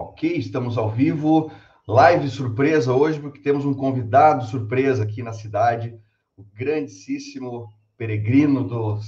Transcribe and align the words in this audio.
Ok, 0.00 0.32
estamos 0.36 0.78
ao 0.78 0.88
vivo. 0.88 1.50
Live 1.84 2.30
surpresa 2.30 2.94
hoje, 2.94 3.18
porque 3.18 3.40
temos 3.40 3.64
um 3.64 3.74
convidado 3.74 4.46
surpresa 4.46 5.02
aqui 5.02 5.24
na 5.24 5.32
cidade, 5.32 5.98
o 6.36 6.44
grandíssimo 6.54 7.68
peregrino 7.96 8.62
do, 8.62 9.00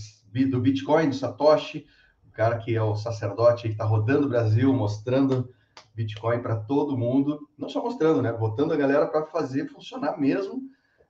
do 0.50 0.60
Bitcoin, 0.60 1.10
do 1.10 1.14
Satoshi, 1.14 1.86
o 2.26 2.32
cara 2.32 2.58
que 2.58 2.74
é 2.74 2.82
o 2.82 2.96
sacerdote 2.96 3.68
que 3.68 3.74
está 3.74 3.84
rodando 3.84 4.26
o 4.26 4.28
Brasil, 4.28 4.72
mostrando 4.74 5.48
Bitcoin 5.94 6.40
para 6.40 6.56
todo 6.56 6.98
mundo. 6.98 7.38
Não 7.56 7.68
só 7.68 7.80
mostrando, 7.80 8.20
né? 8.20 8.32
Botando 8.32 8.72
a 8.72 8.76
galera 8.76 9.06
para 9.06 9.26
fazer 9.26 9.68
funcionar 9.68 10.18
mesmo. 10.18 10.60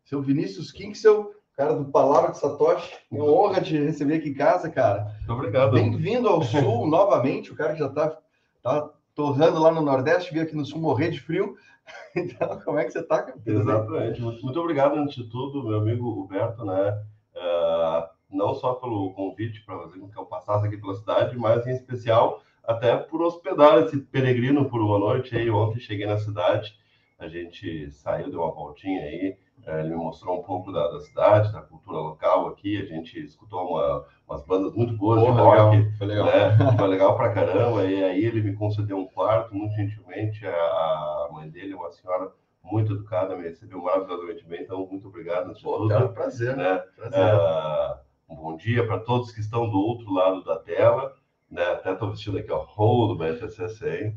Seu 0.05 0.21
Vinícius 0.21 0.75
seu 0.95 1.33
cara 1.57 1.73
do 1.73 1.87
Palavra 1.87 2.33
de 2.33 2.39
Satoshi. 2.39 2.93
É 3.11 3.15
uma 3.15 3.25
honra 3.25 3.63
te 3.63 3.79
receber 3.79 4.17
aqui 4.17 4.29
em 4.29 4.35
casa, 4.35 4.69
cara. 4.69 5.07
Muito 5.21 5.33
obrigado. 5.33 5.73
Bem-vindo 5.73 6.29
ao 6.29 6.43
Sul 6.43 6.85
novamente, 6.87 7.51
o 7.51 7.57
cara 7.57 7.73
que 7.73 7.79
já 7.79 7.87
está 7.87 8.19
tá 8.63 9.00
torrando 9.15 9.61
lá 9.61 9.71
no 9.71 9.83
Nordeste, 9.83 10.33
veio 10.33 10.45
aqui 10.45 10.57
no 10.57 10.65
Sul 10.65 10.81
morrer 10.81 11.11
de 11.11 11.21
frio. 11.21 11.57
Então, 12.15 12.61
como 12.61 12.79
é 12.79 12.85
que 12.85 12.93
você 12.93 13.01
está, 13.01 13.21
cara? 13.23 13.37
Exatamente. 13.45 14.21
Muito, 14.21 14.61
obrigado, 14.61 14.97
antes 14.97 15.15
de 15.15 15.29
tudo, 15.29 15.67
meu 15.67 15.79
amigo 15.79 16.09
Huberto, 16.21 16.65
né? 16.65 17.03
Uh, 17.35 18.09
não 18.31 18.55
só 18.55 18.75
pelo 18.75 19.13
convite 19.13 19.65
para 19.65 19.79
fazer 19.79 19.99
com 19.99 20.09
que 20.09 20.17
eu 20.17 20.25
passasse 20.25 20.67
aqui 20.67 20.77
pela 20.77 20.95
cidade, 20.95 21.37
mas 21.37 21.67
em 21.67 21.73
especial 21.73 22.43
até 22.63 22.97
por 22.97 23.23
hospedar 23.23 23.79
esse 23.83 23.99
peregrino 23.99 24.69
por 24.69 24.81
uma 24.81 24.99
noite 24.99 25.37
aí. 25.37 25.51
Ontem 25.51 25.81
cheguei 25.81 26.07
na 26.07 26.19
cidade, 26.19 26.77
a 27.19 27.29
gente 27.29 27.91
saiu, 27.91 28.31
deu 28.31 28.41
uma 28.41 28.53
voltinha 28.53 29.03
aí, 29.03 29.37
ele 29.67 29.91
me 29.91 29.97
mostrou 29.97 30.41
um 30.41 30.43
pouco 30.43 30.73
da, 30.73 30.89
da, 30.89 31.01
cidade, 31.01 31.53
da 31.53 31.61
cultura 31.61 31.99
local 31.99 32.49
aqui. 32.49 32.81
A 32.81 32.85
gente 32.85 33.19
escutou 33.21 33.69
uma, 33.69 34.05
umas 34.29 34.45
bandas 34.45 34.75
muito 34.75 34.97
boas 34.97 35.21
Porra, 35.21 35.35
de 35.35 35.41
rock. 35.41 35.77
Legal. 35.77 35.93
Foi 35.99 36.07
legal. 36.07 36.27
Né? 36.27 36.77
Foi 36.79 36.89
legal 36.89 37.17
pra 37.17 37.33
caramba. 37.33 37.85
E 37.85 38.03
aí 38.03 38.25
ele 38.25 38.43
me 38.43 38.55
concedeu 38.55 38.99
um 38.99 39.07
quarto, 39.07 39.55
muito 39.55 39.75
gentilmente. 39.75 40.47
A, 40.47 40.51
a 40.51 41.29
mãe 41.33 41.49
dele, 41.51 41.75
uma 41.75 41.91
senhora 41.91 42.33
muito 42.63 42.95
educada, 42.95 43.37
me 43.37 43.43
recebeu 43.43 43.83
maravilhosamente 43.83 44.45
bem. 44.45 44.63
Então, 44.63 44.87
muito 44.91 45.09
obrigado. 45.09 45.53
Pô, 45.63 45.77
tudo, 45.77 45.89
cara, 45.89 46.09
prazer, 46.09 46.57
né? 46.57 46.79
Prazer. 46.97 47.19
É, 47.19 47.99
um 48.29 48.37
bom 48.37 48.57
dia 48.57 48.87
para 48.87 48.99
todos 48.99 49.31
que 49.31 49.41
estão 49.41 49.69
do 49.69 49.79
outro 49.79 50.13
lado 50.13 50.43
da 50.45 50.59
tela. 50.59 51.15
Né? 51.51 51.65
Até 51.65 51.93
estou 51.93 52.11
vestindo 52.11 52.39
aqui, 52.39 52.51
ó, 52.51 52.63
rolo 52.63 53.15
do 53.15 53.69
100. 53.69 54.17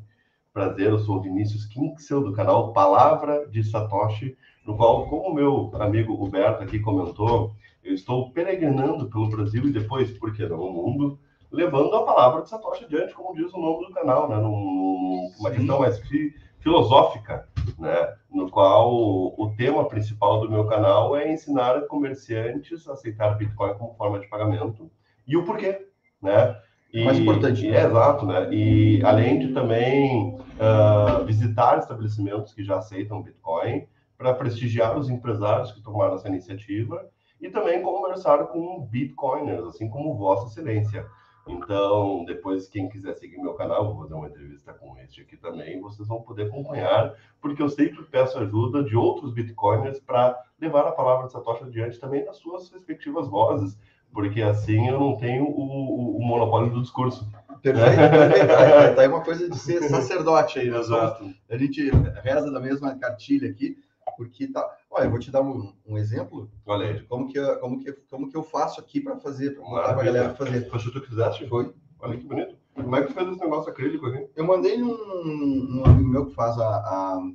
Prazer, 0.54 0.90
eu 0.90 1.00
sou 1.00 1.18
o 1.18 1.22
Vinícius 1.22 1.66
Kinksel, 1.66 2.24
do 2.24 2.32
canal 2.32 2.72
Palavra 2.74 3.48
de 3.48 3.64
Satoshi 3.64 4.38
no 4.66 4.78
qual, 4.78 5.08
como 5.08 5.30
o 5.30 5.34
meu 5.34 5.72
amigo 5.76 6.14
Huberto 6.14 6.64
aqui 6.64 6.80
comentou, 6.80 7.54
eu 7.84 7.94
estou 7.94 8.32
peregrinando 8.32 9.10
pelo 9.10 9.30
Brasil 9.30 9.66
e 9.66 9.72
depois, 9.72 10.12
por 10.18 10.34
que 10.34 10.46
não, 10.48 10.58
no 10.58 10.72
mundo, 10.72 11.20
levando 11.52 11.96
a 11.96 12.04
palavra 12.04 12.42
de 12.42 12.50
Satoshi 12.50 12.86
adiante, 12.86 13.14
como 13.14 13.36
diz 13.36 13.54
o 13.54 13.60
nome 13.60 13.86
do 13.86 13.94
canal, 13.94 14.30
né? 14.30 14.38
Numa 14.38 15.52
questão 15.52 15.80
mais 15.80 16.00
fi 16.00 16.34
filosófica, 16.60 17.48
né? 17.78 18.14
No 18.32 18.50
qual 18.50 18.90
o 18.90 19.54
tema 19.58 19.86
principal 19.88 20.40
do 20.40 20.50
meu 20.50 20.66
canal 20.66 21.16
é 21.16 21.32
ensinar 21.32 21.82
comerciantes 21.88 22.88
a 22.88 22.94
aceitar 22.94 23.38
Bitcoin 23.38 23.74
como 23.76 23.94
forma 23.96 24.20
de 24.20 24.28
pagamento 24.28 24.90
e 25.28 25.36
o 25.36 25.44
porquê, 25.44 25.88
né? 26.22 26.58
E, 26.92 27.04
mais 27.04 27.20
importante. 27.20 27.68
é, 27.68 27.86
exato, 27.86 28.26
né? 28.26 28.54
E 28.54 29.04
além 29.04 29.40
de 29.40 29.54
também 29.54 30.36
uh, 30.36 31.26
visitar 31.26 31.80
estabelecimentos 31.80 32.54
que 32.54 32.64
já 32.64 32.78
aceitam 32.78 33.22
Bitcoin, 33.22 33.86
para 34.18 34.34
prestigiar 34.34 34.98
os 34.98 35.10
empresários 35.10 35.72
que 35.72 35.82
tomaram 35.82 36.16
essa 36.16 36.28
iniciativa 36.28 37.10
e 37.42 37.50
também 37.50 37.82
conversar 37.82 38.46
com 38.48 38.88
bitcoiners, 38.90 39.66
assim 39.66 39.90
como 39.90 40.16
Vossa 40.16 40.48
Excelência. 40.48 41.06
Então, 41.46 42.24
depois, 42.24 42.70
quem 42.70 42.88
quiser 42.88 43.16
seguir 43.16 43.38
meu 43.38 43.54
canal, 43.54 43.94
vou 43.94 44.04
fazer 44.04 44.14
uma 44.14 44.28
entrevista 44.28 44.74
com 44.74 44.98
este 45.00 45.22
aqui 45.22 45.36
também, 45.36 45.82
vocês 45.82 46.08
vão 46.08 46.22
poder 46.22 46.44
acompanhar, 46.44 47.14
porque 47.42 47.62
eu 47.62 47.68
sempre 47.68 48.02
peço 48.04 48.40
ajuda 48.40 48.82
de 48.82 48.96
outros 48.96 49.34
bitcoiners 49.34 50.00
para 50.00 50.42
levar 50.60 50.88
a 50.88 50.94
palavra 50.94 51.26
de 51.26 51.34
Satoshi 51.34 51.66
adiante 51.66 52.00
também 52.00 52.24
nas 52.24 52.38
suas 52.38 52.72
respectivas 52.72 53.28
vozes, 53.28 53.78
porque 54.14 54.42
assim 54.42 54.88
eu 54.88 54.98
não 54.98 55.18
tenho 55.18 55.44
o, 55.44 55.50
o, 55.50 56.18
o 56.18 56.22
monopólio 56.24 56.72
do 56.72 56.82
discurso. 56.82 57.28
Perfeito, 57.62 57.98
perfeito. 57.98 58.48
Tá, 58.48 58.94
tá 58.94 59.02
aí 59.02 59.08
uma 59.08 59.22
coisa 59.22 59.50
de 59.50 59.58
ser 59.58 59.82
sacerdote 59.90 60.60
aí, 60.60 60.70
né? 60.70 60.78
Exato. 60.78 61.30
A 61.50 61.58
gente 61.58 61.90
reza 62.22 62.50
da 62.52 62.60
mesma 62.60 62.96
cartilha 62.96 63.50
aqui 63.50 63.78
porque 64.16 64.48
tá. 64.48 64.68
Olha, 64.90 65.06
eu 65.06 65.10
vou 65.10 65.20
te 65.20 65.32
dar 65.32 65.42
um, 65.42 65.74
um 65.86 65.98
exemplo 65.98 66.50
Olha 66.66 66.94
de 66.94 67.04
como 67.04 67.28
que, 67.28 67.38
eu, 67.38 67.60
como, 67.60 67.80
que, 67.80 67.92
como 68.10 68.30
que 68.30 68.38
eu 68.38 68.44
faço 68.44 68.80
aqui 68.80 69.02
para 69.02 69.18
fazer, 69.18 69.52
para 69.52 69.64
mostrar 69.64 69.94
para 69.94 70.02
a 70.02 70.06
galera 70.06 70.36
fazer. 70.36 70.70
Foi 70.70 70.80
o 70.80 70.84
que 70.84 70.92
tu 70.92 71.08
fizeste? 71.08 71.48
Foi. 71.48 71.74
Olha 72.00 72.18
que 72.18 72.26
bonito. 72.26 72.58
Como 72.76 72.96
é 72.96 73.02
que 73.02 73.08
tu 73.08 73.14
fez 73.14 73.30
esse 73.30 73.40
negócio 73.40 73.72
acrílico 73.72 74.06
aqui? 74.08 74.28
Eu 74.36 74.46
mandei 74.46 74.78
num, 74.78 74.98
num 75.24 75.86
amigo 75.86 76.10
meu 76.10 76.26
que 76.26 76.34
faz 76.34 76.58
a, 76.58 76.68
a, 76.68 77.32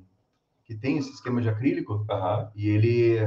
que 0.64 0.74
tem 0.74 0.98
esse 0.98 1.10
esquema 1.10 1.40
de 1.40 1.48
acrílico 1.48 2.04
e 2.54 2.68
ele 2.68 3.18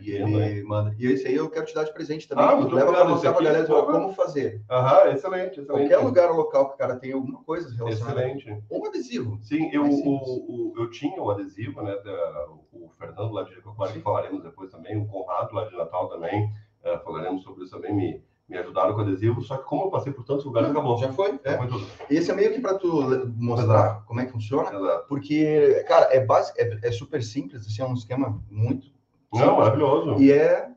e 0.00 0.10
ele 0.12 0.62
manda. 0.64 0.94
E 0.98 1.06
esse 1.06 1.26
aí 1.26 1.34
eu 1.34 1.50
quero 1.50 1.66
te 1.66 1.74
dar 1.74 1.84
de 1.84 1.92
presente 1.92 2.28
também. 2.28 2.44
Ah, 2.44 2.54
Leva 2.54 2.92
para 2.92 3.04
mostrar 3.04 3.32
para 3.32 3.42
a 3.42 3.44
galera 3.44 3.66
como 3.66 4.12
fazer. 4.12 4.62
Aham, 4.70 5.12
excelente, 5.12 5.60
excelente. 5.60 5.88
Qualquer 5.88 5.98
lugar 5.98 6.30
local 6.32 6.68
que 6.68 6.74
o 6.74 6.78
cara 6.78 6.96
tenha 6.96 7.14
alguma 7.14 7.42
coisa 7.42 7.74
relacionada. 7.74 8.26
Excelente. 8.28 8.64
Um 8.70 8.84
adesivo. 8.86 9.38
Sim, 9.42 9.70
eu, 9.72 9.84
o, 9.84 10.70
o, 10.70 10.74
eu 10.76 10.90
tinha 10.90 11.20
o 11.20 11.30
adesivo, 11.30 11.82
né? 11.82 11.94
Da, 12.04 12.48
o 12.72 12.90
Fernando 12.98 13.32
lá 13.32 13.42
de 13.42 13.50
Jericoacoara, 13.50 13.92
que 13.92 14.00
falaremos 14.00 14.42
depois 14.42 14.70
também, 14.70 14.96
o 14.96 15.06
Conrado 15.06 15.54
lá 15.54 15.64
de 15.64 15.76
Natal 15.76 16.08
também, 16.08 16.44
uh, 16.84 16.98
falaremos 17.04 17.42
sobre 17.42 17.64
isso 17.64 17.74
também, 17.74 17.94
me, 17.94 18.22
me 18.48 18.58
ajudaram 18.58 18.94
com 18.94 19.00
adesivo, 19.00 19.42
só 19.42 19.56
que 19.56 19.64
como 19.64 19.84
eu 19.84 19.90
passei 19.90 20.12
por 20.12 20.24
tantos 20.24 20.44
lugares, 20.44 20.70
acabou. 20.70 20.98
Já 20.98 21.12
foi? 21.12 21.38
É. 21.44 21.56
foi. 21.56 21.68
Esse 22.10 22.30
é 22.30 22.34
meio 22.34 22.52
que 22.52 22.60
para 22.60 22.78
tu 22.78 23.32
mostrar 23.36 23.64
Exato. 23.64 24.06
como 24.06 24.20
é 24.20 24.26
que 24.26 24.32
funciona, 24.32 24.70
Exato. 24.72 25.06
porque, 25.08 25.84
cara, 25.88 26.14
é, 26.14 26.24
básico, 26.24 26.60
é, 26.60 26.78
é 26.82 26.92
super 26.92 27.22
simples, 27.22 27.66
assim, 27.66 27.82
é 27.82 27.86
um 27.86 27.94
esquema 27.94 28.42
muito 28.50 28.93
não, 29.40 29.56
maravilhoso. 29.58 30.22
E 30.22 30.32
é 30.32 30.74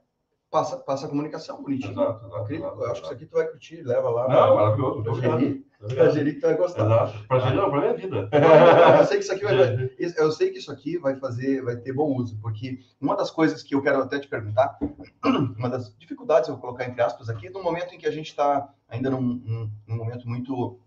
passa, 0.50 0.78
passa 0.78 1.06
a 1.06 1.09
comunicação 1.09 1.62
bonitinho. 1.62 1.91
Exato, 1.91 2.25
exato, 2.25 2.53
exato, 2.53 2.81
eu 2.81 2.91
acho 2.91 3.01
que 3.01 3.07
isso 3.07 3.13
aqui 3.13 3.25
tu 3.25 3.34
vai 3.34 3.47
curtir, 3.47 3.81
leva 3.84 4.09
lá. 4.09 4.28
Não, 4.28 4.56
maravilhoso. 4.56 5.03
Pra 5.03 5.13
gerir. 5.13 5.66
Pra 5.79 6.09
gerir 6.09 6.34
que 6.35 6.40
tu 6.40 6.47
vai 6.47 6.57
gostar. 6.57 6.85
Exato. 6.85 7.28
Pra 7.28 7.40
gerir, 7.40 7.56
não, 7.56 7.69
pra 7.69 7.81
minha 7.81 7.94
vida. 7.94 8.29
eu 9.00 9.06
sei 9.06 9.17
que 9.17 9.23
isso 9.23 9.34
aqui 9.34 9.44
vai, 9.44 9.90
eu 10.17 10.31
sei 10.31 10.50
que 10.50 10.57
isso 10.57 10.72
aqui 10.72 10.97
vai 10.97 11.16
fazer, 11.16 11.62
vai 11.63 11.75
ter 11.75 11.94
bom 11.94 12.16
uso, 12.16 12.38
porque 12.41 12.79
uma 13.00 13.16
das 13.16 13.29
coisas 13.29 13.62
que 13.62 13.75
eu 13.75 13.81
quero 13.81 14.01
até 14.01 14.19
te 14.19 14.28
perguntar, 14.28 14.78
uma 15.57 15.69
das 15.69 15.96
dificuldades, 15.97 16.50
eu 16.50 16.56
vou 16.56 16.62
colocar 16.62 16.85
entre 16.85 17.01
aspas 17.01 17.29
aqui, 17.29 17.50
no 17.50 17.62
momento 17.62 17.94
em 17.94 17.97
que 17.97 18.07
a 18.07 18.12
gente 18.12 18.28
está 18.28 18.73
ainda 18.88 19.09
num, 19.09 19.22
num, 19.22 19.72
num 19.88 19.96
momento 19.97 20.28
muito, 20.28 20.79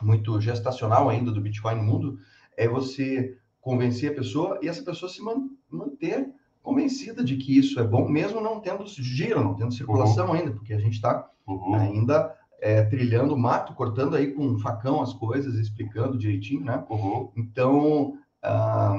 muito 0.00 0.40
gestacional 0.40 1.08
ainda 1.08 1.30
do 1.30 1.40
Bitcoin 1.40 1.76
no 1.76 1.82
mundo, 1.82 2.18
é 2.56 2.68
você 2.68 3.36
convencer 3.60 4.10
a 4.10 4.14
pessoa 4.14 4.58
e 4.62 4.68
essa 4.68 4.82
pessoa 4.82 5.10
se 5.10 5.22
man, 5.22 5.48
manter 5.70 6.28
convencida 6.62 7.24
de 7.24 7.36
que 7.36 7.58
isso 7.58 7.80
é 7.80 7.84
bom, 7.84 8.08
mesmo 8.08 8.40
não 8.40 8.60
tendo 8.60 8.86
giro, 8.86 9.42
não 9.42 9.54
tendo 9.54 9.72
circulação 9.72 10.28
uhum. 10.28 10.32
ainda, 10.34 10.52
porque 10.52 10.72
a 10.72 10.78
gente 10.78 10.94
está 10.94 11.28
uhum. 11.46 11.74
ainda 11.74 12.34
é, 12.60 12.82
trilhando 12.84 13.36
mato, 13.36 13.74
cortando 13.74 14.14
aí 14.14 14.32
com 14.32 14.46
um 14.46 14.58
facão 14.58 15.02
as 15.02 15.12
coisas, 15.12 15.54
explicando 15.56 16.16
direitinho, 16.16 16.64
né? 16.64 16.84
Uhum. 16.88 17.32
Então, 17.36 18.16
ah, 18.42 18.96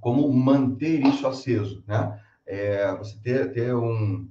como 0.00 0.32
manter 0.32 1.06
isso 1.06 1.26
aceso, 1.26 1.84
né? 1.86 2.18
É, 2.46 2.96
você 2.96 3.18
ter, 3.18 3.52
ter 3.52 3.74
um 3.74 4.28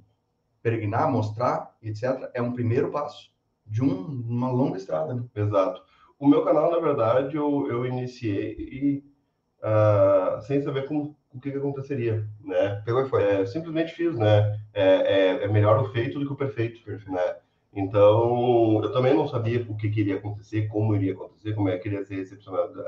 peregrinar, 0.62 1.10
mostrar, 1.10 1.76
etc., 1.80 2.28
é 2.34 2.42
um 2.42 2.52
primeiro 2.52 2.90
passo 2.90 3.30
de 3.64 3.84
um, 3.84 4.24
uma 4.28 4.50
longa 4.50 4.76
estrada. 4.76 5.14
Né? 5.14 5.22
Exato. 5.34 5.80
O 6.18 6.26
meu 6.26 6.44
canal, 6.44 6.70
na 6.70 6.80
verdade, 6.80 7.36
eu, 7.36 7.68
eu 7.68 7.86
iniciei 7.86 8.56
e, 8.58 9.04
uh, 9.62 10.40
sem 10.42 10.62
saber 10.62 10.88
como 10.88 11.16
o 11.36 11.40
que, 11.40 11.50
que 11.50 11.58
aconteceria, 11.58 12.26
né? 12.42 12.82
Pegou 12.84 13.02
e 13.02 13.08
foi. 13.08 13.22
É, 13.22 13.46
simplesmente 13.46 13.92
fiz, 13.92 14.16
né? 14.16 14.58
É, 14.72 14.84
é, 14.84 15.44
é, 15.44 15.48
melhor 15.48 15.80
o 15.80 15.92
feito 15.92 16.18
do 16.18 16.26
que 16.26 16.32
o 16.32 16.36
perfeito, 16.36 16.80
né? 17.10 17.36
Então, 17.72 18.80
eu 18.82 18.90
também 18.90 19.12
não 19.12 19.28
sabia 19.28 19.60
o 19.68 19.76
que, 19.76 19.90
queria 19.90 20.16
acontecer, 20.16 20.66
como 20.68 20.96
iria 20.96 21.12
acontecer, 21.12 21.52
como 21.54 21.68
é 21.68 21.76
que 21.76 21.88
iria 21.88 22.04
ser 22.04 22.16
recepcionada 22.16 22.82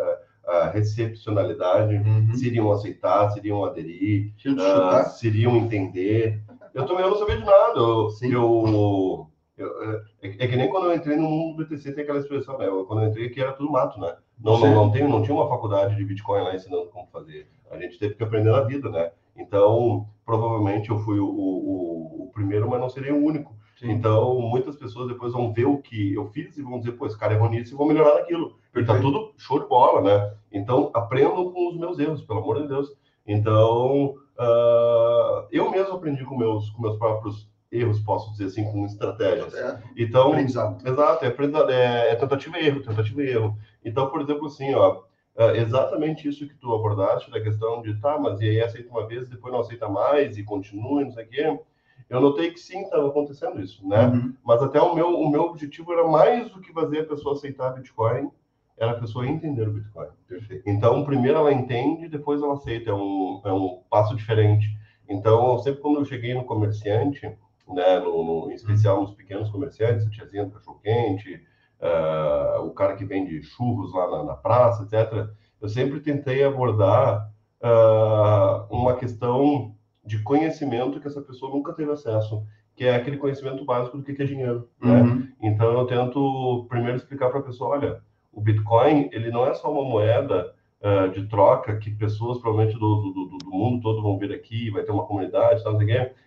a 0.47 0.71
recepcionalidade, 0.71 1.95
uhum. 1.97 2.33
se 2.33 2.47
iriam 2.47 2.73
aceitar, 2.73 3.31
se 3.31 3.39
iriam 3.39 3.67
aderir, 3.67 4.33
uh, 4.47 5.11
se 5.11 5.27
iriam 5.27 5.55
entender. 5.57 6.43
Eu 6.73 6.87
também 6.87 7.05
não 7.05 7.19
sabia 7.19 7.37
de 7.37 7.45
nada. 7.45 7.79
Eu, 7.79 8.09
eu, 8.23 9.29
eu 9.59 10.01
é, 10.23 10.29
é, 10.39 10.49
que 10.49 10.57
nem 10.57 10.71
quando 10.71 10.87
eu 10.87 10.95
entrei 10.95 11.17
no 11.17 11.29
mundo 11.29 11.57
do 11.57 11.65
BTC 11.67 11.93
tem 11.93 12.03
aquela 12.03 12.21
expressão, 12.21 12.57
né? 12.57 12.67
Quando 12.87 13.03
eu 13.03 13.09
entrei 13.09 13.27
aqui 13.27 13.41
era 13.41 13.53
tudo 13.53 13.71
mato, 13.71 14.01
né? 14.01 14.17
Não, 14.41 14.59
não, 14.59 14.75
não, 14.75 14.91
tem, 14.91 15.09
não 15.09 15.23
tinha 15.23 15.35
uma 15.35 15.49
faculdade 15.49 15.97
de 15.97 16.05
Bitcoin 16.05 16.43
lá 16.43 16.55
ensinando 16.55 16.87
como 16.87 17.09
fazer. 17.09 17.49
A 17.71 17.79
gente 17.79 17.99
teve 17.99 18.15
que 18.15 18.23
aprender 18.23 18.51
na 18.51 18.63
vida, 18.63 18.89
né? 18.89 19.11
Então, 19.37 20.07
provavelmente 20.25 20.91
eu 20.91 20.99
fui 20.99 21.19
o, 21.19 21.27
o, 21.27 22.25
o 22.25 22.31
primeiro, 22.33 22.69
mas 22.69 22.81
não 22.81 22.89
serei 22.89 23.13
o 23.13 23.25
único. 23.25 23.57
Sim. 23.79 23.93
Então, 23.93 24.41
muitas 24.41 24.77
pessoas 24.77 25.09
depois 25.09 25.33
vão 25.33 25.53
ver 25.53 25.67
o 25.67 25.79
que 25.79 26.15
eu 26.15 26.27
fiz 26.27 26.57
e 26.57 26.63
vão 26.63 26.79
dizer, 26.79 26.93
pô, 26.93 27.07
esse 27.07 27.17
cara 27.17 27.35
é 27.35 27.39
bonito 27.39 27.71
e 27.71 27.75
vão 27.75 27.87
melhorar 27.87 28.15
naquilo. 28.15 28.57
Porque 28.73 28.87
tá 28.87 29.01
tudo 29.01 29.33
show 29.37 29.61
de 29.61 29.69
bola, 29.69 30.03
né? 30.03 30.35
Então, 30.53 30.91
aprendam 30.95 31.53
com 31.53 31.69
os 31.69 31.77
meus 31.77 31.99
erros, 31.99 32.23
pelo 32.23 32.41
amor 32.41 32.63
de 32.63 32.69
Deus. 32.69 32.93
Então, 33.27 34.15
uh, 34.39 35.47
eu 35.53 35.71
mesmo 35.71 35.95
aprendi 35.95 36.25
com 36.25 36.37
meus, 36.37 36.71
com 36.71 36.83
meus 36.83 36.97
próprios 36.97 37.49
erros, 37.71 38.01
posso 38.01 38.31
dizer 38.33 38.47
assim, 38.47 38.65
com 38.65 38.85
estratégias. 38.87 39.55
É, 39.55 39.83
então, 39.97 40.33
aprendizado. 40.33 40.87
exato, 40.87 41.25
é, 41.25 41.29
aprendizado, 41.29 41.71
é, 41.71 42.11
é 42.11 42.17
tentativa 42.17 42.59
e 42.59 42.67
erro, 42.67 42.83
tentativa 42.83 43.23
e 43.23 43.31
erro. 43.31 43.59
Então, 43.85 44.09
por 44.11 44.21
exemplo, 44.21 44.47
assim, 44.47 44.75
ó, 44.75 45.03
é 45.37 45.59
exatamente 45.59 46.29
isso 46.29 46.47
que 46.49 46.55
tu 46.55 46.75
abordaste, 46.75 47.31
da 47.31 47.41
questão 47.41 47.81
de, 47.83 47.95
tá, 48.01 48.19
mas 48.19 48.41
e 48.41 48.49
aí 48.49 48.61
aceita 48.61 48.91
uma 48.91 49.07
vez, 49.07 49.29
depois 49.29 49.53
não 49.53 49.61
aceita 49.61 49.89
mais 49.89 50.37
e 50.37 50.43
continua, 50.43 51.03
não 51.03 51.13
sei 51.13 51.25
o 51.25 51.29
quê. 51.29 51.61
Eu 52.09 52.21
notei 52.21 52.51
que 52.51 52.59
sim, 52.59 52.81
estava 52.81 53.07
acontecendo 53.09 53.61
isso, 53.61 53.87
né? 53.87 54.07
Uhum. 54.07 54.35
Mas 54.43 54.63
até 54.63 54.81
o 54.81 54.95
meu, 54.95 55.09
o 55.09 55.31
meu 55.31 55.43
objetivo 55.43 55.93
era 55.93 56.09
mais 56.09 56.51
do 56.51 56.61
que 56.61 56.73
fazer 56.73 57.01
a 57.01 57.07
pessoa 57.07 57.35
aceitar 57.35 57.75
Bitcoin, 57.75 58.31
era 58.79 58.93
a 58.93 58.99
pessoa 58.99 59.27
entender 59.27 59.69
o 59.69 59.73
Bitcoin. 59.73 60.09
Perfeito. 60.27 60.63
Então, 60.67 61.05
primeiro 61.05 61.39
ela 61.39 61.53
entende, 61.53 62.09
depois 62.09 62.41
ela 62.41 62.55
aceita. 62.55 62.91
É 62.91 62.95
um, 62.95 63.41
é 63.45 63.53
um 63.53 63.81
passo 63.91 64.17
diferente. 64.17 64.67
Então, 65.09 65.59
sempre 65.59 65.81
quando 65.81 65.99
eu 65.99 66.05
cheguei 66.05 66.33
no 66.35 66.45
comerciante, 66.45 67.31
né, 67.75 67.99
no, 68.01 68.25
no 68.25 68.51
em 68.51 68.55
especial 68.55 69.01
nos 69.01 69.15
pequenos 69.15 69.51
comerciantes, 69.51 70.07
a 70.07 70.11
tiazinha 70.11 70.45
do 70.45 70.53
cachorro-quente, 70.53 71.43
uh, 71.81 72.63
o 72.63 72.71
cara 72.73 72.97
que 72.97 73.05
vende 73.05 73.43
churros 73.43 73.93
lá 73.93 74.11
na, 74.11 74.25
na, 74.25 74.35
praça, 74.35 74.83
etc., 74.83 75.29
eu 75.61 75.69
sempre 75.69 76.01
tentei 76.01 76.45
abordar 76.45 77.31
uh, 77.61 78.75
uma 78.75 78.95
questão 78.95 79.75
de 80.05 80.23
conhecimento 80.23 81.01
que 81.01 81.09
essa 81.09 81.21
pessoa 81.21 81.53
nunca 81.53 81.73
teve 81.73 81.91
acesso, 81.91 82.45
que 82.75 82.85
é 82.85 82.95
aquele 82.95 83.17
conhecimento 83.17 83.65
básico 83.65 83.99
do 83.99 84.05
que 84.05 84.23
é 84.23 84.25
dinheiro. 84.25 84.69
Né? 84.81 85.03
Uhum. 85.03 85.29
Então, 85.43 85.73
eu 85.73 85.87
tento 85.87 86.67
primeiro 86.69 86.97
explicar 86.97 87.29
para 87.29 87.41
a 87.41 87.43
pessoa, 87.43 87.71
olha, 87.71 88.01
o 88.33 88.41
Bitcoin 88.41 89.09
ele 89.13 89.31
não 89.31 89.47
é 89.47 89.55
só 89.55 89.71
uma 89.71 89.83
moeda 89.83 90.55
uh, 90.83 91.11
de 91.11 91.27
troca 91.27 91.77
que 91.77 91.91
pessoas 91.91 92.39
provavelmente 92.39 92.79
do, 92.79 92.97
do, 92.97 93.39
do, 93.39 93.51
mundo 93.51 93.83
todo 93.83 94.03
vão 94.03 94.19
vir 94.19 94.33
aqui, 94.33 94.71
vai 94.71 94.83
ter 94.83 94.93
uma 94.93 95.07
comunidade, 95.07 95.63
tal, 95.63 95.79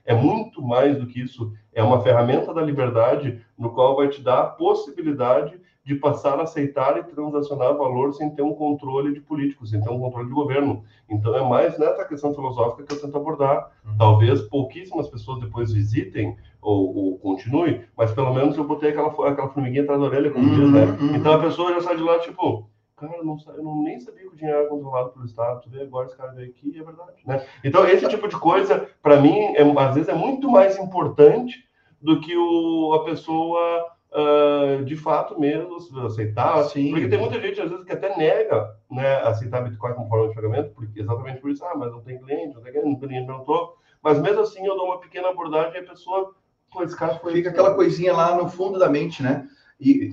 é 0.05 0.13
muito 0.13 0.61
mais 0.61 0.97
do 0.97 1.07
que 1.07 1.21
isso. 1.21 1.53
É 1.73 1.81
uma 1.81 2.01
ferramenta 2.01 2.53
da 2.53 2.61
liberdade 2.61 3.41
no 3.57 3.71
qual 3.71 3.95
vai 3.95 4.09
te 4.09 4.21
dar 4.21 4.39
a 4.39 4.47
possibilidade 4.47 5.59
de 5.83 5.95
passar 5.95 6.39
a 6.39 6.43
aceitar 6.43 6.97
e 6.97 7.03
transacionar 7.03 7.75
valor 7.75 8.13
sem 8.13 8.29
ter 8.29 8.43
um 8.43 8.53
controle 8.53 9.13
de 9.13 9.19
políticos, 9.19 9.71
sem 9.71 9.81
ter 9.81 9.89
um 9.89 9.99
controle 9.99 10.27
de 10.27 10.33
governo. 10.33 10.83
Então 11.09 11.35
é 11.35 11.47
mais 11.47 11.77
nessa 11.79 12.05
questão 12.05 12.33
filosófica 12.33 12.83
que 12.83 12.93
eu 12.93 13.01
tento 13.01 13.17
abordar. 13.17 13.71
Uhum. 13.83 13.97
Talvez 13.97 14.41
pouquíssimas 14.43 15.07
pessoas 15.09 15.39
depois 15.41 15.73
visitem 15.73 16.37
ou, 16.61 16.95
ou 16.95 17.19
continuem, 17.19 17.81
mas 17.97 18.11
pelo 18.11 18.33
menos 18.33 18.55
eu 18.57 18.63
botei 18.63 18.91
aquela, 18.91 19.07
aquela 19.07 19.49
formiguinha 19.49 19.81
atrás 19.81 19.99
da 19.99 20.05
orelha, 20.05 20.29
como 20.29 20.47
uhum, 20.47 20.55
diz, 20.55 20.71
né? 20.71 20.85
Uhum. 20.85 21.15
Então 21.15 21.33
a 21.33 21.39
pessoa 21.39 21.73
já 21.73 21.81
sai 21.81 21.97
de 21.97 22.03
lá, 22.03 22.19
tipo, 22.19 22.69
cara, 23.07 23.17
eu, 23.17 23.25
não, 23.25 23.37
eu 23.55 23.63
não, 23.63 23.83
nem 23.83 23.99
sabia 23.99 24.21
que 24.21 24.33
o 24.33 24.35
dinheiro 24.35 24.59
era 24.59 24.69
controlado 24.69 25.09
pelo 25.11 25.25
Estado, 25.25 25.61
tu 25.61 25.69
vê 25.69 25.81
agora 25.81 26.07
esse 26.07 26.15
cara 26.15 26.31
veio 26.31 26.49
aqui 26.49 26.71
e 26.73 26.79
é 26.79 26.83
verdade, 26.83 27.21
né? 27.25 27.45
Então 27.63 27.85
esse 27.87 28.07
tipo 28.07 28.27
de 28.27 28.37
coisa, 28.37 28.87
para 29.01 29.19
mim, 29.19 29.37
é, 29.55 29.61
às 29.61 29.95
vezes 29.95 30.09
é 30.09 30.13
muito 30.13 30.49
mais 30.49 30.77
importante 30.77 31.65
do 32.01 32.19
que 32.19 32.35
o, 32.35 32.93
a 32.93 33.03
pessoa 33.03 33.91
uh, 34.11 34.83
de 34.83 34.95
fato 34.95 35.39
mesmo 35.39 35.77
aceitar. 36.05 36.63
Sim. 36.65 36.91
Porque 36.91 37.07
tem 37.07 37.19
muita 37.19 37.39
gente, 37.39 37.61
às 37.61 37.69
vezes, 37.69 37.85
que 37.85 37.91
até 37.91 38.15
nega 38.17 38.75
né, 38.89 39.17
aceitar 39.21 39.61
Bitcoin 39.61 39.93
como 39.93 40.09
forma 40.09 40.29
de 40.29 40.35
pagamento, 40.35 40.73
porque, 40.73 40.99
exatamente 40.99 41.39
por 41.39 41.49
isso, 41.49 41.65
ah, 41.65 41.75
mas 41.75 41.91
não 41.91 42.01
tem 42.01 42.19
cliente, 42.19 42.55
não 42.55 42.61
tem 42.61 42.71
cliente, 42.71 42.89
não 42.89 42.99
tem 42.99 43.09
cliente, 43.09 43.27
não 43.27 43.43
tô. 43.43 43.75
Mas 44.03 44.19
mesmo 44.19 44.41
assim, 44.41 44.65
eu 44.65 44.75
dou 44.75 44.87
uma 44.87 44.99
pequena 44.99 45.29
abordagem 45.29 45.75
e 45.75 45.83
a 45.83 45.89
pessoa, 45.89 46.33
pô, 46.71 46.83
esse 46.83 46.97
cara 46.97 47.15
foi. 47.15 47.33
Fica 47.33 47.49
aquela 47.49 47.75
coisinha 47.75 48.13
lá 48.13 48.35
no 48.35 48.49
fundo 48.49 48.79
da 48.79 48.89
mente, 48.89 49.21
né? 49.21 49.47
E, 49.83 50.11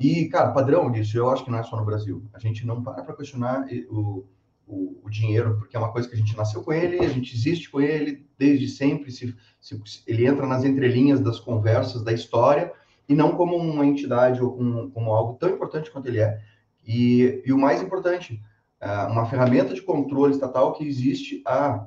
e, 0.00 0.22
e, 0.22 0.28
cara, 0.30 0.52
padrão 0.52 0.90
disso, 0.90 1.18
eu 1.18 1.28
acho 1.28 1.44
que 1.44 1.50
não 1.50 1.58
é 1.58 1.62
só 1.62 1.76
no 1.76 1.84
Brasil. 1.84 2.24
A 2.32 2.38
gente 2.38 2.66
não 2.66 2.82
para 2.82 3.02
para 3.02 3.14
questionar 3.14 3.66
o, 3.90 4.26
o, 4.66 5.00
o, 5.04 5.10
dinheiro, 5.10 5.58
porque 5.58 5.76
é 5.76 5.78
uma 5.78 5.92
coisa 5.92 6.08
que 6.08 6.14
a 6.14 6.18
gente 6.18 6.34
nasceu 6.34 6.62
com 6.62 6.72
ele, 6.72 6.98
a 6.98 7.08
gente 7.08 7.34
existe 7.34 7.70
com 7.70 7.78
ele 7.78 8.26
desde 8.38 8.68
sempre. 8.68 9.12
Se, 9.12 9.36
se, 9.60 10.02
ele 10.06 10.26
entra 10.26 10.46
nas 10.46 10.64
entrelinhas 10.64 11.20
das 11.20 11.38
conversas 11.38 12.02
da 12.02 12.10
história, 12.10 12.72
e 13.06 13.14
não 13.14 13.36
como 13.36 13.54
uma 13.54 13.84
entidade 13.84 14.42
ou 14.42 14.56
como, 14.56 14.90
como 14.92 15.12
algo 15.12 15.34
tão 15.34 15.50
importante 15.50 15.90
quanto 15.90 16.06
ele 16.06 16.20
é. 16.20 16.40
E, 16.86 17.42
e 17.44 17.52
o 17.52 17.58
mais 17.58 17.82
importante, 17.82 18.42
é 18.80 19.02
uma 19.04 19.26
ferramenta 19.26 19.74
de 19.74 19.82
controle 19.82 20.32
estatal 20.32 20.72
que 20.72 20.88
existe 20.88 21.42
há 21.46 21.86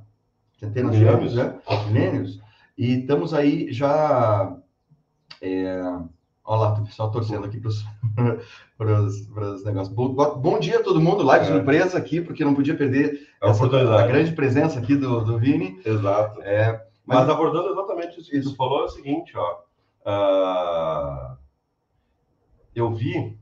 centenas 0.59 0.95
de 0.95 1.05
anos, 1.05 1.33
né? 1.33 1.59
milênios, 1.87 2.39
e 2.77 2.99
estamos 2.99 3.33
aí 3.33 3.73
já. 3.73 4.55
É, 5.41 5.81
olha 6.45 6.61
lá, 6.61 6.73
o 6.73 6.85
pessoal 6.85 7.11
torcendo 7.11 7.45
aqui 7.45 7.59
para 7.59 7.69
os 7.69 7.83
negócios. 9.65 9.93
Bom, 9.93 10.13
bom, 10.13 10.59
dia 10.59 10.79
a 10.79 10.83
todo 10.83 11.01
mundo, 11.01 11.23
live 11.23 11.45
é. 11.45 11.51
surpresa 11.51 11.97
aqui, 11.97 12.21
porque 12.21 12.45
não 12.45 12.53
podia 12.53 12.77
perder 12.77 13.27
é 13.41 13.49
essa, 13.49 13.65
a 13.65 14.07
grande 14.07 14.31
presença 14.33 14.79
aqui 14.79 14.95
do, 14.95 15.21
do 15.23 15.37
Vini. 15.37 15.79
Exato. 15.83 16.41
É, 16.41 16.85
mas, 17.05 17.19
mas 17.19 17.29
abordando 17.29 17.69
exatamente 17.69 18.19
isso 18.19 18.29
que 18.29 18.37
isso. 18.37 18.51
tu 18.51 18.55
falou, 18.55 18.81
é 18.81 18.85
o 18.85 18.89
seguinte, 18.89 19.33
ó. 19.35 19.65
Uh, 20.07 21.35
eu 22.75 22.91
vi 22.91 23.37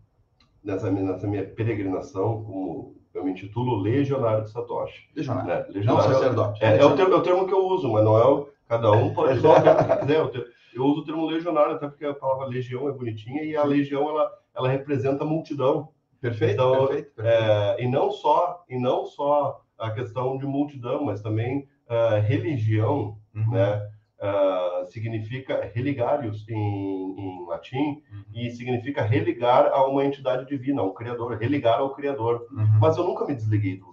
nessa, 0.64 0.90
nessa 0.90 1.28
minha 1.28 1.44
peregrinação, 1.44 2.44
como 2.44 2.96
eu 3.14 3.24
me 3.24 3.32
intitulo 3.32 3.82
Legionário 3.82 4.46
de 4.46 4.52
Satoshi. 4.52 5.10
Legionário. 5.16 5.50
Né? 5.50 5.66
Legionário. 5.70 6.10
Não, 6.10 6.16
sacerdote. 6.16 6.64
É, 6.64 6.78
é, 6.78 6.86
o 6.86 6.96
termo, 6.96 7.14
é, 7.14 7.18
o 7.18 7.22
termo, 7.22 7.48
que 7.48 7.54
eu 7.54 7.66
uso, 7.66 7.92
mas 7.92 8.04
não 8.04 8.18
é 8.18 8.26
o. 8.26 8.50
Cada 8.68 8.92
um 8.92 9.12
pode 9.14 9.38
usar 9.40 9.60
o 9.60 9.62
termo 9.62 10.30
que 10.30 10.40
quiser. 10.40 10.48
Eu, 10.76 10.86
uso 10.86 11.02
o 11.02 11.06
termo 11.06 11.26
legionário, 11.26 11.76
até 11.76 11.88
porque 11.88 12.06
a 12.06 12.14
palavra 12.14 12.48
legião 12.48 12.88
é 12.88 12.92
bonitinha 12.92 13.44
e 13.44 13.56
a 13.56 13.64
legião 13.64 14.10
ela, 14.10 14.32
ela 14.56 14.70
representa 14.70 15.24
a 15.24 15.28
multidão. 15.28 15.90
Perfeito. 16.20 16.54
Então, 16.54 16.88
perfeito, 16.88 17.14
perfeito. 17.16 17.42
É, 17.44 17.84
e 17.84 17.88
não 17.88 18.12
só 18.12 18.64
e 18.70 18.80
não 18.80 19.06
só 19.06 19.62
a 19.78 19.92
questão 19.92 20.38
de 20.38 20.46
multidão, 20.46 21.04
mas 21.04 21.22
também 21.22 21.68
uh, 21.90 22.22
religião, 22.22 23.18
uhum. 23.36 23.52
né? 23.52 23.90
uh, 24.24 24.90
significa 24.90 25.70
religarius 25.74 26.48
em, 26.48 27.16
em 27.18 27.46
latim 27.46 28.02
uhum. 28.12 28.24
e 28.34 28.50
significa 28.52 29.04
religar 29.04 29.68
a 29.68 29.86
uma 29.86 30.06
entidade 30.06 30.46
divina, 30.46 30.82
ao 30.82 30.94
Criador, 30.94 31.38
religar 31.38 31.80
ao 31.80 31.94
Criador. 31.94 32.48
Uhum. 32.52 32.80
Mas 32.80 32.98
eu 32.98 33.04
nunca 33.04 33.26
me 33.26 33.36
desliguei 33.36 33.78
do. 33.78 33.93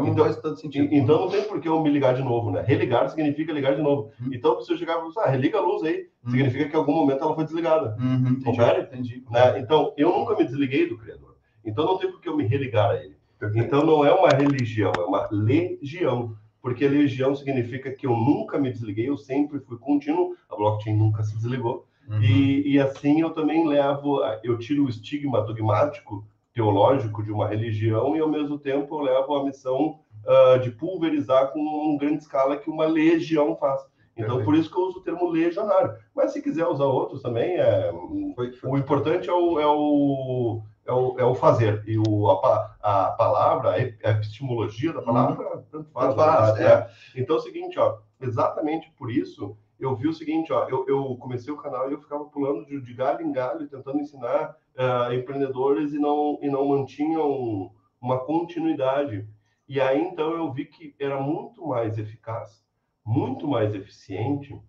Então, 0.00 0.12
então, 0.12 0.24
faz 0.24 0.36
tanto 0.36 0.60
sentido. 0.60 0.88
Então 0.92 1.20
não 1.20 1.28
tem 1.28 1.42
por 1.44 1.60
que 1.60 1.68
eu 1.68 1.82
me 1.82 1.90
ligar 1.90 2.14
de 2.14 2.22
novo, 2.22 2.50
né? 2.50 2.62
Religar 2.66 3.08
significa 3.08 3.52
ligar 3.52 3.76
de 3.76 3.82
novo. 3.82 4.10
Uhum. 4.20 4.30
Então, 4.32 4.60
se 4.60 4.72
eu 4.72 4.76
chegar 4.76 4.94
e 4.94 5.12
falar, 5.12 5.26
ah, 5.26 5.30
religa 5.30 5.58
a 5.58 5.60
luz 5.60 5.82
aí, 5.82 6.08
uhum. 6.24 6.30
significa 6.30 6.68
que 6.68 6.74
em 6.74 6.78
algum 6.78 6.94
momento 6.94 7.22
ela 7.22 7.34
foi 7.34 7.44
desligada. 7.44 7.96
Uhum, 7.98 8.38
entendi, 8.40 8.80
entendi. 8.80 9.24
Né? 9.30 9.60
Então, 9.60 9.92
eu 9.96 10.10
nunca 10.10 10.36
me 10.36 10.44
desliguei 10.44 10.88
do 10.88 10.98
Criador. 10.98 11.36
Então, 11.64 11.84
não 11.84 11.98
tem 11.98 12.10
por 12.10 12.20
que 12.20 12.28
eu 12.28 12.36
me 12.36 12.44
religar 12.44 12.90
a 12.90 12.96
ele. 12.96 13.16
Perfeito. 13.38 13.66
Então, 13.66 13.84
não 13.84 14.04
é 14.04 14.12
uma 14.12 14.28
religião, 14.28 14.92
é 14.96 15.02
uma 15.02 15.28
legião 15.30 16.36
porque 16.64 16.88
legião 16.88 17.36
significa 17.36 17.90
que 17.90 18.06
eu 18.06 18.16
nunca 18.16 18.58
me 18.58 18.70
desliguei, 18.70 19.06
eu 19.06 19.18
sempre 19.18 19.60
fui 19.60 19.76
contínuo, 19.76 20.34
a 20.48 20.56
blockchain 20.56 20.96
nunca 20.96 21.22
se 21.22 21.36
desligou. 21.36 21.86
Uhum. 22.08 22.22
E, 22.22 22.72
e 22.72 22.80
assim 22.80 23.20
eu 23.20 23.28
também 23.32 23.68
levo, 23.68 24.20
eu 24.42 24.58
tiro 24.58 24.86
o 24.86 24.88
estigma 24.88 25.42
dogmático, 25.42 26.26
teológico 26.54 27.22
de 27.22 27.32
uma 27.32 27.48
religião 27.48 28.16
e 28.16 28.20
ao 28.20 28.28
mesmo 28.28 28.58
tempo 28.58 28.94
eu 28.94 29.02
levo 29.02 29.34
a 29.34 29.44
missão 29.44 29.98
uh, 30.24 30.58
de 30.60 30.70
pulverizar 30.70 31.52
com 31.52 31.58
uma 31.58 31.98
grande 31.98 32.22
escala 32.22 32.56
que 32.56 32.70
uma 32.70 32.86
legião 32.86 33.56
faz. 33.56 33.82
Então, 34.16 34.44
por 34.44 34.54
isso 34.54 34.70
que 34.70 34.78
eu 34.78 34.84
uso 34.84 34.98
o 35.00 35.02
termo 35.02 35.28
legionário. 35.28 35.92
Mas 36.14 36.32
se 36.32 36.40
quiser 36.40 36.64
usar 36.68 36.84
outros 36.84 37.20
também, 37.20 37.56
é... 37.56 37.92
Foi, 38.36 38.52
foi. 38.52 38.70
o 38.70 38.78
importante 38.78 39.28
é 39.28 39.32
o, 39.32 39.58
é 39.58 39.66
o 39.66 40.62
é 40.86 40.92
o, 40.92 41.18
é 41.18 41.24
o 41.24 41.34
fazer. 41.34 41.82
E 41.86 41.98
o, 41.98 42.30
a, 42.30 42.76
a 42.82 43.10
palavra, 43.12 43.70
a 43.70 44.10
epistemologia 44.10 44.92
da 44.92 45.02
palavra, 45.02 45.56
uhum. 45.56 45.62
tanto 45.70 45.90
faz. 45.90 46.14
Tanto 46.14 46.16
faz 46.16 46.60
é. 46.60 46.64
é. 46.64 46.90
Então 47.16 47.36
é 47.36 47.38
o 47.38 47.42
seguinte, 47.42 47.78
ó, 47.78 47.98
exatamente 48.20 48.92
por 48.96 49.10
isso, 49.10 49.56
eu 49.78 49.96
vi 49.96 50.08
o 50.08 50.14
seguinte, 50.14 50.52
ó, 50.52 50.68
eu, 50.68 50.86
eu 50.88 51.16
comecei 51.16 51.52
o 51.52 51.56
canal 51.56 51.88
e 51.88 51.92
eu 51.92 52.00
ficava 52.00 52.24
pulando 52.24 52.64
de, 52.66 52.80
de 52.80 52.94
galho 52.94 53.24
em 53.24 53.32
galho, 53.32 53.68
tentando 53.68 53.98
ensinar 53.98 54.56
uh, 54.76 55.12
empreendedores 55.12 55.92
e 55.92 55.98
não, 55.98 56.38
e 56.42 56.48
não 56.48 56.68
mantinham 56.68 57.72
uma 58.00 58.18
continuidade. 58.18 59.26
E 59.68 59.80
aí, 59.80 60.00
então, 60.00 60.32
eu 60.32 60.52
vi 60.52 60.66
que 60.66 60.94
era 60.98 61.20
muito 61.20 61.66
mais 61.66 61.98
eficaz, 61.98 62.62
muito 63.04 63.48
mais 63.48 63.74
eficiente 63.74 64.60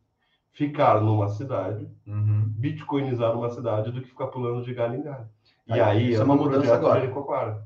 ficar 0.52 1.02
numa 1.02 1.28
cidade, 1.28 1.86
uhum. 2.08 2.46
bitcoinizar 2.48 3.38
uma 3.38 3.50
cidade, 3.50 3.92
do 3.92 4.02
que 4.02 4.08
ficar 4.08 4.28
pulando 4.28 4.64
de 4.64 4.74
galho 4.74 4.96
em 4.96 5.04
galho. 5.04 5.28
E 5.68 5.80
aí, 5.80 6.12
isso 6.12 6.22
é 6.22 6.26
uma 6.26 6.36
mudança 6.36 6.74
agora. 6.74 7.02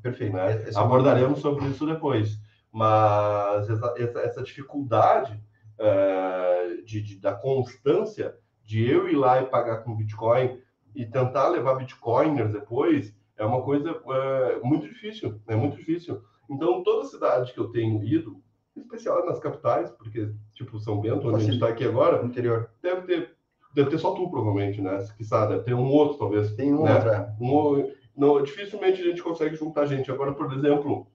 Perfeito. 0.02 0.34
Né? 0.34 0.64
É 0.64 0.80
Abordaremos 0.80 1.40
sobre 1.40 1.66
isso 1.68 1.86
depois. 1.86 2.40
Mas 2.72 3.70
essa, 3.70 3.94
essa, 3.98 4.20
essa 4.22 4.44
dificuldade 4.44 5.40
uh, 5.80 6.84
de, 6.84 7.02
de, 7.02 7.20
da 7.20 7.34
constância 7.34 8.36
de 8.64 8.88
eu 8.88 9.10
ir 9.10 9.16
lá 9.16 9.42
e 9.42 9.48
pagar 9.48 9.78
com 9.84 9.96
Bitcoin 9.96 10.60
e 10.96 11.06
tentar 11.06 11.48
levar 11.50 11.76
Bitcoiners 11.76 12.52
depois 12.52 13.16
é 13.38 13.46
uma 13.46 13.62
coisa 13.62 13.92
uh, 13.92 14.66
muito 14.66 14.88
difícil. 14.88 15.40
É 15.48 15.56
muito 15.56 15.78
difícil. 15.78 16.22
Então, 16.50 16.84
toda 16.84 17.08
cidade 17.08 17.54
que 17.54 17.60
eu 17.60 17.70
tenho 17.70 18.04
ido, 18.04 18.42
em 18.76 18.82
especial 18.82 19.26
nas 19.26 19.40
capitais, 19.40 19.90
porque, 19.92 20.32
tipo, 20.54 20.80
São 20.80 21.00
Bento, 21.00 21.28
onde 21.28 21.38
a 21.38 21.40
gente 21.40 21.54
está 21.54 21.70
aqui 21.70 21.86
agora, 21.86 22.26
interior, 22.26 22.70
deve 22.82 23.02
ter 23.04 23.40
Deve 23.74 23.92
ter 23.92 24.00
só 24.00 24.14
tu, 24.14 24.30
provavelmente, 24.30 24.82
né? 24.82 25.00
Se 25.00 25.16
quiser, 25.16 25.48
deve 25.48 25.64
ter 25.64 25.74
um 25.74 25.90
outro, 25.92 26.18
talvez. 26.18 26.52
Tem 26.56 26.74
um 26.74 26.84
né? 26.84 26.96
outro, 26.96 27.10
é. 27.10 27.36
Um, 27.40 27.92
não, 28.18 28.44
dificilmente 28.44 29.02
a 29.02 29.06
gente 29.06 29.22
consegue 29.22 29.56
juntar 29.56 29.86
gente. 29.86 30.12
Agora, 30.12 30.34
por 30.34 30.52
exemplo, 30.54 31.08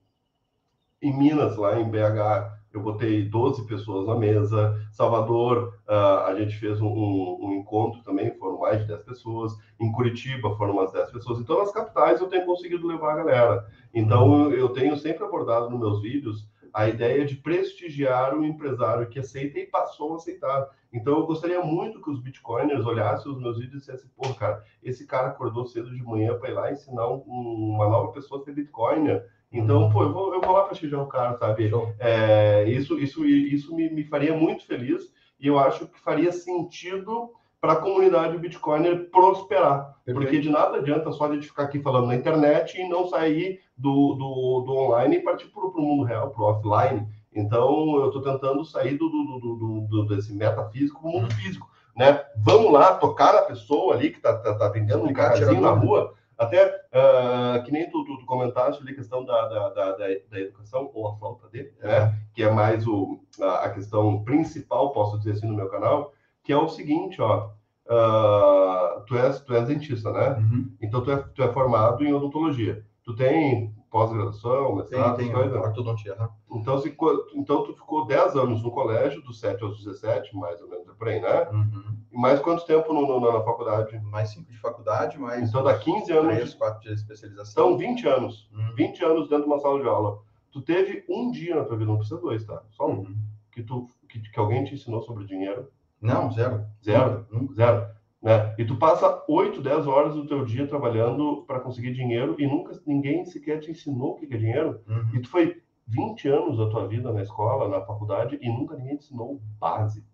em 1.01 1.15
Minas, 1.17 1.57
lá 1.57 1.79
em 1.79 1.89
BH, 1.89 2.54
eu 2.77 2.81
botei 2.81 3.23
12 3.27 3.65
pessoas 3.65 4.07
na 4.07 4.15
mesa. 4.15 4.75
Salvador, 4.91 5.77
uh, 5.87 6.25
a 6.25 6.35
gente 6.37 6.55
fez 6.57 6.81
um, 6.81 6.87
um, 6.87 7.37
um, 7.41 7.53
encontro 7.53 8.01
também, 8.03 8.33
foram 8.37 8.59
mais 8.59 8.81
de 8.81 8.87
10 8.87 9.03
pessoas. 9.03 9.53
Em 9.79 9.91
Curitiba 9.91 10.55
foram 10.55 10.73
umas 10.73 10.91
10 10.91 11.11
pessoas. 11.11 11.39
Então, 11.39 11.59
nas 11.59 11.71
capitais 11.71 12.19
eu 12.19 12.27
tenho 12.27 12.45
conseguido 12.45 12.87
levar 12.87 13.13
a 13.13 13.23
galera. 13.23 13.67
Então, 13.93 14.51
eu 14.51 14.69
tenho 14.69 14.97
sempre 14.97 15.23
abordado 15.23 15.69
nos 15.69 15.79
meus 15.79 16.01
vídeos 16.01 16.47
a 16.75 16.89
ideia 16.89 17.25
de 17.25 17.37
prestigiar 17.37 18.37
o 18.37 18.43
empresário 18.43 19.07
que 19.07 19.17
aceita 19.17 19.57
e 19.57 19.65
passou 19.65 20.11
a 20.11 20.15
aceitar. 20.17 20.69
Então, 20.91 21.19
eu 21.19 21.25
gostaria 21.25 21.61
muito 21.61 22.01
que 22.01 22.09
os 22.09 22.19
bitcoiners 22.19 22.85
olhassem 22.85 23.31
os 23.31 23.39
meus 23.39 23.57
vídeos 23.57 23.75
e 23.75 23.79
dissessem, 23.79 24.09
pô, 24.15 24.33
cara, 24.33 24.61
esse 24.83 25.07
cara 25.07 25.27
acordou 25.27 25.65
cedo 25.65 25.93
de 25.93 26.03
manhã 26.03 26.37
para 26.37 26.49
ir 26.49 26.53
lá 26.53 26.71
ensinar 26.71 27.07
um, 27.09 27.21
uma 27.27 27.87
nova 27.87 28.11
pessoa 28.11 28.41
a 28.41 28.43
ser 28.43 28.53
bitcoiner. 28.53 29.25
Então, 29.57 29.83
uhum. 29.83 29.89
pô, 29.89 30.03
eu 30.03 30.13
vou, 30.13 30.33
eu 30.33 30.41
vou 30.41 30.51
lá 30.51 30.63
prestigiar 30.63 31.01
o 31.01 31.07
cara, 31.07 31.37
sabe? 31.37 31.71
É, 31.99 32.65
isso 32.67 32.99
isso, 32.99 33.25
isso 33.25 33.75
me, 33.75 33.89
me 33.89 34.03
faria 34.03 34.35
muito 34.35 34.65
feliz 34.65 35.03
e 35.39 35.47
eu 35.47 35.57
acho 35.57 35.87
que 35.87 35.99
faria 35.99 36.31
sentido 36.31 37.31
para 37.61 37.73
a 37.73 37.77
comunidade 37.77 38.37
Bitcoiner 38.37 39.09
prosperar. 39.09 39.95
Perfeito. 40.05 40.19
Porque 40.21 40.39
de 40.39 40.49
nada 40.49 40.77
adianta 40.77 41.11
só 41.11 41.25
a 41.25 41.33
gente 41.33 41.47
ficar 41.47 41.63
aqui 41.63 41.79
falando 41.79 42.07
na 42.07 42.15
internet 42.15 42.79
e 42.79 42.87
não 42.87 43.07
sair 43.07 43.59
do, 43.75 44.13
do, 44.13 44.63
do 44.65 44.73
online 44.73 45.15
e 45.15 45.21
partir 45.21 45.47
para 45.47 45.65
o 45.65 45.81
mundo 45.81 46.03
real, 46.03 46.29
para 46.29 46.43
o 46.43 46.45
offline. 46.45 47.07
Então, 47.33 47.95
eu 47.95 48.07
estou 48.07 48.21
tentando 48.21 48.63
sair 48.63 48.97
do, 48.97 49.09
do, 49.09 49.39
do, 49.39 49.87
do, 49.89 50.05
desse 50.07 50.33
metafísico 50.33 51.01
para 51.01 51.09
o 51.09 51.13
mundo 51.13 51.33
físico. 51.33 51.67
Né? 51.95 52.21
Vamos 52.37 52.71
lá, 52.71 52.93
tocar 52.95 53.33
na 53.33 53.41
pessoa 53.41 53.95
ali 53.95 54.11
que 54.11 54.17
está 54.17 54.37
tá, 54.37 54.53
tá 54.53 54.69
vendendo 54.69 55.03
um 55.03 55.13
carzinho 55.13 55.59
na 55.59 55.71
rua. 55.71 56.13
Até 56.37 56.65
uh, 56.65 57.63
que 57.63 57.71
nem 57.71 57.89
tu, 57.89 58.03
tu, 58.03 58.17
tu 58.17 58.25
comentaste 58.25 58.81
ali 58.81 58.91
a 58.91 58.95
questão 58.95 59.23
da, 59.23 59.47
da, 59.47 59.69
da, 59.69 59.91
da, 59.95 60.39
educação, 60.39 60.91
ou 60.93 61.07
a 61.07 61.15
falta 61.17 61.47
dele, 61.49 61.73
né? 61.81 62.13
que 62.33 62.43
é 62.43 62.51
mais 62.51 62.85
o, 62.85 63.19
a, 63.41 63.65
a 63.65 63.69
questão 63.69 64.23
principal, 64.23 64.91
posso 64.91 65.17
dizer 65.17 65.31
assim, 65.31 65.47
no 65.47 65.55
meu 65.55 65.69
canal, 65.69 66.13
que 66.43 66.51
é 66.51 66.57
o 66.57 66.67
seguinte, 66.67 67.21
ó, 67.21 67.49
uh, 67.87 69.01
tu, 69.05 69.17
és, 69.17 69.41
tu 69.41 69.53
és 69.53 69.67
dentista, 69.67 70.11
né? 70.11 70.29
Uhum. 70.37 70.75
Então 70.81 71.01
tu 71.01 71.11
é, 71.11 71.17
tu 71.17 71.43
é 71.43 71.51
formado 71.51 72.03
em 72.03 72.13
odontologia. 72.13 72.85
Tu 73.03 73.15
tem 73.15 73.74
pós-graduação, 73.95 74.75
mestrado, 74.75 75.15
tem, 75.15 75.31
tem 75.31 75.35
ortodontia. 75.35 76.15
Né? 76.15 76.27
Então, 76.51 76.77
se, 76.79 76.93
então 77.33 77.63
tu 77.63 77.73
ficou 77.75 78.05
10 78.05 78.35
anos 78.35 78.61
no 78.61 78.69
colégio, 78.69 79.21
dos 79.21 79.39
7 79.39 79.63
aos 79.63 79.81
17, 79.81 80.35
mais 80.35 80.61
ou 80.61 80.67
menos, 80.67 80.93
por 80.97 81.07
aí, 81.07 81.21
né? 81.21 81.47
Uhum. 81.49 81.97
E 82.11 82.17
mais 82.17 82.41
quanto 82.41 82.65
tempo 82.65 82.91
no, 82.91 83.07
no, 83.07 83.31
na 83.31 83.41
faculdade? 83.41 83.97
Mais 84.01 84.31
5 84.31 84.51
de 84.51 84.59
faculdade, 84.59 85.17
mais... 85.17 85.47
Então 85.47 85.63
dá 85.63 85.77
15 85.77 86.11
anos... 86.11 86.35
3, 86.35 86.53
4 86.55 86.81
de 86.81 86.93
especialização. 86.93 87.67
Então, 87.67 87.77
20 87.77 88.07
anos. 88.09 88.49
Uhum. 88.51 88.75
20 88.75 89.05
anos 89.05 89.29
dentro 89.29 89.45
de 89.45 89.49
uma 89.49 89.59
sala 89.59 89.79
de 89.79 89.87
aula. 89.87 90.19
Tu 90.51 90.61
teve 90.61 91.05
um 91.09 91.31
dia 91.31 91.55
na 91.55 91.63
tua 91.63 91.77
vida, 91.77 91.89
não 91.89 91.97
precisa 91.97 92.19
dois, 92.19 92.43
tá? 92.43 92.61
Só 92.71 92.89
um. 92.89 92.97
Uhum. 92.97 93.15
Que, 93.49 93.63
tu, 93.63 93.87
que, 94.09 94.19
que 94.19 94.39
alguém 94.39 94.65
te 94.65 94.73
ensinou 94.73 95.01
sobre 95.03 95.23
dinheiro 95.23 95.69
não, 96.01 96.31
zero. 96.31 96.65
Zero? 96.83 97.25
Nunca. 97.31 97.53
Zero. 97.53 97.94
Né? 98.25 98.55
E 98.57 98.65
tu 98.65 98.75
passa 98.75 99.23
8, 99.29 99.61
10 99.61 99.85
horas 99.85 100.15
do 100.15 100.25
teu 100.25 100.43
dia 100.43 100.65
trabalhando 100.65 101.43
para 101.45 101.59
conseguir 101.59 101.93
dinheiro 101.93 102.35
e 102.39 102.47
nunca 102.47 102.81
ninguém 102.83 103.23
sequer 103.23 103.59
te 103.59 103.69
ensinou 103.69 104.13
o 104.13 104.15
que 104.15 104.25
é 104.33 104.37
dinheiro. 104.37 104.81
Uhum. 104.87 105.09
E 105.13 105.21
tu 105.21 105.29
foi 105.29 105.61
20 105.85 106.27
anos 106.29 106.57
da 106.57 106.67
tua 106.67 106.87
vida 106.87 107.13
na 107.13 107.21
escola, 107.21 107.69
na 107.69 107.85
faculdade 107.85 108.39
e 108.41 108.49
nunca 108.49 108.75
ninguém 108.75 108.97
te 108.97 109.05
ensinou 109.05 109.33
o 109.33 109.41
básico. 109.59 110.07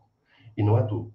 E 0.57 0.61
não 0.61 0.77
é 0.77 0.83
tu, 0.83 1.09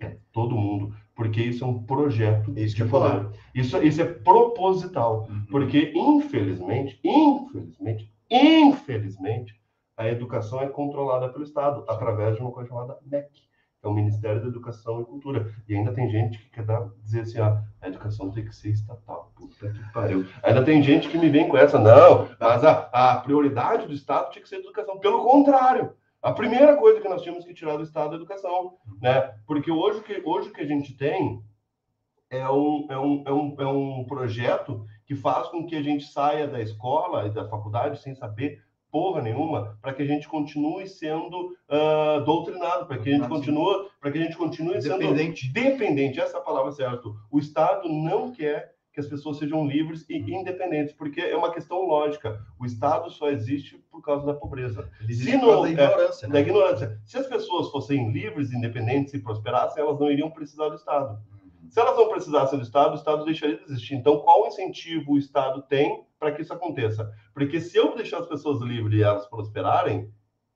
é 0.00 0.16
todo 0.32 0.56
mundo, 0.56 0.92
porque 1.14 1.40
isso 1.40 1.62
é 1.62 1.66
um 1.68 1.80
projeto 1.80 2.52
isso 2.58 2.74
de 2.74 2.86
poder. 2.86 3.30
Isso, 3.54 3.80
isso 3.80 4.02
é 4.02 4.04
proposital, 4.04 5.28
uhum. 5.30 5.46
porque 5.48 5.92
infelizmente, 5.94 6.98
infelizmente, 7.04 8.12
infelizmente, 8.28 9.62
a 9.96 10.08
educação 10.08 10.60
é 10.60 10.66
controlada 10.68 11.28
pelo 11.28 11.44
Estado 11.44 11.84
através 11.86 12.34
de 12.34 12.42
uma 12.42 12.50
coisa 12.50 12.68
chamada 12.68 12.98
MEC 13.06 13.30
é 13.82 13.88
o 13.88 13.92
Ministério 13.92 14.40
da 14.40 14.46
Educação 14.46 15.00
e 15.00 15.04
Cultura. 15.04 15.52
E 15.68 15.74
ainda 15.74 15.92
tem 15.92 16.08
gente 16.08 16.38
que 16.38 16.50
quer 16.50 16.64
dar, 16.64 16.88
dizer 17.02 17.22
assim, 17.22 17.40
ah, 17.40 17.62
a 17.80 17.88
educação 17.88 18.30
tem 18.30 18.44
que 18.44 18.54
ser 18.54 18.70
estatal. 18.70 19.32
Puta 19.34 19.70
que 19.70 19.92
pariu. 19.92 20.24
Ainda 20.42 20.64
tem 20.64 20.82
gente 20.82 21.08
que 21.08 21.18
me 21.18 21.28
vem 21.28 21.48
com 21.48 21.56
essa, 21.56 21.78
não, 21.78 22.28
mas 22.38 22.64
a, 22.64 22.88
a 22.92 23.16
prioridade 23.20 23.86
do 23.86 23.92
Estado 23.92 24.30
tinha 24.30 24.42
que 24.42 24.48
ser 24.48 24.56
a 24.56 24.60
educação. 24.60 24.98
Pelo 25.00 25.24
contrário, 25.24 25.94
a 26.22 26.32
primeira 26.32 26.76
coisa 26.76 27.00
que 27.00 27.08
nós 27.08 27.22
tínhamos 27.22 27.44
que 27.44 27.54
tirar 27.54 27.76
do 27.76 27.82
Estado 27.82 28.10
é 28.10 28.12
a 28.12 28.16
educação, 28.16 28.74
né? 29.00 29.34
Porque 29.46 29.70
hoje 29.70 30.00
que, 30.02 30.22
hoje 30.24 30.50
que 30.50 30.60
a 30.60 30.66
gente 30.66 30.96
tem 30.96 31.42
é 32.30 32.48
um, 32.48 32.86
é, 32.88 32.98
um, 32.98 33.24
é, 33.26 33.32
um, 33.32 33.56
é 33.58 33.66
um 33.66 34.04
projeto 34.04 34.86
que 35.04 35.16
faz 35.16 35.48
com 35.48 35.66
que 35.66 35.74
a 35.74 35.82
gente 35.82 36.04
saia 36.04 36.46
da 36.46 36.60
escola 36.60 37.26
e 37.26 37.30
da 37.30 37.48
faculdade 37.48 38.00
sem 38.00 38.14
saber 38.14 38.62
porra 38.92 39.22
nenhuma 39.22 39.78
para 39.80 39.94
que 39.94 40.02
a 40.02 40.06
gente 40.06 40.28
continue 40.28 40.86
sendo 40.86 41.56
uh, 41.68 42.22
doutrinado, 42.24 42.84
para 42.84 42.98
que 42.98 43.08
a 43.08 43.16
gente 43.16 43.26
continue, 43.26 43.88
para 43.98 44.12
que 44.12 44.18
a 44.18 44.22
gente 44.22 44.36
continue 44.36 44.78
dependente. 44.78 45.46
sendo 45.46 45.54
dependente. 45.54 46.20
Essa 46.20 46.36
é 46.36 46.40
palavra 46.42 46.70
certa. 46.72 47.08
O 47.30 47.38
Estado 47.38 47.88
não 47.88 48.30
quer 48.30 48.74
que 48.92 49.00
as 49.00 49.06
pessoas 49.06 49.38
sejam 49.38 49.66
livres 49.66 50.04
e 50.10 50.18
independentes, 50.18 50.92
porque 50.92 51.22
é 51.22 51.34
uma 51.34 51.50
questão 51.50 51.86
lógica. 51.86 52.38
O 52.60 52.66
Estado 52.66 53.10
só 53.10 53.30
existe 53.30 53.82
por 53.90 54.02
causa 54.02 54.26
da 54.26 54.34
pobreza. 54.34 54.86
Se 55.08 55.34
não, 55.38 55.62
da 55.62 55.70
ignorância, 55.70 56.26
é, 56.26 56.28
né? 56.28 56.34
Da 56.34 56.40
ignorância. 56.40 57.00
Se 57.06 57.16
as 57.16 57.26
pessoas 57.26 57.70
fossem 57.70 58.12
livres, 58.12 58.52
independentes 58.52 59.14
e 59.14 59.18
prosperassem, 59.18 59.82
elas 59.82 59.98
não 59.98 60.10
iriam 60.10 60.30
precisar 60.30 60.68
do 60.68 60.74
Estado. 60.74 61.18
Se 61.70 61.80
elas 61.80 61.96
não 61.96 62.10
precisassem 62.10 62.58
do 62.58 62.64
Estado, 62.64 62.92
o 62.92 62.96
Estado 62.96 63.24
deixaria 63.24 63.56
de 63.56 63.64
existir. 63.64 63.94
Então, 63.94 64.18
qual 64.18 64.46
incentivo 64.46 65.12
o 65.12 65.18
Estado 65.18 65.62
tem 65.62 66.04
para 66.22 66.30
que 66.30 66.42
isso 66.42 66.52
aconteça? 66.52 67.10
Porque 67.34 67.60
se 67.60 67.76
eu 67.76 67.96
deixar 67.96 68.18
as 68.18 68.28
pessoas 68.28 68.60
livres 68.62 69.00
e 69.00 69.02
elas 69.02 69.26
prosperarem, 69.26 70.08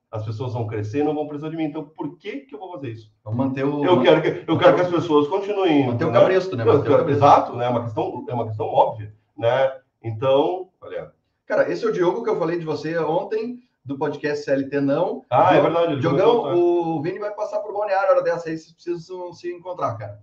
as 0.09 0.23
pessoas 0.25 0.53
vão 0.53 0.65
crescer 0.65 0.99
e 0.99 1.03
não 1.03 1.13
vão 1.13 1.27
precisar 1.27 1.49
de 1.49 1.57
mim. 1.57 1.65
Então, 1.65 1.83
por 1.83 2.17
que, 2.17 2.37
que 2.37 2.55
eu 2.55 2.59
vou 2.59 2.71
fazer 2.71 2.91
isso? 2.91 3.11
Vamos 3.25 3.37
manter 3.37 3.65
o. 3.65 3.83
Eu 3.83 4.01
quero 4.01 4.21
que, 4.21 4.49
eu 4.49 4.57
quero 4.57 4.75
que 4.75 4.81
as 4.81 4.89
pessoas 4.89 5.27
continuem. 5.27 5.87
Manter 5.87 6.05
né? 6.05 6.09
o 6.09 6.13
cabresto, 6.13 6.55
né? 6.55 6.63
Manter. 6.63 7.09
Exato, 7.09 7.57
né? 7.57 7.65
É 7.65 7.69
uma 7.69 7.83
questão, 7.83 8.25
é 8.29 8.33
uma 8.33 8.47
questão 8.47 8.65
óbvia, 8.65 9.13
né? 9.37 9.73
Então, 10.01 10.69
olha. 10.79 11.11
Cara, 11.45 11.69
esse 11.69 11.85
é 11.85 11.89
o 11.89 11.91
Diogo 11.91 12.23
que 12.23 12.29
eu 12.29 12.39
falei 12.39 12.57
de 12.57 12.65
você 12.65 12.97
ontem 12.97 13.59
do 13.83 13.97
podcast 13.97 14.45
CLT 14.45 14.79
Não. 14.79 15.25
Ah, 15.29 15.53
é 15.53 15.61
verdade. 15.61 15.99
Diogão, 15.99 16.57
o 16.57 17.01
Vini 17.01 17.19
vai 17.19 17.33
passar 17.33 17.59
por 17.59 17.73
Balneário 17.73 18.11
hora 18.11 18.23
dessa 18.23 18.49
aí, 18.49 18.57
vocês 18.57 18.73
precisam 18.73 19.33
se 19.33 19.51
encontrar, 19.51 19.97
cara. 19.97 20.19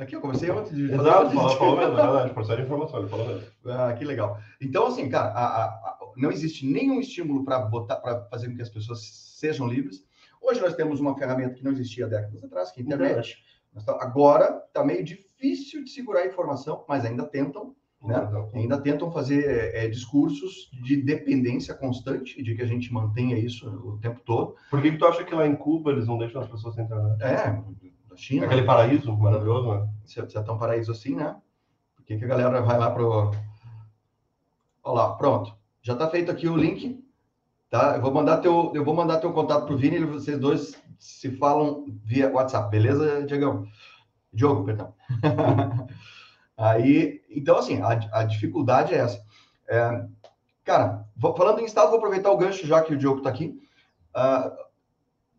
Aqui, 0.00 0.16
eu 0.16 0.20
comecei 0.22 0.50
ontem 0.50 0.74
de 0.74 0.88
fazer. 0.88 1.08
Exato, 1.08 1.30
falou, 1.30 1.56
falou 1.58 1.76
mesmo, 1.76 1.92
é 1.92 2.02
verdade, 2.02 2.32
por 2.32 2.42
de 2.44 2.62
informação, 2.62 3.00
ele 3.00 3.08
falou 3.08 3.26
mesmo. 3.26 3.46
Ah, 3.66 3.92
que 3.92 4.02
legal. 4.02 4.40
Então, 4.58 4.86
assim, 4.86 5.10
cara, 5.10 5.28
a, 5.28 5.64
a, 5.66 5.98
não 6.16 6.32
existe 6.32 6.66
nenhum 6.66 7.00
estímulo 7.00 7.44
para 7.44 7.58
botar, 7.58 7.96
para 7.96 8.24
fazer 8.30 8.48
com 8.48 8.56
que 8.56 8.62
as 8.62 8.70
pessoas 8.70 9.04
sejam 9.38 9.68
livres. 9.68 10.02
Hoje 10.40 10.58
nós 10.58 10.74
temos 10.74 11.00
uma 11.00 11.14
ferramenta 11.18 11.54
que 11.54 11.62
não 11.62 11.72
existia 11.72 12.06
décadas 12.06 12.42
atrás, 12.42 12.70
que 12.70 12.80
é 12.80 12.82
a 12.82 12.86
internet. 12.86 13.44
Tá, 13.84 13.98
agora 14.00 14.62
está 14.66 14.82
meio 14.82 15.04
difícil 15.04 15.84
de 15.84 15.90
segurar 15.90 16.20
a 16.20 16.26
informação, 16.26 16.82
mas 16.88 17.04
ainda 17.04 17.24
tentam. 17.24 17.76
Né? 18.02 18.16
Ainda 18.54 18.80
tentam 18.80 19.12
fazer 19.12 19.74
é, 19.74 19.86
discursos 19.86 20.70
de 20.82 20.96
dependência 20.96 21.74
constante, 21.74 22.42
de 22.42 22.54
que 22.54 22.62
a 22.62 22.66
gente 22.66 22.90
mantenha 22.90 23.36
isso 23.36 23.68
o 23.68 23.98
tempo 23.98 24.22
todo. 24.24 24.54
Por 24.70 24.80
que, 24.80 24.92
que 24.92 24.96
tu 24.96 25.04
acha 25.04 25.22
que 25.22 25.34
lá 25.34 25.46
em 25.46 25.54
Cuba 25.54 25.92
eles 25.92 26.06
não 26.06 26.16
deixam 26.16 26.40
as 26.40 26.48
pessoas 26.48 26.74
sem 26.74 26.84
internet? 26.84 27.22
É, 27.22 27.62
China. 28.20 28.46
Aquele 28.46 28.62
paraíso 28.62 29.16
maravilhoso, 29.16 29.74
né? 29.74 29.88
Se, 30.04 30.28
se 30.28 30.38
é 30.38 30.42
tão 30.42 30.58
paraíso 30.58 30.92
assim, 30.92 31.14
né? 31.14 31.36
Por 31.96 32.04
que, 32.04 32.18
que 32.18 32.24
a 32.24 32.28
galera 32.28 32.60
vai 32.60 32.78
lá 32.78 32.90
pro. 32.90 33.30
Olha 34.82 34.94
lá, 34.94 35.14
pronto. 35.14 35.54
Já 35.82 35.94
está 35.94 36.08
feito 36.08 36.30
aqui 36.30 36.48
o 36.48 36.56
link. 36.56 37.02
Tá? 37.70 37.94
Eu 37.94 38.02
vou 38.02 38.12
mandar 38.12 38.38
teu, 38.38 38.72
eu 38.74 38.84
vou 38.84 38.94
mandar 38.94 39.18
teu 39.18 39.32
contato 39.32 39.64
pro 39.64 39.76
Vini 39.76 40.04
vocês 40.04 40.38
dois 40.38 40.76
se 40.98 41.30
falam 41.36 41.86
via 42.04 42.30
WhatsApp, 42.30 42.68
beleza, 42.68 43.24
Diegão? 43.24 43.64
Diogo, 44.32 44.64
perdão. 44.64 44.92
Aí, 46.58 47.22
então, 47.30 47.56
assim, 47.56 47.80
a, 47.80 47.90
a 48.12 48.24
dificuldade 48.24 48.92
é 48.92 48.98
essa. 48.98 49.24
É, 49.68 50.04
cara, 50.64 51.06
vou, 51.16 51.34
falando 51.34 51.60
em 51.60 51.64
estado, 51.64 51.88
vou 51.88 51.98
aproveitar 51.98 52.30
o 52.30 52.36
gancho 52.36 52.66
já 52.66 52.82
que 52.82 52.92
o 52.92 52.98
Diogo 52.98 53.18
está 53.18 53.30
aqui. 53.30 53.58
Uh, 54.14 54.50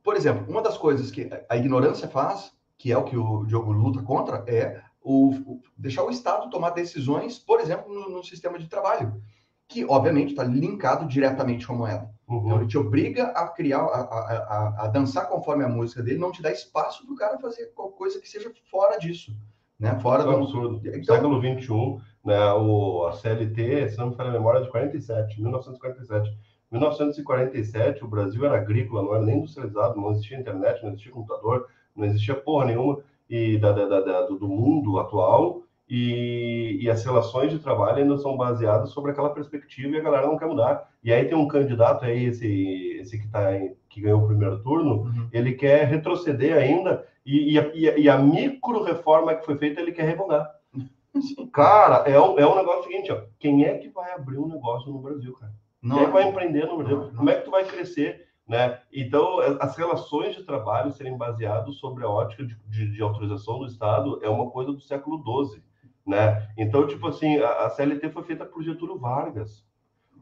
por 0.01 0.15
exemplo, 0.15 0.49
uma 0.49 0.61
das 0.61 0.77
coisas 0.77 1.11
que 1.11 1.29
a 1.47 1.57
ignorância 1.57 2.07
faz 2.07 2.51
que 2.81 2.91
é 2.91 2.97
o 2.97 3.03
que 3.03 3.15
o 3.15 3.45
Diogo 3.45 3.71
luta 3.71 4.01
contra, 4.01 4.43
é 4.47 4.81
o, 5.03 5.35
o 5.45 5.61
deixar 5.77 6.03
o 6.03 6.09
Estado 6.09 6.49
tomar 6.49 6.71
decisões, 6.71 7.37
por 7.37 7.59
exemplo, 7.59 7.93
no, 7.93 8.09
no 8.09 8.23
sistema 8.23 8.57
de 8.57 8.67
trabalho, 8.67 9.21
que 9.67 9.85
obviamente 9.85 10.31
está 10.31 10.43
linkado 10.43 11.07
diretamente 11.07 11.67
com 11.67 11.73
a 11.73 11.77
moeda. 11.77 12.09
Uhum. 12.27 12.41
Então 12.43 12.57
ele 12.57 12.67
te 12.67 12.79
obriga 12.79 13.25
a 13.25 13.47
criar, 13.49 13.81
a, 13.81 13.83
a, 13.83 14.19
a, 14.19 14.85
a, 14.85 14.87
dançar 14.87 15.29
conforme 15.29 15.63
a 15.63 15.69
música 15.69 16.01
dele, 16.01 16.17
não 16.17 16.31
te 16.31 16.41
dá 16.41 16.51
espaço 16.51 17.05
para 17.05 17.13
o 17.13 17.17
cara 17.17 17.37
fazer 17.37 17.67
qualquer 17.75 17.97
coisa 17.97 18.19
que 18.19 18.27
seja 18.27 18.51
fora 18.71 18.97
disso. 18.97 19.31
Né? 19.79 19.99
Fora 19.99 20.23
é 20.23 20.25
do 20.25 20.31
absurdo. 20.31 20.81
Então, 20.83 21.15
Século 21.15 21.39
XXI, 21.39 22.03
né, 22.25 22.51
o, 22.53 23.05
a 23.05 23.13
CLT, 23.13 23.89
se 23.89 23.97
não 23.99 24.09
me 24.09 24.15
falha 24.15 24.31
a 24.31 24.33
memória, 24.33 24.57
é 24.57 24.63
de 24.63 24.71
47, 24.71 25.39
1947. 25.39 26.35
1947, 26.71 28.03
o 28.03 28.07
Brasil 28.07 28.43
era 28.43 28.57
agrícola, 28.57 29.03
não 29.03 29.13
era 29.13 29.23
nem 29.23 29.37
industrializado, 29.37 30.01
não 30.01 30.11
existia 30.11 30.39
internet, 30.39 30.81
não 30.81 30.89
existia 30.89 31.11
computador, 31.11 31.67
não 31.95 32.05
existia 32.05 32.35
porra 32.35 32.65
nenhuma 32.65 32.99
e 33.29 33.57
da, 33.57 33.71
da, 33.71 34.01
da, 34.01 34.21
do 34.27 34.47
mundo 34.47 34.99
atual 34.99 35.63
e, 35.89 36.79
e, 36.81 36.89
as 36.89 37.03
relações 37.03 37.51
de 37.51 37.59
trabalho 37.59 37.97
ainda 37.97 38.17
são 38.17 38.37
baseadas 38.37 38.91
sobre 38.91 39.11
aquela 39.11 39.33
perspectiva 39.33 39.93
e 39.93 39.99
a 39.99 40.03
galera 40.03 40.25
não 40.25 40.37
quer 40.37 40.45
mudar. 40.45 40.89
E 41.03 41.11
aí 41.11 41.25
tem 41.25 41.37
um 41.37 41.49
candidato 41.49 42.05
aí, 42.05 42.27
esse, 42.27 42.97
esse 43.01 43.19
que, 43.19 43.27
tá, 43.27 43.49
que 43.89 43.99
ganhou 43.99 44.23
o 44.23 44.27
primeiro 44.27 44.63
turno, 44.63 45.01
uhum. 45.01 45.27
ele 45.33 45.51
quer 45.51 45.85
retroceder 45.87 46.55
ainda 46.57 47.05
e, 47.25 47.55
e, 47.55 47.59
a, 47.59 47.97
e 47.97 48.09
a 48.09 48.17
micro 48.17 48.83
reforma 48.83 49.35
que 49.35 49.45
foi 49.45 49.57
feita 49.57 49.81
ele 49.81 49.91
quer 49.91 50.03
revogar. 50.03 50.49
Cara, 51.51 52.09
é 52.09 52.17
um, 52.17 52.39
é 52.39 52.47
um 52.47 52.55
negócio 52.55 52.83
seguinte, 52.83 53.11
ó, 53.11 53.23
quem 53.37 53.65
é 53.65 53.77
que 53.77 53.89
vai 53.89 54.13
abrir 54.13 54.37
um 54.37 54.47
negócio 54.47 54.89
no 54.89 54.99
Brasil, 54.99 55.33
cara? 55.33 55.51
Não, 55.81 55.97
quem 55.97 56.03
é 56.03 56.07
que 56.07 56.13
vai 56.13 56.23
empreender 56.23 56.65
no 56.67 56.77
Brasil? 56.77 56.97
Não, 56.97 57.15
Como 57.15 57.29
é 57.29 57.35
que 57.35 57.43
tu 57.43 57.51
vai 57.51 57.65
crescer? 57.65 58.27
Né? 58.51 58.81
Então, 58.91 59.39
as 59.61 59.77
relações 59.77 60.35
de 60.35 60.43
trabalho 60.43 60.91
serem 60.91 61.17
baseadas 61.17 61.75
sobre 61.75 62.03
a 62.03 62.09
ótica 62.09 62.45
de, 62.45 62.55
de, 62.67 62.91
de 62.91 63.01
autorização 63.01 63.59
do 63.59 63.65
Estado 63.65 64.19
é 64.21 64.27
uma 64.27 64.49
coisa 64.49 64.73
do 64.73 64.81
século 64.81 65.23
XII 65.47 65.61
né? 66.05 66.49
Então, 66.57 66.87
tipo 66.87 67.07
assim, 67.07 67.37
a, 67.37 67.65
a 67.65 67.69
CLT 67.69 68.09
foi 68.09 68.23
feita 68.23 68.45
por 68.45 68.63
Getúlio 68.63 68.97
Vargas. 68.97 69.65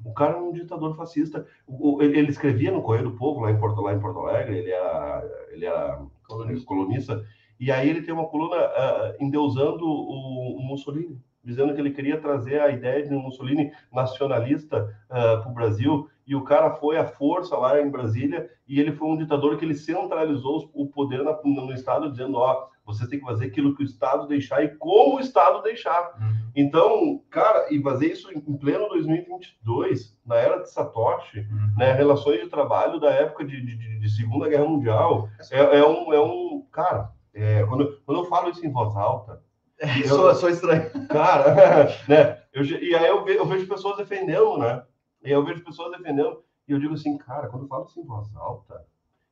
O 0.03 0.13
cara 0.13 0.33
é 0.33 0.41
um 0.41 0.51
ditador 0.51 0.95
fascista. 0.95 1.45
O, 1.67 2.01
ele, 2.01 2.17
ele, 2.17 2.29
escrevia 2.29 2.71
no 2.71 2.81
Correio 2.81 3.09
do 3.09 3.17
Povo, 3.17 3.41
lá 3.41 3.51
em 3.51 3.59
Porto, 3.59 3.81
lá 3.81 3.93
em 3.93 4.00
Porto 4.00 4.19
Alegre, 4.19 4.57
ele 4.57 4.71
era, 4.71 5.48
ele 5.51 5.65
era 5.65 6.01
colonista. 6.27 6.65
colunista, 6.65 7.25
e 7.59 7.71
aí 7.71 7.89
ele 7.89 8.01
tem 8.01 8.13
uma 8.13 8.27
coluna 8.27 8.55
uh, 8.55 9.24
endeusando 9.24 9.86
o, 9.86 10.57
o, 10.57 10.62
Mussolini, 10.62 11.19
dizendo 11.43 11.74
que 11.74 11.81
ele 11.81 11.91
queria 11.91 12.19
trazer 12.19 12.62
a 12.62 12.69
ideia 12.69 13.05
de 13.05 13.13
um 13.13 13.19
Mussolini 13.19 13.71
nacionalista 13.91 14.95
uh, 15.07 15.41
para 15.41 15.50
o 15.50 15.53
Brasil, 15.53 16.09
e 16.29 16.36
o 16.36 16.43
cara 16.43 16.75
foi 16.75 16.95
à 16.95 17.07
força 17.07 17.57
lá 17.57 17.81
em 17.81 17.89
Brasília, 17.89 18.48
e 18.67 18.79
ele 18.79 18.91
foi 18.91 19.07
um 19.07 19.17
ditador 19.17 19.57
que 19.57 19.65
ele 19.65 19.74
centralizou 19.74 20.69
o 20.75 20.86
poder 20.86 21.24
na, 21.24 21.36
no 21.43 21.74
Estado, 21.74 22.12
dizendo, 22.12 22.38
ó, 22.38 22.67
você 22.86 23.09
tem 23.09 23.17
que 23.17 23.25
fazer 23.25 23.48
aquilo 23.48 23.75
que 23.75 23.81
o 23.81 23.86
Estado 23.86 24.27
deixar 24.27 24.63
e 24.63 24.69
como 24.75 25.17
o 25.17 25.19
Estado 25.19 25.63
deixar. 25.63 26.13
Uhum. 26.19 26.51
Então, 26.55 27.24
cara, 27.31 27.74
e 27.74 27.81
fazer 27.81 28.12
isso 28.12 28.31
em 28.31 28.57
pleno 28.57 28.88
2022, 28.89 30.15
na 30.24 30.36
era 30.36 30.59
de 30.59 30.69
Satoshi, 30.69 31.39
uhum. 31.39 31.74
né, 31.75 31.93
relações 31.93 32.41
de 32.41 32.48
trabalho 32.48 33.00
da 33.00 33.09
época 33.09 33.43
de, 33.43 33.59
de, 33.59 34.00
de 34.00 34.09
Segunda 34.12 34.48
Guerra 34.48 34.65
Mundial, 34.65 35.27
é, 35.50 35.79
é, 35.79 35.83
um, 35.83 36.13
é 36.13 36.21
um, 36.21 36.63
cara, 36.71 37.09
é, 37.33 37.63
quando, 37.63 38.00
quando 38.05 38.19
eu 38.19 38.25
falo 38.25 38.51
isso 38.51 38.63
em 38.63 38.71
voz 38.71 38.95
alta, 38.95 39.41
eu 39.81 40.07
sou, 40.07 40.36
sou 40.36 40.50
estranho. 40.50 40.91
Cara, 41.07 41.88
né? 42.07 42.38
Eu, 42.53 42.63
e 42.63 42.93
aí 42.95 43.07
eu, 43.07 43.24
ve, 43.24 43.36
eu 43.36 43.45
vejo 43.48 43.67
pessoas 43.67 43.98
defendendo, 43.98 44.57
né? 44.59 44.83
E 45.23 45.31
eu 45.31 45.43
vejo 45.43 45.63
pessoas 45.63 45.97
defendendo, 45.97 46.43
e 46.67 46.71
eu 46.71 46.79
digo 46.79 46.93
assim, 46.93 47.17
cara, 47.17 47.47
quando 47.47 47.63
eu 47.63 47.67
falo 47.67 47.85
isso 47.85 47.99
em 47.99 48.05
voz 48.05 48.33
alta, 48.35 48.85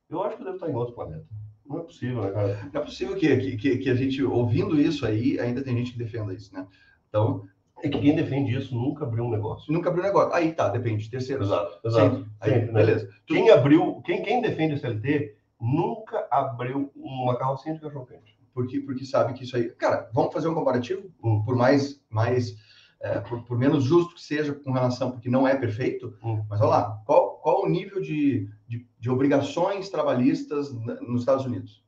eu 0.10 0.22
acho 0.24 0.36
que 0.36 0.42
eu 0.42 0.46
devo 0.46 0.58
estar 0.58 0.70
em 0.70 0.76
outro 0.76 0.96
planeta. 0.96 1.26
Não 1.66 1.80
é 1.80 1.84
possível, 1.84 2.22
né, 2.22 2.32
cara? 2.32 2.70
Não 2.74 2.82
é 2.82 2.84
possível 2.84 3.16
que, 3.16 3.58
que, 3.58 3.78
que 3.78 3.90
a 3.90 3.96
gente, 3.96 4.24
ouvindo 4.24 4.80
isso 4.80 5.06
aí, 5.06 5.40
ainda 5.40 5.62
tem 5.62 5.76
gente 5.76 5.92
que 5.92 5.98
defenda 5.98 6.34
isso, 6.34 6.54
né? 6.54 6.66
Então, 7.10 7.46
é 7.84 7.90
que 7.90 8.00
quem 8.00 8.16
defende 8.16 8.56
isso 8.56 8.74
nunca 8.74 9.06
abriu 9.06 9.24
um 9.26 9.30
negócio. 9.30 9.72
Nunca 9.72 9.90
abriu 9.90 10.04
um 10.04 10.08
negócio. 10.08 10.34
Aí 10.34 10.54
tá, 10.54 10.70
depende. 10.70 11.10
Terceiro. 11.10 11.44
Exato, 11.44 11.80
exato. 11.86 12.16
Sempre. 12.16 12.32
Aí, 12.40 12.52
Sempre, 12.52 12.68
né? 12.68 12.74
Beleza. 12.74 13.10
Quem 13.26 13.50
abriu, 13.50 14.02
quem, 14.04 14.24
quem 14.24 14.42
defende 14.42 14.74
o 14.74 14.78
CLT 14.80 15.36
nunca 15.60 16.28
abriu 16.32 16.92
uma 16.96 17.38
carrocinha 17.38 17.76
de 17.76 17.82
cachorro 17.82 18.06
quente. 18.06 18.38
Porque, 18.54 18.80
porque 18.80 19.06
sabe 19.06 19.34
que 19.34 19.44
isso 19.44 19.56
aí. 19.56 19.70
Cara, 19.70 20.10
vamos 20.14 20.34
fazer 20.34 20.48
um 20.48 20.56
comparativo? 20.56 21.12
Hum. 21.24 21.44
Por 21.46 21.56
mais, 21.56 22.02
mais 22.10 22.56
é, 23.00 23.20
por, 23.20 23.44
por, 23.44 23.58
menos 23.58 23.84
justo 23.84 24.16
que 24.16 24.22
seja 24.22 24.54
com 24.54 24.72
relação, 24.72 25.12
porque 25.12 25.30
não 25.30 25.48
é 25.48 25.56
perfeito, 25.56 26.16
hum. 26.24 26.44
mas 26.50 26.60
olha 26.62 26.70
lá, 26.70 27.02
qual, 27.06 27.38
qual 27.38 27.64
o 27.64 27.70
nível 27.70 28.02
de, 28.02 28.50
de, 28.68 28.88
de, 29.00 29.10
obrigações 29.10 29.90
trabalhistas 29.90 30.74
nos 30.74 31.22
Estados 31.22 31.46
Unidos? 31.46 31.84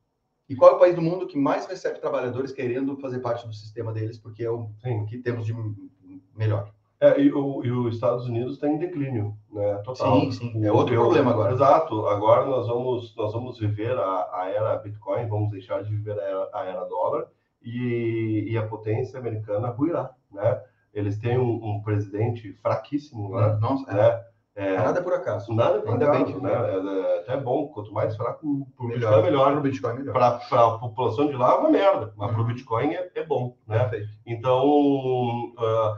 E 0.48 0.56
qual 0.56 0.72
é 0.72 0.76
o 0.76 0.80
país 0.80 0.96
do 0.96 1.02
mundo 1.02 1.28
que 1.28 1.38
mais 1.38 1.66
recebe 1.68 2.00
trabalhadores 2.00 2.52
querendo 2.52 2.98
fazer 2.98 3.20
parte 3.20 3.46
do 3.48 3.54
sistema 3.54 3.94
deles, 3.94 4.18
porque 4.18 4.44
é 4.44 4.50
o 4.50 4.70
Sim. 4.82 5.06
que 5.06 5.20
temos 5.20 5.46
de 5.46 5.54
melhor? 6.36 6.72
É, 7.02 7.20
e, 7.22 7.32
o, 7.32 7.64
e 7.64 7.72
os 7.72 7.96
Estados 7.96 8.26
Unidos 8.26 8.56
está 8.56 8.68
em 8.68 8.78
declínio, 8.78 9.38
né? 9.50 9.76
Total. 9.86 10.20
Sim, 10.20 10.32
sim. 10.32 10.66
É 10.66 10.72
outro 10.72 10.94
problema 10.96 11.32
agora. 11.32 11.54
Exato. 11.54 12.06
Agora 12.08 12.46
nós 12.46 12.68
vamos, 12.68 13.16
nós 13.16 13.32
vamos 13.32 13.58
viver 13.58 13.98
a, 13.98 14.30
a 14.34 14.50
era 14.50 14.76
Bitcoin, 14.78 15.28
vamos 15.28 15.50
deixar 15.50 15.82
de 15.82 15.90
viver 15.90 16.20
a 16.20 16.24
era, 16.24 16.50
a 16.54 16.66
era 16.66 16.84
dólar 16.86 17.28
e, 17.62 18.48
e 18.50 18.58
a 18.58 18.68
potência 18.68 19.18
americana 19.18 19.70
ruirá, 19.70 20.14
né? 20.30 20.62
Eles 20.94 21.18
têm 21.18 21.38
um, 21.38 21.76
um 21.76 21.82
presidente 21.82 22.54
fraquíssimo 22.62 23.30
lá, 23.30 23.58
Nossa, 23.58 23.92
né? 23.92 24.24
É, 24.60 24.76
nada 24.76 25.00
é 25.00 25.04
por 25.04 25.14
acaso. 25.14 25.54
Nada 25.54 25.78
é 25.78 25.82
por 25.82 25.96
acaso, 25.96 26.26
bem 26.26 26.42
né? 26.42 26.52
É, 26.52 27.16
é, 27.16 27.20
até 27.20 27.38
bom, 27.38 27.70
quanto 27.70 27.94
mais 27.94 28.14
fraco, 28.18 28.68
para 28.76 28.86
o 28.86 28.90
Bitcoin 28.90 29.14
é 29.14 29.22
melhor. 29.22 29.52
Para 29.54 29.62
Bitcoin 29.62 29.92
é 29.92 30.00
melhor. 30.00 30.14
Para 30.14 30.66
a 30.66 30.78
população 30.80 31.28
de 31.28 31.36
lá 31.38 31.54
é 31.54 31.58
uma 31.60 31.70
merda, 31.70 32.14
mas 32.18 32.28
uhum. 32.28 32.36
para 32.36 32.44
o 32.44 32.46
Bitcoin 32.46 32.94
é, 32.94 33.10
é 33.16 33.26
bom, 33.26 33.56
né? 33.66 33.80
Perfeito. 33.80 34.10
Então, 34.26 34.66
uh, 34.66 35.96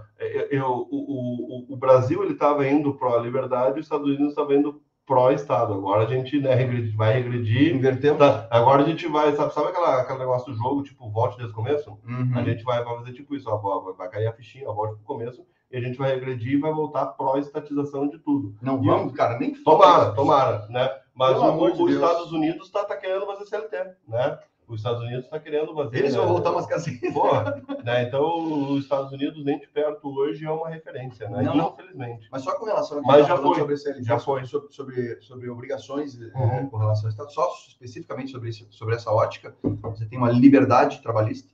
eu, 0.52 0.88
o, 0.92 1.70
o, 1.72 1.74
o 1.74 1.76
Brasil 1.76 2.24
ele 2.24 2.34
estava 2.34 2.68
indo 2.68 2.94
para 2.94 3.16
a 3.16 3.20
liberdade, 3.20 3.80
os 3.80 3.86
Estados 3.88 4.06
Unidos 4.06 4.30
estavam 4.30 4.54
indo 4.54 4.82
pró-Estado. 5.12 5.74
Agora 5.74 6.04
a 6.04 6.06
gente 6.06 6.40
né, 6.40 6.56
regredi, 6.56 6.96
vai 6.96 7.12
regredir. 7.12 7.76
Invertemos. 7.76 8.18
Tá? 8.18 8.48
Agora 8.50 8.82
a 8.82 8.86
gente 8.86 9.06
vai, 9.10 9.36
sabe, 9.36 9.54
sabe 9.54 9.68
aquela, 9.68 10.00
aquele 10.02 10.20
negócio 10.20 10.54
do 10.54 10.58
jogo, 10.58 10.84
tipo, 10.84 11.10
volte 11.12 11.36
desde 11.36 11.52
o 11.52 11.56
começo? 11.56 11.90
Uhum. 12.08 12.32
A 12.34 12.44
gente 12.44 12.64
vai, 12.64 12.82
vai 12.82 12.96
fazer 12.96 13.12
tipo 13.12 13.36
isso, 13.36 13.50
ó, 13.50 13.92
vai 13.92 14.08
cair 14.10 14.28
a 14.28 14.34
fichinha, 14.34 14.70
ó, 14.70 14.74
volte 14.74 14.94
para 14.96 15.04
o 15.04 15.06
começo, 15.06 15.46
e 15.70 15.76
a 15.76 15.82
gente 15.82 15.98
vai 15.98 16.12
regredir 16.12 16.54
e 16.54 16.62
vai 16.62 16.72
voltar 16.72 17.08
pró-estatização 17.08 18.08
de 18.08 18.20
tudo. 18.20 18.56
Não 18.62 18.82
e 18.82 18.88
vamos, 18.88 19.14
cara, 19.14 19.38
nem 19.38 19.54
Tomara, 19.54 20.14
tomara, 20.14 20.66
né? 20.70 20.90
Mas 21.14 21.38
o, 21.38 21.84
os 21.84 21.94
Estados 21.94 22.32
Unidos 22.32 22.68
está 22.68 22.86
tá 22.86 22.96
querendo 22.96 23.26
fazer 23.26 23.46
CLT, 23.48 23.78
né? 24.08 24.40
Os 24.68 24.80
Estados 24.80 25.02
Unidos 25.02 25.26
está 25.26 25.40
querendo 25.40 25.74
fazer. 25.74 25.98
Eles 25.98 26.14
né? 26.14 26.20
vão 26.20 26.30
voltar 26.30 26.52
umas 26.52 26.66
casinhas. 26.66 27.14
Porra, 27.14 27.62
né? 27.84 28.04
Então, 28.04 28.72
os 28.72 28.84
Estados 28.84 29.12
Unidos 29.12 29.44
nem 29.44 29.60
de 29.60 29.68
perto 29.68 30.08
hoje 30.08 30.46
é 30.46 30.52
uma 30.52 30.70
referência, 30.70 31.30
né? 31.30 31.42
Não, 31.42 31.74
Infelizmente. 31.74 32.28
Mas 32.32 32.44
só 32.44 32.58
com 32.58 32.66
relação 32.66 33.00
a 33.00 33.02
Mas 33.02 33.28
já 33.28 33.38
foi. 33.38 33.56
sobre 33.56 33.78
CLT, 33.78 34.04
já 34.04 34.20
foi. 34.20 34.46
Sobre, 34.46 34.74
sobre, 34.74 35.22
sobre 35.22 35.50
obrigações 35.50 36.16
uhum. 36.16 36.48
né, 36.48 36.68
com 36.72 36.78
relação 36.78 37.06
ao 37.06 37.10
Estado, 37.10 37.32
só 37.32 37.50
especificamente 37.68 38.32
sobre, 38.32 38.50
isso, 38.50 38.66
sobre 38.72 38.96
essa 38.96 39.12
ótica, 39.12 39.56
você 39.64 40.06
tem 40.06 40.18
uma 40.18 40.32
liberdade 40.32 41.02
trabalhista, 41.02 41.50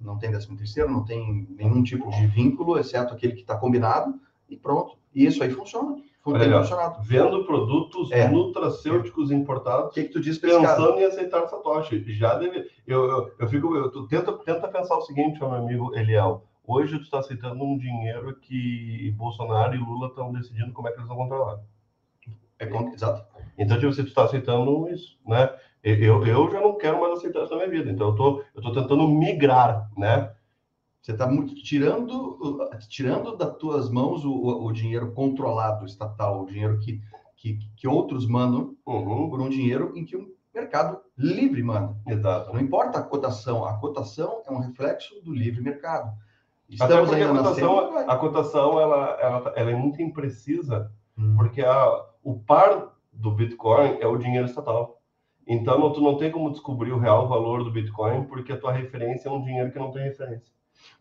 não 0.00 0.18
tem 0.18 0.30
décimo 0.30 0.56
terceiro, 0.56 0.90
não 0.90 1.04
tem 1.04 1.46
nenhum 1.50 1.82
tipo 1.82 2.10
de 2.10 2.26
vínculo, 2.26 2.78
exceto 2.78 3.14
aquele 3.14 3.34
que 3.34 3.40
está 3.40 3.56
combinado, 3.56 4.20
e 4.48 4.56
pronto. 4.56 4.98
E 5.14 5.24
isso 5.24 5.42
aí 5.42 5.50
funciona. 5.50 5.96
Olha, 6.24 6.62
vendo 7.02 7.44
produtos 7.44 8.12
é. 8.12 8.28
nutracêuticos 8.28 9.30
importados, 9.30 9.86
o 9.86 9.90
que, 9.90 10.04
que 10.04 10.10
tu 10.10 10.20
diz 10.20 10.36
pensando 10.36 10.98
em 10.98 11.04
aceitar 11.04 11.46
Satoshi. 11.48 12.04
Já 12.12 12.34
deve. 12.34 12.68
Eu, 12.86 13.08
eu, 13.08 13.32
eu 13.38 13.48
fico. 13.48 13.74
Eu, 13.74 13.90
tu 13.90 14.06
tenta, 14.06 14.32
tenta 14.32 14.68
pensar 14.68 14.96
o 14.98 15.02
seguinte, 15.02 15.40
meu 15.40 15.52
amigo 15.52 15.94
Eliel. 15.94 16.44
Hoje 16.66 16.98
tu 16.98 17.04
está 17.04 17.20
aceitando 17.20 17.64
um 17.64 17.76
dinheiro 17.76 18.36
que 18.36 19.12
Bolsonaro 19.16 19.74
e 19.74 19.78
Lula 19.78 20.08
estão 20.08 20.30
decidindo 20.30 20.72
como 20.72 20.88
é 20.88 20.92
que 20.92 20.98
eles 20.98 21.08
vão 21.08 21.16
controlar. 21.16 21.58
É, 22.58 22.66
exato. 22.94 23.24
Então, 23.58 23.78
tipo, 23.78 23.92
você 23.92 24.02
está 24.02 24.24
aceitando 24.24 24.88
isso, 24.90 25.18
né? 25.26 25.50
Eu, 25.82 26.24
eu 26.26 26.50
já 26.50 26.60
não 26.60 26.76
quero 26.76 27.00
mais 27.00 27.14
aceitar 27.14 27.42
isso 27.42 27.50
na 27.52 27.56
minha 27.56 27.70
vida. 27.70 27.90
Então, 27.90 28.08
eu 28.08 28.14
tô, 28.14 28.44
eu 28.54 28.62
tô 28.62 28.72
tentando 28.72 29.08
migrar, 29.08 29.90
né? 29.96 30.30
Você 31.00 31.12
está 31.12 31.26
muito 31.26 31.54
tirando, 31.54 32.38
tirando 32.88 33.36
das 33.36 33.56
tuas 33.56 33.88
mãos 33.88 34.24
o, 34.24 34.32
o, 34.32 34.72
dinheiro 34.72 35.12
controlado 35.12 35.86
estatal, 35.86 36.42
o 36.42 36.46
dinheiro 36.46 36.78
que, 36.78 37.00
que, 37.36 37.58
que 37.74 37.88
outros 37.88 38.26
mandam 38.26 38.76
uhum. 38.86 39.30
por 39.30 39.40
um 39.40 39.48
dinheiro 39.48 39.92
em 39.96 40.04
que 40.04 40.16
o 40.16 40.28
mercado 40.54 41.00
livre 41.16 41.62
manda. 41.62 41.96
Exato. 42.06 42.52
Não 42.52 42.60
importa 42.60 42.98
a 42.98 43.02
cotação, 43.02 43.64
a 43.64 43.78
cotação 43.78 44.42
é 44.46 44.52
um 44.52 44.58
reflexo 44.58 45.20
do 45.22 45.32
livre 45.32 45.62
mercado. 45.62 46.12
Estamos 46.68 46.94
Até 46.94 47.04
porque 47.04 47.22
a 47.22 47.28
cotação, 47.28 47.96
a 47.96 48.16
cotação 48.16 48.80
ela, 48.80 49.18
ela, 49.20 49.52
ela 49.56 49.70
é 49.70 49.74
muito 49.74 50.02
imprecisa, 50.02 50.92
hum. 51.16 51.34
porque 51.36 51.62
a, 51.62 52.04
o 52.22 52.38
par 52.38 52.94
do 53.10 53.30
Bitcoin 53.30 53.98
é 54.00 54.06
o 54.06 54.18
dinheiro 54.18 54.46
estatal. 54.46 55.00
Então, 55.46 55.92
tu 55.92 56.00
não 56.00 56.16
tem 56.16 56.30
como 56.30 56.50
descobrir 56.50 56.92
o 56.92 56.98
real 56.98 57.26
valor 57.26 57.64
do 57.64 57.72
Bitcoin, 57.72 58.24
porque 58.24 58.52
a 58.52 58.56
tua 58.58 58.72
referência 58.72 59.28
é 59.28 59.32
um 59.32 59.42
dinheiro 59.42 59.72
que 59.72 59.78
não 59.78 59.90
tem 59.90 60.04
referência. 60.04 60.52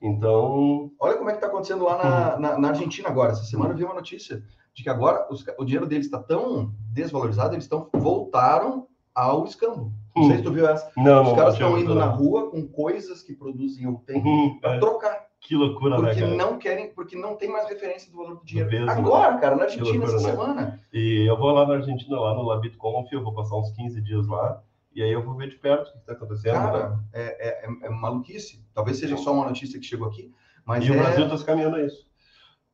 Então. 0.01 0.91
Olha 0.99 1.17
como 1.17 1.29
é 1.29 1.33
que 1.33 1.37
está 1.37 1.47
acontecendo 1.47 1.83
lá 1.83 1.97
na, 1.97 2.35
uhum. 2.35 2.41
na, 2.41 2.57
na, 2.57 2.67
Argentina 2.69 3.09
agora. 3.09 3.31
Essa 3.31 3.43
semana 3.43 3.73
eu 3.73 3.77
vi 3.77 3.83
uma 3.83 3.93
notícia 3.93 4.43
de 4.73 4.83
que 4.83 4.89
agora 4.89 5.27
os, 5.29 5.45
o 5.57 5.65
dinheiro 5.65 5.87
deles 5.87 6.05
está 6.05 6.19
tão 6.19 6.73
desvalorizado, 6.93 7.53
eles 7.53 7.65
estão 7.65 7.89
voltaram 7.93 8.87
ao 9.13 9.45
escambo. 9.45 9.91
Não 10.15 10.27
sei 10.27 10.37
se 10.37 10.43
tu 10.43 10.51
viu 10.51 10.67
essa. 10.67 10.91
Não, 10.97 11.23
os 11.23 11.33
caras 11.33 11.53
estão 11.53 11.77
indo 11.77 11.95
na 11.95 12.05
rua 12.05 12.49
com 12.49 12.67
coisas 12.67 13.21
que 13.21 13.33
produzem 13.33 13.87
ou 13.87 13.95
têm 14.05 14.21
uhum, 14.21 14.59
para 14.59 14.75
é. 14.75 14.79
trocar. 14.79 15.29
Que 15.41 15.55
loucura, 15.55 15.95
porque 15.95 16.19
né, 16.19 16.35
não 16.35 16.57
querem, 16.57 16.93
porque 16.93 17.15
não 17.15 17.35
tem 17.35 17.49
mais 17.49 17.67
referência 17.69 18.11
do 18.11 18.17
valor 18.17 18.35
do 18.35 18.45
dinheiro. 18.45 18.91
Agora, 18.91 19.31
né? 19.31 19.39
cara, 19.39 19.55
na 19.55 19.63
Argentina 19.63 20.05
loucura, 20.05 20.17
essa 20.17 20.27
né? 20.27 20.31
semana. 20.31 20.79
E 20.91 21.25
eu 21.29 21.37
vou 21.37 21.51
lá 21.51 21.65
na 21.65 21.75
Argentina, 21.75 22.19
lá 22.19 22.33
no 22.33 22.43
Labitconf, 22.43 23.09
eu 23.11 23.23
vou 23.23 23.33
passar 23.33 23.55
uns 23.55 23.71
15 23.71 24.01
dias 24.01 24.27
lá. 24.27 24.61
E 24.93 25.04
aí 25.04 25.12
eu 25.12 25.23
vou 25.23 25.36
ver 25.36 25.49
de 25.49 25.58
perto 25.58 25.89
o 25.89 25.91
que 25.93 25.97
está 25.99 26.13
acontecendo. 26.13 26.54
Cara, 26.54 26.89
né? 26.89 27.04
é, 27.13 27.49
é, 27.49 27.67
é, 27.84 27.89
maluquice. 27.89 28.65
Talvez 28.73 28.97
seja 28.97 29.17
só 29.17 29.34
uma 29.34 29.45
notícia 29.45 29.80
que 29.80 29.86
chegou 29.86 30.08
aqui, 30.08 30.32
mas 30.65 30.84
E 30.84 30.89
é... 30.89 30.91
o 30.91 30.97
Brasil 30.97 31.23
está 31.25 31.38
se 31.38 31.45
caminhando 31.45 31.75
a 31.75 31.84
isso. 31.84 32.10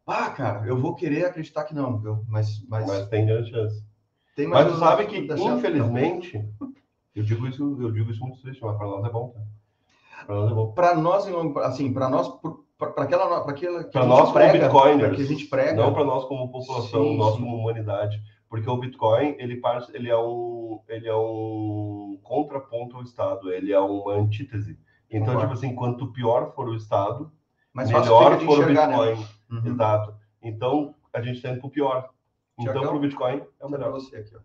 Ah, 0.08 0.30
cara, 0.30 0.66
eu 0.68 0.78
vou 0.78 0.96
querer 0.96 1.26
acreditar 1.26 1.64
que 1.64 1.74
não, 1.74 1.98
viu? 1.98 2.24
Mas, 2.28 2.64
mas... 2.68 2.86
mas 2.86 3.08
tem 3.10 3.26
grande 3.26 3.50
chance. 3.50 3.84
Tem 4.36 4.48
mas 4.48 4.72
tu 4.72 4.78
sabe 4.78 5.06
que, 5.08 5.18
infelizmente, 5.18 6.46
eu 7.16 7.24
digo 7.24 7.48
isso, 7.48 7.78
eu 7.82 7.92
digo 7.92 8.12
isso 8.12 8.22
muito 8.22 8.42
triste, 8.42 8.62
mas 8.62 8.78
para 8.78 8.86
nós 8.86 9.06
é 9.06 9.10
bom, 9.10 9.30
tá? 9.30 9.40
Para 10.26 10.36
nós 10.36 10.52
é 10.52 10.54
bom. 10.54 10.72
Para 10.74 10.96
nós, 10.96 11.28
assim, 11.64 11.94
para 11.94 12.10
nós, 12.10 12.28
para 12.78 13.04
aquela, 13.04 13.42
para 13.42 13.52
aquela 13.52 13.84
que 13.86 13.92
Para 13.92 14.02
a 14.02 14.04
gente 14.04 14.14
nós 14.14 14.22
como 14.22 14.34
prega, 14.34 14.60
bitcoiners, 14.60 15.16
que 15.16 15.22
a 15.22 15.26
gente 15.26 15.46
prega, 15.46 15.82
não 15.82 15.94
para 15.94 16.04
nós 16.04 16.26
como 16.26 16.52
população, 16.52 17.04
Sim, 17.04 17.18
nós 17.18 17.36
sim. 17.36 17.42
como 17.42 17.58
humanidade, 17.58 18.22
porque 18.50 18.70
o 18.70 18.78
Bitcoin 18.78 19.36
ele 19.40 19.62
ele 19.94 20.10
é 20.10 20.18
um, 20.18 20.80
ele 20.88 21.08
é 21.08 21.16
um 21.16 22.20
contraponto 22.24 22.98
ao 22.98 23.04
Estado, 23.04 23.52
ele 23.52 23.72
é 23.72 23.80
uma 23.80 24.14
antítese. 24.14 24.80
Então, 25.10 25.34
Concordo. 25.34 25.42
tipo 25.42 25.54
assim, 25.54 25.76
quanto 25.76 26.12
pior 26.12 26.54
for 26.54 26.68
o 26.68 26.76
Estado, 26.76 27.32
fácil 27.74 28.00
melhor 28.00 28.40
for 28.40 28.60
o 28.60 28.62
né? 28.62 28.86
Bitcoin. 28.86 29.28
Uhum. 29.52 29.68
Exato. 29.68 30.16
Então, 30.42 30.96
a 31.14 31.22
gente 31.22 31.38
está 31.38 31.50
indo 31.50 31.60
para 31.60 31.68
o 31.68 31.72
pior. 31.72 32.10
Então, 32.58 32.82
para 32.82 32.96
o 32.96 33.00
Bitcoin 33.00 33.42
é 33.60 33.66
o 33.66 33.70
Para 33.70 33.78
melhor. 33.78 33.92
você 33.92 34.16
aqui, 34.18 34.36
ó. 34.36 34.40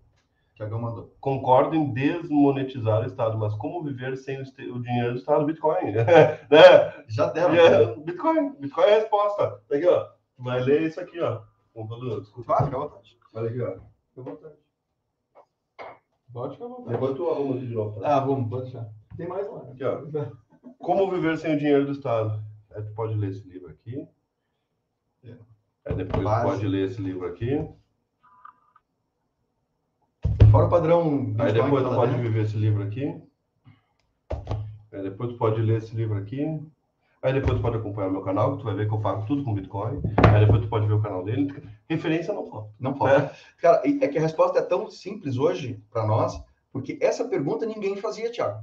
Tiagão 0.55 0.81
mandou. 0.81 1.17
Concordo 1.21 1.75
em 1.75 1.91
desmonetizar 1.93 3.01
o 3.01 3.07
Estado, 3.07 3.39
mas 3.39 3.55
como 3.55 3.83
viver 3.83 4.17
sem 4.17 4.41
o, 4.41 4.45
dinheiro 4.83 5.13
do 5.13 5.19
Estado? 5.19 5.47
Bitcoin. 5.47 5.93
né? 6.51 7.05
Já 7.09 7.27
deram. 7.27 7.55
É, 7.55 7.97
Bitcoin. 7.97 8.57
Bitcoin 8.59 8.85
é 8.85 8.97
a 8.97 8.99
resposta. 9.01 9.63
Tá 9.69 9.77
aqui, 9.77 9.87
ó. 9.87 10.07
Vai 10.39 10.61
ler 10.61 10.83
isso 10.83 11.01
aqui, 11.01 11.19
ó. 11.21 11.41
Desculpa. 12.21 12.55
Ah, 12.55 12.65
fica 12.65 12.77
à 12.77 12.81
vontade. 12.81 13.17
Olha 13.35 13.49
aqui, 13.49 13.63
ó. 13.63 13.89
Fica 14.21 14.31
à 14.31 14.35
vontade. 14.35 14.55
Pode 16.33 16.53
ficar 16.55 16.65
à 16.65 16.69
vontade. 16.69 17.15
Tu 17.17 17.31
arruma 17.31 17.57
aqui 17.57 17.67
de 17.67 17.75
novo. 17.75 18.01
Tá? 18.01 18.17
Ah, 18.17 18.21
vamos, 18.21 18.49
pode 18.51 18.63
deixar. 18.65 18.89
Tem 19.17 19.29
mais 19.29 19.51
lá. 19.51 19.63
Aqui, 19.63 19.85
ó. 19.85 20.03
Como 20.79 21.11
viver 21.11 21.37
sem 21.39 21.55
o 21.55 21.59
dinheiro 21.59 21.87
do 21.87 21.93
Estado? 21.93 22.43
Aí 22.75 22.83
tu 22.83 22.93
pode 22.95 23.15
ler 23.15 23.31
esse 23.31 23.47
livro 23.49 23.71
aqui. 23.71 24.07
É. 25.25 25.37
Aí 25.87 25.95
depois 25.95 26.23
Base. 26.23 26.43
tu 26.47 26.51
pode 26.51 26.69
ler 26.69 26.89
esse 26.89 27.03
livro 27.03 27.27
aqui. 27.27 27.69
Fora 30.51 30.67
o 30.67 30.71
padrão. 30.71 31.35
Aí 31.39 31.53
depois 31.53 31.83
tu 31.83 31.91
tá 31.91 31.95
pode 31.95 32.13
dentro. 32.13 32.29
viver 32.29 32.45
esse 32.45 32.57
livro 32.57 32.83
aqui. 32.83 33.23
Aí 34.93 35.03
depois 35.03 35.31
tu 35.31 35.39
pode 35.39 35.61
ler 35.61 35.79
esse 35.79 35.95
livro 35.95 36.17
aqui. 36.17 36.45
Aí 37.23 37.33
depois 37.35 37.57
tu 37.59 37.63
pode 37.63 37.77
acompanhar 37.77 38.09
o 38.09 38.13
meu 38.13 38.23
canal, 38.23 38.53
que 38.53 38.59
tu 38.59 38.65
vai 38.65 38.75
ver 38.75 38.89
que 38.89 38.95
eu 38.95 39.01
faço 39.01 39.27
tudo 39.27 39.45
com 39.45 39.53
Bitcoin. 39.55 40.01
Aí 40.33 40.41
depois 40.41 40.63
tu 40.63 40.69
pode 40.69 40.87
ver 40.87 40.95
o 40.95 41.03
canal 41.03 41.23
dele. 41.23 41.53
Referência 41.89 42.33
não 42.33 42.47
falta. 42.47 42.71
Não 42.81 42.95
falta. 42.97 43.33
Cara, 43.61 43.83
e- 43.87 43.99
é 44.03 44.09
que 44.09 44.17
a 44.19 44.23
resposta 44.23 44.59
é 44.59 44.63
tão 44.63 44.91
simples 44.91 45.37
hoje 45.37 45.79
para 45.93 46.07
nós, 46.07 46.41
porque 46.73 46.97
essa 47.01 47.25
pergunta 47.27 47.67
ninguém 47.67 47.97
fazia, 47.97 48.31
Thiago. 48.33 48.61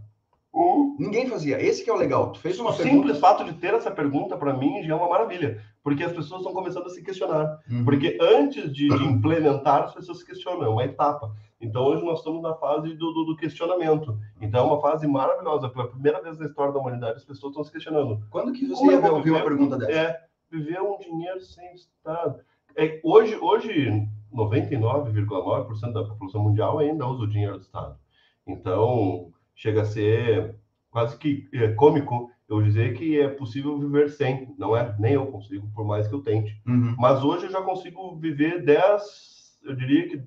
Ninguém 0.98 1.28
fazia. 1.28 1.62
Esse 1.62 1.84
que 1.84 1.89
é 1.89 1.93
o 1.93 1.98
legal. 1.98 2.32
Tu 2.32 2.39
fez 2.39 2.60
uma 2.60 2.72
O 2.72 2.76
pergunta. 2.76 2.96
simples 2.96 3.20
fato 3.20 3.43
de 3.43 3.54
ter 3.54 3.76
essa 3.76 3.91
pergunta, 3.91 4.36
para 4.36 4.54
mim, 4.58 4.82
já 4.84 4.93
é 4.93 4.98
uma 4.98 5.08
maravilha. 5.08 5.62
Porque 5.84 6.04
as 6.04 6.12
pessoas 6.12 6.39
estão 6.41 6.52
começando 6.54 6.88
a 6.88 6.89
se 6.89 7.04
questionar. 7.04 7.60
Uhum. 7.70 7.86
Porque 7.86 8.17
antes 8.20 8.74
de, 8.74 8.88
de 8.89 9.04
implementar, 9.06 9.84
as 9.84 9.93
pessoas 9.93 10.17
se 10.20 10.26
questionam, 10.26 10.63
é 10.63 10.70
uma 10.70 10.84
etapa. 10.84 11.32
Então, 11.60 11.84
hoje 11.86 12.04
nós 12.06 12.20
estamos 12.20 12.41
na 12.41 12.54
fase 12.56 12.93
do, 12.96 13.12
do- 13.13 13.26
do 13.26 13.36
questionamento. 13.36 14.17
Então, 14.39 14.62
é 14.65 14.67
uma 14.72 14.80
fase 14.82 15.08
maravilhosa. 15.08 15.70
Pela 15.70 15.88
primeira 15.88 16.22
vez 16.22 16.38
na 16.38 16.46
história 16.46 16.72
da 16.72 16.80
humanidade, 16.80 17.17
as 17.17 17.26
pessoas 17.26 17.52
estão 17.52 17.63
se 17.63 17.72
questionando. 17.72 18.22
Quando 18.30 18.54
que 18.54 18.67
você 18.67 18.86
ia 18.86 19.00
vou 19.00 19.15
ouvir 19.15 19.32
uma 19.32 19.41
pergunta 19.43 19.78
dessa? 19.78 19.91
É, 19.91 20.20
viver 20.52 20.80
um 20.82 20.98
dinheiro 21.00 21.41
sem 21.41 21.74
Estado. 21.74 22.39
É, 22.76 23.00
hoje, 23.04 23.36
hoje 23.41 24.08
99,9% 24.32 25.91
da 25.93 26.04
população 26.04 26.43
mundial 26.43 26.80
ainda 26.80 27.08
usa 27.08 27.24
o 27.24 27.28
dinheiro 27.30 27.56
do 27.58 27.62
Estado. 27.62 27.98
Então, 28.46 29.32
chega 29.56 29.82
a 29.82 29.86
ser 29.86 30.56
quase 30.91 31.17
que 31.17 31.48
é, 31.54 31.70
cômico 31.74 32.30
eu 32.48 32.62
dizer 32.62 32.93
que 32.93 33.20
é 33.20 33.28
possível 33.28 33.78
viver 33.78 34.10
sem. 34.10 34.54
Não 34.58 34.76
é? 34.78 34.96
Nem 35.00 35.13
eu 35.13 35.26
consigo, 35.28 35.67
por 35.74 35.86
mais 35.86 36.08
que 36.08 36.13
eu 36.13 36.22
tente. 36.22 36.62
Uhum. 36.65 36.96
Mas 36.98 37.24
hoje 37.24 37.46
eu 37.48 37.52
já 37.52 37.62
consigo 37.62 38.15
viver 38.15 38.63
10, 38.63 39.60
eu 39.65 39.76
diria 39.76 40.08
que 40.08 40.24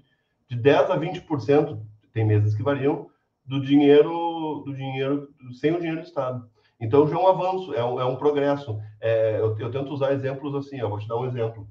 de 0.51 0.57
10 0.57 0.91
a 0.91 0.97
20%, 0.99 1.81
tem 2.13 2.25
meses 2.27 2.55
que 2.55 2.63
variam, 2.63 3.09
do 3.45 3.61
dinheiro, 3.61 4.63
do 4.67 4.75
dinheiro, 4.75 5.29
sem 5.53 5.73
o 5.73 5.79
dinheiro 5.79 6.01
do 6.03 6.07
Estado. 6.07 6.49
Então 6.81 7.07
já 7.07 7.17
é 7.17 7.19
um 7.19 7.29
avanço, 7.29 7.75
é 7.75 7.85
um, 7.85 8.01
é 8.01 8.05
um 8.05 8.17
progresso. 8.17 8.79
É, 9.01 9.39
eu, 9.39 9.57
eu 9.59 9.71
tento 9.71 9.93
usar 9.93 10.13
exemplos 10.13 10.55
assim, 10.55 10.79
eu 10.79 10.89
vou 10.89 10.99
te 10.99 11.09
dar 11.09 11.17
um 11.19 11.27
exemplo. 11.27 11.69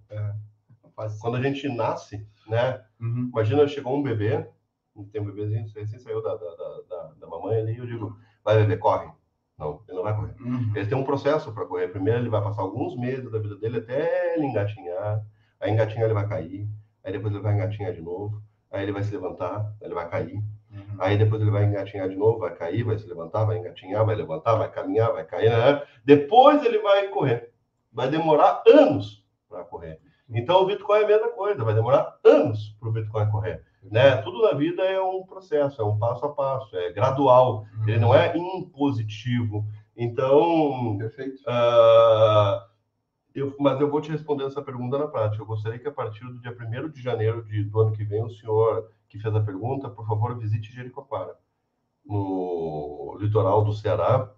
Faz- 0.95 1.17
Quando 1.19 1.37
a 1.37 1.41
gente 1.41 1.67
nasce, 1.69 2.25
né? 2.47 2.83
Uhum. 2.99 3.29
Imagina, 3.31 3.67
chegou 3.67 3.95
um 3.95 4.03
bebê, 4.03 4.47
tem 5.11 5.21
um 5.21 5.25
bebezinho, 5.25 5.65
recém 5.75 5.99
saiu 5.99 6.21
da, 6.21 6.35
da, 6.35 6.55
da, 6.55 6.81
da- 6.89 7.13
da 7.21 7.27
mamãe 7.27 7.57
ali, 7.59 7.77
eu 7.77 7.85
digo, 7.85 8.17
vai 8.43 8.57
bebê, 8.57 8.77
corre. 8.77 9.09
Não, 9.57 9.81
ele 9.87 9.97
não 9.97 10.03
vai 10.03 10.15
correr. 10.15 10.35
Uhum. 10.39 10.71
Ele 10.75 10.87
tem 10.87 10.97
um 10.97 11.03
processo 11.03 11.51
para 11.53 11.65
correr. 11.65 11.89
Primeiro 11.89 12.19
ele 12.19 12.29
vai 12.29 12.41
passar 12.41 12.61
alguns 12.61 12.95
meses 12.97 13.29
da 13.31 13.39
vida 13.39 13.57
dele 13.57 13.77
até 13.79 14.35
ele 14.35 14.45
engatinhar. 14.45 15.21
Aí 15.59 15.71
engatinhar 15.71 16.05
ele 16.05 16.13
vai 16.13 16.27
cair. 16.27 16.67
Aí 17.03 17.11
depois 17.11 17.33
ele 17.33 17.43
vai 17.43 17.55
engatinhar 17.55 17.93
de 17.93 18.01
novo. 18.01 18.41
Aí 18.71 18.84
ele 18.84 18.91
vai 18.91 19.03
se 19.03 19.12
levantar, 19.12 19.73
ele 19.82 19.93
vai 19.93 20.08
cair. 20.08 20.36
Uhum. 20.36 20.97
Aí 20.99 21.17
depois 21.17 21.41
ele 21.41 21.51
vai 21.51 21.65
engatinhar 21.65 22.08
de 22.08 22.15
novo, 22.15 22.39
vai 22.39 22.53
cair, 22.53 22.84
vai 22.84 22.97
se 22.97 23.08
levantar, 23.08 23.45
vai 23.45 23.58
engatinhar, 23.58 24.05
vai 24.05 24.15
levantar, 24.15 24.55
vai 24.55 24.69
caminhar, 24.69 25.12
vai 25.12 25.25
cair. 25.25 25.49
Né? 25.49 25.82
Depois 26.05 26.63
ele 26.63 26.79
vai 26.79 27.08
correr. 27.08 27.51
Vai 27.91 28.10
demorar 28.10 28.63
anos 28.67 29.25
para 29.49 29.63
correr. 29.63 29.99
Então 30.29 30.62
o 30.62 30.65
Bitcoin 30.67 30.99
é 30.99 31.03
a 31.05 31.08
mesma 31.08 31.29
coisa, 31.29 31.63
vai 31.63 31.73
demorar 31.73 32.19
anos 32.23 32.75
para 32.79 32.89
o 32.89 32.91
Bitcoin 32.91 33.32
correr. 33.32 33.63
Né? 33.82 34.17
Tudo 34.17 34.43
na 34.43 34.53
vida 34.53 34.84
é 34.84 35.01
um 35.01 35.23
processo, 35.23 35.82
é 35.82 35.86
um 35.86 35.97
passo 35.97 36.25
a 36.25 36.29
passo, 36.29 36.75
é 36.75 36.91
gradual, 36.91 37.65
ele 37.88 37.97
não 37.97 38.13
é 38.13 38.36
impositivo. 38.38 39.65
Então, 39.97 40.97
Perfeito. 40.99 41.41
ah, 41.47 42.68
eu, 43.39 43.56
mas 43.60 43.80
eu 43.80 43.89
vou 43.89 44.02
te 44.02 44.12
responder 44.12 44.45
essa 44.45 44.62
pergunta 44.62 44.97
na 44.97 45.08
prática. 45.08 45.41
Eu 45.41 45.47
gostaria 45.47 45.80
que 45.80 45.88
a 45.88 45.91
partir 45.91 46.25
do 46.25 46.39
dia 46.39 46.52
1 46.52 46.89
de 46.89 47.02
janeiro 47.02 47.43
de, 47.43 47.63
do 47.63 47.80
ano 47.80 47.91
que 47.91 48.04
vem, 48.04 48.23
o 48.23 48.30
senhor 48.30 48.89
que 49.08 49.19
fez 49.19 49.36
a 49.36 49.41
pergunta, 49.41 49.89
por 49.89 50.08
favor, 50.08 50.38
visite 50.38 50.71
Jericoacoara, 50.71 51.36
no 52.06 53.17
litoral 53.19 53.63
do 53.63 53.73
Ceará, 53.73 54.32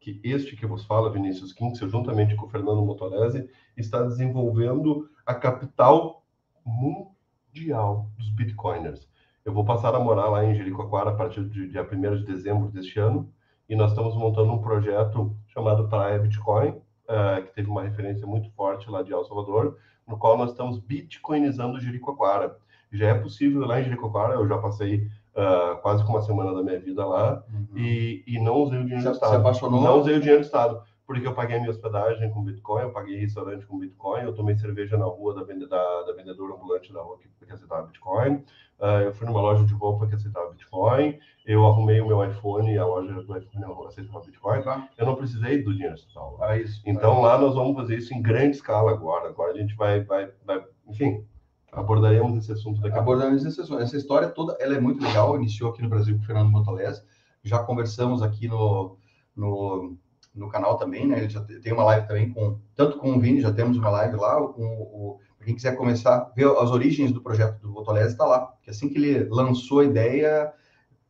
que 0.00 0.20
este 0.24 0.56
que 0.56 0.66
vos 0.66 0.84
fala, 0.84 1.10
Vinícius 1.10 1.52
Kinsel, 1.52 1.88
juntamente 1.88 2.34
com 2.34 2.46
o 2.46 2.48
Fernando 2.48 2.84
Motorese, 2.84 3.48
está 3.76 4.02
desenvolvendo 4.02 5.08
a 5.24 5.34
capital 5.34 6.24
mundial 6.64 8.10
dos 8.16 8.30
bitcoiners. 8.30 9.08
Eu 9.44 9.52
vou 9.52 9.64
passar 9.64 9.94
a 9.94 10.00
morar 10.00 10.28
lá 10.28 10.44
em 10.44 10.54
Jericoacoara 10.54 11.10
a 11.10 11.14
partir 11.14 11.42
do 11.42 11.50
dia 11.50 11.82
1 11.82 12.16
de 12.16 12.24
dezembro 12.24 12.68
deste 12.70 12.98
ano, 12.98 13.32
e 13.68 13.76
nós 13.76 13.90
estamos 13.90 14.14
montando 14.14 14.52
um 14.52 14.60
projeto 14.60 15.36
chamado 15.48 15.88
Praia 15.88 16.18
Bitcoin, 16.18 16.80
eh, 17.12 17.42
que 17.42 17.54
teve 17.54 17.68
uma 17.70 17.82
referência 17.82 18.26
muito 18.26 18.50
forte 18.52 18.90
lá 18.90 19.02
de 19.02 19.12
El 19.12 19.24
Salvador, 19.24 19.76
no 20.08 20.16
qual 20.16 20.36
nós 20.36 20.50
estamos 20.50 20.78
bitcoinizando 20.78 21.78
Jericoacoara. 21.80 22.56
Já 22.90 23.08
é 23.08 23.14
possível 23.14 23.66
lá 23.66 23.80
em 23.80 23.84
Jericoacoara, 23.84 24.34
eu 24.34 24.46
já 24.48 24.58
passei 24.58 25.06
ah, 25.34 25.78
quase 25.80 26.02
uma 26.04 26.20
semana 26.20 26.52
da 26.54 26.62
minha 26.62 26.78
vida 26.78 27.06
lá, 27.06 27.42
Uhum. 27.52 27.78
e, 27.78 28.22
e 28.26 28.38
não 28.38 28.56
usei 28.56 28.78
o 28.78 28.82
dinheiro 28.82 29.02
Se- 29.02 29.08
do 29.08 29.14
Estado. 29.14 29.36
apaixonou? 29.36 29.80
Não 29.82 29.98
usei 30.00 30.14
o 30.16 30.20
dinheiro 30.20 30.42
do 30.42 30.44
Estado, 30.44 30.82
porque 31.06 31.26
eu 31.26 31.34
paguei 31.34 31.56
a 31.56 31.58
minha 31.58 31.70
hospedagem 31.70 32.30
com 32.30 32.44
Bitcoin, 32.44 32.82
eu 32.82 32.92
paguei 32.92 33.18
restaurante 33.18 33.66
com 33.66 33.78
Bitcoin, 33.78 34.22
eu 34.22 34.34
tomei 34.34 34.56
cerveja 34.56 34.96
na 34.96 35.04
rua 35.04 35.34
da, 35.34 35.42
vende, 35.42 35.66
da, 35.68 36.02
da 36.02 36.12
vendedora 36.12 36.54
ambulante 36.54 36.92
da 36.92 37.02
rua 37.02 37.18
que, 37.18 37.28
que 37.44 37.52
aceitava 37.52 37.86
Bitcoin, 37.86 38.44
ah, 38.80 39.00
eu 39.02 39.12
fui 39.12 39.26
numa 39.26 39.40
loja 39.40 39.64
de 39.64 39.74
roupa 39.74 40.06
que 40.06 40.14
aceitava 40.14 40.50
Bitcoin, 40.50 41.18
eu 41.44 41.66
arrumei 41.66 42.00
o 42.00 42.06
meu 42.06 42.24
iPhone 42.24 42.72
e 42.72 42.78
a 42.78 42.86
loja 42.86 43.12
do 43.22 43.36
iPhone 43.36 43.64
aceitava 43.86 44.24
Bitcoin, 44.24 44.62
Tá. 44.62 44.88
eu 44.96 45.06
não 45.06 45.16
precisei 45.16 45.62
do 45.62 45.72
dinheiro 45.72 45.94
estatal. 45.94 46.38
Ah, 46.40 46.56
isso. 46.56 46.80
Então 46.86 47.20
lá 47.20 47.38
nós 47.38 47.54
vamos 47.54 47.76
fazer 47.76 47.96
isso 47.98 48.14
em 48.14 48.22
grande 48.22 48.56
escala 48.56 48.90
agora. 48.90 49.28
Agora 49.28 49.52
a 49.52 49.56
gente 49.56 49.74
vai, 49.74 50.04
vai, 50.04 50.30
vai 50.44 50.64
enfim, 50.88 51.24
abordaremos 51.72 52.36
esse 52.36 52.52
assunto 52.52 52.80
daqui 52.80 52.98
a 52.98 53.02
pouco. 53.02 53.22
abordando 53.22 53.46
essa, 53.46 53.82
essa 53.82 53.96
história 53.96 54.28
toda, 54.28 54.56
ela 54.60 54.76
é 54.76 54.80
muito 54.80 55.02
legal, 55.02 55.34
iniciou 55.36 55.70
aqui 55.70 55.82
no 55.82 55.88
Brasil 55.88 56.16
com 56.16 56.22
o 56.22 56.26
Fernando 56.26 56.50
Montalés, 56.50 57.02
já 57.42 57.58
conversamos 57.60 58.22
aqui 58.22 58.46
no, 58.46 58.96
no, 59.34 59.96
no 60.34 60.48
canal 60.48 60.76
também, 60.76 61.06
né, 61.06 61.18
ele 61.18 61.28
já 61.28 61.42
te- 61.44 61.60
tem 61.60 61.72
uma 61.72 61.84
live 61.84 62.06
também 62.06 62.32
com, 62.32 62.58
tanto 62.74 62.98
com 62.98 63.12
o 63.14 63.20
Vini, 63.20 63.40
já 63.40 63.52
temos 63.52 63.76
uma 63.76 63.90
live 63.90 64.16
lá, 64.16 64.36
com 64.48 64.62
o, 64.64 65.18
pra 65.36 65.46
quem 65.46 65.54
quiser 65.54 65.76
começar 65.76 66.16
a 66.16 66.24
ver 66.34 66.46
as 66.46 66.70
origens 66.70 67.12
do 67.12 67.20
projeto 67.22 67.58
do 67.60 67.70
Montalés, 67.70 68.12
está 68.12 68.24
lá, 68.24 68.52
que 68.62 68.70
assim 68.70 68.88
que 68.88 68.96
ele 68.98 69.24
lançou 69.30 69.80
a 69.80 69.84
ideia, 69.84 70.52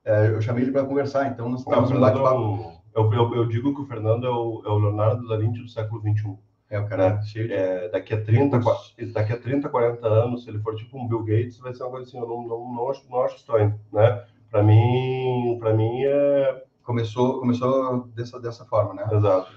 eh, 0.04 0.28
eu 0.34 0.40
chamei 0.42 0.64
ele 0.64 0.72
para 0.72 0.84
conversar, 0.84 1.28
então 1.28 1.48
nós 1.48 1.64
o 1.66 1.70
no 1.70 1.96
é 1.96 2.00
bate-papo. 2.00 2.82
eu, 2.94 3.12
eu, 3.12 3.34
eu 3.36 3.46
digo 3.46 3.74
que 3.74 3.80
o 3.82 3.86
Fernando 3.86 4.26
é 4.26 4.30
o, 4.30 4.62
é 4.64 4.68
o 4.70 4.78
Leonardo 4.78 5.26
da 5.28 5.36
Vinci 5.36 5.60
do 5.62 5.68
século 5.68 6.00
XXI. 6.00 6.38
É, 6.70 6.78
o 6.80 6.86
cara 6.88 7.04
é 7.20 7.22
cheio 7.22 7.48
de... 7.48 7.54
É, 7.54 7.88
daqui, 7.90 8.14
a 8.14 8.22
30, 8.24 8.60
qua- 8.60 8.76
daqui 9.12 9.32
a 9.32 9.38
30, 9.38 9.68
40 9.68 10.06
anos, 10.08 10.42
se 10.44 10.50
ele 10.50 10.58
for 10.60 10.74
tipo 10.74 10.98
um 10.98 11.06
Bill 11.06 11.22
Gates, 11.22 11.58
vai 11.58 11.74
ser 11.74 11.82
uma 11.82 11.90
coisa 11.92 12.08
assim, 12.08 12.18
eu 12.18 12.26
não, 12.26 12.42
não, 12.48 12.74
não, 12.74 12.90
acho, 12.90 13.08
não 13.10 13.22
acho 13.22 13.36
estranho, 13.36 13.78
né? 13.92 14.24
Para 14.50 14.62
mim, 14.62 15.56
para 15.60 15.72
mim 15.74 16.02
é 16.04 16.64
Começou, 16.84 17.38
começou 17.40 18.06
dessa, 18.14 18.40
dessa 18.40 18.64
forma, 18.64 18.94
né? 18.94 19.08
exato. 19.12 19.50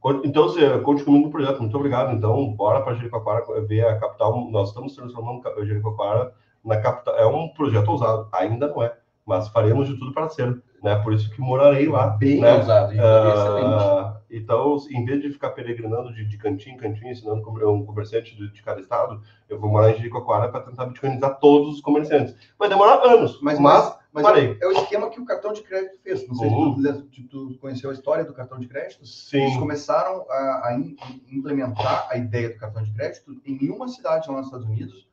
Con- 0.00 0.22
Então, 0.24 0.44
você 0.44 0.78
conte 0.80 1.04
comigo 1.04 1.26
no 1.26 1.30
projeto. 1.30 1.60
Muito 1.60 1.76
obrigado. 1.76 2.12
Então, 2.14 2.52
bora 2.54 2.80
para 2.82 2.94
Jericoacoara 2.94 3.44
ver 3.62 3.86
a 3.86 3.98
capital. 3.98 4.48
Nós 4.50 4.68
estamos 4.68 4.94
transformando 4.94 5.42
Jericoacoara 5.64 6.32
na 6.64 6.78
capital. 6.80 7.14
É 7.16 7.26
um 7.26 7.48
projeto 7.48 7.88
ousado, 7.88 8.28
ainda 8.32 8.66
não 8.68 8.82
é, 8.82 8.92
mas 9.26 9.48
faremos 9.48 9.88
de 9.88 9.98
tudo 9.98 10.12
para 10.12 10.28
ser, 10.28 10.62
né? 10.82 10.96
Por 10.96 11.12
isso 11.12 11.30
que 11.30 11.40
morarei 11.40 11.86
lá. 11.88 12.08
Bem 12.08 12.40
né? 12.40 12.56
ousado. 12.56 12.92
Ah, 13.00 14.16
então, 14.30 14.76
em 14.90 15.04
vez 15.04 15.22
de 15.22 15.30
ficar 15.30 15.50
peregrinando 15.50 16.12
de, 16.14 16.24
de 16.26 16.36
cantinho 16.38 16.74
em 16.76 16.78
cantinho, 16.78 17.10
ensinando 17.10 17.42
como 17.42 17.58
um 17.70 17.84
comerciante 17.84 18.34
de, 18.36 18.50
de 18.52 18.62
cada 18.62 18.80
estado, 18.80 19.20
eu 19.48 19.60
vou 19.60 19.70
morar 19.70 19.90
em 19.90 19.96
Jericoacoara 19.96 20.48
para 20.48 20.60
tentar 20.60 20.86
bitcoinizar 20.86 21.38
todos 21.38 21.74
os 21.74 21.80
comerciantes. 21.80 22.34
Vai 22.58 22.68
demorar 22.68 23.02
anos, 23.04 23.38
Mas- 23.42 23.58
mas, 23.58 23.98
Mas 24.12 24.24
parei. 24.24 24.58
é, 24.60 24.64
é 24.64 24.66
o 24.66 24.72
esquema 24.72 25.08
que 25.08 25.20
o 25.20 25.24
cartão 25.24 25.52
de 25.52 25.62
crédito 25.62 25.98
fez. 26.02 26.26
Não 26.26 26.34
sei 26.34 26.48
Uhum. 26.48 26.82
se 26.82 27.22
tu, 27.28 27.52
tu 27.52 27.58
conheceu 27.60 27.90
a 27.90 27.92
história 27.92 28.24
do 28.24 28.34
cartão 28.34 28.58
de 28.58 28.66
crédito. 28.66 29.06
Sim. 29.06 29.42
Eles 29.42 29.56
começaram 29.56 30.26
a, 30.28 30.68
a 30.68 30.74
im- 30.78 30.96
implementar 31.30 32.08
a 32.10 32.16
ideia 32.16 32.50
do 32.50 32.58
cartão 32.58 32.82
de 32.82 32.92
crédito 32.92 33.40
em 33.44 33.70
uma 33.70 33.86
cidade 33.88 34.28
lá 34.28 34.38
nos 34.38 34.46
Estados 34.46 34.66
Unidos 34.66 35.08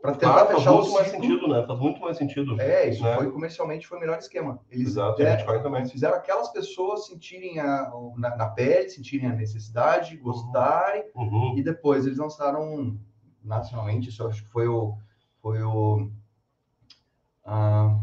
para 0.00 0.12
tentar 0.12 0.34
Ah, 0.42 0.46
faz 0.46 0.58
fechar 0.58 0.72
o 0.72 0.76
muito 0.78 0.92
mais 0.92 1.08
sentido, 1.08 1.48
né? 1.48 1.64
Faz 1.66 1.78
muito 1.80 2.00
mais 2.00 2.16
sentido. 2.16 2.60
É, 2.60 2.88
isso 2.90 3.02
né? 3.04 3.16
foi 3.16 3.30
comercialmente 3.30 3.86
foi 3.86 3.98
o 3.98 4.00
melhor 4.00 4.18
esquema. 4.18 4.60
Eles, 4.70 4.88
Exato, 4.88 5.16
Bitcoin 5.22 5.62
também. 5.62 5.80
eles 5.80 5.92
fizeram 5.92 6.16
aquelas 6.16 6.48
pessoas 6.48 7.06
sentirem 7.06 7.58
a, 7.60 7.88
na, 8.16 8.36
na 8.36 8.46
pele, 8.48 8.88
sentirem 8.90 9.28
a 9.28 9.32
necessidade, 9.32 10.16
gostarem, 10.16 11.04
Uhum. 11.14 11.54
e 11.56 11.62
depois 11.62 12.04
eles 12.06 12.18
lançaram 12.18 12.96
nacionalmente, 13.44 14.08
isso 14.10 14.22
eu 14.22 14.28
acho 14.28 14.44
que 14.44 14.50
foi 14.50 14.66
o. 14.68 14.96
Foi 15.40 15.60
o 15.62 16.08
ah, 17.44 17.98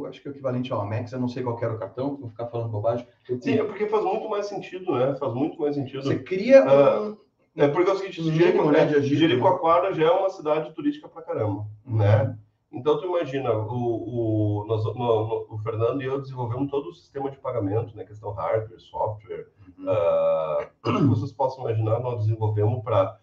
eu- 0.00 0.06
acho 0.06 0.20
que 0.22 0.28
é 0.28 0.30
o 0.30 0.34
equivalente 0.34 0.72
ao 0.72 0.80
Amex, 0.80 1.12
eu 1.12 1.20
não 1.20 1.28
sei 1.28 1.42
qual 1.42 1.56
que 1.56 1.64
era 1.64 1.74
o 1.74 1.78
cartão, 1.78 2.16
vou 2.16 2.28
ficar 2.28 2.46
falando 2.46 2.70
bobagem. 2.70 3.06
Sim, 3.40 3.58
é 3.58 3.64
porque 3.64 3.86
faz 3.86 4.04
muito 4.04 4.28
mais 4.28 4.46
sentido, 4.46 4.92
né? 4.96 5.14
Faz 5.16 5.32
muito 5.34 5.60
mais 5.60 5.74
sentido. 5.74 6.02
Você 6.02 6.18
cria 6.18 6.62
Ah, 6.64 7.00
um. 7.02 7.16
É 7.56 7.66
porque 7.66 7.90
é 7.90 7.92
o 7.92 7.96
seguinte, 7.96 8.20
Um 8.20 8.24
Jerico, 8.24 8.58
mínimo, 8.58 8.70
né, 8.70 8.86
de 8.86 8.94
agir, 8.94 9.16
Jericoacoara 9.16 9.92
já 9.92 10.04
é 10.06 10.10
uma 10.10 10.30
cidade 10.30 10.72
turística 10.74 11.08
pra 11.08 11.22
caramba, 11.22 11.66
né? 11.84 12.38
Então 12.70 12.98
tu 13.00 13.06
imagina, 13.06 13.50
o, 13.52 14.60
o, 14.62 14.64
nós- 14.68 14.84
no- 14.84 14.94
no- 14.94 15.46
o 15.50 15.58
Fernando 15.64 16.00
e 16.02 16.04
eu 16.04 16.20
desenvolvemos 16.20 16.70
todo 16.70 16.90
o 16.90 16.94
sistema 16.94 17.30
de 17.30 17.38
pagamento, 17.38 17.96
né? 17.96 18.04
Questão 18.04 18.30
hardware, 18.32 18.78
software, 18.78 19.46
Uhum. 19.76 20.98
que 20.98 21.04
vocês 21.06 21.32
possam 21.32 21.64
imaginar, 21.64 21.98
nós 22.00 22.18
desenvolvemos 22.20 22.80
para 22.84 23.18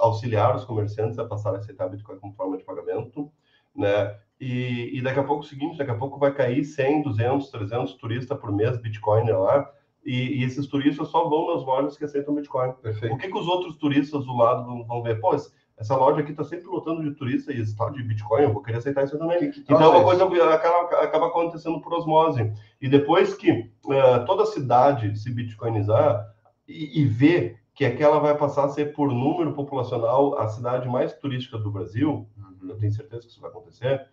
auxiliar 0.00 0.54
os 0.56 0.64
comerciantes 0.64 1.18
a 1.18 1.24
passar 1.24 1.54
a 1.54 1.58
aceitar 1.58 1.88
Bitcoin 1.88 2.18
como 2.18 2.32
forma 2.34 2.56
de 2.56 2.64
pagamento, 2.64 3.30
né? 3.74 4.16
E, 4.40 4.98
e 4.98 5.02
daqui 5.02 5.18
a 5.18 5.24
pouco 5.24 5.42
é 5.42 5.46
o 5.46 5.48
seguinte, 5.48 5.78
daqui 5.78 5.90
a 5.90 5.96
pouco 5.96 6.18
vai 6.18 6.32
cair 6.32 6.64
100, 6.64 7.02
200, 7.02 7.50
300 7.50 7.94
turistas 7.94 8.38
por 8.38 8.52
mês 8.52 8.76
Bitcoin 8.80 9.30
lá, 9.30 9.70
e, 10.04 10.40
e 10.40 10.44
esses 10.44 10.66
turistas 10.66 11.08
só 11.08 11.28
vão 11.28 11.54
nas 11.54 11.64
lojas 11.64 11.96
que 11.96 12.04
aceitam 12.04 12.34
Bitcoin. 12.34 12.68
O 12.70 12.74
Perfeito. 12.74 13.16
que, 13.16 13.28
que 13.28 13.38
os 13.38 13.48
outros 13.48 13.76
turistas 13.76 14.24
do 14.24 14.36
lado 14.36 14.64
vão, 14.64 14.84
vão 14.84 15.02
ver? 15.02 15.20
Pô, 15.20 15.34
essa 15.78 15.96
loja 15.96 16.20
aqui 16.20 16.30
está 16.30 16.44
sempre 16.44 16.66
lotando 16.68 17.02
de 17.02 17.14
turista 17.16 17.52
e 17.52 17.60
esse 17.60 17.76
tal 17.76 17.90
de 17.90 18.02
Bitcoin, 18.02 18.42
eu 18.42 18.52
vou 18.52 18.62
querer 18.62 18.78
aceitar 18.78 19.04
isso 19.04 19.18
também. 19.18 19.42
Então, 19.44 19.76
troço 19.76 19.90
uma 19.90 20.00
é 20.00 20.04
coisa 20.04 20.54
acaba, 20.54 21.02
acaba 21.02 21.26
acontecendo 21.26 21.80
por 21.80 21.92
osmose. 21.92 22.52
E 22.80 22.88
depois 22.88 23.34
que 23.34 23.50
eh, 23.50 24.18
toda 24.26 24.44
a 24.44 24.46
cidade 24.46 25.18
se 25.18 25.30
bitcoinizar 25.30 26.26
e, 26.68 27.02
e 27.02 27.04
ver 27.04 27.58
que 27.74 27.84
aquela 27.84 28.18
vai 28.18 28.34
passar 28.36 28.64
a 28.64 28.68
ser, 28.70 28.94
por 28.94 29.12
número 29.12 29.52
populacional, 29.52 30.38
a 30.38 30.48
cidade 30.48 30.88
mais 30.88 31.12
turística 31.14 31.58
do 31.58 31.70
Brasil, 31.70 32.26
Uhum. 32.62 32.70
eu 32.70 32.78
tenho 32.78 32.92
certeza 32.92 33.22
que 33.22 33.28
isso 33.28 33.40
vai 33.40 33.50
acontecer. 33.50 34.06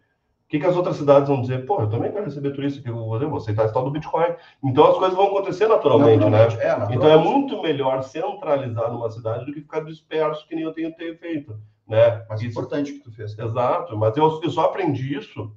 O 0.45 0.47
que, 0.53 0.59
que 0.59 0.65
as 0.67 0.75
outras 0.75 0.97
cidades 0.97 1.27
vão 1.29 1.41
dizer? 1.41 1.65
Pô, 1.65 1.81
eu 1.81 1.89
também 1.89 2.11
quero 2.11 2.25
receber 2.25 2.51
turista, 2.51 2.79
o 2.79 2.83
que 2.83 2.89
eu 2.89 2.95
vou 2.95 3.09
fazer? 3.09 3.25
Eu 3.25 3.29
vou 3.29 3.39
aceitar 3.39 3.65
esse 3.65 3.73
tal 3.73 3.83
do 3.85 3.91
Bitcoin. 3.91 4.35
Então 4.63 4.85
as 4.91 4.97
coisas 4.97 5.15
vão 5.17 5.27
acontecer 5.27 5.67
naturalmente, 5.67 6.23
né? 6.25 6.29
Naturalmente, 6.29 6.61
É, 6.61 6.71
Então 6.73 6.85
é 6.85 6.95
naturalmente. 6.95 7.31
muito 7.31 7.61
melhor 7.63 8.03
centralizar 8.03 8.91
numa 8.91 9.09
cidade 9.09 9.45
do 9.45 9.53
que 9.53 9.61
ficar 9.61 9.79
disperso, 9.79 10.47
que 10.47 10.53
nem 10.55 10.63
eu 10.65 10.73
tenho 10.73 10.93
feito. 11.17 11.59
Né? 11.87 12.23
Mas 12.29 12.41
é 12.41 12.45
Isso- 12.45 12.51
importante 12.59 12.93
que 12.93 12.99
tu 12.99 13.11
fez. 13.11 13.37
Exato, 13.37 13.97
mas 13.97 14.15
eu, 14.15 14.39
eu 14.43 14.49
só 14.49 14.65
aprendi 14.65 15.17
isso 15.17 15.51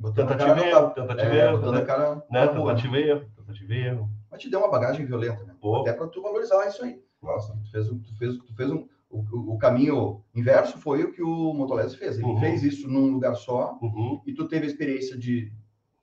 Botando 0.00 0.28
Tentativa 0.28 0.60
e 0.64 0.68
erro, 0.70 0.90
tentativa 0.90 1.34
e 1.34 1.38
É, 1.38 1.44
erro, 1.46 1.72
né? 1.72 1.80
cara 1.80 2.22
né? 2.30 2.46
Tentativa 2.46 2.98
e 2.98 3.08
erro, 3.10 3.24
tentativa 3.36 3.74
e 3.74 3.78
erro. 3.86 4.08
Mas 4.30 4.40
te 4.40 4.48
deu 4.50 4.60
uma 4.60 4.70
bagagem 4.70 5.04
violenta, 5.04 5.42
né? 5.44 5.54
Pô. 5.60 5.80
Até 5.80 5.92
para 5.92 6.06
tu 6.06 6.22
valorizar 6.22 6.66
isso 6.68 6.84
aí. 6.84 7.00
Nossa. 7.20 7.52
Tu 7.64 7.70
fez, 7.72 7.86
tu 7.88 8.16
fez, 8.16 8.36
tu 8.38 8.54
fez 8.54 8.70
um, 8.70 8.86
o, 9.10 9.54
o- 9.54 9.58
caminho 9.58 10.22
inverso 10.34 10.78
foi 10.78 11.02
o 11.04 11.12
que 11.12 11.22
o 11.22 11.52
Motolese 11.54 11.96
fez. 11.96 12.16
Ele 12.18 12.26
Uhum. 12.26 12.38
fez 12.40 12.62
isso 12.62 12.86
num 12.88 13.10
lugar 13.12 13.34
só 13.34 13.78
Uhum. 13.82 14.20
e 14.26 14.32
tu 14.34 14.46
teve 14.48 14.66
a 14.66 14.68
experiência 14.68 15.16
de 15.16 15.52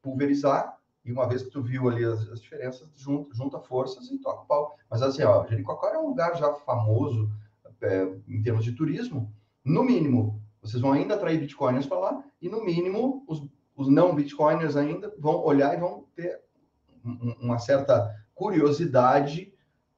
pulverizar 0.02 0.78
e 1.04 1.12
uma 1.12 1.28
vez 1.28 1.44
que 1.44 1.50
tu 1.52 1.62
viu 1.62 1.88
ali 1.88 2.04
as, 2.04 2.28
as 2.30 2.42
diferenças, 2.42 2.90
junta, 2.96 3.34
junta 3.36 3.60
forças 3.60 4.10
e 4.10 4.18
toca 4.18 4.42
o 4.42 4.46
pau. 4.46 4.76
Mas 4.90 5.02
assim, 5.04 5.24
ó, 5.24 5.46
Jericoacoara 5.46 5.98
é 5.98 6.00
um 6.00 6.08
lugar 6.08 6.36
já 6.36 6.52
famoso 6.54 7.30
é, 7.82 8.08
em 8.28 8.42
termos 8.42 8.64
de 8.64 8.72
turismo. 8.72 9.32
No 9.64 9.84
mínimo, 9.84 10.42
vocês 10.62 10.82
vão 10.82 10.94
ainda 10.94 11.14
atrair 11.14 11.40
bitcoiners 11.40 11.86
para 11.86 12.00
lá 12.00 12.24
e 12.42 12.50
no 12.50 12.64
mínimo 12.64 13.24
os, 13.28 13.46
os 13.76 13.88
não 13.88 14.16
bitcoiners 14.16 14.76
ainda 14.76 15.14
vão 15.20 15.44
olhar 15.46 15.76
e 15.76 15.80
vão 15.80 16.06
ter 16.16 16.40
um- 17.04 17.12
um- 17.30 17.36
uma 17.42 17.60
certa 17.60 18.16
curiosidade 18.34 19.54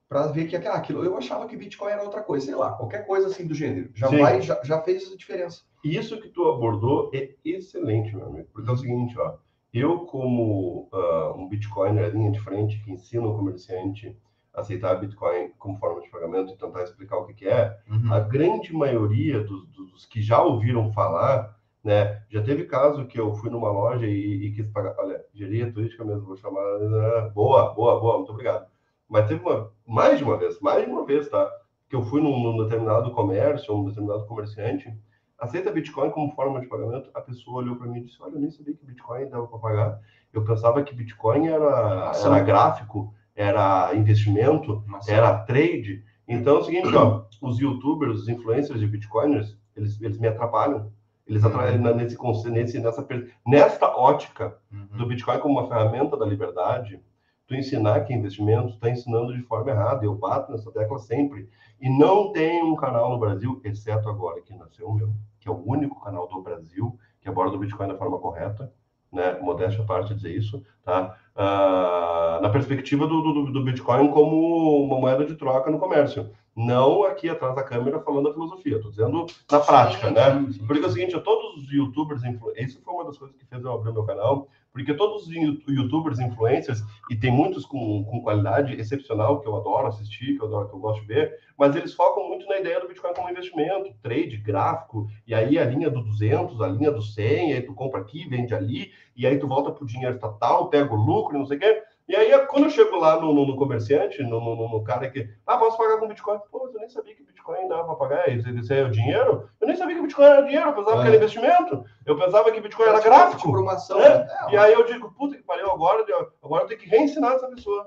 para 0.09 0.27
ver 0.27 0.47
que 0.47 0.55
aquilo 0.55 1.03
eu 1.03 1.17
achava 1.17 1.47
que 1.47 1.57
Bitcoin 1.57 1.91
era 1.91 2.03
outra 2.03 2.21
coisa, 2.21 2.45
sei 2.45 2.55
lá, 2.55 2.71
qualquer 2.73 3.05
coisa 3.05 3.27
assim 3.27 3.45
do 3.45 3.53
gênero. 3.53 3.89
Já 3.93 4.07
Sim. 4.07 4.19
vai, 4.19 4.41
já, 4.41 4.59
já 4.63 4.81
fez 4.81 5.11
a 5.11 5.17
diferença. 5.17 5.63
Isso 5.83 6.19
que 6.21 6.29
tu 6.29 6.47
abordou 6.47 7.11
é 7.13 7.35
excelente, 7.43 8.15
meu 8.15 8.27
amigo. 8.27 8.47
Porque 8.53 8.69
é 8.69 8.73
o 8.73 8.77
seguinte, 8.77 9.17
ó. 9.19 9.35
Eu, 9.73 9.99
como 10.05 10.87
ah, 10.93 11.33
um 11.35 11.47
Bitcoiner 11.49 12.09
linha 12.13 12.31
de 12.31 12.39
frente 12.39 12.81
que 12.83 12.91
ensina 12.91 13.27
o 13.27 13.35
comerciante 13.35 14.17
a 14.53 14.61
aceitar 14.61 14.95
Bitcoin 14.95 15.51
como 15.59 15.77
forma 15.77 16.01
de 16.01 16.09
pagamento 16.09 16.53
e 16.53 16.57
tentar 16.57 16.83
explicar 16.83 17.17
o 17.17 17.25
que, 17.27 17.33
que 17.33 17.47
é, 17.47 17.77
a 18.09 18.19
grande 18.19 18.73
maioria 18.73 19.43
dos, 19.43 19.67
dos 19.67 20.05
que 20.05 20.21
já 20.21 20.41
ouviram 20.41 20.91
falar, 20.93 21.55
né? 21.83 22.23
Já 22.29 22.41
teve 22.41 22.65
caso 22.65 23.05
que 23.05 23.19
eu 23.19 23.35
fui 23.35 23.49
numa 23.49 23.71
loja 23.71 24.07
e, 24.07 24.47
e 24.47 24.51
quis 24.53 24.67
pagar. 24.69 24.95
Olha, 24.97 25.23
geria 25.33 25.71
turística 25.71 26.03
mesmo, 26.03 26.25
vou 26.25 26.37
chamar. 26.37 26.79
né? 26.79 27.31
Boa, 27.35 27.73
boa, 27.73 27.99
boa, 27.99 28.17
muito 28.17 28.31
obrigado. 28.31 28.67
Mas 29.09 29.27
teve 29.27 29.41
uma, 29.43 29.71
mais 29.85 30.17
de 30.17 30.23
uma 30.23 30.37
vez, 30.37 30.59
mais 30.59 30.83
de 30.85 30.89
uma 30.91 31.05
vez, 31.05 31.29
tá? 31.29 31.49
Que 31.89 31.95
eu 31.95 32.03
fui 32.03 32.21
num, 32.21 32.37
num 32.39 32.63
determinado 32.63 33.11
comércio, 33.11 33.73
um 33.75 33.85
determinado 33.85 34.25
comerciante, 34.25 34.93
aceita 35.39 35.71
Bitcoin 35.71 36.09
como 36.11 36.33
forma 36.35 36.59
de 36.59 36.67
pagamento. 36.67 37.09
A 37.13 37.21
pessoa 37.21 37.57
olhou 37.59 37.75
para 37.77 37.87
mim 37.87 37.99
e 37.99 38.03
disse: 38.03 38.21
Olha, 38.21 38.33
eu 38.35 38.39
nem 38.39 38.51
sabia 38.51 38.73
que 38.75 38.85
Bitcoin 38.85 39.29
dava 39.29 39.47
para 39.47 39.59
pagar. 39.59 39.99
Eu 40.33 40.43
pensava 40.43 40.83
que 40.83 40.93
Bitcoin 40.93 41.47
era, 41.47 42.11
era 42.23 42.39
gráfico, 42.41 43.13
era 43.35 43.93
investimento, 43.95 44.83
Mas- 44.85 45.07
era 45.07 45.37
trade. 45.45 46.03
Então 46.27 46.57
é 46.57 46.59
o 46.59 46.63
seguinte, 46.63 46.93
ó, 46.93 47.23
os 47.41 47.57
youtubers, 47.59 48.19
os 48.21 48.27
influencers 48.27 48.79
de 48.81 48.87
bitcoiners, 48.87 49.57
eles, 49.75 50.01
eles 50.01 50.19
me 50.19 50.27
atrapalham. 50.27 50.91
Eles 51.25 51.43
atrapalham 51.45 51.79
na- 51.81 51.93
nesse, 51.93 52.17
nesse, 52.49 52.79
nessa, 52.79 53.07
nesta 53.45 53.87
ótica 53.95 54.57
Uhum. 54.69 54.87
do 54.97 55.05
Bitcoin 55.05 55.39
como 55.39 55.57
uma 55.59 55.67
ferramenta 55.69 56.17
da 56.17 56.25
liberdade, 56.25 57.01
tu 57.47 57.55
ensinar 57.55 58.01
que 58.01 58.13
é 58.13 58.15
investimento, 58.15 58.73
está 58.73 58.89
ensinando 58.89 59.33
de 59.33 59.41
forma 59.43 59.71
errada. 59.71 60.05
Eu 60.05 60.13
bato 60.13 60.51
nessa 60.51 60.71
tecla 60.71 60.99
sempre. 60.99 61.49
E 61.79 61.89
não 61.89 62.31
tem 62.31 62.61
um 62.61 62.75
canal 62.75 63.09
no 63.09 63.17
Brasil, 63.17 63.61
exceto 63.63 64.09
agora 64.09 64.41
que 64.41 64.53
nasceu 64.53 64.87
o 64.87 64.93
meu, 64.93 65.13
que 65.39 65.47
é 65.47 65.51
o 65.51 65.63
único 65.65 66.03
canal 66.03 66.27
do 66.27 66.41
Brasil 66.41 66.97
que 67.21 67.29
aborda 67.29 67.55
o 67.55 67.59
Bitcoin 67.59 67.87
da 67.87 67.97
forma 67.97 68.19
correta, 68.19 68.71
né? 69.11 69.37
Modéstia 69.39 69.83
à 69.83 69.85
parte 69.85 70.13
dizer 70.13 70.35
isso, 70.35 70.63
tá? 70.83 71.17
Ah, 71.35 72.39
na 72.41 72.49
perspectiva 72.49 73.07
do, 73.07 73.21
do, 73.21 73.51
do 73.51 73.63
Bitcoin 73.63 74.09
como 74.09 74.83
uma 74.83 74.99
moeda 74.99 75.25
de 75.25 75.35
troca 75.35 75.69
no 75.69 75.79
comércio. 75.79 76.29
Não 76.57 77.03
aqui 77.03 77.29
atrás 77.29 77.55
da 77.55 77.61
câmera 77.61 77.99
falando 77.99 78.29
a 78.29 78.33
filosofia, 78.33 78.77
estou 78.77 78.89
dizendo 78.89 79.27
na 79.51 79.59
prática, 79.59 80.09
né? 80.09 80.43
Porque 80.65 80.83
é 80.83 80.87
o 80.87 80.91
seguinte, 80.91 81.19
todos 81.19 81.63
os 81.63 81.71
youtubers, 81.71 82.21
isso 82.57 82.81
foi 82.81 82.93
uma 82.95 83.05
das 83.05 83.15
coisas 83.15 83.37
que 83.37 83.45
fez 83.45 83.63
eu 83.63 83.71
abrir 83.71 83.91
o 83.91 83.93
meu 83.93 84.03
canal, 84.03 84.47
porque 84.73 84.91
todos 84.95 85.27
os 85.27 85.29
you- 85.29 85.61
youtubers, 85.67 86.19
influencers, 86.19 86.83
e 87.11 87.15
tem 87.15 87.31
muitos 87.31 87.63
com, 87.63 88.03
com 88.05 88.21
qualidade 88.21 88.73
excepcional, 88.73 89.39
que 89.39 89.47
eu 89.47 89.55
adoro 89.55 89.85
assistir, 89.85 90.35
que 90.35 90.41
eu, 90.41 90.47
adoro, 90.47 90.67
que 90.69 90.73
eu 90.73 90.79
gosto 90.79 91.01
de 91.01 91.07
ver, 91.07 91.35
mas 91.55 91.75
eles 91.75 91.93
focam 91.93 92.27
muito 92.27 92.47
na 92.47 92.59
ideia 92.59 92.79
do 92.79 92.87
Bitcoin 92.87 93.13
como 93.13 93.29
investimento, 93.29 93.93
trade, 94.01 94.37
gráfico, 94.37 95.07
e 95.27 95.35
aí 95.35 95.59
a 95.59 95.65
linha 95.65 95.91
do 95.91 96.03
200, 96.03 96.59
a 96.59 96.67
linha 96.67 96.91
do 96.91 97.03
100, 97.03 97.53
aí 97.53 97.61
tu 97.61 97.75
compra 97.75 98.01
aqui, 98.01 98.27
vende 98.27 98.55
ali, 98.55 98.91
e 99.15 99.27
aí 99.27 99.37
tu 99.37 99.47
volta 99.47 99.71
pro 99.71 99.85
dinheiro 99.85 100.15
estatal, 100.15 100.69
pega 100.69 100.91
o 100.91 100.97
lucro, 100.97 101.37
não 101.37 101.45
sei 101.45 101.57
o 101.57 101.59
quê. 101.59 101.83
E 102.07 102.15
aí, 102.15 102.45
quando 102.47 102.63
eu 102.65 102.69
chego 102.69 102.95
lá 102.95 103.19
no, 103.19 103.33
no- 103.33 103.45
no 103.47 103.55
comerciante, 103.57 104.23
no, 104.23 104.39
no- 104.39 104.83
cara 104.83 105.09
que, 105.09 105.29
ah, 105.45 105.57
posso 105.57 105.77
pagar 105.77 105.97
com 105.99 106.07
Bitcoin? 106.07 106.39
Pô, 106.49 106.67
eu 106.73 106.79
nem 106.79 106.87
sabia 106.87 107.13
que 107.13 107.21
Bitcoin 107.23 107.67
dava 107.67 107.83
para 107.83 107.95
pagar, 107.95 108.29
isso, 108.29 108.47
é 108.73 108.83
o 108.83 108.89
dinheiro? 108.89 109.49
Eu 109.59 109.67
nem 109.67 109.75
sabia 109.75 109.95
que 109.95 110.01
Bitcoin 110.01 110.25
era 110.25 110.41
dinheiro, 110.43 110.69
eu 110.69 110.73
pensava 110.75 110.97
É. 110.97 111.01
que 111.01 111.07
era 111.07 111.15
investimento, 111.17 111.83
eu 112.05 112.17
pensava 112.17 112.49
que 112.51 112.61
Bitcoin 112.61 112.85
era 112.87 112.97
Tipo- 112.99 113.09
gráfico. 113.09 113.49
uma 113.59 113.73
ação, 113.73 113.99
É, 114.01 114.19
né? 114.19 114.27
É, 114.47 114.53
E 114.53 114.57
aí 114.57 114.73
eu 114.73 114.85
digo, 114.85 115.11
puta 115.13 115.35
que 115.35 115.43
pariu, 115.43 115.69
agora, 115.69 116.05
agora 116.41 116.63
eu 116.63 116.67
tenho 116.67 116.79
que 116.79 116.87
reensinar 116.87 117.33
essa 117.33 117.47
pessoa. 117.49 117.85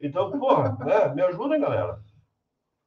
Então, 0.00 0.30
porra, 0.38 0.76
né, 0.80 1.12
me 1.14 1.20
ajudem, 1.22 1.60
galera. 1.60 2.00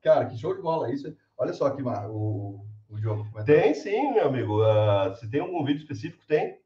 Cara, 0.02 0.26
que 0.26 0.36
show 0.38 0.56
de 0.56 0.62
bola 0.64 0.92
isso. 0.92 1.16
Olha 1.38 1.54
só 1.54 1.68
aqui, 1.68 1.84
Mar, 1.84 2.10
o, 2.10 2.66
o 2.90 2.96
Diogo. 2.96 3.28
Tem 3.46 3.74
sim, 3.76 4.14
meu 4.14 4.26
amigo. 4.28 4.64
Ah, 4.64 5.14
se 5.14 5.30
tem 5.30 5.42
algum 5.42 5.64
vídeo 5.64 5.82
específico, 5.82 6.26
tem. 6.28 6.58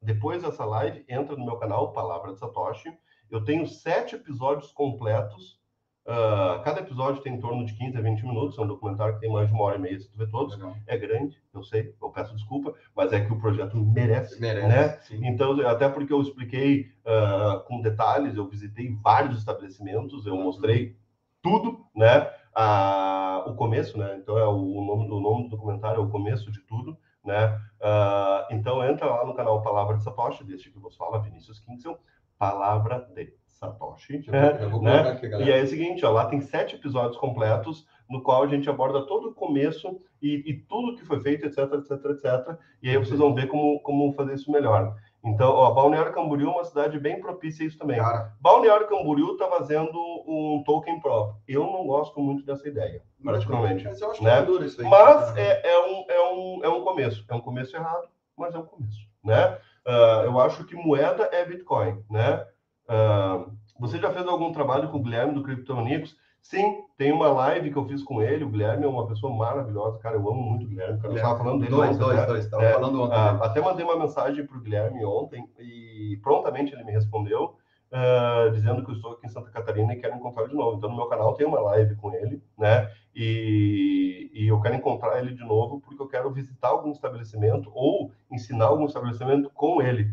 Depois 0.00 0.42
dessa 0.42 0.64
live, 0.64 1.04
entra 1.08 1.36
no 1.36 1.44
meu 1.44 1.56
canal, 1.58 1.92
Palavra 1.92 2.32
de 2.32 2.38
Satoshi. 2.38 2.90
Eu 3.30 3.44
tenho 3.44 3.66
sete 3.66 4.14
episódios 4.16 4.72
completos. 4.72 5.58
Ah, 6.06 6.60
cada 6.64 6.80
episódio 6.80 7.22
tem 7.22 7.34
em 7.34 7.40
torno 7.40 7.64
de 7.64 7.72
15 7.74 7.96
a 7.96 8.00
20 8.00 8.26
minutos. 8.26 8.58
É 8.58 8.62
um 8.62 8.66
documentário 8.66 9.14
que 9.14 9.20
tem 9.20 9.30
mais 9.30 9.48
de 9.48 9.54
uma 9.54 9.62
hora 9.64 9.76
e 9.76 9.80
meia, 9.80 9.98
se 10.00 10.10
tu 10.10 10.16
vê 10.18 10.26
todos. 10.26 10.54
Legal. 10.56 10.74
É 10.86 10.96
grande, 10.98 11.40
eu 11.54 11.62
sei, 11.62 11.94
eu 12.02 12.10
peço 12.10 12.34
desculpa, 12.34 12.74
mas 12.96 13.12
é 13.12 13.24
que 13.24 13.32
o 13.32 13.38
projeto 13.38 13.76
merece, 13.76 14.40
Merece, 14.40 14.68
né? 14.68 14.88
sim. 15.02 15.20
Então, 15.26 15.60
até 15.68 15.88
porque 15.88 16.12
eu 16.12 16.20
expliquei 16.20 16.90
ah, 17.04 17.62
com 17.66 17.80
detalhes, 17.80 18.36
eu 18.36 18.48
visitei 18.48 18.94
vários 19.02 19.38
estabelecimentos, 19.38 20.26
eu 20.26 20.36
mostrei 20.36 20.96
tudo, 21.42 21.84
né? 21.94 22.28
Ah, 22.54 23.44
o 23.46 23.54
começo, 23.54 23.96
né? 23.96 24.16
Então, 24.20 24.36
é 24.36 24.46
o, 24.46 24.84
nome, 24.84 25.08
o 25.08 25.20
nome 25.20 25.44
do 25.44 25.50
documentário 25.50 25.98
é 26.00 26.04
o 26.04 26.10
começo 26.10 26.50
de 26.50 26.60
tudo. 26.62 26.98
né? 27.24 27.46
Uh, 27.80 28.54
então 28.54 28.82
entra 28.84 29.06
lá 29.06 29.24
no 29.24 29.34
canal 29.34 29.62
Palavra 29.62 29.96
de 29.96 30.02
Satoshi, 30.02 30.42
deste 30.44 30.70
que 30.70 30.78
vos 30.78 30.96
fala, 30.96 31.20
Vinícius 31.22 31.60
Kingsel, 31.60 31.98
Palavra 32.40 33.06
de 33.14 33.34
Satoshi. 33.46 34.24
É, 34.28 34.66
né? 34.80 35.20
e 35.40 35.52
aí 35.52 35.60
é 35.60 35.62
o 35.62 35.66
seguinte, 35.66 36.06
ó, 36.06 36.10
lá 36.10 36.24
tem 36.24 36.40
sete 36.40 36.76
episódios 36.76 37.18
completos 37.18 37.86
no 38.08 38.22
qual 38.22 38.42
a 38.42 38.46
gente 38.46 38.68
aborda 38.70 39.06
todo 39.06 39.28
o 39.28 39.34
começo 39.34 40.00
e, 40.22 40.42
e 40.50 40.54
tudo 40.54 40.96
que 40.96 41.04
foi 41.04 41.20
feito, 41.20 41.44
etc, 41.44 41.58
etc, 41.74 42.04
etc. 42.06 42.58
E 42.82 42.88
aí 42.88 42.96
vocês 42.96 43.20
vão 43.20 43.34
ver 43.34 43.46
como, 43.46 43.78
como 43.80 44.14
fazer 44.14 44.32
isso 44.32 44.50
melhor. 44.50 44.96
Então, 45.22 45.50
ó, 45.50 45.70
Balneário 45.72 46.14
Camboriú 46.14 46.48
é 46.48 46.52
uma 46.52 46.64
cidade 46.64 46.98
bem 46.98 47.20
propícia 47.20 47.62
a 47.62 47.68
isso 47.68 47.76
também. 47.76 47.98
Cara. 47.98 48.32
Balneário 48.40 48.88
Camboriú 48.88 49.32
está 49.32 49.46
fazendo 49.48 49.98
um 50.26 50.62
token 50.64 50.98
pro. 50.98 51.34
Eu 51.46 51.64
não 51.64 51.86
gosto 51.86 52.18
muito 52.20 52.42
dessa 52.42 52.66
ideia, 52.66 53.02
praticamente. 53.22 53.84
Mas 53.84 54.00
eu 54.00 54.10
acho 54.10 54.24
né? 54.24 54.46
que 54.46 54.50
é 54.50 54.64
isso 54.64 54.80
aí. 54.80 54.88
Mas 54.88 55.36
é, 55.36 55.72
é, 55.72 55.78
um, 55.78 56.04
é, 56.08 56.32
um, 56.32 56.64
é 56.64 56.68
um 56.70 56.82
começo. 56.82 57.22
É 57.28 57.34
um 57.34 57.40
começo 57.42 57.76
errado, 57.76 58.08
mas 58.34 58.54
é 58.54 58.58
um 58.58 58.64
começo. 58.64 58.98
Né? 59.22 59.58
Uh, 59.86 60.24
eu 60.24 60.40
acho 60.40 60.64
que 60.64 60.74
moeda 60.74 61.28
é 61.32 61.44
Bitcoin. 61.44 62.02
Né? 62.10 62.44
Uh, 62.88 63.50
você 63.78 63.98
já 63.98 64.12
fez 64.12 64.26
algum 64.26 64.52
trabalho 64.52 64.88
com 64.90 64.98
o 64.98 65.02
Guilherme 65.02 65.34
do 65.34 65.42
Criptonicos? 65.42 66.16
Sim, 66.42 66.82
tem 66.96 67.12
uma 67.12 67.28
live 67.28 67.70
que 67.70 67.76
eu 67.76 67.86
fiz 67.86 68.02
com 68.02 68.22
ele. 68.22 68.44
O 68.44 68.48
Guilherme 68.48 68.84
é 68.84 68.88
uma 68.88 69.06
pessoa 69.06 69.34
maravilhosa, 69.34 69.98
cara. 69.98 70.16
Eu 70.16 70.28
amo 70.28 70.42
muito 70.42 70.64
o 70.64 70.68
Guilherme. 70.68 70.98
Cara, 70.98 71.12
eu 71.12 71.16
estava 71.16 71.38
falando 71.38 71.60
dele. 71.60 71.70
Dois, 71.70 71.90
ontem, 71.90 71.98
dois, 71.98 72.16
né? 72.16 72.26
dois. 72.26 72.44
Estava 72.44 72.64
é, 72.64 72.72
falando 72.72 73.02
ontem. 73.02 73.16
Ah, 73.16 73.38
até 73.42 73.60
mandei 73.60 73.84
uma 73.84 73.98
mensagem 73.98 74.46
para 74.46 74.56
o 74.56 74.60
Guilherme 74.60 75.04
ontem 75.04 75.48
e 75.58 76.18
prontamente 76.22 76.72
ele 76.72 76.84
me 76.84 76.92
respondeu. 76.92 77.56
Uh, 77.92 78.52
dizendo 78.52 78.84
que 78.84 78.90
eu 78.92 78.94
estou 78.94 79.12
aqui 79.12 79.26
em 79.26 79.28
Santa 79.28 79.50
Catarina 79.50 79.92
e 79.92 79.96
quero 79.96 80.14
encontrar 80.14 80.46
de 80.46 80.54
novo. 80.54 80.76
Então, 80.76 80.88
no 80.88 80.96
meu 80.96 81.06
canal 81.06 81.34
tem 81.34 81.44
uma 81.46 81.60
live 81.60 81.96
com 81.96 82.14
ele, 82.14 82.40
né? 82.56 82.88
E, 83.14 84.30
e, 84.32 84.46
eu 84.46 84.60
quero 84.60 84.76
encontrar 84.76 85.18
ele 85.18 85.34
de 85.34 85.44
novo 85.44 85.80
porque 85.80 86.00
eu 86.00 86.06
quero 86.06 86.30
visitar 86.30 86.68
algum 86.68 86.92
estabelecimento 86.92 87.70
ou 87.74 88.12
ensinar 88.30 88.66
algum 88.66 88.86
estabelecimento 88.86 89.50
com 89.50 89.82
ele. 89.82 90.12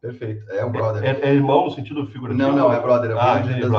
Perfeito. 0.00 0.48
É 0.52 0.64
um 0.64 0.70
brother. 0.70 1.04
É, 1.04 1.28
é 1.28 1.34
irmão 1.34 1.64
no 1.64 1.70
sentido 1.72 2.06
figurativo? 2.06 2.48
Não, 2.48 2.56
não, 2.56 2.72
é 2.72 2.80
brother. 2.80 3.10
É 3.10 3.14
ah, 3.14 3.38
brother. 3.38 3.70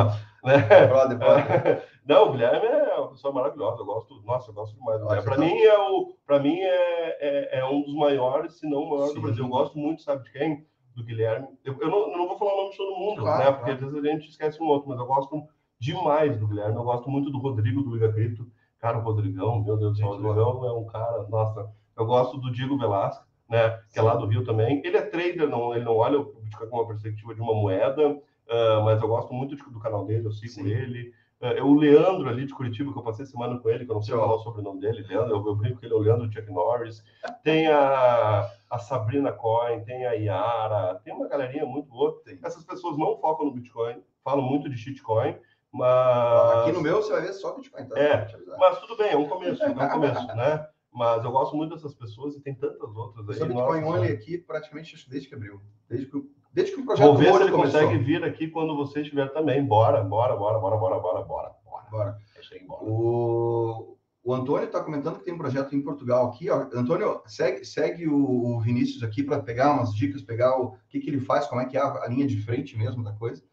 Né? 0.44 0.88
brother, 0.88 1.18
brother. 1.18 1.90
Não, 2.10 2.28
o 2.28 2.32
Guilherme 2.32 2.66
é 2.66 2.96
uma 2.96 3.10
pessoa 3.10 3.32
maravilhosa. 3.32 3.82
Eu 3.82 3.86
gosto, 3.86 4.22
nossa, 4.24 4.50
eu 4.50 4.54
gosto 4.56 4.76
demais. 4.76 5.24
Para 5.24 5.38
mim 5.38 5.56
é 5.60 5.78
o, 5.78 6.18
para 6.26 6.40
mim 6.40 6.60
é, 6.60 7.18
é, 7.20 7.60
é, 7.60 7.66
um 7.66 7.84
dos 7.84 7.94
maiores, 7.94 8.58
se 8.58 8.68
não 8.68 8.82
o 8.82 8.90
maior 8.90 9.10
Sim. 9.10 9.14
do 9.14 9.22
Brasil. 9.22 9.44
Eu 9.44 9.50
gosto 9.50 9.78
muito, 9.78 10.02
sabe 10.02 10.24
de 10.24 10.32
quem? 10.32 10.66
Do 10.96 11.04
Guilherme. 11.04 11.48
Eu, 11.64 11.78
eu, 11.80 11.88
não, 11.88 12.12
eu 12.12 12.18
não 12.18 12.28
vou 12.28 12.38
falar 12.40 12.54
o 12.54 12.58
nome 12.58 12.72
de 12.72 12.78
todo 12.78 12.98
mundo, 12.98 13.22
claro, 13.22 13.44
né? 13.44 13.52
Porque 13.52 13.72
claro. 13.72 13.86
às 13.86 13.94
vezes 13.94 13.96
a 13.96 14.12
gente 14.12 14.28
esquece 14.28 14.64
um 14.64 14.66
outro, 14.66 14.90
mas 14.90 14.98
eu 14.98 15.06
gosto 15.06 15.48
demais 15.80 16.38
do 16.38 16.48
Guilherme. 16.48 16.76
Eu 16.76 16.84
gosto 16.84 17.10
muito 17.10 17.32
do 17.32 17.40
Rodrigo 17.40 17.82
do 17.82 17.94
Liga 17.94 18.12
Cripto. 18.12 18.46
Cara, 18.80 18.98
o 18.98 19.02
Rodrigão, 19.02 19.64
meu 19.64 19.78
Deus 19.78 19.94
do 19.94 19.98
céu, 19.98 20.08
o 20.08 20.12
Rodrigão 20.12 20.66
é 20.66 20.74
um 20.74 20.86
cara, 20.86 21.28
nossa. 21.30 21.70
Eu 21.98 22.06
gosto 22.06 22.38
do 22.38 22.52
Diego 22.52 22.78
Velasco, 22.78 23.26
né? 23.50 23.80
Que 23.92 24.00
é 24.00 24.02
lá 24.02 24.16
do 24.16 24.26
Rio 24.26 24.44
também. 24.44 24.82
Ele 24.86 24.98
é 24.98 25.02
trader, 25.02 25.50
não, 25.50 25.74
ele 25.74 25.84
não 25.84 25.98
olha 25.98 26.20
o 26.20 26.34
Bitcoin 26.42 26.70
com 26.70 26.78
uma 26.78 26.88
perspectiva 26.88 27.36
de 27.36 27.42
uma 27.42 27.54
moeda, 27.54 28.10
uh, 28.10 28.84
mas 28.86 29.02
eu 29.02 29.08
gosto 29.08 29.34
muito 29.34 29.56
do 29.56 29.80
canal 29.80 30.06
dele, 30.06 30.28
eu 30.28 30.32
sigo 30.32 30.52
Sim. 30.52 30.70
ele. 30.70 31.14
É, 31.42 31.64
o 31.64 31.74
Leandro 31.74 32.28
ali 32.28 32.46
de 32.46 32.54
Curitiba, 32.54 32.92
que 32.92 33.00
eu 33.00 33.04
passei 33.04 33.26
semana 33.26 33.58
com 33.58 33.70
ele, 33.70 33.86
que 33.86 33.92
eu 33.92 33.96
não 33.96 34.02
sei 34.02 34.14
falar 34.14 34.36
o 34.36 34.40
sobrenome 34.40 34.82
dele, 34.82 35.06
Leandro, 35.08 35.38
eu, 35.38 35.48
eu 35.48 35.56
brinco 35.56 35.80
que 35.80 35.86
ele 35.86 35.94
é 35.94 35.96
o 35.96 36.02
Leandro 36.02 36.30
Chuck 36.30 36.52
Norris. 36.52 37.02
Tem 37.44 37.68
a, 37.68 38.46
a 38.70 38.78
Sabrina 38.78 39.32
Coin, 39.32 39.80
tem 39.86 40.06
a 40.06 40.12
Yara, 40.12 41.00
tem 41.02 41.14
uma 41.14 41.30
galerinha 41.30 41.66
muito 41.66 41.88
boa. 41.88 42.22
Essas 42.44 42.66
pessoas 42.66 42.98
não 42.98 43.18
focam 43.22 43.46
no 43.46 43.54
Bitcoin, 43.54 44.04
falam 44.22 44.44
muito 44.44 44.70
de 44.70 44.78
shitcoin, 44.78 45.38
mas... 45.72 46.62
Aqui 46.62 46.72
no 46.72 46.82
meu 46.82 46.98
você 47.02 47.12
vai 47.12 47.22
ver 47.22 47.34
só 47.34 47.56
Bitcoin. 47.56 47.86
Tá? 47.88 48.00
É, 48.00 48.28
mas 48.58 48.80
tudo 48.80 48.98
bem, 48.98 49.12
é 49.12 49.18
um 49.18 49.28
começo, 49.28 49.64
é 49.64 49.70
um 49.70 49.90
começo, 49.90 50.28
né? 50.28 50.68
Mas 50.92 51.24
eu 51.24 51.32
gosto 51.32 51.56
muito 51.56 51.76
dessas 51.76 51.94
pessoas 51.94 52.36
e 52.36 52.42
tem 52.42 52.56
tantas 52.56 52.96
outras 52.96 53.30
aí. 53.30 53.36
Só 53.36 53.46
Bitcoin 53.46 53.84
Only 53.84 54.12
aqui 54.12 54.38
praticamente 54.38 55.10
desde 55.10 55.30
que 55.30 55.36
abriu. 55.36 55.62
Desde 55.88 56.08
que 56.08 56.18
Desde 56.52 56.74
que 56.74 56.82
o 56.82 56.86
projeto 56.86 57.06
Vou 57.06 57.16
ver 57.16 57.34
se 57.34 57.42
ele 57.44 57.52
começou. 57.52 57.82
consegue 57.82 58.04
vir 58.04 58.24
aqui 58.24 58.48
quando 58.48 58.76
você 58.76 59.02
estiver 59.02 59.32
também. 59.32 59.64
Bora, 59.64 60.04
bora, 60.04 60.36
bora, 60.36 60.58
bora, 60.58 60.78
bora, 60.78 61.00
bora, 61.00 61.22
bora. 61.22 61.56
Bora. 61.64 61.88
bora. 61.92 62.18
O, 62.82 63.98
o 64.24 64.34
Antônio 64.34 64.66
está 64.66 64.84
comentando 64.84 65.20
que 65.20 65.26
tem 65.26 65.34
um 65.34 65.38
projeto 65.38 65.76
em 65.76 65.82
Portugal 65.82 66.28
aqui. 66.28 66.50
Ó. 66.50 66.68
Antônio, 66.74 67.22
segue, 67.28 67.64
segue 67.64 68.08
o, 68.08 68.56
o 68.56 68.60
Vinícius 68.60 69.04
aqui 69.04 69.22
para 69.22 69.42
pegar 69.42 69.74
umas 69.74 69.94
dicas, 69.94 70.24
pegar 70.24 70.60
o 70.60 70.76
que, 70.90 71.00
que 71.00 71.10
ele 71.10 71.20
faz, 71.20 71.46
como 71.46 71.62
é 71.62 71.66
que 71.66 71.78
é 71.78 71.82
a, 71.82 72.04
a 72.04 72.08
linha 72.08 72.26
de 72.26 72.42
frente 72.42 72.76
mesmo 72.76 73.04
da 73.04 73.14
coisa. 73.14 73.44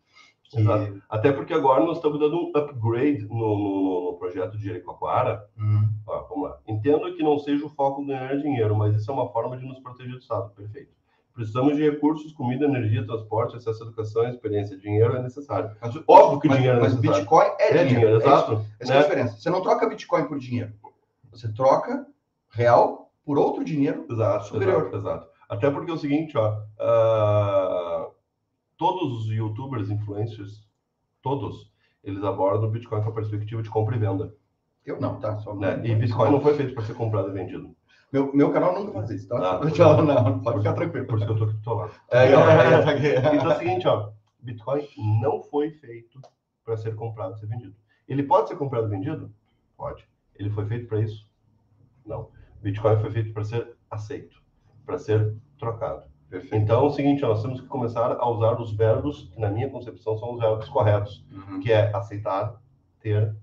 Até 1.08 1.32
porque 1.32 1.52
agora 1.52 1.84
nós 1.84 1.96
estamos 1.96 2.18
dando 2.18 2.36
um 2.36 2.52
upgrade 2.54 3.26
no, 3.28 3.58
no, 3.58 4.10
no 4.12 4.16
projeto 4.18 4.56
de 4.56 4.64
Jericoacoara. 4.64 5.44
Uhum. 5.58 5.88
vamos 6.04 6.44
lá. 6.44 6.58
Entendo 6.66 7.14
que 7.14 7.22
não 7.22 7.38
seja 7.38 7.66
o 7.66 7.70
foco 7.70 8.04
ganhar 8.04 8.36
dinheiro, 8.38 8.76
mas 8.76 8.94
isso 8.94 9.10
é 9.10 9.14
uma 9.14 9.28
forma 9.30 9.56
de 9.56 9.66
nos 9.66 9.78
proteger 9.80 10.12
do 10.12 10.18
Estado. 10.18 10.50
Perfeito. 10.50 10.94
Precisamos 11.34 11.76
de 11.76 11.82
recursos, 11.82 12.32
comida, 12.32 12.64
energia, 12.64 13.04
transporte, 13.04 13.56
acesso 13.56 13.82
à 13.82 13.86
educação, 13.86 14.26
experiência. 14.26 14.78
Dinheiro 14.78 15.16
é 15.16 15.22
necessário. 15.22 15.70
Mas, 15.82 15.94
Óbvio 16.08 16.40
que 16.40 16.48
mas, 16.48 16.56
dinheiro 16.56 16.78
é 16.78 16.80
mas 16.80 16.94
necessário. 16.94 17.20
Bitcoin 17.20 17.46
é, 17.58 17.64
é 17.64 17.68
dinheiro. 17.68 17.88
dinheiro. 17.88 18.16
exato. 18.16 18.52
É 18.52 18.82
Essa 18.82 18.92
né? 18.92 18.96
é 18.96 19.00
a 19.00 19.02
diferença. 19.02 19.36
Você 19.36 19.50
não 19.50 19.60
troca 19.60 19.86
Bitcoin 19.86 20.24
por 20.24 20.38
dinheiro. 20.38 20.72
Você 21.30 21.52
troca 21.52 22.06
real 22.50 23.10
por 23.22 23.38
outro 23.38 23.62
dinheiro 23.62 24.06
exato, 24.10 24.46
superior. 24.46 24.86
Exato, 24.86 24.96
exato. 24.96 25.28
Até 25.46 25.70
porque 25.70 25.90
é 25.90 25.94
o 25.94 25.98
seguinte, 25.98 26.38
ó, 26.38 26.54
uh, 26.54 28.10
todos 28.76 29.20
os 29.20 29.26
youtubers, 29.26 29.90
influencers, 29.90 30.66
todos, 31.22 31.70
eles 32.02 32.22
abordam 32.22 32.68
o 32.68 32.72
Bitcoin 32.72 33.02
com 33.02 33.10
a 33.10 33.14
perspectiva 33.14 33.62
de 33.62 33.70
compra 33.70 33.96
e 33.96 33.98
venda. 33.98 34.34
Eu 34.84 35.00
não, 35.00 35.18
tá? 35.18 35.36
Só 35.38 35.54
né? 35.54 35.80
E 35.84 35.94
Bitcoin 35.94 36.30
não 36.30 36.40
foi 36.40 36.54
feito 36.54 36.74
para 36.74 36.84
ser 36.84 36.94
comprado 36.94 37.28
e 37.30 37.32
vendido. 37.32 37.74
Meu, 38.12 38.32
meu 38.32 38.52
canal 38.52 38.72
nunca 38.72 38.92
faz 38.92 39.10
isso, 39.10 39.28
tá? 39.28 39.36
Ah, 39.36 39.60
não, 40.02 40.02
não, 40.04 40.40
pode 40.40 40.58
ficar 40.58 40.74
tranquilo. 40.74 41.06
Por 41.06 41.18
isso 41.18 41.26
que 41.26 41.32
eu 41.32 41.38
tô 41.38 41.44
aqui 41.44 41.54
do 41.54 41.62
teu 41.62 41.74
lado. 41.74 41.92
É, 42.10 42.26
então 43.34 43.50
é 43.50 43.54
o 43.54 43.58
seguinte, 43.58 43.88
ó. 43.88 44.12
Bitcoin 44.38 44.86
não 45.20 45.42
foi 45.42 45.72
feito 45.72 46.20
para 46.64 46.76
ser 46.76 46.94
comprado 46.94 47.34
e 47.34 47.40
ser 47.40 47.46
vendido. 47.46 47.74
Ele 48.06 48.22
pode 48.22 48.48
ser 48.48 48.56
comprado 48.56 48.86
e 48.86 48.90
vendido? 48.90 49.34
Pode. 49.76 50.08
Ele 50.36 50.50
foi 50.50 50.64
feito 50.66 50.86
para 50.86 51.00
isso? 51.00 51.28
Não. 52.04 52.30
Bitcoin 52.62 53.00
foi 53.00 53.10
feito 53.10 53.32
para 53.32 53.44
ser 53.44 53.76
aceito, 53.90 54.40
para 54.84 54.98
ser 54.98 55.34
trocado. 55.58 56.04
Perfeito. 56.28 56.56
Então, 56.56 56.84
é 56.84 56.86
o 56.86 56.90
seguinte, 56.90 57.22
nós 57.22 57.40
temos 57.40 57.60
que 57.60 57.66
começar 57.66 58.16
a 58.18 58.28
usar 58.28 58.60
os 58.60 58.74
verbos 58.76 59.30
que, 59.32 59.40
na 59.40 59.48
minha 59.48 59.70
concepção, 59.70 60.18
são 60.18 60.34
os 60.34 60.40
verbos 60.40 60.68
corretos, 60.68 61.24
uhum. 61.30 61.60
que 61.60 61.72
é 61.72 61.94
aceitar, 61.94 62.60
ter, 63.00 63.34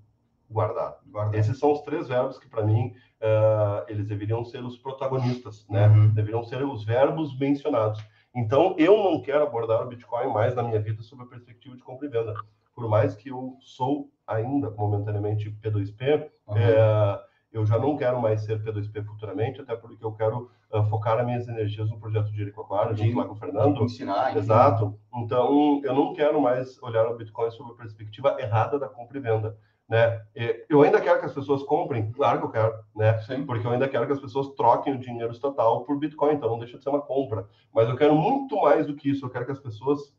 guardar. 0.50 0.98
guardar. 1.06 1.34
Esses 1.38 1.58
são 1.58 1.72
os 1.72 1.80
três 1.80 2.08
verbos 2.08 2.38
que, 2.38 2.48
para 2.48 2.62
mim, 2.62 2.94
uh, 3.20 3.84
eles 3.88 4.06
deveriam 4.06 4.44
ser 4.44 4.62
os 4.62 4.76
protagonistas, 4.76 5.66
né? 5.68 5.88
Uhum. 5.88 6.08
Deveriam 6.10 6.44
ser 6.44 6.62
os 6.62 6.84
verbos 6.84 7.36
mencionados. 7.38 8.04
Então, 8.34 8.74
eu 8.78 8.96
não 8.98 9.22
quero 9.22 9.44
abordar 9.44 9.82
o 9.82 9.88
Bitcoin 9.88 10.32
mais 10.32 10.54
na 10.54 10.62
minha 10.62 10.80
vida 10.80 11.02
sob 11.02 11.22
a 11.22 11.26
perspectiva 11.26 11.76
de 11.76 11.82
compra 11.82 12.06
e 12.06 12.10
venda. 12.10 12.34
Por 12.74 12.88
mais 12.88 13.14
que 13.14 13.30
eu 13.30 13.56
sou 13.60 14.10
ainda 14.26 14.70
momentaneamente 14.70 15.50
P2P, 15.62 16.28
uhum. 16.48 16.56
é, 16.56 17.20
eu 17.54 17.64
já 17.64 17.78
não 17.78 17.96
quero 17.96 18.20
mais 18.20 18.42
ser 18.42 18.62
P2P 18.62 19.04
futuramente, 19.04 19.60
até 19.60 19.74
porque 19.76 20.04
eu 20.04 20.12
quero 20.12 20.50
uh, 20.72 20.82
focar 20.90 21.18
as 21.18 21.24
minhas 21.24 21.48
energias 21.48 21.88
no 21.88 21.98
projeto 21.98 22.30
de 22.30 22.36
Jericoacoara, 22.36 22.94
junto 22.94 23.16
lá 23.16 23.24
com 23.24 23.32
o 23.32 23.36
Fernando. 23.36 23.84
Ensinar. 23.84 24.36
Exato. 24.36 24.98
Então, 25.14 25.80
eu 25.84 25.94
não 25.94 26.12
quero 26.12 26.40
mais 26.40 26.82
olhar 26.82 27.06
o 27.06 27.16
Bitcoin 27.16 27.50
sob 27.50 27.70
a 27.70 27.74
perspectiva 27.74 28.36
errada 28.38 28.78
da 28.78 28.88
compra 28.88 29.16
e 29.16 29.20
venda 29.20 29.56
né? 29.88 30.22
Eu 30.68 30.82
ainda 30.82 31.00
quero 31.00 31.20
que 31.20 31.26
as 31.26 31.34
pessoas 31.34 31.62
comprem, 31.62 32.10
claro 32.12 32.38
que 32.38 32.46
eu 32.46 32.50
quero, 32.50 32.74
né? 32.96 33.20
Sim. 33.22 33.44
Porque 33.44 33.66
eu 33.66 33.70
ainda 33.70 33.88
quero 33.88 34.06
que 34.06 34.12
as 34.12 34.20
pessoas 34.20 34.48
troquem 34.54 34.94
o 34.94 34.98
dinheiro 34.98 35.38
total 35.38 35.84
por 35.84 35.98
Bitcoin, 35.98 36.34
então 36.34 36.48
não 36.48 36.58
deixa 36.58 36.78
de 36.78 36.82
ser 36.82 36.90
uma 36.90 37.02
compra. 37.02 37.46
Mas 37.72 37.88
eu 37.88 37.96
quero 37.96 38.14
muito 38.14 38.60
mais 38.60 38.86
do 38.86 38.96
que 38.96 39.10
isso, 39.10 39.24
eu 39.24 39.30
quero 39.30 39.44
que 39.44 39.52
as 39.52 39.60
pessoas 39.60 40.14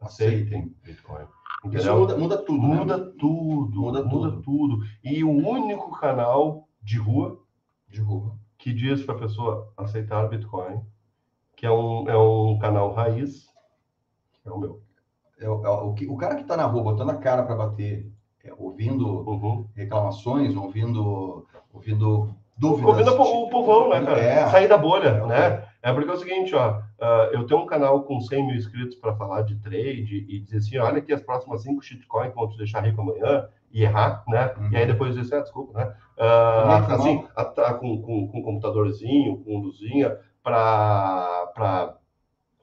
aceitem 0.00 0.74
Bitcoin. 0.82 1.26
Entendeu? 1.64 1.80
Isso 1.80 1.96
muda, 1.96 2.16
muda 2.18 2.38
tudo. 2.38 2.68
Né? 2.68 2.74
Muda 2.74 2.98
né? 2.98 3.12
tudo, 3.18 3.80
muda, 3.80 4.04
muda 4.04 4.30
tudo. 4.30 4.42
tudo. 4.42 4.84
E 5.02 5.24
o 5.24 5.30
único 5.30 5.98
canal 5.98 6.68
de 6.82 6.98
rua, 6.98 7.40
de 7.88 8.00
rua, 8.00 8.36
que 8.58 8.72
diz 8.72 9.02
para 9.02 9.14
a 9.14 9.18
pessoa 9.18 9.72
aceitar 9.76 10.28
Bitcoin, 10.28 10.80
que 11.56 11.66
é 11.66 11.70
um, 11.70 12.08
é 12.08 12.16
um 12.16 12.58
canal 12.58 12.92
raiz, 12.92 13.48
é 14.44 14.50
o 14.50 14.58
meu. 14.58 14.82
É, 15.40 15.48
o, 15.48 15.66
é 15.66 15.70
o, 15.70 15.94
o 16.14 16.16
cara 16.16 16.36
que 16.36 16.42
está 16.42 16.56
na 16.56 16.64
rua 16.64 16.82
botando 16.82 17.10
a 17.10 17.16
cara 17.16 17.42
para 17.42 17.56
bater 17.56 18.12
é, 18.44 18.52
ouvindo 18.58 19.06
uhum. 19.06 19.66
reclamações, 19.74 20.54
ouvindo, 20.54 21.46
ouvindo 21.72 22.34
dúvidas. 22.56 23.08
Ouvindo 23.08 23.22
o 23.22 23.48
povão, 23.48 23.88
né, 23.88 24.04
cara? 24.04 24.20
É, 24.20 24.48
Sair 24.48 24.68
da 24.68 24.76
bolha, 24.76 25.08
é, 25.08 25.26
né? 25.26 25.68
É 25.82 25.92
porque 25.92 26.10
é 26.10 26.12
o 26.12 26.18
seguinte, 26.18 26.54
ó, 26.54 26.80
uh, 27.00 27.32
eu 27.32 27.46
tenho 27.46 27.60
um 27.60 27.66
canal 27.66 28.02
com 28.04 28.20
100 28.20 28.46
mil 28.46 28.56
inscritos 28.56 28.96
para 28.96 29.14
falar 29.14 29.42
de 29.42 29.56
trade 29.56 30.26
e 30.28 30.40
dizer 30.40 30.58
assim, 30.58 30.78
olha 30.78 30.98
aqui 30.98 31.12
as 31.12 31.22
próximas 31.22 31.62
cinco 31.62 31.82
shitcoins 31.82 32.30
que 32.30 32.34
vão 32.34 32.48
te 32.48 32.56
deixar 32.56 32.80
rico 32.80 33.00
amanhã 33.00 33.48
e 33.72 33.82
errar, 33.82 34.22
né? 34.28 34.54
Uhum. 34.56 34.70
E 34.70 34.76
aí 34.76 34.86
depois 34.86 35.14
dizer, 35.14 35.36
ah, 35.36 35.40
desculpa, 35.40 35.78
né? 35.78 35.94
Uh, 36.16 36.92
assim, 36.92 37.26
a, 37.36 37.42
a, 37.42 37.74
com, 37.74 38.00
com, 38.00 38.28
com 38.28 38.38
um 38.38 38.42
computadorzinho, 38.42 39.42
com 39.44 39.58
luzinha, 39.58 40.16
para 40.42 41.96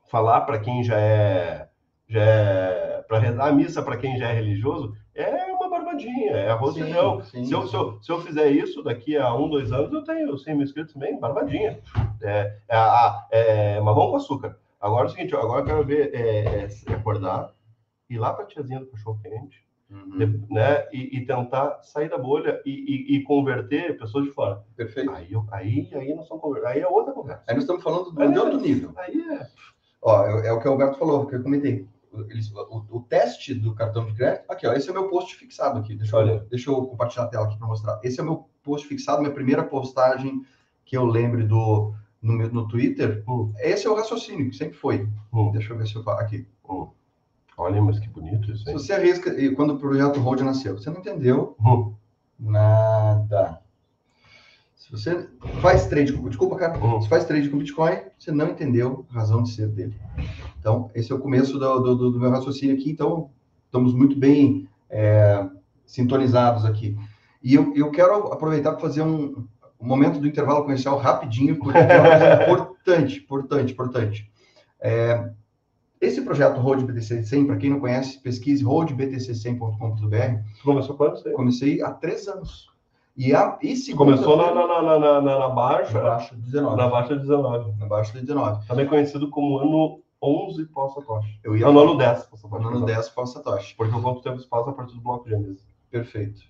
falar 0.09 0.41
para 0.41 0.59
quem 0.59 0.83
já 0.83 0.97
é, 0.97 1.67
já 2.07 2.21
é 2.21 3.05
para 3.07 3.19
rezar 3.19 3.47
a 3.47 3.51
missa 3.51 3.81
para 3.81 3.97
quem 3.97 4.17
já 4.17 4.29
é 4.29 4.33
religioso, 4.33 4.95
é 5.13 5.50
barbadinha, 5.91 6.31
é 6.31 6.49
arroz 6.49 6.75
feijão. 6.75 7.21
Se 7.21 7.51
eu, 7.51 7.67
se, 7.67 7.75
eu, 7.75 7.99
se 8.01 8.11
eu 8.11 8.21
fizer 8.21 8.49
isso 8.51 8.81
daqui 8.83 9.17
a 9.17 9.33
um, 9.33 9.49
dois 9.49 9.71
anos, 9.71 9.91
eu 9.91 10.03
tenho 10.03 10.37
100 10.37 10.53
mil 10.55 10.63
inscritos 10.63 10.93
também, 10.93 11.19
barbadinha. 11.19 11.79
É, 12.21 12.57
é, 12.69 12.77
é, 13.31 13.75
é 13.75 13.81
mamão 13.81 14.11
com 14.11 14.17
açúcar. 14.17 14.57
Agora 14.79 15.05
é 15.05 15.07
o 15.07 15.09
seguinte, 15.09 15.35
agora 15.35 15.61
eu 15.61 15.65
quero 15.65 15.85
ver, 15.85 16.13
é, 16.13 16.67
é 16.89 16.93
acordar, 16.93 17.53
ir 18.09 18.17
lá 18.17 18.33
para 18.33 18.45
a 18.45 18.47
tiazinha 18.47 18.79
do 18.79 18.87
cachorro 18.87 19.19
quente, 19.21 19.63
uhum. 19.91 20.47
né? 20.49 20.87
E, 20.91 21.17
e, 21.17 21.25
tentar 21.25 21.81
sair 21.83 22.09
da 22.09 22.17
bolha 22.17 22.59
e, 22.65 22.71
e, 22.71 23.17
e, 23.17 23.23
converter 23.23 23.97
pessoas 23.97 24.25
de 24.25 24.31
fora. 24.31 24.63
Perfeito. 24.75 25.11
Aí, 25.11 25.29
aí, 25.51 25.89
aí 25.93 26.15
nós 26.15 26.23
estamos 26.23 26.63
aí 26.65 26.79
é 26.79 26.87
outra 26.87 27.13
conversa. 27.13 27.43
Aí 27.47 27.53
nós 27.53 27.63
estamos 27.63 27.83
falando 27.83 28.11
de 28.11 28.39
outro 28.39 28.59
nível. 28.59 28.91
Aí 28.97 29.21
é. 29.21 29.47
Ó, 30.01 30.25
é, 30.25 30.47
é 30.47 30.51
o 30.51 30.59
que 30.59 30.67
o 30.67 30.71
Alberto 30.71 30.97
falou, 30.97 31.27
que 31.27 31.35
eu 31.35 31.43
comentei. 31.43 31.87
Eles, 32.29 32.51
o, 32.51 32.85
o, 32.89 33.01
teste 33.01 33.53
do 33.53 33.73
cartão 33.73 34.05
de 34.05 34.13
crédito, 34.13 34.43
aqui, 34.49 34.67
ó, 34.67 34.73
esse 34.73 34.89
é 34.89 34.91
o 34.91 34.93
meu 34.93 35.09
post 35.09 35.35
fixado 35.35 35.79
aqui. 35.79 35.95
Deixa, 35.95 36.17
eu, 36.17 36.39
deixa 36.41 36.69
eu 36.69 36.85
compartilhar 36.85 37.23
a 37.23 37.27
tela 37.27 37.45
aqui 37.45 37.57
para 37.57 37.67
mostrar. 37.67 37.99
Esse 38.03 38.19
é 38.19 38.23
o 38.23 38.25
meu 38.25 38.49
post 38.63 38.87
fixado, 38.87 39.21
minha 39.21 39.33
primeira 39.33 39.63
postagem 39.63 40.45
que 40.83 40.97
eu 40.97 41.05
lembre 41.05 41.43
do 41.43 41.93
no, 42.21 42.37
no 42.49 42.67
Twitter. 42.67 43.23
Esse 43.59 43.87
é 43.87 43.89
o 43.89 43.95
raciocínio 43.95 44.49
que 44.49 44.55
sempre 44.55 44.77
foi. 44.77 45.07
Hum. 45.33 45.51
Deixa 45.51 45.73
eu 45.73 45.77
ver 45.77 45.87
se 45.87 45.95
eu 45.95 46.03
falo 46.03 46.19
aqui. 46.19 46.45
Hum. 46.69 46.87
Olha, 47.57 47.81
mas 47.81 47.99
que 47.99 48.09
bonito 48.09 48.51
isso. 48.51 48.69
Hein? 48.69 48.77
Se 48.77 48.85
você 48.85 48.93
arrisca, 48.93 49.29
e 49.39 49.53
quando 49.55 49.73
o 49.73 49.79
projeto 49.79 50.19
Road 50.19 50.43
nasceu, 50.43 50.77
você 50.77 50.89
não 50.89 50.99
entendeu 50.99 51.55
hum. 51.59 51.93
nada. 52.39 53.61
Se 54.91 55.05
você 55.05 55.29
faz 55.61 55.85
trade 55.85 56.11
com, 56.11 56.27
desculpa, 56.27 56.57
cara, 56.57 56.77
hum. 56.77 57.01
se 57.01 57.07
faz 57.07 57.23
trade 57.23 57.49
com 57.49 57.57
Bitcoin, 57.57 57.95
você 58.19 58.29
não 58.29 58.49
entendeu 58.49 59.05
a 59.09 59.13
razão 59.13 59.41
de 59.41 59.51
ser 59.51 59.69
dele. 59.69 59.95
Então, 60.59 60.91
esse 60.93 61.09
é 61.13 61.15
o 61.15 61.19
começo 61.19 61.57
do, 61.57 61.79
do, 61.79 62.11
do 62.11 62.19
meu 62.19 62.29
raciocínio 62.29 62.75
aqui. 62.75 62.91
Então, 62.91 63.29
estamos 63.65 63.93
muito 63.93 64.17
bem 64.17 64.67
é, 64.89 65.47
sintonizados 65.85 66.65
aqui. 66.65 66.97
E 67.41 67.55
eu, 67.55 67.73
eu 67.73 67.89
quero 67.89 68.33
aproveitar 68.33 68.71
para 68.73 68.81
fazer 68.81 69.01
um, 69.01 69.47
um, 69.79 69.87
momento 69.87 70.19
do 70.19 70.27
intervalo 70.27 70.63
comercial 70.63 70.97
rapidinho, 70.97 71.57
porque 71.57 71.77
é 71.77 72.01
uma 72.01 72.09
coisa 72.09 72.43
importante, 72.43 73.19
importante, 73.19 73.73
importante. 73.73 74.31
É, 74.81 75.31
esse 76.01 76.21
projeto 76.21 76.59
Road 76.59 76.83
BTC 76.83 77.23
100, 77.23 77.47
para 77.47 77.55
quem 77.55 77.69
não 77.69 77.79
conhece, 77.79 78.19
pesquise 78.19 78.61
roadbtc100.com.br. 78.65 80.61
Começou 80.65 80.97
quando? 80.97 81.23
Comecei 81.31 81.81
há 81.81 81.91
três 81.91 82.27
anos. 82.27 82.70
E, 83.15 83.35
a, 83.35 83.57
e 83.61 83.93
Começou 83.93 84.37
na, 84.37 84.53
na, 84.53 84.81
na, 84.81 84.99
na, 84.99 85.39
na 85.39 85.49
baixa. 85.49 85.93
Na 85.93 86.09
baixa 86.11 86.35
19. 86.35 86.77
Na 86.77 86.87
baixa 86.87 87.15
19. 87.15 87.79
Na 87.79 87.85
baixa 87.85 88.19
19. 88.19 88.67
Também 88.67 88.87
conhecido 88.87 89.29
como 89.29 89.57
ano 89.57 90.01
11 90.21 90.65
pós-satoshi. 90.67 91.39
Eu 91.43 91.57
ia 91.57 91.65
não, 91.65 91.73
no 91.73 91.81
ano 91.81 91.97
10 91.97 92.25
pós-satoshi. 92.27 92.63
No 92.63 92.69
ano 92.69 92.85
10 92.85 93.09
pós-satoshi. 93.09 93.75
Porque 93.75 93.95
eu 93.95 94.01
conto 94.01 94.21
tempo 94.21 94.37
espaço 94.37 94.69
a 94.69 94.73
partir 94.73 94.95
do 94.95 95.01
bloco 95.01 95.27
de 95.27 95.35
mesa. 95.35 95.61
Perfeito. 95.89 96.41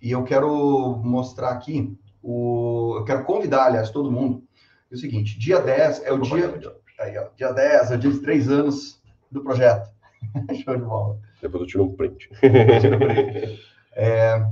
E 0.00 0.10
eu 0.10 0.22
quero 0.24 0.96
mostrar 1.02 1.50
aqui, 1.50 1.98
o... 2.22 2.96
eu 2.98 3.04
quero 3.04 3.24
convidar, 3.24 3.66
aliás, 3.66 3.90
todo 3.90 4.10
mundo, 4.10 4.44
é 4.90 4.94
o 4.94 4.98
seguinte, 4.98 5.38
dia 5.38 5.60
10 5.60 6.04
é 6.04 6.12
o 6.12 6.20
dia... 6.20 6.54
Aí, 7.00 7.18
ó, 7.18 7.28
dia 7.36 7.52
10 7.52 7.90
é 7.90 7.94
o 7.94 7.98
dia 7.98 8.10
de 8.10 8.20
três 8.20 8.48
anos 8.48 9.02
do 9.30 9.42
projeto. 9.42 9.90
Show 10.64 10.76
de 10.76 10.82
bola. 10.82 11.18
Depois 11.42 11.62
eu 11.62 11.66
tiro 11.66 11.84
um 11.84 11.94
print. 11.94 12.30
é... 13.92 14.46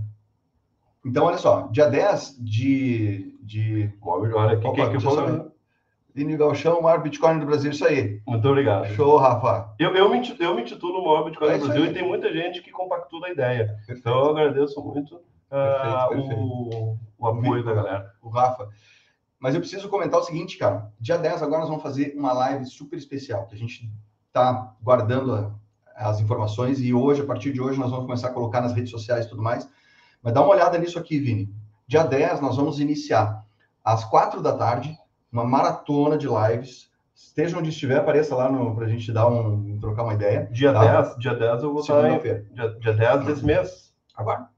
Então, 1.05 1.26
olha 1.26 1.38
só, 1.38 1.68
dia 1.68 1.86
10 1.86 2.38
de... 2.40 3.36
de... 3.42 3.90
Olha, 4.02 4.57
que, 4.57 4.66
Opa, 4.66 4.90
que, 4.90 4.98
que, 4.98 5.07
eu 5.07 5.55
Lino 6.14 6.38
Galchão, 6.38 6.78
o 6.78 6.82
maior 6.82 7.02
Bitcoin 7.02 7.40
do 7.40 7.46
Brasil, 7.46 7.72
isso 7.72 7.84
aí. 7.84 8.20
Muito 8.24 8.48
obrigado. 8.48 8.86
Show, 8.94 9.16
Rafa. 9.16 9.74
Eu, 9.80 9.92
eu, 9.96 10.09
me, 10.09 10.36
eu 10.38 10.55
me 10.55 10.62
intitulo 10.62 11.00
o 11.00 11.07
maior 11.07 11.24
Bitcoin 11.24 11.48
é 11.48 11.59
do 11.59 11.64
Brasil 11.66 11.82
aí. 11.82 11.90
e 11.90 11.92
tem 11.92 12.07
muita 12.07 12.32
gente 12.32 12.62
que 12.62 12.70
compactua 12.70 13.26
a 13.26 13.30
ideia. 13.32 13.66
Perfeito. 13.66 13.98
Então 13.98 14.16
eu 14.16 14.30
agradeço 14.30 14.80
muito 14.80 15.16
uh, 15.16 15.20
perfeito, 15.50 16.09
perfeito. 16.09 16.40
O, 16.40 16.98
o, 17.18 17.26
apoio 17.26 17.62
o, 17.62 17.64
da 17.64 17.74
galera. 17.74 18.12
O 18.22 18.28
Rafa. 18.28 18.68
Mas 19.40 19.55
eu 19.55 19.61
preciso 19.61 19.88
comentar 19.88 20.20
o 20.20 20.22
seguinte, 20.22 20.57
cara. 20.57 20.88
Dia 21.00 21.18
10 21.18 21.42
agora 21.42 21.62
nós 21.62 21.68
vamos 21.68 21.82
fazer 21.82 22.14
uma 22.16 22.32
live 22.32 22.64
super 22.66 22.96
especial, 22.96 23.48
que 23.48 23.57
a 23.57 23.59
gente 23.59 23.90
está 24.28 24.72
guardando 24.80 25.52
as 25.96 26.20
informações 26.20 26.80
e 26.80 26.94
hoje, 26.94 27.22
a 27.22 27.26
partir 27.26 27.52
de 27.52 27.61
hoje, 27.61 27.78
nós 27.78 27.90
vamos 27.90 28.07
começar 28.07 28.28
a 28.28 28.32
colocar 28.32 28.61
nas 28.61 28.72
redes 28.72 28.90
sociais 28.90 29.26
e 29.26 29.28
tudo 29.28 29.42
mais. 29.42 29.68
Mas 30.24 30.32
dá 30.32 30.40
uma 30.40 30.54
olhada 30.54 30.78
nisso 30.78 30.98
aqui, 30.98 31.18
Vini. 31.18 31.54
Dia 31.86 32.02
10 32.02 32.40
nós 32.40 32.56
vamos 32.56 32.80
iniciar 32.80 33.44
às 33.84 34.04
4 34.06 34.40
da 34.40 34.56
tarde 34.56 34.96
uma 35.30 35.44
maratona 35.44 36.16
de 36.16 36.26
lives. 36.26 36.90
Esteja 37.14 37.58
onde 37.58 37.68
estiver, 37.68 37.98
apareça 37.98 38.34
lá 38.34 38.48
para 38.74 38.86
a 38.86 38.88
gente 38.88 39.12
dar 39.12 39.28
um, 39.28 39.78
trocar 39.78 40.02
uma 40.02 40.14
ideia. 40.14 40.48
Dia, 40.50 40.72
tá? 40.72 41.02
10, 41.02 41.18
dia 41.18 41.34
10 41.34 41.62
eu 41.62 41.72
vou 41.72 41.82
estar. 41.82 42.00
Segunda-feira. 42.00 42.46
Dia, 42.52 42.70
dia 42.80 42.92
10 42.94 43.26
desse 43.26 43.44
mês. 43.44 43.94
Agora. 44.16 44.48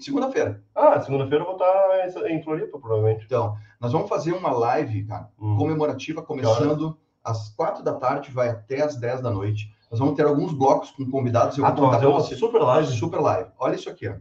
Segunda-feira. 0.00 0.62
Ah, 0.74 1.00
segunda-feira 1.00 1.44
eu 1.44 1.46
vou 1.46 1.56
estar 1.56 2.30
em 2.30 2.42
Floripa, 2.42 2.78
provavelmente. 2.78 3.24
Então, 3.24 3.56
nós 3.80 3.92
vamos 3.92 4.08
fazer 4.08 4.32
uma 4.32 4.50
live, 4.50 5.04
cara, 5.04 5.30
hum. 5.40 5.56
comemorativa, 5.56 6.20
começando 6.20 6.98
às 7.24 7.48
quatro 7.50 7.82
da 7.82 7.94
tarde, 7.94 8.30
vai 8.30 8.50
até 8.50 8.82
às 8.82 8.96
10 8.96 9.22
da 9.22 9.30
noite. 9.30 9.72
Nós 9.90 9.98
vamos 9.98 10.14
ter 10.14 10.26
alguns 10.26 10.52
blocos 10.52 10.90
com 10.90 11.08
convidados. 11.10 11.56
Eu 11.56 11.64
ah, 11.64 11.70
vou 11.70 11.90
contar 11.90 12.06
uma 12.06 12.20
você. 12.20 12.34
super 12.34 12.60
live. 12.60 12.88
Super 12.88 13.20
live. 13.20 13.50
Olha 13.58 13.74
isso 13.76 13.88
aqui, 13.88 14.08
ó. 14.08 14.14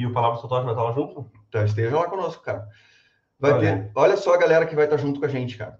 E 0.00 0.06
o 0.06 0.12
Palavra 0.14 0.40
Satoshi 0.40 0.64
vai 0.64 0.72
estar 0.72 0.82
lá 0.82 0.92
junto? 0.92 1.30
Então, 1.46 1.62
esteja 1.62 1.94
lá 1.94 2.08
conosco, 2.08 2.42
cara. 2.42 2.66
Vai 3.38 3.52
olha. 3.52 3.60
ter. 3.60 3.90
Olha 3.94 4.16
só 4.16 4.34
a 4.34 4.38
galera 4.38 4.64
que 4.64 4.74
vai 4.74 4.84
estar 4.84 4.96
junto 4.96 5.20
com 5.20 5.26
a 5.26 5.28
gente, 5.28 5.58
cara. 5.58 5.78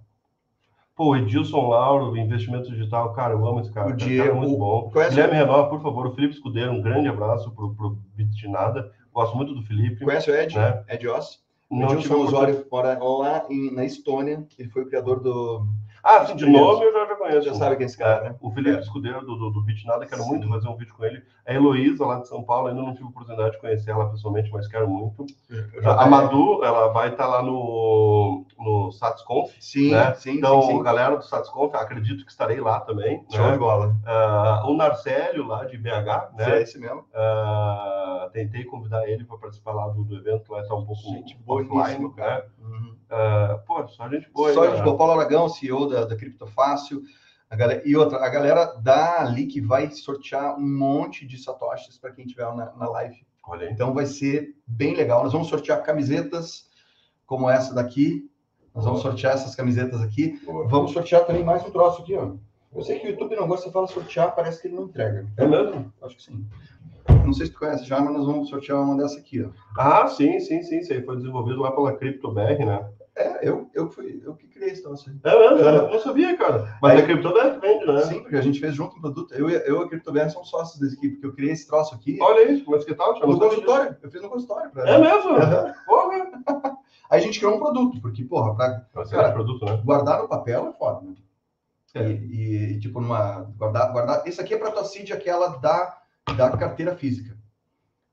Pô, 0.95 1.17
Edilson 1.17 1.69
Lauro, 1.69 2.15
investimento 2.19 2.71
digital, 2.71 3.15
cara, 3.15 3.33
eu 3.33 3.47
amo 3.47 3.61
esse 3.61 3.73
cara. 3.73 3.89
O 3.89 3.97
Diego, 3.97 4.25
cara 4.25 4.37
é 4.37 4.39
muito 4.39 4.59
bom. 4.59 4.91
Conhece 4.91 5.13
Guilherme. 5.13 5.37
Renova, 5.37 5.71
por 5.71 5.81
favor, 5.81 6.07
o 6.07 6.15
Felipe 6.15 6.35
Escudeiro, 6.35 6.71
um 6.71 6.83
grande 6.83 7.09
abraço 7.09 7.51
pro, 7.53 7.75
pro 7.75 7.99
Bitnada. 8.15 8.93
Gosto 9.11 9.35
muito 9.35 9.55
do 9.55 9.63
Felipe. 9.63 10.05
Conhece 10.05 10.31
o 10.31 10.35
Ed? 10.35 10.55
Né? 10.55 10.85
Ed 10.87 11.09
Oss? 11.09 11.43
O 11.71 11.83
Edilson 11.83 12.17
usuário 12.17 12.67
mora 12.71 12.99
lá 13.03 13.47
em, 13.49 13.75
na 13.75 13.87
Estônia, 13.87 14.47
ele 14.59 14.69
foi 14.69 14.83
o 14.83 14.87
criador 14.87 15.21
do 15.21 15.67
ah, 16.03 16.27
sim, 16.27 16.37
de 16.37 16.47
nome 16.47 16.85
eu 16.85 16.93
já, 16.93 17.07
já 17.07 17.15
conheço. 17.17 17.43
Já 17.43 17.55
sabe 17.55 17.77
quem 17.77 17.85
é 17.85 17.87
esse 17.87 17.99
cara, 17.99 18.23
né? 18.23 18.37
O 18.41 18.51
Felipe 18.51 18.77
é. 18.77 18.81
Escudeiro 18.81 19.21
do, 19.21 19.37
do, 19.37 19.51
do 19.51 19.63
Bitnada, 19.63 20.07
quero 20.07 20.23
sim. 20.23 20.29
muito 20.29 20.49
fazer 20.49 20.69
um 20.69 20.77
vídeo 20.77 20.95
com 20.95 21.05
ele. 21.05 21.23
A 21.47 21.53
Heloísa, 21.53 22.07
lá 22.07 22.21
de 22.21 22.29
São 22.29 22.43
Paulo, 22.43 22.69
ainda 22.69 22.81
não 22.81 22.95
tive 22.95 23.07
oportunidade 23.07 23.53
de 23.53 23.61
conhecer 23.61 23.91
ela 23.91 24.11
pessoalmente, 24.11 24.51
mas 24.51 24.67
quero 24.67 24.89
muito. 24.89 25.27
A 25.85 26.07
Madu, 26.07 26.65
ela 26.65 26.89
vai 26.89 27.09
estar 27.11 27.27
lá 27.27 27.43
no, 27.43 28.47
no 28.59 28.93
SatsConf. 28.93 29.53
Sim, 29.61 29.93
né? 29.93 30.15
sim. 30.15 30.39
Então, 30.39 30.63
sim, 30.63 30.69
sim. 30.69 30.83
galera 30.83 31.17
do 31.17 31.25
SatsConf, 31.25 31.75
acredito 31.75 32.25
que 32.25 32.31
estarei 32.31 32.61
lá 32.61 32.81
também. 32.81 33.25
Show 33.31 33.47
né? 33.47 33.53
de 33.53 33.59
bola. 33.59 33.97
Uh, 34.07 34.71
o 34.71 34.77
Narcélio, 34.77 35.47
lá 35.47 35.65
de 35.65 35.77
BH, 35.77 36.37
né? 36.37 36.59
É 36.59 36.63
esse 36.63 36.79
mesmo. 36.79 37.01
Uh, 37.01 38.31
tentei 38.33 38.65
convidar 38.65 39.09
ele 39.09 39.25
para 39.25 39.37
participar 39.39 39.73
lá 39.73 39.89
do, 39.89 40.05
do 40.05 40.17
evento, 40.17 40.53
lá 40.53 40.61
está 40.61 40.75
um 40.75 40.87
pouco 40.87 41.03
gente, 41.03 41.39
offline, 41.47 42.13
né? 42.17 42.43
Uhum. 42.61 43.00
Uh, 43.11 43.59
pô, 43.67 43.87
só 43.89 44.09
gente 44.09 44.31
boa. 44.31 44.53
Só 44.53 44.71
gente 44.71 44.85
boa. 44.85 44.97
Paulo 44.97 45.15
Aragão, 45.15 45.49
CEO 45.49 45.89
da, 45.89 46.05
da 46.05 46.17
Criptofácil. 46.17 47.03
A 47.51 47.57
galera, 47.57 47.83
e 47.85 47.97
outra, 47.97 48.25
a 48.25 48.29
galera 48.29 48.67
da 48.81 49.35
que 49.51 49.61
vai 49.61 49.91
sortear 49.91 50.57
um 50.57 50.79
monte 50.79 51.27
de 51.27 51.37
satoshis 51.37 51.99
para 51.99 52.13
quem 52.13 52.25
estiver 52.25 52.45
na, 52.55 52.73
na 52.77 52.89
live. 52.89 53.27
Olha 53.49 53.67
aí. 53.67 53.73
Então 53.73 53.93
vai 53.93 54.07
ser 54.07 54.55
bem 54.65 54.95
legal. 54.95 55.25
Nós 55.25 55.33
vamos 55.33 55.49
sortear 55.49 55.83
camisetas 55.83 56.69
como 57.27 57.51
essa 57.51 57.75
daqui. 57.75 58.31
Nós 58.73 58.85
vamos 58.85 59.01
sortear 59.03 59.35
essas 59.35 59.57
camisetas 59.57 60.01
aqui. 60.01 60.41
Boa. 60.45 60.69
Vamos 60.69 60.93
sortear 60.93 61.27
também 61.27 61.43
mais 61.43 61.65
um 61.65 61.73
troço 61.73 62.03
aqui, 62.03 62.15
ó. 62.15 62.35
Eu 62.73 62.83
sei 62.83 63.01
que 63.01 63.09
o 63.09 63.11
YouTube 63.11 63.35
não 63.35 63.49
gosta 63.49 63.67
de 63.67 63.73
falar 63.73 63.89
sortear, 63.89 64.33
parece 64.33 64.63
que 64.63 64.69
ele 64.69 64.77
não 64.77 64.85
entrega. 64.85 65.27
É 65.37 65.45
mesmo? 65.45 65.93
Acho 66.03 66.17
que 66.17 66.23
sim. 66.23 66.47
Não 67.25 67.33
sei 67.33 67.47
se 67.47 67.53
tu 67.53 67.59
conhece 67.59 67.85
já, 67.85 68.01
mas 68.01 68.15
nós 68.15 68.27
vamos 68.27 68.49
sortear 68.49 68.81
uma 68.81 68.97
dessa 68.97 69.19
aqui, 69.19 69.43
ó. 69.43 69.51
Ah, 69.77 70.07
sim, 70.07 70.39
sim, 70.39 70.63
sim. 70.63 70.79
Isso 70.79 70.93
aí 70.93 71.03
foi 71.03 71.17
desenvolvido 71.17 71.61
lá 71.61 71.73
pela 71.73 71.97
CryptoBR, 71.97 72.65
né? 72.65 72.89
É, 73.21 73.47
eu, 73.47 73.71
eu, 73.75 73.91
fui, 73.91 74.23
eu 74.25 74.35
que 74.35 74.49
criei 74.49 74.71
esse 74.71 74.83
troço 74.83 75.11
aí. 75.11 75.17
É 75.23 75.39
mesmo? 75.39 75.69
Eu 75.69 75.91
não 75.91 76.01
sabia, 76.01 76.35
cara. 76.39 76.79
Mas 76.81 76.93
aí, 76.93 77.03
a 77.03 77.05
CryptoBR 77.05 77.61
vende, 77.61 77.87
né? 77.87 78.01
Sim, 78.03 78.21
porque 78.21 78.37
a 78.37 78.41
gente 78.41 78.59
fez 78.59 78.75
junto 78.75 78.97
um 78.97 79.01
produto. 79.01 79.35
Eu, 79.35 79.51
eu 79.51 79.83
e 79.83 79.85
a 79.85 79.89
CryptoBR 79.89 80.31
somos 80.31 80.49
sócios 80.49 80.81
desse 80.81 80.97
aqui, 80.97 81.11
porque 81.11 81.27
eu 81.27 81.35
criei 81.35 81.53
esse 81.53 81.67
troço 81.67 81.95
aqui. 81.95 82.17
Olha 82.21 82.51
isso, 82.51 82.65
mas 82.71 82.83
que 82.83 82.95
tal? 82.95 83.13
No 83.21 83.39
consultório. 83.39 83.95
Eu 84.03 84.11
fiz 84.11 84.23
no 84.23 84.31
consultório. 84.31 84.71
Pra... 84.71 84.89
É 84.89 84.99
mesmo? 84.99 85.33
Uhum. 85.33 85.73
Porra! 85.87 86.79
Aí 87.11 87.19
a 87.19 87.23
gente 87.23 87.39
criou 87.39 87.57
um 87.57 87.59
produto, 87.59 88.01
porque, 88.01 88.25
porra, 88.25 88.55
pra 88.55 89.05
cara, 89.05 89.33
produto, 89.33 89.65
né? 89.65 89.83
guardar 89.85 90.23
no 90.23 90.29
papel 90.29 90.69
é 90.69 90.73
foda, 90.73 91.07
né? 91.07 91.15
É. 91.95 92.09
E, 92.09 92.73
e, 92.73 92.81
tipo, 92.81 93.01
numa. 93.01 93.43
Guardar, 93.59 93.93
guardar. 93.93 94.27
Esse 94.27 94.41
aqui 94.41 94.55
é 94.55 94.59
para 94.59 94.71
tua 94.71 94.85
CID, 94.85 95.13
aquela 95.13 95.49
da, 95.59 95.99
da 96.37 96.57
carteira 96.57 96.97
física. 96.97 97.37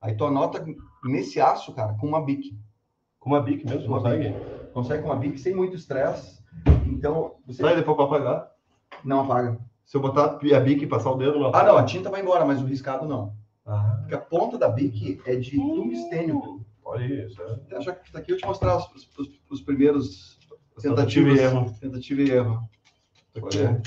Aí 0.00 0.16
tu 0.16 0.24
anota 0.24 0.64
nesse 1.04 1.40
aço, 1.40 1.72
cara, 1.72 1.94
com 1.94 2.06
uma 2.06 2.24
BIC. 2.24 2.58
Com 3.18 3.30
uma 3.30 3.40
BIC 3.40 3.64
mesmo? 3.64 3.88
Consegue? 3.88 4.34
Consegue 4.78 5.02
com 5.02 5.08
uma 5.08 5.16
BIC 5.16 5.38
sem 5.38 5.52
muito 5.56 5.74
estresse. 5.74 6.38
Então. 6.86 7.34
Você... 7.48 7.62
Sai 7.62 7.74
depois 7.74 7.96
para 7.96 8.06
apagar? 8.06 8.52
Não 9.04 9.22
apaga. 9.22 9.58
Se 9.84 9.96
eu 9.96 10.00
botar 10.00 10.24
a 10.24 10.60
BIC 10.60 10.84
e 10.84 10.86
passar 10.86 11.10
o 11.10 11.16
dedo, 11.16 11.36
não 11.36 11.48
apaga. 11.48 11.64
Ah, 11.64 11.72
não, 11.72 11.78
a 11.78 11.84
tinta 11.84 12.08
vai 12.08 12.22
embora, 12.22 12.44
mas 12.44 12.62
o 12.62 12.64
riscado 12.64 13.04
não. 13.04 13.34
Ah. 13.66 13.96
Porque 13.98 14.14
a 14.14 14.18
ponta 14.18 14.56
da 14.56 14.68
BIC 14.68 15.20
é 15.26 15.34
de 15.34 15.56
tungstênio. 15.56 16.64
Olha 16.84 17.26
isso. 17.26 17.42
É. 17.42 17.56
Deixa 17.68 17.90
aqui 18.14 18.30
eu 18.30 18.36
te 18.36 18.46
mostrar 18.46 18.76
os, 18.76 18.86
os, 19.18 19.40
os 19.50 19.60
primeiros 19.62 20.38
tentativa 20.80 21.28
e 21.28 21.38
erro. 21.40 21.74
Tentativa 21.80 22.22
e 22.22 22.30
erro. 22.30 22.70
Olha. 23.42 23.82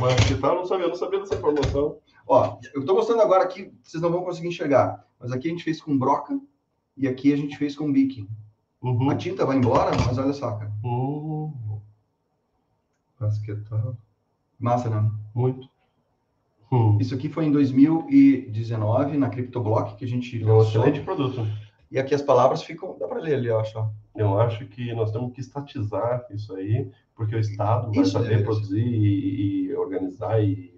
Mas 0.00 0.24
que 0.24 0.36
tal? 0.36 0.54
Não 0.54 0.66
sabia, 0.66 0.86
não 0.86 0.94
sabia 0.94 1.18
dessa 1.18 1.34
informação. 1.34 1.98
Ó, 2.28 2.60
eu 2.72 2.82
estou 2.82 2.94
mostrando 2.94 3.22
agora 3.22 3.42
aqui, 3.42 3.72
vocês 3.82 4.00
não 4.00 4.12
vão 4.12 4.22
conseguir 4.22 4.48
enxergar, 4.48 5.04
mas 5.18 5.32
aqui 5.32 5.48
a 5.48 5.50
gente 5.50 5.64
fez 5.64 5.80
com 5.80 5.98
broca 5.98 6.38
e 6.96 7.08
aqui 7.08 7.32
a 7.32 7.36
gente 7.36 7.56
fez 7.58 7.74
com 7.74 7.90
bique. 7.90 8.28
Uhum. 8.82 9.10
A 9.10 9.16
tinta 9.16 9.44
vai 9.44 9.56
embora, 9.56 9.90
mas 10.06 10.16
olha 10.18 10.32
só, 10.32 10.52
cara. 10.52 10.72
Uhum. 10.84 11.52
Massa, 14.58 14.88
né? 14.90 15.10
Muito. 15.34 15.68
Hum. 16.70 16.98
Isso 17.00 17.14
aqui 17.14 17.28
foi 17.28 17.46
em 17.46 17.52
2019, 17.52 19.16
na 19.16 19.30
CryptoBlock, 19.30 19.96
que 19.96 20.04
a 20.04 20.08
gente 20.08 20.40
É 20.42 20.44
um 20.46 20.58
lançou. 20.58 20.82
excelente 20.82 21.00
produto. 21.04 21.46
E 21.90 21.98
aqui 21.98 22.14
as 22.14 22.20
palavras 22.22 22.62
ficam, 22.62 22.96
dá 22.98 23.08
para 23.08 23.20
ler 23.20 23.36
ali, 23.36 23.46
eu 23.48 23.58
acho. 23.58 23.90
Eu 24.14 24.38
acho 24.38 24.66
que 24.66 24.92
nós 24.94 25.10
temos 25.10 25.32
que 25.32 25.40
estatizar 25.40 26.26
isso 26.30 26.54
aí, 26.54 26.90
porque 27.14 27.34
o 27.34 27.38
Estado 27.38 27.90
vai 27.92 28.02
Isso, 28.02 28.12
saber 28.12 28.40
é. 28.40 28.42
produzir 28.42 28.84
e, 28.86 29.66
e 29.68 29.74
organizar 29.76 30.42
e 30.42 30.74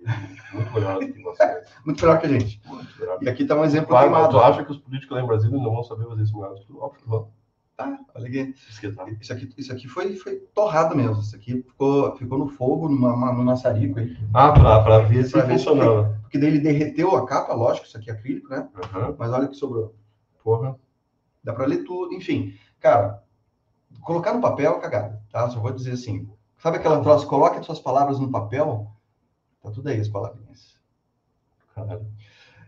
muito 0.53 0.73
melhor 0.73 1.01
do 1.01 1.13
que 1.13 1.21
você. 1.23 1.43
Muito 1.85 2.01
melhor 2.05 2.21
que 2.21 2.27
a 2.27 2.29
gente. 2.29 2.61
Muito 2.67 3.01
melhor. 3.01 3.19
E 3.23 3.29
aqui 3.29 3.45
tá 3.47 3.57
um 3.57 3.65
exemplo 3.65 3.89
Claro, 3.89 4.11
queimado. 4.11 4.31
tu 4.33 4.39
acha 4.41 4.63
que 4.65 4.71
os 4.71 4.79
políticos 4.79 5.17
lá 5.17 5.23
em 5.23 5.27
Brasília 5.27 5.57
não 5.57 5.73
vão 5.73 5.83
saber 5.83 6.05
fazer 6.07 6.23
isso 6.23 6.35
melhor? 6.37 6.55
Óbvio 6.79 7.01
que 7.03 7.09
vão. 7.09 7.29
Tá, 7.81 7.99
olha 8.15 8.27
aqui. 8.29 8.55
Isso 9.21 9.33
aqui, 9.33 9.55
isso 9.57 9.73
aqui 9.73 9.89
foi, 9.89 10.15
foi 10.17 10.37
torrado 10.55 10.95
mesmo. 10.95 11.21
Isso 11.23 11.35
aqui 11.35 11.63
ficou, 11.63 12.15
ficou 12.17 12.39
no 12.39 12.49
fogo, 12.49 12.89
numa, 12.91 13.15
uma- 13.15 13.33
no 13.33 13.43
maçarico 13.43 13.99
aí. 13.99 14.15
Ah, 14.35 14.53
pra, 14.53 14.83
pra 14.83 14.99
ver 14.99 15.25
se 15.25 15.33
Pra 15.33 15.43
ver 15.43 15.55
funcionava. 15.55 16.19
Porque 16.23 16.39
daí 16.39 16.49
ele 16.51 16.61
derreteu 16.61 17.17
a 17.17 17.27
capa, 17.27 17.55
lógico, 17.55 17.87
isso 17.87 17.97
aqui 17.97 18.11
é 18.11 18.13
acrílico, 18.13 18.51
né? 18.51 18.69
Aham. 18.95 19.17
Mas 19.19 19.33
olha 19.33 19.47
o 19.47 19.49
que 19.49 19.57
sobrou. 19.57 19.95
Porra. 20.45 20.77
Dá 21.43 21.55
para 21.55 21.65
ler 21.67 21.83
tudo. 21.85 22.13
Enfim, 22.15 22.53
cara, 22.79 23.23
colocar 24.03 24.35
no 24.35 24.43
papel 24.43 24.75
é 24.77 24.81
cagada, 24.81 25.23
tá? 25.33 25.49
Só 25.49 25.59
vou 25.59 25.73
dizer 25.73 25.93
assim. 25.93 26.29
Sabe 26.59 26.77
aquela 26.77 27.01
troça? 27.01 27.25
Coloque 27.27 27.59
as 27.59 27.65
suas 27.65 27.81
palavras 27.81 28.19
no 28.21 28.31
papel. 28.31 28.91
Tá 29.63 29.71
tudo 29.71 29.89
aí 29.89 29.99
as 29.99 30.09
palavrinhas. 30.09 30.77
Caralho. 31.75 32.07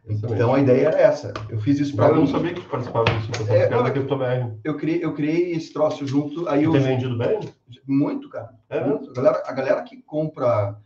Então 0.09 0.53
a 0.53 0.61
ideia 0.61 0.88
era 0.88 0.98
essa. 1.00 1.32
Eu 1.48 1.61
fiz 1.61 1.78
isso 1.78 1.94
para 1.94 2.09
eu 2.09 2.16
não 2.16 2.26
sabia 2.26 2.53
que 2.53 2.61
participava 2.62 3.05
disso. 3.05 3.30
Eu 3.48 3.55
É, 3.55 3.70
não, 3.70 3.82
da 3.84 3.90
CryptoBR. 3.90 4.59
Eu 4.64 4.76
criei, 4.76 5.05
eu 5.05 5.14
criei 5.14 5.53
esse 5.53 5.72
troço 5.72 6.07
junto. 6.07 6.48
Aí 6.48 6.64
eu 6.64 6.72
tem 6.72 6.80
vendido 6.80 7.16
bem? 7.16 7.38
muito, 7.86 8.28
cara. 8.28 8.53
É? 8.68 8.84
Muito. 8.84 9.11
A 9.11 9.14
galera, 9.14 9.42
a 9.46 9.53
galera 9.53 9.82
que 9.82 10.03
compra 10.03 10.76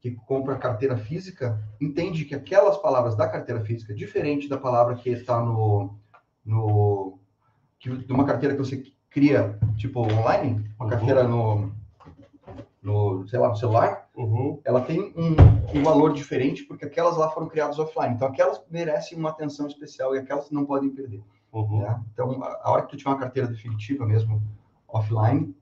que 0.00 0.10
compra 0.10 0.56
carteira 0.56 0.98
física 0.98 1.58
entende 1.80 2.26
que 2.26 2.34
aquelas 2.34 2.76
palavras 2.76 3.16
da 3.16 3.26
carteira 3.26 3.62
física, 3.64 3.94
diferente 3.94 4.48
da 4.50 4.58
palavra 4.58 4.96
que 4.96 5.08
está 5.08 5.40
no, 5.40 5.94
no 6.44 7.18
que, 7.78 7.88
de 7.88 8.12
uma 8.12 8.26
carteira 8.26 8.54
que 8.54 8.60
você 8.60 8.82
cria 9.08 9.58
tipo 9.78 10.00
online, 10.00 10.70
uma 10.78 10.84
Uhum. 10.84 10.90
carteira 10.90 11.24
no, 11.24 11.72
no 12.82 13.26
sei 13.28 13.38
lá 13.38 13.48
no 13.48 13.56
celular, 13.56 14.03
Uhum. 14.16 14.60
ela 14.64 14.80
tem 14.80 15.12
um, 15.16 15.34
um 15.76 15.82
valor 15.82 16.12
diferente 16.12 16.62
porque 16.62 16.84
aquelas 16.84 17.16
lá 17.16 17.30
foram 17.30 17.48
criadas 17.48 17.78
offline. 17.78 18.14
Então 18.14 18.28
aquelas 18.28 18.62
merecem 18.70 19.18
uma 19.18 19.30
atenção 19.30 19.66
especial 19.66 20.14
e 20.14 20.18
aquelas 20.18 20.50
não 20.50 20.64
podem 20.64 20.90
perder. 20.90 21.20
Uhum. 21.52 21.80
né? 21.80 22.00
Então, 22.12 22.42
a 22.42 22.60
a 22.64 22.70
hora 22.70 22.82
que 22.82 22.88
tu 22.88 22.96
tiver 22.96 23.10
uma 23.10 23.18
carteira 23.18 23.48
definitiva 23.48 24.04
mesmo, 24.04 24.42
offline, 24.88 25.54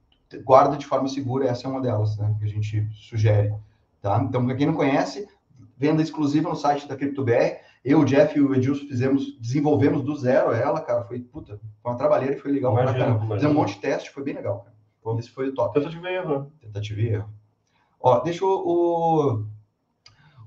guarda 0.44 0.76
de 0.76 0.86
forma 0.86 1.08
segura, 1.08 1.46
essa 1.46 1.66
é 1.66 1.70
uma 1.70 1.80
delas, 1.80 2.16
né? 2.16 2.34
Que 2.38 2.44
a 2.44 2.48
gente 2.48 2.88
sugere, 2.92 3.54
tá? 4.00 4.22
Então, 4.22 4.44
para 4.44 4.54
quem 4.54 4.66
não 4.66 4.74
conhece, 4.74 5.28
venda 5.76 6.02
exclusiva 6.02 6.48
no 6.48 6.56
site 6.56 6.88
da 6.88 6.96
CryptoBR. 6.96 7.60
Eu, 7.84 8.00
o 8.00 8.04
Jeff 8.04 8.38
e 8.38 8.40
o 8.40 8.54
Edilson 8.54 8.86
fizemos, 8.86 9.36
desenvolvemos 9.40 10.02
do 10.02 10.14
zero 10.14 10.52
ela, 10.52 10.80
cara, 10.80 11.02
foi, 11.04 11.18
puta, 11.18 11.60
foi 11.82 11.92
uma 11.92 11.98
trabalheira 11.98 12.36
e 12.36 12.38
foi 12.38 12.52
legal 12.52 12.72
imagino. 12.72 13.20
Fizemos 13.34 13.56
um 13.56 13.58
monte 13.58 13.74
de 13.74 13.80
teste, 13.80 14.10
foi 14.10 14.22
bem 14.22 14.34
legal, 14.34 14.60
cara. 14.60 15.18
Esse 15.18 15.30
foi 15.30 15.48
o 15.48 15.54
top. 15.54 15.74
Tentativa 15.74 16.08
e 16.08 16.14
erro, 16.14 16.38
né? 16.38 16.46
Tentativa 16.60 17.00
e 17.00 17.08
erro. 17.08 17.28
Ó, 18.02 18.20
deixa 18.20 18.44
o, 18.44 18.48
o, 18.48 19.32
o 19.34 19.46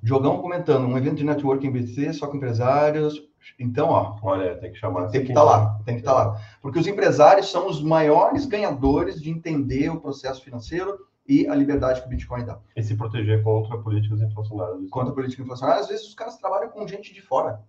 Diogão 0.04 0.40
comentando, 0.42 0.86
um 0.88 0.98
evento 0.98 1.16
de 1.16 1.24
networking 1.24 1.72
BC, 1.72 2.14
só 2.14 2.28
com 2.28 2.38
empresários. 2.38 3.22
Então, 3.60 3.90
ó, 3.90 4.18
Olha, 4.24 4.58
tem 4.58 4.72
que 4.72 4.78
chamar 4.78 5.08
tem 5.08 5.22
que 5.24 5.30
estar 5.30 5.42
aqui. 5.42 5.50
lá, 5.50 5.80
tem 5.86 5.96
que 5.96 6.02
estar 6.02 6.14
lá. 6.14 6.42
Porque 6.62 6.80
os 6.80 6.88
empresários 6.88 7.52
são 7.52 7.68
os 7.70 7.82
maiores 7.82 8.46
ganhadores 8.46 9.22
de 9.22 9.30
entender 9.30 9.90
o 9.90 10.00
processo 10.02 10.44
financeiro 10.44 10.98
e 11.28 11.48
a 11.48 11.56
liberdade 11.56 12.02
que 12.02 12.08
o 12.08 12.10
Bitcoin 12.10 12.44
dá. 12.44 12.60
E 12.76 12.84
se 12.84 12.96
proteger 12.96 13.44
contra 13.44 13.78
políticas 13.78 14.22
inflacionárias. 14.22 14.90
Contra 14.90 15.12
a 15.12 15.16
política 15.16 15.42
inflacionária, 15.44 15.82
às 15.82 15.88
vezes 15.88 16.08
os 16.08 16.16
caras 16.16 16.38
trabalham 16.38 16.70
com 16.70 16.88
gente 16.88 17.14
de 17.14 17.22
fora. 17.22 17.62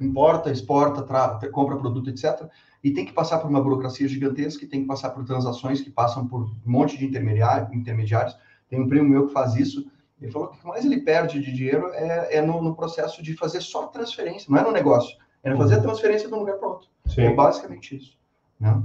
Importa, 0.00 0.50
exporta, 0.50 1.02
tra- 1.02 1.38
compra 1.52 1.76
produto, 1.76 2.10
etc. 2.10 2.48
E 2.82 2.92
tem 2.92 3.04
que 3.04 3.12
passar 3.12 3.38
por 3.38 3.48
uma 3.48 3.60
burocracia 3.62 4.08
gigantesca, 4.08 4.66
tem 4.68 4.82
que 4.82 4.86
passar 4.88 5.10
por 5.10 5.24
transações 5.24 5.80
que 5.80 5.90
passam 5.90 6.26
por 6.26 6.42
um 6.42 6.50
monte 6.64 6.96
de 6.98 7.04
intermediário- 7.06 7.72
intermediários. 7.74 8.36
Tem 8.68 8.80
um 8.80 8.88
primo 8.88 9.08
meu 9.08 9.26
que 9.26 9.32
faz 9.32 9.54
isso. 9.56 9.86
Ele 10.20 10.30
falou 10.30 10.48
que 10.48 10.56
o 10.56 10.60
que 10.60 10.66
mais 10.66 10.84
ele 10.84 11.00
perde 11.00 11.40
de 11.40 11.52
dinheiro 11.52 11.88
é, 11.92 12.36
é 12.36 12.42
no, 12.42 12.62
no 12.62 12.74
processo 12.74 13.22
de 13.22 13.34
fazer 13.34 13.60
só 13.60 13.86
transferência, 13.88 14.46
não 14.50 14.58
é 14.58 14.62
no 14.62 14.72
negócio. 14.72 15.16
É 15.42 15.50
no 15.50 15.58
fazer 15.58 15.76
a 15.76 15.82
transferência 15.82 16.28
de 16.28 16.34
um 16.34 16.38
lugar 16.38 16.56
para 16.56 16.68
outro. 16.68 16.88
É 17.06 17.10
Sim. 17.10 17.34
basicamente 17.34 17.96
isso. 17.96 18.16
Né? 18.58 18.82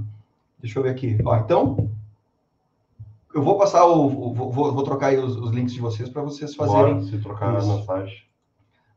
Deixa 0.58 0.78
eu 0.78 0.82
ver 0.82 0.90
aqui. 0.90 1.18
Ó, 1.24 1.36
então, 1.36 1.90
eu 3.34 3.42
vou 3.42 3.56
passar 3.56 3.86
o. 3.86 4.06
o- 4.06 4.34
vou, 4.34 4.52
vou 4.72 4.82
trocar 4.82 5.06
aí 5.08 5.16
os, 5.18 5.36
os 5.36 5.50
links 5.52 5.72
de 5.72 5.80
vocês 5.80 6.08
para 6.08 6.22
vocês 6.22 6.54
fazerem. 6.54 6.94
Bora 6.94 7.06
se 7.06 7.18
trocar 7.18 7.58
Isso. 7.58 7.78
mensagem. 7.78 8.18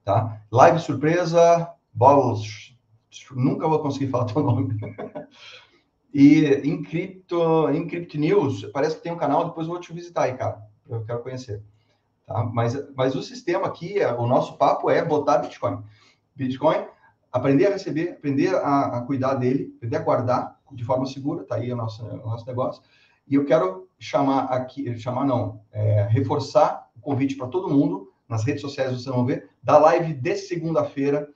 Tá? 0.03 0.41
Live 0.51 0.79
surpresa, 0.79 1.69
bolos. 1.93 2.75
Nunca 3.31 3.67
vou 3.67 3.79
conseguir 3.79 4.07
falar 4.07 4.25
teu 4.25 4.43
nome. 4.43 4.77
e 6.13 6.45
em 6.45 6.81
Crypto, 6.81 7.69
em 7.69 7.87
Crypto 7.87 8.17
News, 8.17 8.65
parece 8.73 8.97
que 8.97 9.03
tem 9.03 9.13
um 9.13 9.17
canal, 9.17 9.45
depois 9.45 9.67
eu 9.67 9.73
vou 9.73 9.81
te 9.81 9.93
visitar 9.93 10.23
aí, 10.23 10.33
cara. 10.35 10.61
Eu 10.89 11.03
quero 11.05 11.21
conhecer. 11.21 11.61
Tá? 12.25 12.43
Mas, 12.43 12.75
mas 12.95 13.15
o 13.15 13.21
sistema 13.21 13.67
aqui, 13.67 13.99
é- 13.99 14.13
o 14.13 14.25
nosso 14.27 14.57
papo 14.57 14.89
é 14.89 15.03
botar 15.03 15.37
Bitcoin. 15.39 15.83
Bitcoin, 16.35 16.85
aprender 17.31 17.67
a 17.67 17.71
receber, 17.71 18.11
aprender 18.11 18.55
a, 18.55 18.97
a 18.97 19.01
cuidar 19.01 19.35
dele, 19.35 19.73
aprender 19.77 19.97
a 19.97 20.01
guardar 20.01 20.59
de 20.71 20.83
forma 20.83 21.05
segura, 21.05 21.43
tá 21.43 21.55
aí 21.55 21.71
o 21.71 21.75
nosso, 21.75 22.03
o 22.05 22.29
nosso 22.29 22.45
negócio. 22.47 22.81
E 23.27 23.35
eu 23.35 23.45
quero 23.45 23.87
chamar 23.99 24.45
aqui, 24.45 24.97
chamar 24.97 25.25
não, 25.25 25.61
é, 25.71 26.07
reforçar 26.09 26.89
o 26.95 26.99
convite 26.99 27.35
para 27.35 27.47
todo 27.47 27.69
mundo, 27.69 28.11
nas 28.27 28.43
redes 28.43 28.61
sociais 28.61 28.89
vocês 28.91 29.05
vão 29.05 29.25
ver, 29.25 29.49
da 29.61 29.77
live 29.77 30.13
de 30.13 30.35
segunda-feira. 30.35 31.29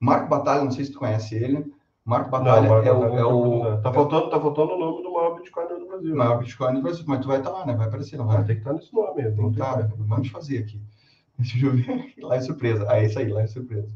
Marco 0.00 0.28
Batalha, 0.28 0.62
não 0.62 0.70
sei 0.70 0.84
se 0.84 0.92
tu 0.92 0.98
conhece 1.00 1.34
ele. 1.34 1.72
Marco 2.04 2.30
Batalha 2.30 2.68
Marco 2.68 2.86
é, 2.88 2.92
o, 2.92 3.00
Batalha 3.00 3.18
é 3.18 3.22
tá 3.22 3.26
o 3.26 3.32
faltando- 3.32 3.82
Tá 3.82 3.92
faltando, 3.92 4.30
tá 4.30 4.40
faltando 4.40 4.72
o 4.74 4.78
nome 4.78 5.02
do 5.02 5.12
maior 5.12 5.34
Bitcoin 5.34 5.66
Brasil. 6.00 6.16
maior 6.16 6.38
Bitcoin 6.38 6.74
do 6.74 6.82
Brasil, 6.82 7.04
mas 7.06 7.20
tu 7.20 7.28
vai 7.28 7.38
estar 7.38 7.50
lá, 7.50 7.66
né? 7.66 7.74
Vai 7.74 7.86
aparecer, 7.88 8.16
não 8.16 8.26
vai? 8.26 8.36
Vai 8.38 8.46
ter 8.46 8.54
que 8.54 8.60
estar 8.60 8.72
nesse 8.72 8.92
nome. 8.94 9.22
Tem 9.22 9.52
Tá, 9.52 9.82
como. 9.88 10.04
vamos 10.04 10.28
fazer 10.28 10.58
aqui. 10.58 10.80
Deixa 11.38 11.64
eu 11.66 11.72
ver. 11.76 12.14
Live 12.20 12.44
surpresa. 12.44 12.86
Ah, 12.88 12.98
é 12.98 13.06
isso 13.06 13.18
aí, 13.18 13.28
live 13.28 13.48
surpresa. 13.50 13.88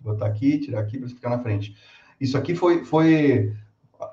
Vou 0.00 0.14
botar 0.14 0.26
aqui, 0.26 0.58
tirar 0.58 0.80
aqui 0.80 0.98
para 0.98 1.08
ficar 1.08 1.30
na 1.30 1.38
frente. 1.38 1.76
Isso 2.20 2.36
aqui 2.38 2.54
foi. 2.54 2.84
foi 2.84 3.54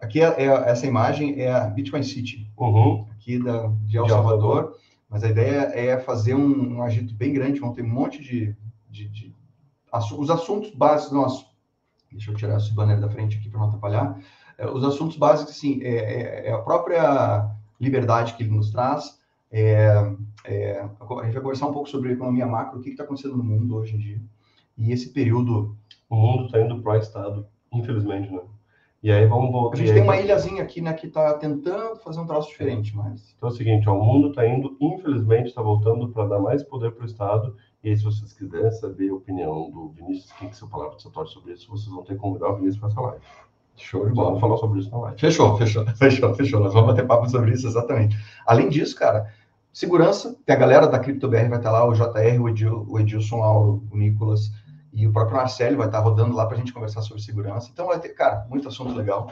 aqui 0.01 0.21
é, 0.21 0.43
é- 0.43 0.69
essa 0.69 0.85
imagem 0.85 1.39
é 1.41 1.51
a 1.51 1.61
Bitcoin 1.67 2.03
City, 2.03 2.49
Uhum. 2.57 3.05
aqui 3.11 3.39
da, 3.41 3.67
de 3.85 3.97
El 3.97 4.03
De 4.03 4.09
Salvador. 4.09 4.75
Mas 5.09 5.23
a 5.23 5.29
ideia 5.29 5.71
é 5.73 5.97
fazer 5.97 6.35
um, 6.35 6.75
um 6.77 6.81
agito 6.81 7.13
bem 7.13 7.31
grande, 7.33 7.59
vão 7.61 7.71
ter 7.73 7.81
um 7.81 7.87
monte 7.89 8.21
de. 8.21 8.53
de, 8.89 9.07
de 9.07 9.33
os 10.17 10.29
assuntos 10.29 10.71
básicos 10.75 11.13
nosso. 11.13 11.47
Deixa 12.11 12.29
eu 12.31 12.35
tirar 12.35 12.57
esse 12.57 12.73
banner 12.73 12.99
da 12.99 13.09
frente 13.09 13.37
aqui 13.37 13.49
para 13.49 13.59
não 13.59 13.67
atrapalhar. 13.67 14.19
É, 14.57 14.67
os 14.67 14.83
assuntos 14.83 15.17
básicos, 15.17 15.53
assim, 15.55 15.81
é, 15.83 15.95
é- 15.95 16.47
é 16.49 16.51
a 16.51 16.57
própria 16.59 17.49
liberdade 17.79 18.33
que 18.33 18.43
ele 18.43 18.51
nos 18.55 18.71
traz. 18.71 19.19
É, 19.51 19.87
é, 20.45 20.79
a 20.81 21.23
gente 21.25 21.33
vai 21.33 21.41
conversar 21.41 21.67
um 21.67 21.73
pouco 21.73 21.89
sobre 21.89 22.11
economia 22.13 22.45
macro, 22.45 22.79
o 22.79 22.81
que 22.81 22.89
está 22.89 23.03
acontecendo 23.03 23.37
no 23.37 23.43
mundo 23.43 23.75
hoje 23.75 23.95
em 23.95 23.99
dia. 23.99 24.21
E 24.77 24.91
esse 24.91 25.11
período. 25.13 25.75
O 26.09 26.15
mundo 26.15 26.45
está 26.45 26.61
indo 26.61 26.81
pro 26.81 26.95
Estado, 26.95 27.45
infelizmente, 27.73 28.31
né? 28.31 28.39
E 29.03 29.11
aí 29.11 29.25
vamos 29.27 29.49
A 29.49 29.51
voltar. 29.51 29.77
gente 29.77 29.93
tem 29.93 30.01
uma 30.03 30.15
ilhazinha 30.17 30.63
aqui, 30.63 30.79
né, 30.81 30.93
que 30.93 31.07
está 31.07 31.33
tentando 31.33 31.97
fazer 31.97 32.19
um 32.21 32.25
troço 32.25 32.49
diferente, 32.49 32.95
mas. 32.95 33.33
Então 33.37 33.49
é 33.49 33.51
o 33.51 33.55
seguinte, 33.55 33.87
ó, 33.89 33.93
o 33.99 34.03
mundo 34.03 34.29
está 34.29 34.47
indo, 34.47 34.75
infelizmente, 34.79 35.47
está 35.49 35.61
voltando 35.61 36.07
para 36.09 36.25
dar 36.27 36.39
mais 36.39 36.63
poder 36.63 36.91
para 36.93 37.03
o 37.03 37.05
Estado. 37.05 37.55
E 37.83 37.89
aí, 37.89 37.97
se 37.97 38.03
vocês 38.05 38.31
quiserem 38.33 38.71
saber 38.71 39.09
a 39.09 39.15
opinião 39.15 39.69
do 39.69 39.89
Vinícius, 39.89 40.31
quem 40.33 40.47
que 40.49 40.55
seu 40.55 40.67
palavra 40.69 40.95
de 40.95 41.03
satório 41.03 41.29
sobre 41.29 41.53
isso, 41.53 41.69
vocês 41.69 41.87
vão 41.93 42.03
ter 42.03 42.13
que 42.15 42.19
convidar 42.21 42.49
o 42.49 42.55
Vinícius 42.55 42.79
para 42.79 42.87
essa 42.89 43.01
live. 43.01 43.25
Show 43.77 44.01
de 44.07 44.13
Vamos 44.15 44.23
bola. 44.31 44.39
falar 44.39 44.57
sobre 44.57 44.79
isso 44.79 44.91
na 44.91 44.97
live. 44.99 45.19
Fechou, 45.19 45.57
fechou, 45.57 45.85
fechou, 45.95 46.33
fechou. 46.33 46.59
Nós 46.59 46.73
vamos 46.73 46.89
bater 46.89 47.05
papo 47.07 47.29
sobre 47.29 47.51
isso, 47.53 47.67
exatamente. 47.67 48.17
Além 48.45 48.69
disso, 48.69 48.95
cara, 48.95 49.27
segurança, 49.71 50.35
tem 50.45 50.55
a 50.55 50.59
galera 50.59 50.87
da 50.87 50.99
CryptoBR 50.99 51.47
vai 51.49 51.57
estar 51.59 51.71
lá, 51.71 51.85
o 51.87 51.93
JR, 51.93 52.41
o, 52.41 52.49
Edil, 52.49 52.85
o 52.89 52.99
Edilson 52.99 53.37
Lauro, 53.39 53.83
o 53.91 53.97
Nicolas 53.97 54.51
e 54.93 55.05
o 55.05 55.11
próprio 55.11 55.37
Marcelo 55.37 55.77
vai 55.77 55.85
estar 55.87 55.99
rodando 55.99 56.35
lá 56.35 56.45
para 56.45 56.55
a 56.55 56.59
gente 56.59 56.73
conversar 56.73 57.01
sobre 57.03 57.21
segurança. 57.21 57.69
Então 57.71 57.87
vai 57.87 57.99
ter, 57.99 58.09
cara, 58.09 58.45
muito 58.49 58.67
assunto 58.67 58.95
legal. 58.95 59.29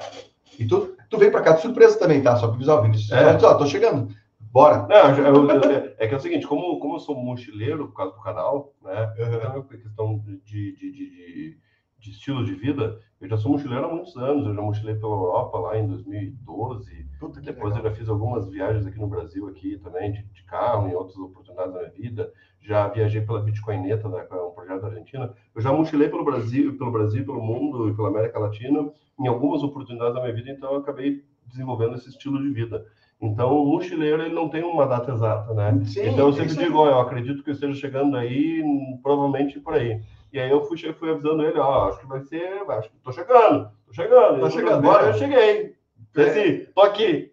E 0.59 0.65
tu, 0.65 0.95
tu 1.09 1.17
veio 1.17 1.31
para 1.31 1.41
cá 1.41 1.51
de 1.53 1.61
surpresa 1.61 1.97
também, 1.97 2.21
tá? 2.21 2.35
Só 2.35 2.47
para 2.47 2.55
avisar 2.55 2.77
o 2.79 2.83
Vinícius. 2.83 3.11
É. 3.11 3.35
Ó, 3.43 3.53
tô 3.55 3.65
chegando. 3.65 4.07
Bora. 4.39 4.85
Não, 4.87 5.17
eu- 5.17 5.25
eu- 5.25 5.49
eu- 5.49 5.93
é 5.97 6.07
que 6.07 6.13
é 6.13 6.17
o 6.17 6.19
seguinte, 6.19 6.47
como, 6.47 6.79
como 6.79 6.95
eu 6.95 6.99
sou 6.99 7.15
mochileiro 7.15 7.87
por 7.87 7.95
causa 7.95 8.13
do 8.15 8.21
canal, 8.21 8.71
né? 8.83 9.13
Uhum. 9.17 9.25
Então 9.25 9.41
é 9.41 9.47
uma 9.57 9.63
questão 9.63 10.19
de, 10.25 10.37
de, 10.45 10.75
de, 10.75 10.91
de, 10.93 11.57
de 12.05 12.11
estilo 12.11 12.45
de 12.45 12.53
vida, 12.53 12.99
eu 13.19 13.27
já 13.27 13.37
sou 13.37 13.51
mochileiro 13.51 13.85
há 13.85 13.89
muitos 13.89 14.15
anos, 14.15 14.45
eu 14.45 14.53
já 14.53 14.61
mochilei 14.61 14.95
pela 14.95 15.13
Europa 15.13 15.57
lá 15.57 15.77
em 15.77 15.87
2012, 15.87 17.07
depois 17.41 17.73
legal. 17.73 17.77
eu 17.77 17.83
já 17.83 17.91
fiz 17.91 18.07
algumas 18.07 18.47
viagens 18.47 18.85
aqui 18.85 18.99
no 18.99 19.07
Brasil 19.07 19.47
aqui 19.47 19.77
também, 19.79 20.11
de, 20.11 20.23
de, 20.23 20.43
carro, 20.43 20.87
em 20.87 20.93
outras 20.93 21.17
oportunidades 21.17 21.73
da 21.73 21.79
minha 21.79 21.91
vida, 21.91 22.31
já 22.61 22.87
viajei 22.87 23.21
pela 23.21 23.41
Bitcoineta, 23.41 24.07
né, 24.07 24.23
que 24.23 24.33
é 24.33 24.41
um 24.41 24.51
projeto 24.51 24.81
da 24.81 24.87
Argentina, 24.87 25.33
eu 25.55 25.61
já 25.61 25.73
mochilei 25.73 26.07
pelo 26.07 26.23
Brasil, 26.23 26.77
pelo 26.77 26.91
Brasil, 26.91 27.25
pelo 27.25 27.41
mundo 27.41 27.89
e 27.89 27.95
pela 27.95 28.09
América 28.09 28.37
Latina, 28.39 28.91
em 29.19 29.27
algumas 29.27 29.63
oportunidades 29.63 30.13
da 30.13 30.21
minha 30.21 30.33
vida, 30.33 30.51
então 30.51 30.73
eu 30.73 30.79
acabei 30.79 31.23
desenvolvendo 31.47 31.95
esse 31.95 32.09
estilo 32.09 32.41
de 32.41 32.49
vida. 32.51 32.85
Então, 33.21 33.57
o 33.57 33.65
mochileiro 33.65 34.21
ele 34.21 34.35
não 34.35 34.49
tem 34.49 34.63
uma 34.63 34.85
data 34.85 35.11
exata, 35.11 35.53
né? 35.53 35.81
Sim, 35.85 36.09
então, 36.09 36.27
eu 36.27 36.33
sempre 36.33 36.55
digo, 36.55 36.77
ó, 36.77 36.87
eu 36.87 36.99
acredito 36.99 37.43
que 37.43 37.49
eu 37.49 37.53
esteja 37.53 37.73
chegando 37.73 38.17
aí, 38.17 38.61
provavelmente 39.01 39.59
por 39.59 39.73
aí. 39.73 40.01
E 40.35 40.39
aí 40.39 40.51
eu 40.51 40.65
fui, 40.65 40.77
fui 40.91 41.09
avisando 41.09 41.45
ele, 41.45 41.57
ó, 41.57 41.87
acho 41.87 41.99
que 42.01 42.07
vai 42.07 42.19
ser, 42.19 42.69
acho 42.69 42.89
que 42.89 42.97
tô 42.97 43.13
chegando, 43.13 43.71
tô 43.87 43.93
chegando. 43.93 44.41
Tá 44.41 44.49
chegando. 44.49 44.85
Agora 44.85 45.07
eu 45.07 45.13
cheguei. 45.13 45.77
É. 46.13 46.65
tô 46.75 46.81
aqui. 46.81 47.31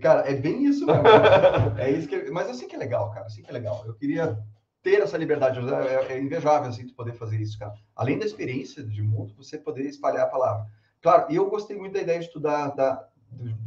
Cara, 0.00 0.20
é 0.30 0.32
bem 0.32 0.64
isso 0.64 0.86
mesmo. 0.86 1.02
é 1.76 1.90
isso 1.90 2.06
que, 2.06 2.30
mas 2.30 2.46
eu 2.46 2.54
sei 2.54 2.68
que 2.68 2.76
é 2.76 2.78
legal, 2.78 3.10
cara, 3.10 3.26
eu 3.26 3.30
sei 3.30 3.42
que 3.42 3.50
é 3.50 3.52
legal. 3.52 3.82
Eu 3.84 3.94
queria 3.94 4.38
ter 4.80 5.00
essa 5.00 5.18
liberdade, 5.18 5.58
é, 5.58 6.12
é 6.12 6.20
invejável 6.20 6.68
assim, 6.68 6.86
tu 6.86 6.94
poder 6.94 7.14
fazer 7.14 7.40
isso, 7.40 7.58
cara. 7.58 7.74
Além 7.96 8.16
da 8.16 8.24
experiência 8.24 8.80
de 8.84 9.02
mundo, 9.02 9.34
você 9.36 9.58
poder 9.58 9.82
espalhar 9.82 10.22
a 10.22 10.30
palavra. 10.30 10.66
Claro, 11.02 11.26
e 11.28 11.34
eu 11.34 11.50
gostei 11.50 11.76
muito 11.76 11.94
da 11.94 12.00
ideia 12.02 12.20
de 12.20 12.26
estudar 12.26 12.68
da, 12.76 13.08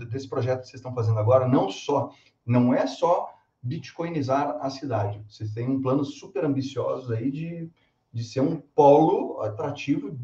desse 0.10 0.30
projeto 0.30 0.62
que 0.62 0.68
vocês 0.68 0.80
estão 0.80 0.96
fazendo 0.96 1.20
agora, 1.20 1.46
não 1.46 1.70
só, 1.70 2.12
não 2.46 2.74
é 2.74 2.88
só 2.88 3.36
bitcoinizar 3.62 4.58
a 4.62 4.70
cidade. 4.70 5.22
Vocês 5.28 5.52
têm 5.52 5.68
um 5.68 5.82
plano 5.82 6.06
super 6.06 6.46
ambicioso 6.46 7.12
aí 7.12 7.30
de 7.30 7.70
de 8.12 8.24
ser 8.24 8.42
um 8.42 8.58
polo 8.58 9.42
atrativo 9.42 10.18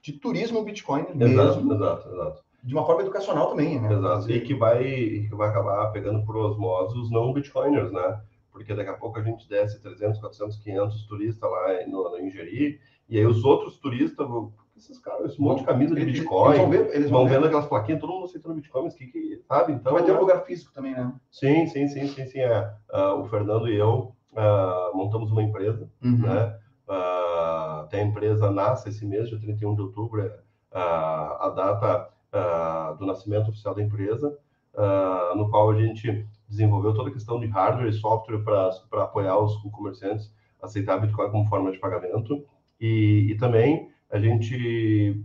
de 0.00 0.12
turismo 0.12 0.64
Bitcoin 0.64 1.06
mesmo. 1.14 1.40
Exato, 1.40 1.72
exato, 1.72 2.08
exato. 2.08 2.42
De 2.62 2.74
uma 2.74 2.84
forma 2.84 3.02
educacional 3.02 3.50
também, 3.50 3.80
né? 3.80 3.92
Exato. 3.92 4.30
E 4.30 4.40
que 4.40 4.54
vai, 4.54 4.82
que 4.82 5.34
vai 5.34 5.48
acabar 5.48 5.90
pegando 5.92 6.24
por 6.24 6.36
osmose 6.36 6.98
os 6.98 7.10
não 7.10 7.32
Bitcoiners, 7.32 7.92
né? 7.92 8.20
Porque 8.50 8.74
daqui 8.74 8.90
a 8.90 8.94
pouco 8.94 9.18
a 9.18 9.22
gente 9.22 9.48
desce 9.48 9.80
300, 9.80 10.18
400, 10.18 10.56
500 10.56 11.06
turistas 11.06 11.50
lá 11.50 11.86
no, 11.86 12.10
no 12.10 12.20
Ingeri, 12.20 12.80
e 13.08 13.18
aí 13.18 13.24
os 13.24 13.44
outros 13.44 13.78
turistas, 13.78 14.26
esses 14.76 14.98
caras, 14.98 15.32
esse 15.32 15.40
monte 15.40 15.60
de 15.60 15.66
camisa 15.66 15.94
de 15.94 16.04
Bitcoin, 16.04 16.54
eles 16.54 16.60
vão, 16.60 16.70
ver, 16.70 16.94
eles 16.94 17.10
vão, 17.10 17.20
vão 17.20 17.28
vendo 17.28 17.46
aquelas 17.46 17.66
plaquinhas, 17.66 18.00
todo 18.00 18.12
mundo 18.12 18.24
aceitando 18.24 18.56
Bitcoin, 18.56 18.84
mas 18.84 18.94
que, 18.94 19.06
que 19.06 19.40
sabe? 19.46 19.72
Então, 19.72 19.92
vai 19.92 20.04
ter 20.04 20.12
um 20.12 20.20
lugar 20.20 20.44
físico 20.44 20.72
também, 20.72 20.92
né? 20.92 21.12
Sim, 21.30 21.66
sim, 21.66 21.88
sim, 21.88 22.08
sim, 22.08 22.26
sim. 22.26 22.40
É. 22.40 22.74
Uh, 22.92 23.20
o 23.20 23.28
Fernando 23.28 23.68
e 23.68 23.76
eu 23.76 24.12
uh, 24.32 24.96
montamos 24.96 25.30
uma 25.30 25.42
empresa, 25.42 25.88
uhum. 26.02 26.18
né? 26.18 26.58
Uh, 26.88 27.82
até 27.82 28.00
a 28.00 28.04
empresa 28.04 28.50
nasce 28.50 28.88
esse 28.88 29.04
mês, 29.04 29.28
dia 29.28 29.38
31 29.38 29.74
de 29.74 29.82
outubro, 29.82 30.24
uh, 30.24 30.32
a 30.72 31.52
data 31.54 32.08
uh, 32.32 32.96
do 32.96 33.04
nascimento 33.04 33.50
oficial 33.50 33.74
da 33.74 33.82
empresa, 33.82 34.36
no 35.34 35.50
qual 35.50 35.70
a 35.70 35.74
gente 35.74 36.24
desenvolveu 36.48 36.94
toda 36.94 37.10
a 37.10 37.12
questão 37.12 37.40
de 37.40 37.46
hardware 37.48 37.88
e 37.88 37.92
software 37.92 38.38
para 38.44 39.02
apoiar 39.02 39.36
os 39.36 39.56
comerciantes 39.72 40.32
a 40.62 40.66
aceitar 40.66 40.98
Bitcoin 40.98 41.30
como 41.30 41.48
forma 41.48 41.72
de 41.72 41.78
pagamento. 41.78 42.46
E, 42.80 43.26
e 43.28 43.36
também 43.36 43.90
a 44.08 44.20
gente 44.20 45.20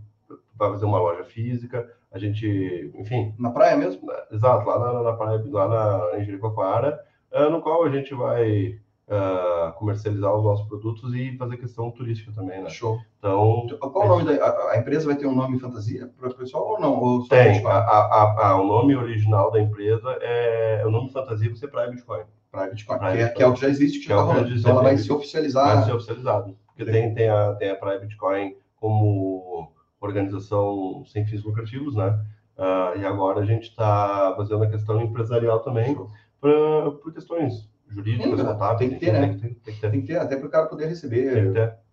vai 0.56 0.70
fazer 0.70 0.84
uma 0.84 0.98
loja 0.98 1.22
física, 1.22 1.88
a 2.10 2.18
gente, 2.18 2.92
enfim... 2.96 3.32
Na 3.38 3.50
praia 3.50 3.76
mesmo? 3.76 4.10
Exato, 4.32 4.66
lá 4.66 4.76
na, 4.76 5.02
na 5.02 5.12
praia, 5.12 5.40
lá 5.46 5.68
na, 5.68 6.18
em 6.18 6.24
Jericoacoara, 6.24 7.00
no 7.48 7.62
qual 7.62 7.84
a 7.84 7.90
gente 7.90 8.12
vai 8.12 8.80
uh, 9.08 9.72
comercializar 9.74 10.34
os 10.34 10.44
nossos 10.44 10.66
produtos 10.66 11.14
e 11.14 11.36
fazer 11.36 11.56
questão 11.56 11.90
turística 11.90 12.32
também, 12.32 12.62
né? 12.62 12.70
Show. 12.70 12.98
Então, 13.18 13.66
qual 13.78 14.04
o 14.04 14.08
nome 14.08 14.24
da 14.24 14.44
a, 14.44 14.72
a, 14.72 14.78
empresa 14.78 15.06
vai 15.06 15.16
ter 15.16 15.26
um 15.26 15.34
nome 15.34 15.58
fantasia 15.58 16.10
para 16.18 16.28
o 16.28 16.34
pessoal 16.34 16.72
ou 16.72 16.80
não? 16.80 16.98
Ou 17.00 17.28
tem. 17.28 17.64
A, 17.66 17.70
a, 17.70 18.48
a, 18.48 18.60
o 18.60 18.66
nome 18.66 18.94
original 18.96 19.50
da 19.50 19.60
empresa 19.60 20.10
é 20.20 20.82
o 20.86 20.90
nome 20.90 21.10
fantasia 21.10 21.48
vai 21.48 21.56
ser 21.56 21.68
Praia 21.68 21.90
Bitcoin. 21.90 22.24
Praia 22.50 22.70
Bitcoin, 22.70 22.98
que, 22.98 23.04
é, 23.04 23.28
que, 23.28 23.42
é, 23.42 23.46
o 23.46 23.54
que 23.54 23.60
já 23.60 23.68
existe, 23.68 23.98
que, 23.98 24.04
que 24.04 24.08
já 24.10 24.20
está 24.20 24.32
rolando. 24.32 24.54
Então 24.54 24.70
ela 24.70 24.82
vai 24.82 24.96
se 24.96 25.12
oficializar. 25.12 25.76
Vai 25.76 25.84
ser 25.84 25.92
oficializado. 25.92 26.56
Porque 26.66 26.90
tem, 26.90 27.14
tem, 27.14 27.28
a, 27.28 27.54
tem 27.54 27.70
a 27.70 27.76
Praia 27.76 28.00
Bitcoin 28.00 28.56
como 28.76 29.72
organização 30.00 31.02
sem 31.06 31.24
fins 31.24 31.42
lucrativos, 31.42 31.94
né? 31.94 32.20
Uh, 32.56 32.98
e 33.00 33.04
agora 33.04 33.40
a 33.40 33.44
gente 33.44 33.64
está 33.64 34.32
fazendo 34.36 34.62
a 34.62 34.70
questão 34.70 35.00
empresarial 35.02 35.60
também, 35.60 35.96
por 36.40 37.12
questões 37.12 37.68
jurídicas, 37.88 38.42
contábeis. 38.42 38.78
Tem 38.78 38.90
que 38.90 39.04
ter, 39.04 39.12
né? 39.12 39.28
Tem, 39.28 39.38
tem, 39.38 39.54
tem, 39.54 39.74
que 39.74 39.80
ter. 39.80 39.90
tem 39.90 40.00
que 40.00 40.06
ter, 40.06 40.16
até 40.16 40.36
para 40.36 40.46
o 40.46 40.50
cara 40.50 40.66
poder 40.66 40.86
receber, 40.86 41.52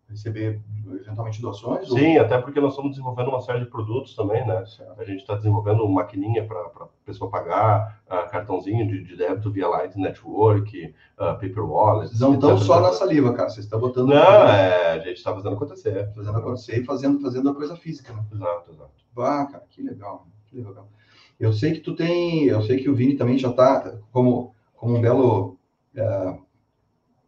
receber 0.10 0.62
eventualmente 1.00 1.42
doações. 1.42 1.88
Sim, 1.88 2.18
ou... 2.18 2.26
até 2.26 2.38
porque 2.39 2.60
nós 2.60 2.72
estamos 2.72 2.92
desenvolvendo 2.92 3.30
uma 3.30 3.42
série 3.42 3.60
de 3.60 3.66
produtos 3.66 4.16
também, 4.16 4.46
né? 4.46 4.64
A 4.98 5.04
gente 5.04 5.22
está 5.22 5.36
desenvolvendo 5.36 5.84
uma 5.84 6.02
maquininha 6.02 6.46
para 6.46 6.60
a 6.60 6.88
pessoa 7.06 7.30
pagar, 7.30 8.02
uh, 8.08 8.30
cartãozinho 8.30 8.88
de, 8.88 9.04
de, 9.04 9.16
débito 9.16 9.52
via 9.52 9.68
Light 9.68 9.98
Network, 9.98 10.94
uh, 11.18 11.34
Paper 11.39 11.66
Wallet. 11.66 12.20
Não 12.20 12.34
estão 12.34 12.58
só 12.58 12.80
na 12.80 12.92
saliva, 12.92 13.34
cara. 13.34 13.50
Vocês 13.50 13.66
estão 13.66 13.80
botando. 13.80 14.10
Não, 14.10 14.48
é, 14.48 14.92
a 14.92 15.00
gente 15.00 15.18
está 15.18 15.34
fazendo 15.34 15.56
acontecer. 15.56 16.12
Fazendo 16.14 16.38
acontecer 16.38 16.82
e 16.82 16.86
fazendo, 16.86 17.22
fazendo 17.22 17.50
a 17.50 17.56
coisa 17.56 17.76
física, 17.76 18.14
né? 18.14 18.24
Exato, 18.34 18.72
exato. 18.72 18.92
Ah, 19.18 19.48
cara, 19.52 19.64
que 19.70 19.82
legal, 19.82 20.28
que 20.46 20.58
legal. 20.58 20.88
Eu 21.39 21.52
sei 21.52 21.74
que 21.74 21.80
tu 21.80 21.96
tem, 21.96 22.46
eu 22.46 22.62
sei 22.62 22.78
que 22.78 22.89
o 22.89 22.96
Vini 22.96 23.16
também 23.16 23.38
já 23.38 23.50
está 23.50 23.98
como, 24.12 24.54
como 24.76 24.96
um 24.96 25.02
belo 25.02 25.58
é, 25.96 26.38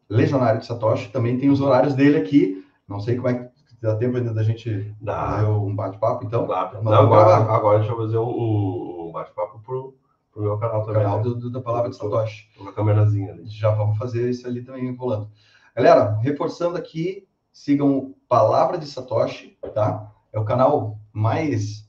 legionário 0.10 0.60
de 0.60 0.66
Satoshi, 0.66 1.12
também 1.12 1.38
tem 1.38 1.50
os 1.50 1.62
horários 1.62 1.94
dele 1.94 2.18
aqui. 2.18 2.66
Não 2.88 3.00
sei 3.00 3.16
como 3.16 3.30
é 3.30 3.34
que 3.34 3.54
dá 3.82 3.96
tempo 3.96 4.18
ainda 4.18 4.34
da 4.34 4.44
gente 4.44 4.96
dá. 5.02 5.32
fazer 5.32 5.48
um 5.48 5.76
bate-papo, 5.76 6.26
então. 6.26 6.48
Dá. 6.48 6.80
Não, 6.82 6.94
agora, 6.94 7.36
agora 7.36 7.80
deixa 7.80 7.94
eu 7.94 7.98
fazer 7.98 8.18
um, 8.18 9.08
um 9.08 9.12
bate-papo 9.12 9.60
pro, 9.60 9.96
pro 10.32 10.44
meu 10.44 10.58
canal 10.58 10.86
também. 10.86 11.02
Canal 11.02 11.18
né? 11.18 11.24
do, 11.24 11.36
do, 11.36 11.52
da 11.52 11.62
Palavra 11.62 11.90
de 11.90 11.98
Satoshi. 11.98 12.50
Com 12.58 12.70
a 12.70 12.74
câmerazinha 12.74 13.34
ali. 13.34 13.46
Já 13.48 13.72
vamos 13.72 13.98
fazer 13.98 14.30
isso 14.30 14.48
ali 14.48 14.64
também 14.64 14.96
rolando. 14.96 15.30
Galera, 15.76 16.18
reforçando 16.22 16.78
aqui, 16.78 17.28
sigam 17.52 18.14
Palavra 18.28 18.78
de 18.78 18.86
Satoshi, 18.86 19.58
tá? 19.74 20.12
É 20.32 20.40
o 20.40 20.46
canal 20.46 21.00
mais 21.12 21.88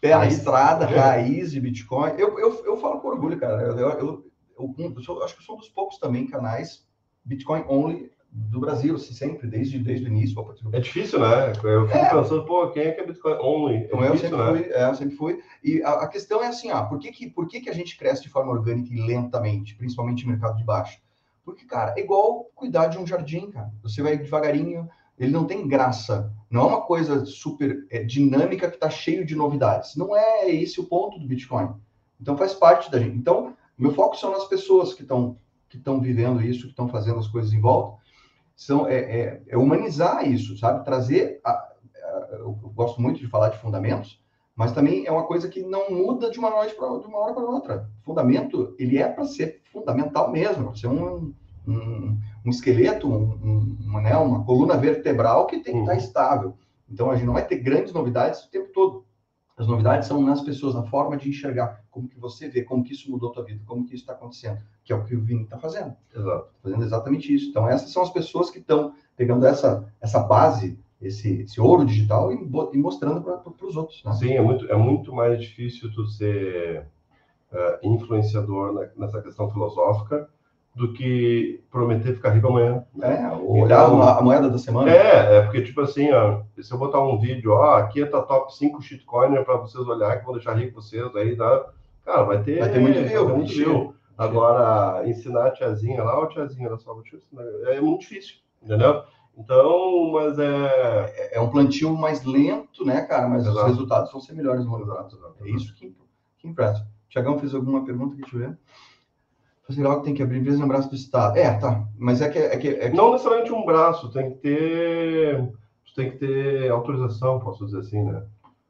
pé 0.00 0.16
na 0.16 0.26
estrada, 0.26 0.86
raiz 0.86 1.52
de 1.52 1.60
Bitcoin. 1.60 2.12
Eu, 2.18 2.38
eu, 2.38 2.64
eu 2.64 2.76
falo 2.76 3.00
com 3.00 3.08
orgulho, 3.08 3.38
cara. 3.38 3.62
Eu, 3.62 3.78
eu, 3.78 4.31
eu, 4.62 5.16
eu 5.16 5.24
acho 5.24 5.36
que 5.36 5.44
sou 5.44 5.56
um 5.56 5.58
dos 5.58 5.68
poucos 5.68 5.98
também 5.98 6.26
canais 6.26 6.86
Bitcoin 7.24 7.64
only 7.68 8.10
do 8.34 8.60
Brasil, 8.60 8.94
assim, 8.94 9.12
sempre, 9.12 9.46
desde, 9.46 9.78
desde 9.78 10.06
o 10.06 10.08
início. 10.08 10.42
É 10.72 10.80
difícil, 10.80 11.20
né? 11.20 11.52
Eu 11.62 11.86
fico 11.86 11.98
é. 11.98 12.10
pensando, 12.10 12.46
pô, 12.46 12.70
quem 12.70 12.84
é 12.84 12.92
que 12.92 13.00
é 13.02 13.06
Bitcoin 13.06 13.34
only? 13.34 13.74
É 13.74 13.84
então, 13.84 14.00
difícil, 14.00 14.30
eu, 14.30 14.38
sempre 14.38 14.38
né? 14.38 14.50
fui, 14.50 14.72
é, 14.72 14.88
eu 14.88 14.94
sempre 14.94 15.16
fui. 15.16 15.42
E 15.62 15.82
a, 15.82 15.90
a, 15.90 16.08
questão 16.08 16.42
é 16.42 16.46
assim, 16.46 16.70
ah, 16.70 16.82
por, 16.82 16.98
que, 16.98 17.12
que, 17.12 17.28
por 17.28 17.46
que, 17.46 17.60
que 17.60 17.68
a 17.68 17.74
gente 17.74 17.96
cresce 17.98 18.22
de 18.22 18.30
forma 18.30 18.50
orgânica 18.50 18.92
e 18.92 19.06
lentamente, 19.06 19.74
principalmente 19.74 20.24
no 20.24 20.30
mercado 20.30 20.56
de 20.56 20.64
baixo? 20.64 20.98
Porque, 21.44 21.66
cara, 21.66 21.94
é 21.96 22.00
igual 22.00 22.44
cuidar 22.54 22.86
de 22.86 22.98
um 22.98 23.06
jardim, 23.06 23.50
cara. 23.50 23.70
Você 23.82 24.00
vai 24.00 24.16
devagarinho, 24.16 24.88
ele 25.18 25.32
não 25.32 25.44
tem 25.44 25.68
graça. 25.68 26.32
Não 26.50 26.62
é 26.62 26.66
uma 26.66 26.80
coisa 26.80 27.26
super 27.26 27.86
é, 27.90 28.02
dinâmica 28.02 28.68
que 28.68 28.76
está 28.76 28.88
cheio 28.88 29.26
de 29.26 29.36
novidades. 29.36 29.94
Não 29.94 30.16
é 30.16 30.48
esse 30.50 30.80
o 30.80 30.84
ponto 30.84 31.18
do 31.18 31.26
Bitcoin. 31.26 31.74
Então 32.18 32.36
faz 32.36 32.54
parte 32.54 32.90
da 32.90 32.98
gente. 32.98 33.16
Então, 33.16 33.54
meu 33.78 33.92
foco 33.92 34.16
são 34.16 34.30
nas 34.32 34.44
pessoas 34.44 34.94
que 34.94 35.02
estão 35.02 35.36
que 35.68 35.78
estão 35.78 36.00
vivendo 36.00 36.42
isso, 36.42 36.64
que 36.64 36.70
estão 36.70 36.86
fazendo 36.86 37.18
as 37.18 37.26
coisas 37.26 37.50
em 37.54 37.60
volta. 37.60 37.96
São, 38.54 38.86
é, 38.86 38.96
é, 38.96 39.42
é 39.48 39.56
humanizar 39.56 40.30
isso, 40.30 40.56
sabe? 40.58 40.84
Trazer. 40.84 41.40
A, 41.42 41.50
a, 41.50 42.28
eu 42.32 42.52
gosto 42.74 43.00
muito 43.00 43.18
de 43.18 43.26
falar 43.26 43.48
de 43.48 43.58
fundamentos, 43.58 44.22
mas 44.54 44.72
também 44.72 45.06
é 45.06 45.10
uma 45.10 45.24
coisa 45.24 45.48
que 45.48 45.62
não 45.62 45.90
muda 45.90 46.30
de 46.30 46.38
uma 46.38 46.50
noite 46.50 46.74
para 46.74 46.98
de 46.98 47.06
uma 47.06 47.18
hora 47.18 47.32
para 47.32 47.42
outra. 47.42 47.90
Fundamento, 48.02 48.74
ele 48.78 48.98
é 48.98 49.08
para 49.08 49.24
ser 49.24 49.62
fundamental 49.72 50.30
mesmo, 50.30 50.64
para 50.66 50.74
ser 50.76 50.88
um, 50.88 51.34
um, 51.66 52.18
um 52.44 52.50
esqueleto, 52.50 53.08
um, 53.08 53.78
um, 53.88 54.00
né, 54.02 54.14
uma 54.16 54.44
coluna 54.44 54.76
vertebral 54.76 55.46
que 55.46 55.60
tem 55.60 55.74
que 55.74 55.80
estar 55.80 55.92
uhum. 55.92 55.98
estável. 55.98 56.58
Então 56.86 57.10
a 57.10 57.16
gente 57.16 57.24
não 57.24 57.32
vai 57.32 57.46
ter 57.46 57.56
grandes 57.56 57.94
novidades 57.94 58.44
o 58.44 58.50
tempo 58.50 58.70
todo. 58.74 59.06
As 59.56 59.66
novidades 59.66 60.08
são 60.08 60.20
nas 60.22 60.40
pessoas, 60.40 60.74
na 60.74 60.82
forma 60.82 61.16
de 61.16 61.28
enxergar, 61.28 61.84
como 61.90 62.08
que 62.08 62.18
você 62.18 62.48
vê, 62.48 62.62
como 62.62 62.82
que 62.82 62.92
isso 62.92 63.10
mudou 63.10 63.30
a 63.30 63.32
tua 63.32 63.44
vida, 63.44 63.62
como 63.66 63.84
que 63.84 63.94
isso 63.94 64.02
está 64.02 64.14
acontecendo, 64.14 64.58
que 64.82 64.92
é 64.92 64.96
o 64.96 65.04
que 65.04 65.14
o 65.14 65.20
Vini 65.20 65.42
está 65.42 65.58
fazendo. 65.58 65.94
Exato. 66.14 66.48
Fazendo 66.62 66.82
exatamente 66.82 67.34
isso. 67.34 67.50
Então, 67.50 67.68
essas 67.68 67.90
são 67.90 68.02
as 68.02 68.10
pessoas 68.10 68.50
que 68.50 68.58
estão 68.58 68.94
pegando 69.16 69.46
essa, 69.46 69.86
essa 70.00 70.20
base, 70.20 70.78
esse, 71.00 71.42
esse 71.42 71.60
ouro 71.60 71.84
digital 71.84 72.32
e, 72.32 72.36
e 72.36 72.78
mostrando 72.78 73.20
para 73.20 73.66
os 73.66 73.76
outros. 73.76 74.02
Né? 74.04 74.12
Sim, 74.14 74.32
é 74.32 74.40
muito, 74.40 74.66
é 74.70 74.76
muito 74.76 75.12
mais 75.12 75.40
difícil 75.40 75.92
tu 75.92 76.06
ser 76.06 76.86
uh, 77.52 77.86
influenciador 77.86 78.90
nessa 78.96 79.20
questão 79.20 79.50
filosófica 79.50 80.28
do 80.74 80.92
que 80.92 81.62
prometer 81.70 82.14
ficar 82.14 82.30
rico 82.30 82.48
amanhã. 82.48 82.84
É, 83.02 83.28
olhar 83.36 83.84
então, 83.86 84.02
a 84.02 84.22
moeda 84.22 84.48
da 84.48 84.58
semana. 84.58 84.90
É, 84.90 85.36
é 85.36 85.42
porque, 85.42 85.62
tipo 85.62 85.80
assim, 85.82 86.10
ó, 86.12 86.40
se 86.60 86.72
eu 86.72 86.78
botar 86.78 87.00
um 87.00 87.18
vídeo, 87.18 87.52
ó, 87.52 87.76
aqui 87.76 88.04
tá 88.06 88.22
top 88.22 88.54
5 88.56 88.80
shitcoin 88.80 89.42
para 89.44 89.56
vocês 89.58 89.86
olhar 89.86 90.18
que 90.18 90.24
vão 90.24 90.34
deixar 90.34 90.54
rico 90.54 90.80
vocês, 90.80 91.14
aí 91.14 91.36
dá. 91.36 91.66
Cara, 92.04 92.22
vai 92.24 92.42
ter. 92.42 92.60
Vai 92.60 92.70
ter 92.70 92.80
muito 92.80 93.02
view. 93.02 93.28
Muito 93.28 93.52
view. 93.52 93.94
Agora, 94.16 95.06
ensinar 95.08 95.46
a 95.46 95.50
tiazinha 95.50 96.02
lá, 96.02 96.18
ó, 96.18 96.26
tiazinha, 96.26 96.68
ela 96.68 96.78
só 96.78 96.94
vou 96.94 97.02
te 97.02 97.16
ensinar. 97.16 97.44
É 97.66 97.80
muito 97.80 98.00
difícil, 98.00 98.36
entendeu? 98.62 99.02
Então, 99.36 100.12
mas 100.12 100.38
é. 100.38 101.14
É, 101.16 101.36
é 101.36 101.40
um 101.40 101.50
plantio 101.50 101.94
mais 101.96 102.24
lento, 102.24 102.84
né, 102.84 103.02
cara? 103.02 103.28
Mas 103.28 103.42
os 103.42 103.52
Exato. 103.52 103.66
resultados 103.66 104.12
vão 104.12 104.20
ser 104.20 104.34
melhores 104.34 104.64
no 104.64 104.80
Exato, 104.80 105.16
exato. 105.16 105.36
É 105.44 105.50
isso 105.50 105.74
que, 105.74 105.94
que 106.38 106.48
impressa. 106.48 106.86
Tiagão 107.08 107.38
fez 107.38 107.54
alguma 107.54 107.84
pergunta 107.84 108.16
que 108.16 108.22
deixa 108.22 108.58
Fazer 109.74 109.86
algo 109.86 110.02
tem 110.02 110.14
que 110.14 110.22
abrir 110.22 110.38
empresa 110.38 110.58
no 110.58 110.68
braço 110.68 110.88
do 110.88 110.94
Estado. 110.96 111.36
É, 111.38 111.52
tá. 111.58 111.84
Mas 111.98 112.20
é 112.20 112.28
que. 112.28 112.38
É 112.38 112.56
que, 112.56 112.68
é 112.68 112.90
que 112.90 112.96
Não 112.96 113.12
necessariamente 113.12 113.52
um 113.52 113.64
braço, 113.64 114.10
tem 114.10 114.30
que 114.30 114.36
ter. 114.38 115.52
Tem 115.94 116.10
que 116.10 116.16
ter 116.16 116.70
autorização, 116.70 117.38
posso 117.40 117.66
dizer 117.66 117.80
assim, 117.80 118.02
né? 118.02 118.22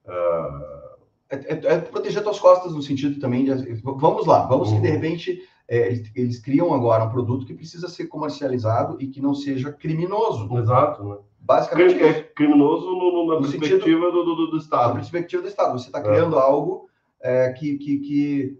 Ah, 0.09 0.91
é, 1.31 1.37
é- 1.55 1.75
é 1.75 1.79
proteger 1.79 2.23
tuas 2.23 2.39
costas 2.41 2.73
no 2.75 2.83
sentido 2.83 3.21
também 3.21 3.45
de. 3.45 3.75
Vamos 3.83 4.27
lá, 4.27 4.45
vamos 4.47 4.71
que 4.73 4.81
de 4.81 4.89
Uhum. 4.89 4.93
repente 4.95 5.41
é, 5.69 5.87
eles, 5.87 6.11
eles 6.17 6.39
criam 6.41 6.75
agora 6.75 7.05
um 7.05 7.11
produto 7.11 7.47
que 7.47 7.55
precisa 7.55 7.89
ser 7.89 8.07
comercializado 8.07 8.97
e 9.01 9.07
que 9.07 9.21
não 9.23 9.35
seja 9.35 9.73
criminoso. 9.73 10.49
exato, 10.59 11.05
né? 11.05 11.17
Basicamente, 11.41 11.95
isso. 11.97 12.05
é 12.05 12.23
criminoso 12.23 12.87
no, 12.87 13.13
no- 13.13 13.27
na 13.35 13.41
No 13.41 13.49
perspectiva 13.49 14.11
do, 14.11 14.25
do, 14.25 14.35
do 14.47 14.51
da 14.53 14.57
Estado. 14.59 14.95
perspectiva 14.95 15.43
do 15.43 15.49
Estado. 15.49 15.79
Você 15.79 15.87
está 15.87 16.01
É. 16.01 16.03
criando 16.03 16.39
algo 16.39 16.89
é, 17.21 17.53
que, 17.53 17.79
que, 17.79 17.99
que, 17.99 18.59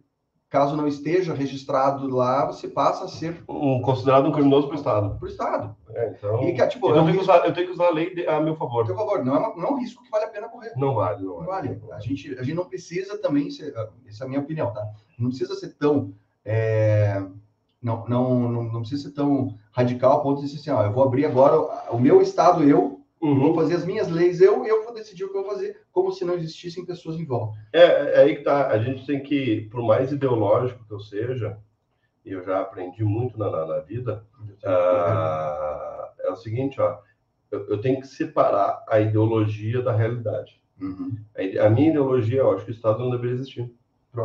caso 0.53 0.77
não 0.77 0.87
esteja 0.87 1.33
registrado 1.33 2.07
lá, 2.15 2.45
você 2.45 2.69
passa 2.69 3.07
a 3.07 3.09
ser 3.09 3.43
Um, 3.49 3.81
considerado 3.81 4.29
um 4.29 4.33
criminoso 4.33 4.67
para 4.67 4.75
o 4.77 4.79
Estado. 4.79 5.17
para 5.19 5.25
o 5.25 5.29
Estado. 5.29 5.77
É, 5.95 6.11
então, 6.11 6.43
E 6.47 6.53
que, 6.53 6.67
tipo, 6.69 6.89
então 6.91 6.97
é 6.97 6.99
eu, 6.99 7.03
um 7.03 7.07
tenho 7.07 7.19
que 7.19 7.23
risco, 7.25 7.33
usar, 7.33 7.47
eu 7.47 7.55
tenho 7.55 7.67
que 7.69 7.73
usar 7.73 7.87
a 7.87 7.91
lei 7.91 8.15
de- 8.15 8.27
a 8.27 8.39
meu 8.39 8.55
favor. 8.55 8.85
por 8.87 8.95
favor, 8.95 9.25
não 9.25 9.35
é, 9.35 9.39
uma- 9.39 9.57
não 9.57 9.65
é 9.69 9.71
um 9.73 9.79
risco 9.79 10.03
que 10.05 10.11
vale 10.11 10.27
a 10.27 10.29
pena 10.29 10.49
correr. 10.51 10.73
Não 10.77 10.95
vale, 10.95 11.25
não 11.25 11.39
Não 11.41 11.47
vale. 11.47 11.69
vale. 11.75 11.93
A 11.95 12.01
gente, 12.01 12.39
a 12.39 12.43
gente 12.43 12.55
não 12.55 12.67
precisa 12.67 13.17
também 13.17 13.51
ser, 13.51 13.73
essa 14.07 14.25
é 14.25 14.27
a 14.27 14.29
minha 14.29 14.41
opinião, 14.41 14.71
tá? 14.75 14.87
Não 15.19 15.31
precisa 15.31 15.55
ser 15.55 15.75
tão, 15.79 16.13
é, 16.45 17.23
não, 17.83 18.05
não, 18.07 18.39
não, 18.49 18.63
não 18.65 18.81
precisa 18.81 19.05
ser 19.09 19.15
tão 19.15 19.55
radical 19.73 20.19
a 20.19 20.21
ponto 20.21 20.43
de 20.43 20.49
dizer 20.49 20.61
assim, 20.61 20.71
ó, 20.71 20.85
eu 20.85 20.93
vou 20.93 21.03
abrir 21.03 21.25
agora 21.25 21.59
o 21.91 21.99
meu 21.99 22.21
estado, 22.21 22.63
eu 22.63 23.01
vou 23.23 23.49
Uhum. 23.49 23.55
fazer 23.55 23.77
as 23.77 23.85
minhas 23.85 24.09
leis, 24.09 24.41
eu, 24.41 24.65
eu 24.67 24.83
vou 24.85 24.93
decidir 24.93 25.25
o 25.25 25.31
que 25.31 25.37
eu 25.37 25.43
vou 25.43 25.53
fazer, 25.53 25.81
como 25.93 26.11
se 26.11 26.25
não 26.25 26.35
existissem 26.35 26.85
pessoas 26.85 27.17
em 27.17 27.25
volta. 27.25 27.57
É, 27.73 27.83
é 27.83 28.21
aí 28.23 28.37
que 28.37 28.43
tá. 28.43 28.67
A 28.69 28.79
gente 28.79 29.07
tem 29.07 29.23
que, 29.23 29.69
por 29.71 29.83
mais 29.83 30.11
ideológico 30.11 30.85
que 30.85 30.93
eu 30.93 31.01
seja, 31.01 31.57
e 32.25 32.33
eu 32.33 32.45
já 32.45 32.61
aprendi 32.61 33.05
muito 33.05 33.39
na, 33.39 33.51
na, 33.51 33.67
na 33.67 33.79
vida, 33.81 34.25
ah, 34.65 36.11
é 36.21 36.31
o 36.31 36.37
seguinte, 36.37 36.81
ó, 36.81 36.99
eu, 37.51 37.69
eu 37.69 37.81
tenho 37.81 38.01
que 38.01 38.07
separar 38.07 38.85
a 38.89 39.01
ideologia 39.01 39.83
da 39.83 39.93
realidade. 39.95 40.61
Uhum. 40.81 41.17
A, 41.37 41.67
a 41.67 41.71
minha 41.71 41.91
ideologia, 41.91 42.41
eu 42.41 42.53
acho 42.53 42.65
que 42.65 42.71
o 42.71 42.75
Estado 42.75 42.99
não 43.01 43.11
deveria 43.11 43.35
existir, 43.35 43.71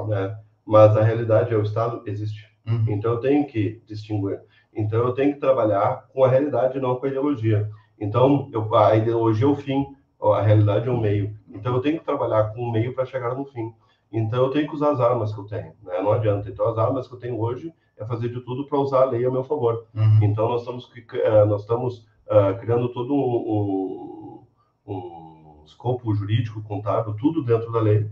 né? 0.08 0.38
Mas 0.66 0.98
a 0.98 1.04
realidade 1.04 1.54
é 1.54 1.58
o 1.58 1.64
Estado 1.64 2.02
existe. 2.06 2.48
Uhum. 2.66 2.86
Então 2.90 3.14
eu 3.14 3.20
tenho 3.20 3.48
que 3.48 3.82
distinguir. 3.86 4.42
Então 4.74 5.00
eu 5.00 5.14
tenho 5.14 5.34
que 5.34 5.40
trabalhar 5.40 6.08
com 6.14 6.24
a 6.24 6.28
realidade, 6.28 6.80
não 6.80 6.96
com 6.98 7.06
a 7.06 7.10
ideologia. 7.10 7.70
Então 8.00 8.50
eu, 8.52 8.74
a 8.76 8.96
ideologia 8.96 9.46
é 9.46 9.50
o 9.50 9.56
fim, 9.56 9.86
a 10.22 10.42
realidade 10.42 10.88
é 10.88 10.92
o 10.92 11.00
meio. 11.00 11.36
Então 11.50 11.74
eu 11.76 11.82
tenho 11.82 12.00
que 12.00 12.06
trabalhar 12.06 12.54
com 12.54 12.62
o 12.62 12.72
meio 12.72 12.94
para 12.94 13.06
chegar 13.06 13.36
no 13.36 13.46
fim. 13.46 13.74
Então 14.12 14.46
eu 14.46 14.52
tenho 14.52 14.68
que 14.68 14.76
usar 14.76 14.92
as 14.92 15.00
armas 15.00 15.34
que 15.34 15.40
eu 15.40 15.46
tenho, 15.46 15.74
né? 15.84 16.02
não 16.02 16.12
adianta. 16.12 16.50
Então 16.50 16.68
as 16.68 16.78
armas 16.78 17.08
que 17.08 17.14
eu 17.14 17.20
tenho 17.20 17.40
hoje 17.40 17.74
é 17.98 18.06
fazer 18.06 18.30
de 18.30 18.40
tudo 18.42 18.66
para 18.68 18.80
usar 18.80 19.02
a 19.02 19.06
lei 19.06 19.26
a 19.26 19.32
meu 19.32 19.44
favor. 19.44 19.86
Uhum. 19.94 20.20
Então 20.22 20.48
nós 20.48 20.62
estamos 20.62 20.90
eh, 20.96 21.46
nós 21.46 21.62
estamos 21.62 22.06
ah, 22.30 22.54
criando 22.60 22.90
todo 22.90 23.14
um, 23.14 24.44
um, 24.86 24.94
um 24.94 25.64
escopo 25.66 26.14
jurídico, 26.14 26.62
contábil, 26.62 27.16
tudo 27.16 27.44
dentro 27.44 27.72
da 27.72 27.80
lei, 27.80 28.10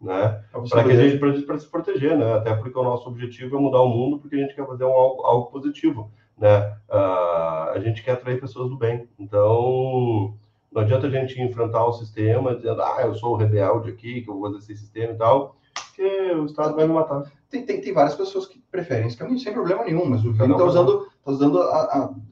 né? 0.00 0.42
Para 0.68 0.84
que 0.84 0.90
a 0.90 1.08
gente 1.08 1.44
para 1.44 1.58
se 1.58 1.70
proteger, 1.70 2.16
né? 2.16 2.34
Até 2.34 2.54
porque 2.54 2.76
o 2.76 2.82
nosso 2.82 3.08
objetivo 3.08 3.56
é 3.56 3.60
mudar 3.60 3.80
o 3.80 3.88
mundo, 3.88 4.18
porque 4.18 4.34
a 4.34 4.38
gente 4.40 4.54
quer 4.54 4.66
fazer 4.66 4.84
um, 4.84 4.92
algo, 4.92 5.22
algo 5.22 5.46
positivo, 5.46 6.10
né? 6.42 6.76
Ah, 6.90 7.70
a 7.74 7.78
gente 7.80 8.02
quer 8.02 8.12
atrair 8.12 8.40
pessoas 8.40 8.68
do 8.68 8.76
bem. 8.76 9.08
Então, 9.18 10.34
não 10.70 10.82
adianta 10.82 11.06
a 11.06 11.10
gente 11.10 11.40
enfrentar 11.40 11.84
o 11.86 11.92
sistema 11.92 12.54
dizendo, 12.54 12.82
ah, 12.82 13.02
eu 13.02 13.14
sou 13.14 13.32
o 13.32 13.36
rebelde 13.36 13.90
aqui, 13.90 14.20
que 14.22 14.28
eu 14.28 14.34
vou 14.34 14.44
fazer 14.44 14.58
esse 14.58 14.76
sistema 14.76 15.12
e 15.12 15.16
tal, 15.16 15.56
porque 15.74 16.02
o 16.32 16.44
Estado 16.46 16.74
vai 16.74 16.86
me 16.86 16.92
matar. 16.94 17.22
Tem, 17.48 17.64
tem, 17.64 17.80
tem 17.80 17.92
várias 17.92 18.14
pessoas 18.14 18.46
que 18.46 18.58
preferem 18.70 19.06
esse 19.06 19.16
caminho 19.16 19.38
sem 19.38 19.52
problema 19.52 19.84
nenhum, 19.84 20.06
mas 20.06 20.24
o 20.24 20.32
Vini 20.32 20.52
está 20.52 20.64
usando, 20.64 21.06
tá 21.24 21.30
usando 21.30 21.60
a, 21.62 21.64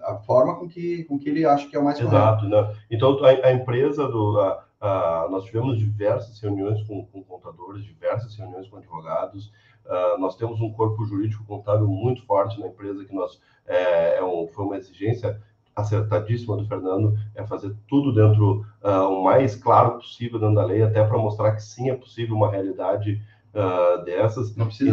a, 0.06 0.12
a 0.12 0.18
forma 0.20 0.56
com 0.56 0.66
que, 0.66 1.04
com 1.04 1.18
que 1.18 1.28
ele 1.28 1.44
acha 1.44 1.68
que 1.68 1.76
é 1.76 1.78
o 1.78 1.84
mais 1.84 1.98
correto. 1.98 2.16
Exato, 2.16 2.48
né? 2.48 2.74
Então 2.90 3.22
a, 3.24 3.28
a 3.28 3.52
empresa 3.52 4.08
do 4.08 4.40
a, 4.40 4.64
a- 4.80 5.28
nós 5.30 5.44
tivemos 5.44 5.78
diversas 5.78 6.40
reuniões 6.40 6.82
com, 6.86 7.04
com 7.06 7.22
contadores, 7.22 7.84
diversas 7.84 8.34
reuniões 8.36 8.66
com 8.68 8.78
advogados. 8.78 9.52
Ah, 9.90 10.16
nós 10.20 10.36
temos 10.36 10.60
um 10.60 10.70
corpo 10.70 11.04
jurídico 11.04 11.44
contábil 11.44 11.88
muito 11.88 12.24
forte 12.24 12.60
na 12.60 12.68
empresa 12.68 13.04
que 13.04 13.12
nós 13.12 13.40
é, 13.66 14.18
é 14.18 14.24
um, 14.24 14.46
foi 14.46 14.64
uma 14.64 14.76
exigência 14.76 15.42
acertadíssima 15.74 16.56
do 16.56 16.66
Fernando 16.66 17.14
é 17.34 17.44
fazer 17.44 17.74
tudo 17.88 18.14
dentro 18.14 18.64
ah, 18.82 19.08
o 19.08 19.24
mais 19.24 19.56
claro 19.56 19.96
possível 19.96 20.38
dentro 20.38 20.54
da 20.54 20.64
lei 20.64 20.82
até 20.82 21.04
para 21.04 21.18
mostrar 21.18 21.56
que 21.56 21.62
sim 21.62 21.90
é 21.90 21.96
possível 21.96 22.36
uma 22.36 22.48
realidade 22.48 23.20
ah, 23.52 24.02
dessas. 24.04 24.50
Então, 24.56 24.70
ser... 24.70 24.84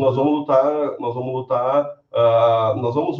nós 0.00 0.16
vamos 0.16 0.38
lutar, 0.38 0.96
nós 0.98 1.14
vamos 1.14 1.32
lutar, 1.34 1.86
nós 2.76 2.94
vamos 2.94 3.18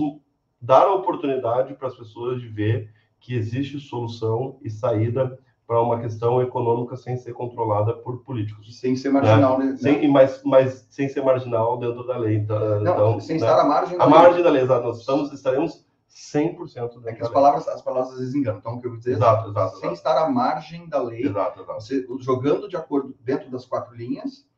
dar 0.58 0.86
a 0.86 0.94
oportunidade 0.94 1.74
para 1.74 1.88
as 1.88 1.96
pessoas 1.96 2.40
de 2.40 2.48
ver 2.48 2.90
que 3.20 3.34
existe 3.34 3.78
solução 3.78 4.58
e 4.62 4.70
saída 4.70 5.38
para 5.68 5.82
uma 5.82 6.00
questão 6.00 6.40
econômica 6.40 6.96
sem 6.96 7.16
ser 7.18 7.34
controlada 7.34 7.92
por 7.92 8.24
políticos. 8.24 8.80
Sem 8.80 8.96
ser 8.96 9.10
marginal, 9.10 9.58
né? 9.58 9.76
Sem, 9.76 10.10
mas, 10.10 10.42
mas 10.42 10.86
sem 10.90 11.10
ser 11.10 11.22
marginal 11.22 11.78
dentro 11.78 12.06
da 12.06 12.16
lei. 12.16 12.36
Então, 12.38 12.80
Não, 12.80 12.92
então, 12.94 13.20
sem 13.20 13.36
né? 13.38 13.42
estar 13.46 13.60
à 13.60 13.64
margem. 13.64 13.98
Da- 13.98 14.06
margem 14.08 14.42
da 14.42 14.48
lei, 14.50 14.62
exato. 14.62 14.86
Nós 14.86 14.98
estamos, 15.00 15.30
estaremos 15.30 15.86
100% 16.08 17.00
dentro 17.00 17.08
É 17.08 17.12
que 17.12 17.20
da 17.20 17.26
as 17.26 17.30
lei. 17.30 17.34
palavras, 17.34 17.68
as 17.68 17.82
palavras 17.82 18.12
às 18.14 18.18
vezes 18.18 18.34
enganam. 18.34 18.58
Então, 18.60 18.74
o 18.76 18.80
que 18.80 18.86
eu 18.86 18.90
vou 18.92 18.98
dizer 18.98 19.12
é 19.12 19.14
Exato, 19.16 19.50
exato, 19.50 19.70
sem 19.72 19.78
exato. 19.80 19.94
estar 19.94 20.24
à 20.24 20.30
margem 20.30 20.88
da 20.88 21.02
lei, 21.02 21.22
Exato, 21.26 21.60
exato. 21.60 21.80
você 21.82 22.06
jogando 22.18 22.66
de 22.66 22.76
acordo 22.76 23.14
dentro 23.20 23.50
das 23.50 23.66
quatro 23.66 23.94
linhas, 23.94 24.48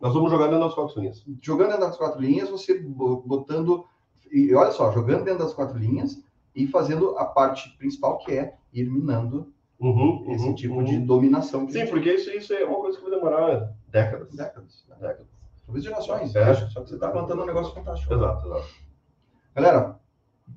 Nós 0.00 0.14
vamos 0.14 0.30
jogar 0.30 0.46
dentro 0.46 0.60
das 0.64 0.74
quatro 0.74 0.98
linhas. 1.00 1.22
jogando 1.42 1.68
dentro 1.72 1.86
das 1.86 1.96
quatro 1.98 2.20
linhas, 2.22 2.48
você 2.48 2.78
bo- 2.78 3.22
botando 3.26 3.84
e 4.32 4.54
olha 4.54 4.70
só, 4.70 4.90
jogando 4.92 5.24
dentro 5.24 5.40
das 5.44 5.52
quatro 5.52 5.76
linhas 5.76 6.22
e 6.54 6.66
fazendo 6.66 7.18
a 7.18 7.24
parte 7.26 7.76
principal 7.76 8.16
que 8.18 8.32
é 8.32 8.54
ir 8.72 8.88
minando 8.88 9.52
Uhum, 9.80 10.26
esse 10.28 10.46
uhum, 10.46 10.54
tipo 10.54 10.74
uhum. 10.74 10.84
de 10.84 10.98
dominação. 10.98 11.68
Sim, 11.68 11.86
porque 11.86 12.12
isso, 12.12 12.30
isso 12.30 12.52
é 12.52 12.64
uma 12.64 12.80
coisa 12.80 12.98
que 12.98 13.02
vai 13.04 13.12
demorar 13.14 13.72
décadas. 13.88 14.34
décadas, 14.34 14.84
né? 14.88 14.96
Décadas. 15.00 15.26
talvez 15.64 15.84
gerações. 15.84 16.36
É. 16.36 16.54
Só 16.54 16.82
que 16.82 16.88
você 16.88 16.94
está 16.96 17.08
plantando 17.08 17.42
um 17.42 17.46
negócio 17.46 17.72
fantástico. 17.72 18.12
Exato, 18.12 18.46
exato. 18.46 18.68
Galera, 19.54 19.96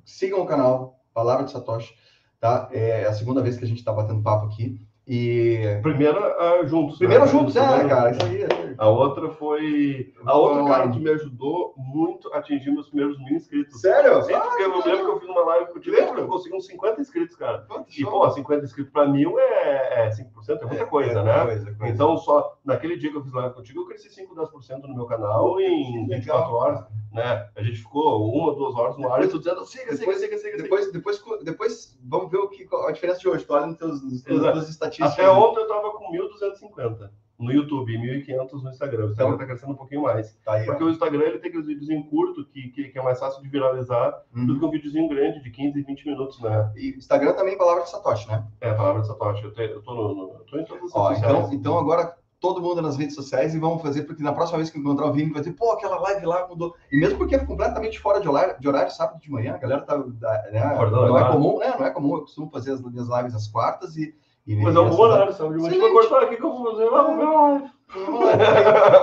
sigam 0.04 0.40
o 0.42 0.46
canal 0.46 1.00
Palavra 1.14 1.44
de 1.44 1.52
Satoshi, 1.52 1.94
tá? 2.40 2.68
É 2.72 3.04
a 3.06 3.12
segunda 3.12 3.40
vez 3.40 3.56
que 3.56 3.64
a 3.64 3.68
gente 3.68 3.78
está 3.78 3.92
batendo 3.92 4.22
papo 4.22 4.46
aqui. 4.46 4.84
E 5.06 5.78
Primeira 5.82 6.18
ah, 6.18 6.66
juntos. 6.66 6.98
primeiro 6.98 7.24
né? 7.24 7.30
juntos, 7.30 7.54
é, 7.56 7.60
Primeiro- 7.66 7.88
cara, 7.88 8.10
isso 8.10 8.24
aí. 8.24 8.46
É- 8.78 8.84
A 8.84 8.88
outra 8.88 9.30
foi. 9.30 10.12
A 10.24 10.36
outra, 10.36 10.62
Foi 10.62 10.70
cara, 10.70 10.90
que 10.90 10.98
me 10.98 11.10
ajudou 11.10 11.74
muito 11.76 12.32
a 12.32 12.38
atingir 12.38 12.70
meus 12.70 12.88
primeiros 12.88 13.18
mil 13.18 13.34
inscritos. 13.36 13.80
Sério? 13.80 14.22
Sim, 14.22 14.32
porque 14.38 14.62
eu 14.62 14.68
lembro 14.76 15.04
que 15.04 15.10
eu 15.12 15.20
fiz 15.20 15.28
uma 15.28 15.44
live 15.44 15.72
contigo 15.72 15.96
eu 15.96 16.26
consegui 16.28 16.56
uns 16.56 16.66
50 16.66 17.00
inscritos, 17.00 17.36
cara. 17.36 17.64
Quanto 17.68 17.88
E, 17.90 17.94
show. 18.02 18.10
pô, 18.10 18.30
50 18.30 18.64
inscritos 18.64 18.92
pra 18.92 19.06
mil 19.06 19.38
é, 19.38 20.06
é 20.06 20.10
5%, 20.10 20.62
é 20.62 20.66
muita 20.66 20.86
coisa, 20.86 21.20
É, 21.20 21.22
né? 21.22 21.44
coisa, 21.44 21.74
coisa. 21.74 21.92
Então, 21.94 22.16
só 22.18 22.56
naquele 22.64 22.96
dia 22.96 23.10
que 23.10 23.16
eu 23.16 23.22
fiz 23.22 23.32
live 23.32 23.54
contigo, 23.54 23.80
eu 23.80 23.86
cresci 23.86 24.10
5, 24.10 24.34
10% 24.34 24.82
no 24.88 24.94
meu 24.94 25.06
canal 25.06 25.60
em 25.60 26.06
24 26.06 26.16
Legal, 26.44 26.54
horas, 26.54 26.84
né? 27.12 27.48
A 27.56 27.62
gente 27.62 27.78
ficou 27.78 28.28
uma, 28.32 28.54
duas 28.54 28.74
horas 28.74 28.96
no 28.98 29.12
ar 29.12 29.22
e 29.24 29.28
tu 29.28 29.38
dizendo, 29.38 29.64
siga, 29.64 29.92
siga, 29.92 29.98
Depois- 29.98 30.18
siga, 30.20 30.38
siga, 30.38 30.50
siga. 30.56 30.62
Depois, 30.62 30.92
depois, 30.92 31.22
depois 31.42 31.98
vamos 32.02 32.30
ver 32.30 32.38
o 32.38 32.48
que, 32.48 32.66
a 32.86 32.92
diferença 32.92 33.20
de 33.20 33.28
hoje. 33.28 33.44
Tu 33.44 33.52
olha 33.52 33.66
nos 33.66 33.76
teus, 33.76 34.02
nos 34.02 34.68
estatísticas. 34.68 35.12
Até 35.12 35.28
ontem 35.30 35.60
eu 35.60 35.68
tava 35.68 35.92
com 35.92 36.10
1.250 36.12 37.10
no 37.38 37.50
YouTube 37.52 37.92
e 37.92 37.98
1.500 38.24 38.62
no 38.62 38.70
Instagram. 38.70 39.06
O 39.06 39.10
Instagram 39.10 39.34
Então- 39.34 39.38
tá 39.38 39.46
crescendo 39.46 39.72
um 39.72 39.76
pouquinho 39.76 40.02
mais. 40.02 40.34
Tá 40.44 40.52
aí, 40.54 40.62
ó. 40.62 40.66
Porque 40.66 40.84
o 40.84 40.90
Instagram 40.90 41.22
ele 41.24 41.38
tem 41.38 41.48
aqueles 41.48 41.66
videozinhos 41.66 42.08
curtos 42.08 42.46
que, 42.52 42.68
que, 42.68 42.84
que 42.90 42.98
é 42.98 43.02
mais 43.02 43.18
fácil 43.18 43.42
de 43.42 43.48
viralizar 43.48 44.10
do 44.32 44.52
Uhum. 44.52 44.58
que 44.58 44.64
um 44.64 44.70
videozinho 44.70 45.08
grande 45.08 45.42
de 45.42 45.50
15, 45.50 45.82
20 45.82 46.06
minutos, 46.06 46.40
né? 46.40 46.72
E 46.76 46.90
Instagram 46.96 47.32
também, 47.32 47.58
palavra 47.58 47.82
de 47.82 47.90
Satoshi, 47.90 48.28
né? 48.28 48.44
É 48.60 48.72
palavra 48.72 49.02
de 49.02 49.08
Satoshi. 49.08 49.42
Eu, 49.44 49.52
te, 49.52 49.62
eu, 49.62 49.82
tô, 49.82 49.94
no, 49.94 50.14
no, 50.14 50.22
eu 50.34 50.44
tô 50.48 50.58
em 50.58 50.64
todas 50.64 50.84
as 50.84 50.94
Ó, 50.94 51.08
redes 51.08 51.22
então, 51.22 51.34
sociais. 51.36 51.52
então 51.60 51.78
agora 51.78 52.14
todo 52.40 52.60
mundo 52.60 52.82
nas 52.82 52.96
redes 52.98 53.14
sociais 53.14 53.54
e 53.54 53.58
vamos 53.58 53.80
fazer, 53.80 54.02
porque 54.02 54.22
na 54.22 54.32
próxima 54.32 54.58
vez 54.58 54.68
que 54.68 54.76
eu 54.76 54.82
encontrar 54.82 55.06
o 55.06 55.12
Vini, 55.14 55.30
vai 55.32 55.40
dizer, 55.40 55.54
pô, 55.54 55.72
aquela 55.72 55.98
live 55.98 56.26
lá 56.26 56.46
mudou. 56.46 56.74
E 56.92 56.98
mesmo 57.00 57.16
porque 57.16 57.34
é 57.34 57.38
completamente 57.38 57.98
fora 57.98 58.20
de 58.20 58.28
horário, 58.28 58.60
de 58.60 58.68
horário 58.68 58.92
sábado 58.92 59.18
de 59.18 59.30
manhã, 59.30 59.54
a 59.54 59.58
galera 59.58 59.80
tá. 59.80 59.96
né, 59.96 60.60
Acordando, 60.62 61.06
não 61.06 61.16
é 61.16 61.20
claro. 61.20 61.32
comum, 61.34 61.58
né? 61.58 61.74
Não 61.78 61.86
é 61.86 61.90
comum, 61.90 62.14
eu 62.16 62.20
costumo 62.20 62.50
fazer 62.50 62.72
as 62.72 62.82
minhas 62.82 63.08
lives 63.08 63.34
às 63.34 63.48
quartas 63.48 63.96
e. 63.96 64.14
Mas 64.46 64.76
é 64.76 64.80
um 64.80 64.90
bom 64.90 64.98
horário, 65.02 65.32
sabe? 65.32 65.54
Mas 65.56 65.64
a 65.66 65.70
gente 65.70 65.80
vai 65.80 65.90
cortar 65.92 66.22
aqui 66.24 66.36
que 66.36 66.42
eu 66.44 66.52
vou 66.52 66.70
fazer. 66.72 66.84
Ver 66.84 66.90
lá, 66.90 67.72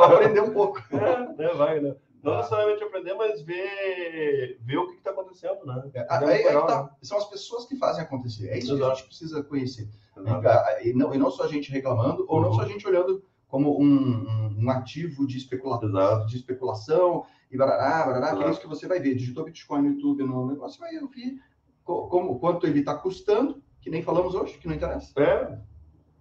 aprender 0.05 0.41
um 0.41 0.53
pouco. 0.53 0.79
É, 0.91 1.33
né? 1.35 1.47
Vai, 1.55 1.79
né? 1.79 1.95
Não 2.23 2.33
Tá. 2.33 2.37
necessariamente 2.37 2.83
aprender, 2.83 3.13
mas 3.15 3.41
ver, 3.41 4.59
ver 4.61 4.77
o 4.77 4.87
que 4.89 4.97
está 4.97 5.09
acontecendo, 5.09 5.65
né? 5.65 5.89
É, 5.95 5.99
É 6.01 6.05
aí- 6.09 6.47
aí 6.47 6.53
tá. 6.67 6.83
né? 6.83 6.89
São 7.01 7.17
as 7.17 7.25
pessoas 7.29 7.65
que 7.65 7.75
fazem 7.77 8.03
acontecer. 8.03 8.49
É 8.49 8.57
isso 8.59 8.67
que 8.67 8.73
a 8.73 8.75
Exato. 8.75 8.95
gente 8.97 9.07
precisa 9.07 9.43
conhecer. 9.43 9.89
Exato. 10.15 10.87
E 10.87 10.93
não, 10.93 11.13
e 11.15 11.17
não 11.17 11.31
só 11.31 11.43
a 11.45 11.47
gente 11.47 11.71
reclamando, 11.71 12.23
ou 12.27 12.39
não 12.39 12.49
Uhum. 12.49 12.55
só 12.55 12.61
a 12.61 12.67
gente 12.67 12.87
olhando 12.87 13.23
como 13.47 13.81
um, 13.81 14.53
um- 14.59 14.69
ativo 14.69 15.25
de, 15.25 15.37
especula 15.37 15.79
Exato. 15.83 16.27
de 16.27 16.37
especulação 16.37 17.25
e 17.51 17.57
barará, 17.57 18.05
barará, 18.05 18.27
que 18.27 18.33
é 18.33 18.37
Exato. 18.37 18.51
isso 18.51 18.61
que 18.61 18.67
você 18.67 18.87
vai 18.87 18.99
ver. 18.99 19.15
Digitou 19.15 19.43
Bitcoin 19.43 19.81
no 19.81 19.89
YouTube, 19.95 20.23
no 20.23 20.45
negócio, 20.47 20.77
você 20.79 20.93
vai 20.93 21.01
ouvir 21.01 21.39
como, 21.83 22.39
quanto 22.39 22.67
ele 22.67 22.79
está 22.81 22.93
custando, 22.95 23.61
que 23.81 23.89
nem 23.89 24.01
falamos 24.01 24.35
hoje, 24.35 24.57
que 24.57 24.67
não 24.67 24.75
interessa. 24.75 25.11
É, 25.19 25.57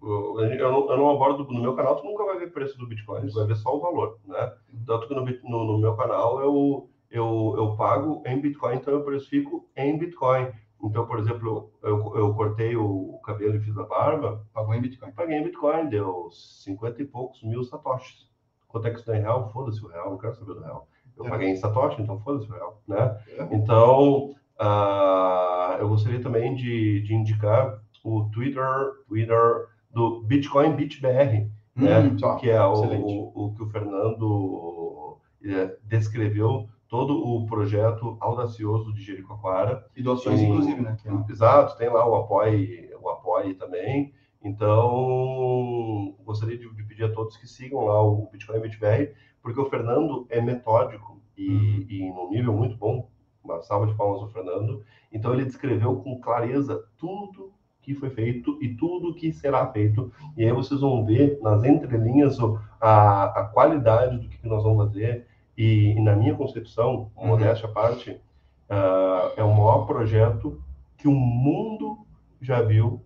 eu, 0.01 0.39
eu, 0.39 0.71
não, 0.71 0.91
eu 0.91 0.97
não 0.97 1.09
abordo 1.11 1.43
no 1.51 1.61
meu 1.61 1.75
canal, 1.75 1.95
tu 1.95 2.05
nunca 2.05 2.25
vai 2.25 2.39
ver 2.39 2.51
preço 2.51 2.77
do 2.77 2.87
Bitcoin, 2.87 3.27
tu 3.27 3.35
vai 3.35 3.45
ver 3.45 3.55
só 3.55 3.75
o 3.75 3.79
valor, 3.79 4.19
né? 4.25 4.53
Tanto 4.85 5.07
que 5.07 5.13
no, 5.13 5.23
no, 5.23 5.71
no 5.73 5.77
meu 5.77 5.95
canal 5.95 6.41
eu, 6.41 6.89
eu, 7.09 7.55
eu 7.57 7.75
pago 7.75 8.23
em 8.25 8.41
Bitcoin, 8.41 8.77
então 8.77 8.93
eu 8.93 9.03
precifico 9.03 9.69
em 9.75 9.97
Bitcoin. 9.97 10.51
Então, 10.83 11.05
por 11.05 11.19
exemplo, 11.19 11.71
eu, 11.83 12.15
eu 12.15 12.33
cortei 12.33 12.75
o 12.75 13.19
cabelo 13.23 13.55
e 13.55 13.59
fiz 13.59 13.77
a 13.77 13.83
barba. 13.83 14.43
Pagou 14.51 14.73
em 14.73 14.81
Bitcoin. 14.81 15.11
Paguei 15.11 15.37
em 15.37 15.43
Bitcoin, 15.43 15.89
deu 15.89 16.29
50 16.31 17.03
e 17.03 17.05
poucos 17.05 17.43
mil 17.43 17.63
satoshis. 17.63 18.27
Quanto 18.67 18.87
é 18.87 18.89
que 18.89 18.97
isso 18.97 19.05
dá 19.05 19.15
em 19.15 19.21
real? 19.21 19.51
Foda-se 19.51 19.83
o 19.85 19.87
real, 19.87 20.09
não 20.09 20.17
quero 20.17 20.33
saber 20.33 20.55
do 20.55 20.61
real. 20.61 20.87
Eu 21.15 21.27
é. 21.27 21.29
paguei 21.29 21.49
em 21.49 21.55
satoshi, 21.55 22.01
então 22.01 22.19
foda-se 22.21 22.49
o 22.49 22.53
real, 22.53 22.81
né? 22.87 23.21
É. 23.27 23.55
Então, 23.55 24.33
uh, 24.61 25.77
eu 25.79 25.89
gostaria 25.89 26.21
também 26.21 26.55
de, 26.55 27.01
de 27.01 27.13
indicar 27.13 27.81
o 28.03 28.29
Twitter, 28.31 28.63
Twitter 29.07 29.67
do 29.89 30.21
Bitcoin 30.23 30.75
BitBR, 30.75 31.49
hum, 31.75 31.83
né? 31.83 32.15
que 32.39 32.49
é 32.49 32.63
o, 32.63 32.73
o, 32.73 33.45
o, 33.45 33.53
que 33.55 33.63
o 33.63 33.69
Fernando 33.69 35.17
é, 35.43 35.75
descreveu 35.83 36.67
todo 36.87 37.13
o 37.13 37.45
projeto 37.45 38.17
audacioso 38.19 38.93
de 38.93 39.01
Jericoacoara. 39.01 39.85
E 39.95 40.03
doações, 40.03 40.41
inclusive, 40.41 40.81
né? 40.81 40.97
Exato, 41.29 41.77
tem 41.77 41.89
lá 41.89 42.07
o 42.07 42.15
apoio, 42.15 42.99
o 43.01 43.09
apoio 43.09 43.55
também. 43.55 44.13
Então, 44.43 46.15
gostaria 46.25 46.57
de, 46.57 46.67
de, 46.73 46.83
pedir 46.83 47.05
a 47.05 47.13
todos 47.13 47.37
que 47.37 47.47
sigam 47.47 47.85
lá 47.85 48.01
o 48.01 48.27
Bitcoin 48.31 48.59
BitBR, 48.59 49.13
porque 49.41 49.59
o 49.59 49.69
Fernando 49.69 50.25
é 50.29 50.41
metódico 50.41 51.21
e, 51.37 51.49
uhum. 51.49 51.85
e 51.89 52.09
num 52.09 52.29
nível 52.29 52.53
muito 52.53 52.75
bom. 52.75 53.07
Uma 53.43 53.61
salva 53.61 53.87
de 53.87 53.95
palmas 53.95 54.21
ao 54.21 54.29
Fernando. 54.29 54.83
Então, 55.11 55.33
ele 55.33 55.45
descreveu 55.45 55.95
com 55.97 56.19
clareza 56.19 56.83
tudo 56.97 57.51
que 57.81 57.95
foi 57.95 58.09
feito 58.11 58.57
e 58.61 58.69
tudo 58.69 59.13
que 59.13 59.33
será 59.33 59.65
feito. 59.67 60.11
E 60.37 60.43
aí 60.43 60.51
vocês 60.51 60.81
vão 60.81 61.03
ver 61.05 61.39
nas 61.41 61.63
entrelinhas 61.63 62.37
a, 62.79 63.23
a 63.25 63.43
qualidade 63.45 64.17
do 64.17 64.29
que 64.29 64.47
nós 64.47 64.63
vamos 64.63 64.85
fazer. 64.85 65.27
E, 65.57 65.91
e 65.91 66.01
na 66.01 66.15
minha 66.15 66.35
concepção, 66.35 67.11
uhum. 67.15 67.27
modéstia 67.27 67.67
à 67.67 67.71
parte, 67.71 68.11
uh, 68.11 69.33
é 69.35 69.43
o 69.43 69.51
maior 69.51 69.85
projeto 69.85 70.61
que 70.97 71.07
o 71.07 71.11
mundo 71.11 72.05
já 72.39 72.61
viu 72.61 73.01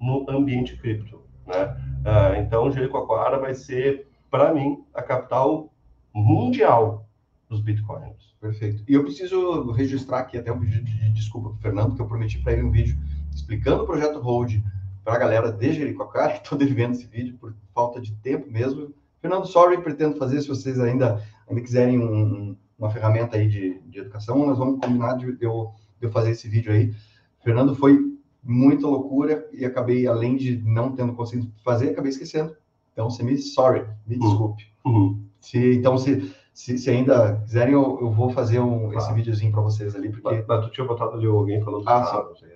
no 0.00 0.24
ambiente 0.30 0.76
cripto. 0.76 1.20
Né? 1.46 1.64
Uh, 2.00 2.40
então, 2.40 2.70
Jericoacoara 2.70 3.38
vai 3.38 3.54
ser, 3.54 4.08
para 4.30 4.54
mim, 4.54 4.84
a 4.94 5.02
capital 5.02 5.68
mundial 6.14 7.06
dos 7.50 7.60
bitcoins. 7.60 8.34
Perfeito. 8.40 8.82
E 8.88 8.94
eu 8.94 9.02
preciso 9.02 9.72
registrar 9.72 10.20
aqui 10.20 10.38
até 10.38 10.52
um 10.52 10.60
pedido 10.60 10.84
de 10.84 11.10
desculpa 11.10 11.50
para 11.50 11.58
o 11.58 11.60
Fernando, 11.60 11.96
que 11.96 12.00
eu 12.00 12.06
prometi 12.06 12.38
para 12.38 12.52
ele 12.52 12.62
um 12.62 12.70
vídeo 12.70 12.96
explicando 13.34 13.82
o 13.82 13.86
projeto 13.86 14.20
Hold 14.20 14.62
para 15.04 15.14
a 15.14 15.18
galera 15.18 15.52
de 15.52 15.72
Jericoacoara, 15.72 16.36
estou 16.36 16.56
devendo 16.56 16.92
esse 16.92 17.06
vídeo 17.06 17.36
por 17.38 17.54
falta 17.74 18.00
de 18.00 18.14
tempo 18.16 18.50
mesmo. 18.50 18.94
Fernando, 19.20 19.46
sorry, 19.46 19.82
pretendo 19.82 20.16
fazer, 20.16 20.40
se 20.40 20.48
vocês 20.48 20.78
ainda, 20.78 21.22
ainda 21.48 21.60
quiserem 21.60 21.98
um, 21.98 22.56
uma 22.78 22.90
ferramenta 22.90 23.36
aí 23.36 23.48
de, 23.48 23.80
de 23.80 23.98
educação, 23.98 24.46
nós 24.46 24.56
vamos 24.56 24.80
combinar 24.80 25.14
de 25.14 25.26
eu, 25.26 25.72
de 25.98 26.06
eu 26.06 26.10
fazer 26.10 26.30
esse 26.30 26.48
vídeo 26.48 26.72
aí. 26.72 26.94
Fernando 27.42 27.74
foi 27.74 27.98
muita 28.42 28.86
loucura 28.86 29.46
e 29.52 29.64
acabei, 29.64 30.06
além 30.06 30.36
de 30.36 30.56
não 30.62 30.92
tendo 30.92 31.12
conseguido 31.12 31.52
fazer, 31.64 31.90
acabei 31.90 32.10
esquecendo. 32.10 32.56
Então, 32.92 33.10
você 33.10 33.22
me 33.22 33.36
sorry, 33.36 33.84
me 34.06 34.16
uhum. 34.16 34.28
desculpe. 34.28 34.66
Uhum. 34.84 35.22
Se, 35.40 35.74
então, 35.74 35.96
se, 35.98 36.34
se, 36.60 36.76
se, 36.76 36.90
ainda 36.90 37.36
quiserem, 37.36 37.72
eu, 37.72 37.98
eu 38.02 38.10
vou 38.10 38.28
fazer 38.28 38.60
um, 38.60 38.92
esse 38.92 39.10
videozinho 39.14 39.50
para 39.50 39.62
vocês 39.62 39.96
ali, 39.96 40.10
porque... 40.10 40.44
Mas, 40.46 40.64
tu 40.66 40.70
tinha 40.70 40.86
botado 40.86 41.16
ali 41.16 41.26
alguém 41.26 41.62
falando 41.62 41.88
ah, 41.88 42.34
sim. 42.38 42.46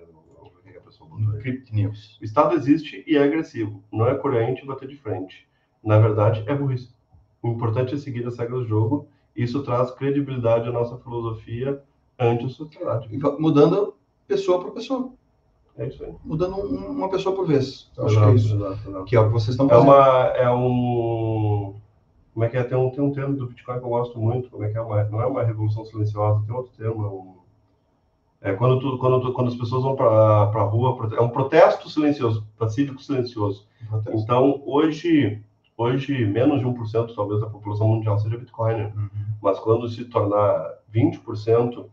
Crypt 1.41 1.73
News. 1.73 2.19
O 2.21 2.23
Estado 2.23 2.53
existe 2.53 3.03
e 3.07 3.17
é 3.17 3.23
agressivo. 3.23 3.83
Não 3.91 4.07
é 4.07 4.13
coerente 4.13 4.63
bater 4.63 4.87
de 4.87 4.95
frente. 4.97 5.47
Na 5.83 5.97
verdade, 5.97 6.43
é 6.45 6.53
burrice. 6.53 6.93
O 7.41 7.47
importante 7.47 7.95
é 7.95 7.97
seguir 7.97 8.27
as 8.27 8.37
regras 8.37 8.61
do 8.61 8.67
jogo. 8.67 9.07
Isso 9.35 9.63
traz 9.63 9.89
credibilidade 9.89 10.69
à 10.69 10.71
nossa 10.71 10.97
filosofia 10.97 11.81
anti-sociedade. 12.19 13.09
Mudando 13.39 13.95
pessoa 14.27 14.59
por 14.61 14.71
pessoa. 14.71 15.13
É 15.77 15.87
isso 15.87 16.03
aí. 16.03 16.13
Mudando 16.23 16.57
uma 16.57 17.09
pessoa 17.09 17.35
por 17.35 17.47
vez. 17.47 17.91
Eu 17.97 18.05
acho 18.05 18.19
que 18.19 18.23
é 18.23 18.35
isso. 18.35 18.55
Exato, 18.55 18.89
exato. 18.89 19.05
Que 19.05 19.15
é 19.15 19.19
o 19.19 19.27
que 19.27 19.33
vocês 19.33 19.49
estão 19.49 19.67
fazendo. 19.67 19.91
É, 19.91 19.95
uma, 19.95 20.27
é 20.37 20.51
um. 20.51 21.75
Como 22.35 22.43
é 22.43 22.49
que 22.49 22.57
é? 22.57 22.63
Tem 22.65 22.77
um, 22.77 22.89
tem 22.89 23.01
um 23.01 23.13
termo 23.13 23.37
do 23.37 23.47
Bitcoin 23.47 23.79
que 23.79 23.85
eu 23.85 23.89
gosto 23.89 24.19
muito. 24.19 24.49
Como 24.49 24.61
é 24.61 24.69
que 24.69 24.77
é? 24.77 24.81
Uma, 24.81 25.05
não 25.05 25.21
é 25.21 25.25
uma 25.25 25.41
revolução 25.41 25.85
silenciosa, 25.85 26.45
tem 26.45 26.53
outro 26.53 26.73
termo. 26.75 27.05
É 27.05 27.07
um 27.07 27.35
é 28.41 28.53
quando, 28.53 28.79
tu, 28.79 28.97
quando, 28.99 29.21
tu, 29.21 29.33
quando 29.33 29.47
as 29.47 29.55
pessoas 29.55 29.83
vão 29.83 29.95
para 29.95 30.11
a 30.11 30.63
rua, 30.63 31.09
é 31.17 31.21
um 31.21 31.29
protesto 31.29 31.89
silencioso, 31.89 32.45
pacífico 32.59 33.01
silencioso. 33.01 33.65
Protesto. 33.89 34.19
Então, 34.19 34.61
hoje, 34.65 35.41
hoje, 35.77 36.25
menos 36.25 36.59
de 36.59 36.65
1% 36.65 37.15
talvez 37.15 37.39
da 37.39 37.47
população 37.47 37.87
mundial 37.87 38.19
seja 38.19 38.37
Bitcoin, 38.37 38.83
uhum. 38.83 39.09
mas 39.41 39.57
quando 39.57 39.87
se 39.87 40.03
tornar 40.05 40.75
20%, 40.93 41.85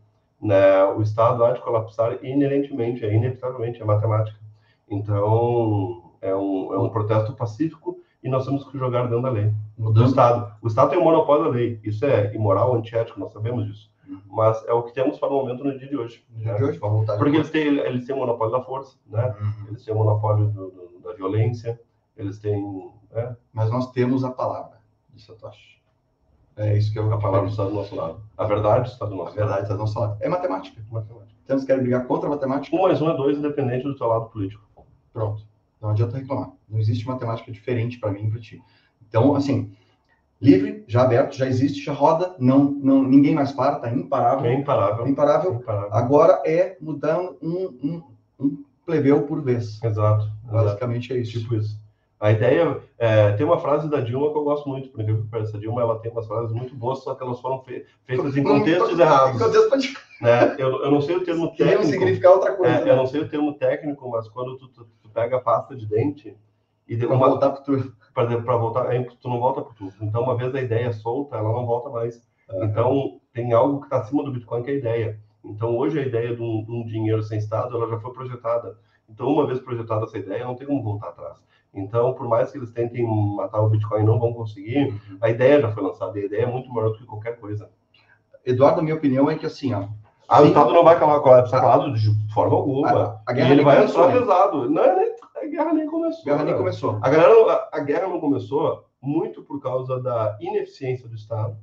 né, 0.42 0.84
o 0.86 1.00
Estado 1.00 1.44
há 1.44 1.52
de 1.52 1.60
colapsar 1.60 2.18
inerentemente, 2.20 3.04
é 3.04 3.14
inevitavelmente, 3.14 3.80
é 3.80 3.84
matemática. 3.84 4.38
Então, 4.90 6.12
é 6.20 6.34
um, 6.34 6.74
é 6.74 6.78
um 6.78 6.88
protesto 6.88 7.32
pacífico 7.32 8.01
e 8.22 8.28
nós 8.28 8.44
temos 8.44 8.64
que 8.70 8.78
jogar 8.78 9.02
dentro 9.02 9.22
da 9.22 9.30
lei. 9.30 9.52
Do 9.76 10.04
Estado. 10.04 10.54
O 10.62 10.68
Estado 10.68 10.90
tem 10.90 10.98
o 10.98 11.04
monopólio 11.04 11.44
da 11.44 11.50
lei. 11.50 11.80
Isso 11.82 12.04
é 12.04 12.34
imoral, 12.34 12.74
antiético, 12.76 13.18
nós 13.18 13.32
sabemos 13.32 13.66
disso. 13.66 13.90
Mas 14.26 14.64
é 14.66 14.72
o 14.72 14.82
que 14.82 14.92
temos 14.92 15.18
para 15.18 15.28
o 15.28 15.32
momento 15.32 15.64
no 15.64 15.78
dia 15.78 15.88
de 15.88 15.96
hoje. 15.96 16.24
Né? 16.30 16.54
de 16.54 16.64
hoje. 16.64 16.78
Porque 16.78 17.36
eles 17.36 17.50
têm, 17.50 17.78
eles 17.78 18.06
têm 18.06 18.14
o 18.14 18.18
monopólio 18.18 18.52
da 18.52 18.62
força, 18.62 18.96
né? 19.06 19.34
Uhum. 19.40 19.68
Eles 19.68 19.84
têm 19.84 19.94
o 19.94 19.98
monopólio 19.98 20.48
do, 20.48 20.70
do, 20.70 21.00
da 21.02 21.12
violência, 21.14 21.80
eles 22.16 22.38
têm. 22.38 22.92
Né? 23.10 23.36
Mas 23.52 23.70
nós 23.70 23.90
temos 23.92 24.24
a 24.24 24.30
palavra 24.30 24.78
de 25.12 25.22
Satoshi. 25.22 25.72
É 26.56 26.76
isso 26.76 26.92
que 26.92 26.98
é 26.98 27.02
a 27.02 27.16
palavra 27.16 27.48
está 27.48 27.64
do 27.64 27.70
nosso 27.70 27.94
lado. 27.94 28.20
A 28.36 28.44
verdade 28.44 28.88
está 28.88 29.06
do 29.06 29.14
nosso 29.14 29.36
lado. 29.36 29.38
A 29.38 29.44
verdade 29.44 29.62
está 29.62 29.74
do 29.74 29.80
nosso 29.80 29.98
lado. 29.98 30.16
É 30.20 30.28
matemática. 30.28 30.82
matemática. 30.90 31.32
Temos 31.46 31.64
que 31.64 31.74
brigar 31.74 32.06
contra 32.06 32.28
a 32.28 32.30
matemática. 32.30 32.76
Um 32.76 32.82
mais 32.82 33.00
um 33.00 33.10
é 33.10 33.16
dois, 33.16 33.38
independente 33.38 33.84
do 33.84 33.96
seu 33.96 34.06
lado 34.06 34.26
político. 34.26 34.62
Pronto. 35.12 35.42
Não 35.82 35.90
adianta 35.90 36.16
reclamar. 36.16 36.52
Não 36.68 36.78
existe 36.78 37.06
matemática 37.06 37.50
diferente 37.50 37.98
para 37.98 38.12
mim 38.12 38.26
e 38.26 38.30
para 38.30 38.40
ti. 38.40 38.62
Então, 39.06 39.34
assim, 39.34 39.72
livre, 40.40 40.84
já 40.86 41.02
aberto, 41.02 41.36
já 41.36 41.46
existe, 41.46 41.84
já 41.84 41.92
roda, 41.92 42.34
não, 42.38 42.64
não, 42.64 43.02
ninguém 43.02 43.34
mais 43.34 43.50
para, 43.52 43.76
está 43.76 43.92
imparável. 43.92 44.46
É 44.46 44.54
imparável. 44.54 45.06
imparável. 45.06 45.54
imparável. 45.54 45.92
Agora 45.92 46.40
é 46.46 46.76
mudando 46.80 47.36
um, 47.42 47.78
um, 47.82 48.02
um 48.38 48.64
plebeu 48.86 49.22
por 49.22 49.42
vez. 49.42 49.82
Exato. 49.82 50.30
Basicamente 50.44 51.12
é 51.12 51.18
isso. 51.18 51.40
Tipo 51.40 51.56
isso. 51.56 51.82
A 52.20 52.30
ideia 52.30 52.78
é, 52.98 53.32
tem 53.32 53.44
uma 53.44 53.58
frase 53.58 53.90
da 53.90 54.00
Dilma 54.00 54.30
que 54.30 54.38
eu 54.38 54.44
gosto 54.44 54.68
muito, 54.68 54.90
porque 54.90 55.12
essa 55.38 55.58
Dilma 55.58 55.82
ela 55.82 55.98
tem 55.98 56.12
umas 56.12 56.28
frases 56.28 56.52
muito 56.52 56.72
boas, 56.72 57.00
só 57.00 57.16
que 57.16 57.22
elas 57.24 57.40
foram 57.40 57.60
feitas 57.60 58.36
em 58.36 58.44
contextos 58.44 58.96
errados. 58.96 59.42
Contexto 59.42 60.00
né? 60.20 60.54
eu, 60.56 60.84
eu 60.84 60.90
não 60.92 61.00
sei 61.00 61.16
o 61.16 61.24
termo 61.24 61.48
técnico. 61.48 61.80
Queriam 61.80 61.84
significar 61.84 62.32
outra 62.32 62.52
coisa. 62.54 62.76
É, 62.76 62.84
né? 62.84 62.90
Eu 62.92 62.96
não 62.96 63.08
sei 63.08 63.22
o 63.22 63.28
termo 63.28 63.54
técnico, 63.54 64.08
mas 64.08 64.28
quando 64.28 64.56
tu, 64.56 64.68
tu 64.68 65.01
pega 65.12 65.36
a 65.36 65.40
pasta 65.40 65.76
de 65.76 65.86
dente 65.86 66.36
e 66.88 66.96
deu 66.96 67.10
uma 67.10 67.28
voltar 67.28 67.50
para 67.50 67.62
tu 67.62 67.94
para 68.12 68.56
voltar, 68.56 68.88
aí 68.88 69.04
tu 69.20 69.28
não 69.28 69.40
volta 69.40 69.62
para 69.62 69.72
tudo. 69.74 69.94
Então, 70.00 70.22
uma 70.22 70.36
vez 70.36 70.54
a 70.54 70.60
ideia 70.60 70.88
é 70.88 70.92
solta, 70.92 71.36
ela 71.36 71.50
não 71.50 71.64
volta 71.64 71.88
mais. 71.88 72.22
Uhum. 72.50 72.64
Então, 72.64 73.20
tem 73.32 73.52
algo 73.52 73.80
que 73.80 73.86
está 73.86 73.98
acima 73.98 74.22
do 74.22 74.32
Bitcoin 74.32 74.62
que 74.62 74.70
é 74.70 74.74
a 74.74 74.76
ideia. 74.76 75.20
Então, 75.42 75.76
hoje 75.76 75.98
a 75.98 76.06
ideia 76.06 76.36
de 76.36 76.42
um, 76.42 76.64
de 76.64 76.70
um, 76.70 76.84
dinheiro 76.84 77.22
sem 77.22 77.38
Estado, 77.38 77.74
ela 77.74 77.88
já 77.88 77.98
foi 77.98 78.12
projetada. 78.12 78.78
Então, 79.08 79.28
uma 79.28 79.46
vez 79.46 79.60
projetada 79.60 80.04
essa 80.04 80.18
ideia, 80.18 80.44
não 80.44 80.54
tem 80.54 80.66
como 80.66 80.82
voltar 80.82 81.08
atrás. 81.08 81.38
Então, 81.74 82.12
por 82.12 82.28
mais 82.28 82.50
que 82.50 82.58
eles 82.58 82.70
tentem 82.70 83.06
matar 83.34 83.60
o 83.62 83.70
Bitcoin, 83.70 84.04
não 84.04 84.18
vão 84.18 84.34
conseguir. 84.34 84.88
Uhum. 84.88 85.18
A 85.20 85.30
ideia 85.30 85.60
já 85.60 85.72
foi 85.72 85.82
lançada, 85.82 86.18
e 86.18 86.22
a 86.22 86.26
ideia 86.26 86.42
é 86.42 86.46
muito 86.46 86.70
maior 86.70 86.90
do 86.90 86.98
que 86.98 87.06
qualquer 87.06 87.40
coisa. 87.40 87.70
Eduardo, 88.44 88.80
a 88.80 88.82
minha 88.82 88.96
opinião 88.96 89.30
é 89.30 89.38
que 89.38 89.46
assim, 89.46 89.72
ó, 89.72 89.88
ah, 90.32 90.42
o 90.42 90.46
Estado 90.46 90.72
não 90.72 90.82
vai 90.82 90.98
colapsar 90.98 91.60
calado 91.60 91.92
de 91.92 92.32
forma 92.32 92.56
alguma. 92.56 92.90
A, 92.90 93.20
a 93.26 93.32
guerra 93.32 93.48
e 93.48 93.52
ele 93.52 93.64
vai 93.64 93.84
entrar 93.84 94.10
pesado. 94.10 94.70
Não, 94.70 94.96
nem 94.96 95.12
a 95.36 95.46
guerra 95.46 95.72
nem 95.74 95.86
começou. 95.86 96.22
A 96.22 96.24
guerra 96.24 96.44
nem 96.44 96.56
começou. 96.56 96.98
A, 97.02 97.10
galera, 97.10 97.52
a, 97.52 97.68
a, 97.76 97.80
guerra 97.80 98.08
não 98.08 98.20
começou 98.20 98.84
muito 99.00 99.42
por 99.42 99.60
causa 99.60 100.00
da 100.00 100.38
ineficiência 100.40 101.08
do 101.08 101.14
Estado. 101.14 101.56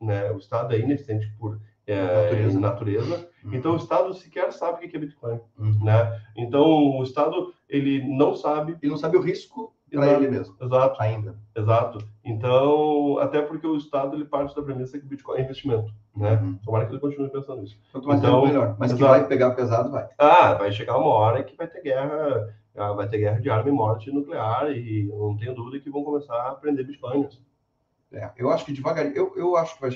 Né? 0.00 0.30
O 0.30 0.38
Estado 0.38 0.74
é 0.74 0.78
ineficiente 0.78 1.32
por 1.38 1.58
é, 1.86 1.96
natureza. 1.96 2.60
natureza. 2.60 3.30
Uhum. 3.44 3.54
Então 3.54 3.72
o 3.72 3.76
Estado 3.76 4.14
sequer 4.14 4.52
sabe 4.52 4.86
o 4.86 4.88
que 4.88 4.96
é 4.96 5.00
Bitcoin. 5.00 5.40
Uhum. 5.58 5.84
Né? 5.84 6.20
Então 6.36 6.98
o 6.98 7.02
Estado 7.02 7.52
ele 7.68 8.06
não 8.16 8.36
sabe. 8.36 8.76
Ele 8.80 8.90
não 8.90 8.98
sabe 8.98 9.16
o 9.16 9.22
risco 9.22 9.71
para 9.92 10.12
ele 10.12 10.28
mesmo. 10.28 10.56
Exato. 10.60 11.02
Ainda. 11.02 11.36
Exato. 11.54 11.98
Então, 12.24 13.18
até 13.18 13.42
porque 13.42 13.66
o 13.66 13.76
Estado 13.76 14.16
ele 14.16 14.24
parte 14.24 14.54
da 14.54 14.62
premissa 14.62 14.98
que 14.98 15.04
o 15.04 15.08
Bitcoin 15.08 15.38
é 15.38 15.44
investimento. 15.44 15.92
Né? 16.16 16.32
Uhum. 16.34 16.58
Tomara 16.64 16.86
que 16.86 16.92
ele 16.92 17.00
continue 17.00 17.30
pensando 17.30 17.62
nisso. 17.62 17.78
Quanto 17.90 18.08
mais 18.08 18.20
então, 18.20 18.44
melhor. 18.44 18.76
Mas 18.78 18.92
exato. 18.92 19.02
que 19.02 19.08
vai 19.08 19.26
pegar 19.26 19.50
pesado, 19.52 19.90
vai. 19.90 20.08
Ah, 20.18 20.54
vai 20.54 20.72
chegar 20.72 20.98
uma 20.98 21.10
hora 21.10 21.42
que 21.42 21.56
vai 21.56 21.66
ter 21.66 21.82
guerra 21.82 22.48
ah, 22.74 22.92
vai 22.92 23.06
ter 23.06 23.18
guerra 23.18 23.38
de 23.38 23.50
arma 23.50 23.68
e 23.68 23.72
morte 23.72 24.10
nuclear 24.10 24.70
e 24.70 25.08
eu 25.08 25.18
não 25.18 25.36
tenho 25.36 25.54
dúvida 25.54 25.78
que 25.78 25.90
vão 25.90 26.02
começar 26.02 26.34
a 26.34 26.50
aprender 26.52 26.84
bitcoins. 26.84 27.38
É, 28.10 28.30
eu 28.36 28.50
acho 28.50 28.64
que 28.64 28.72
devagarinho, 28.72 29.14
eu, 29.14 29.32
eu 29.36 29.56
acho 29.56 29.74
que 29.74 29.80
vai, 29.80 29.90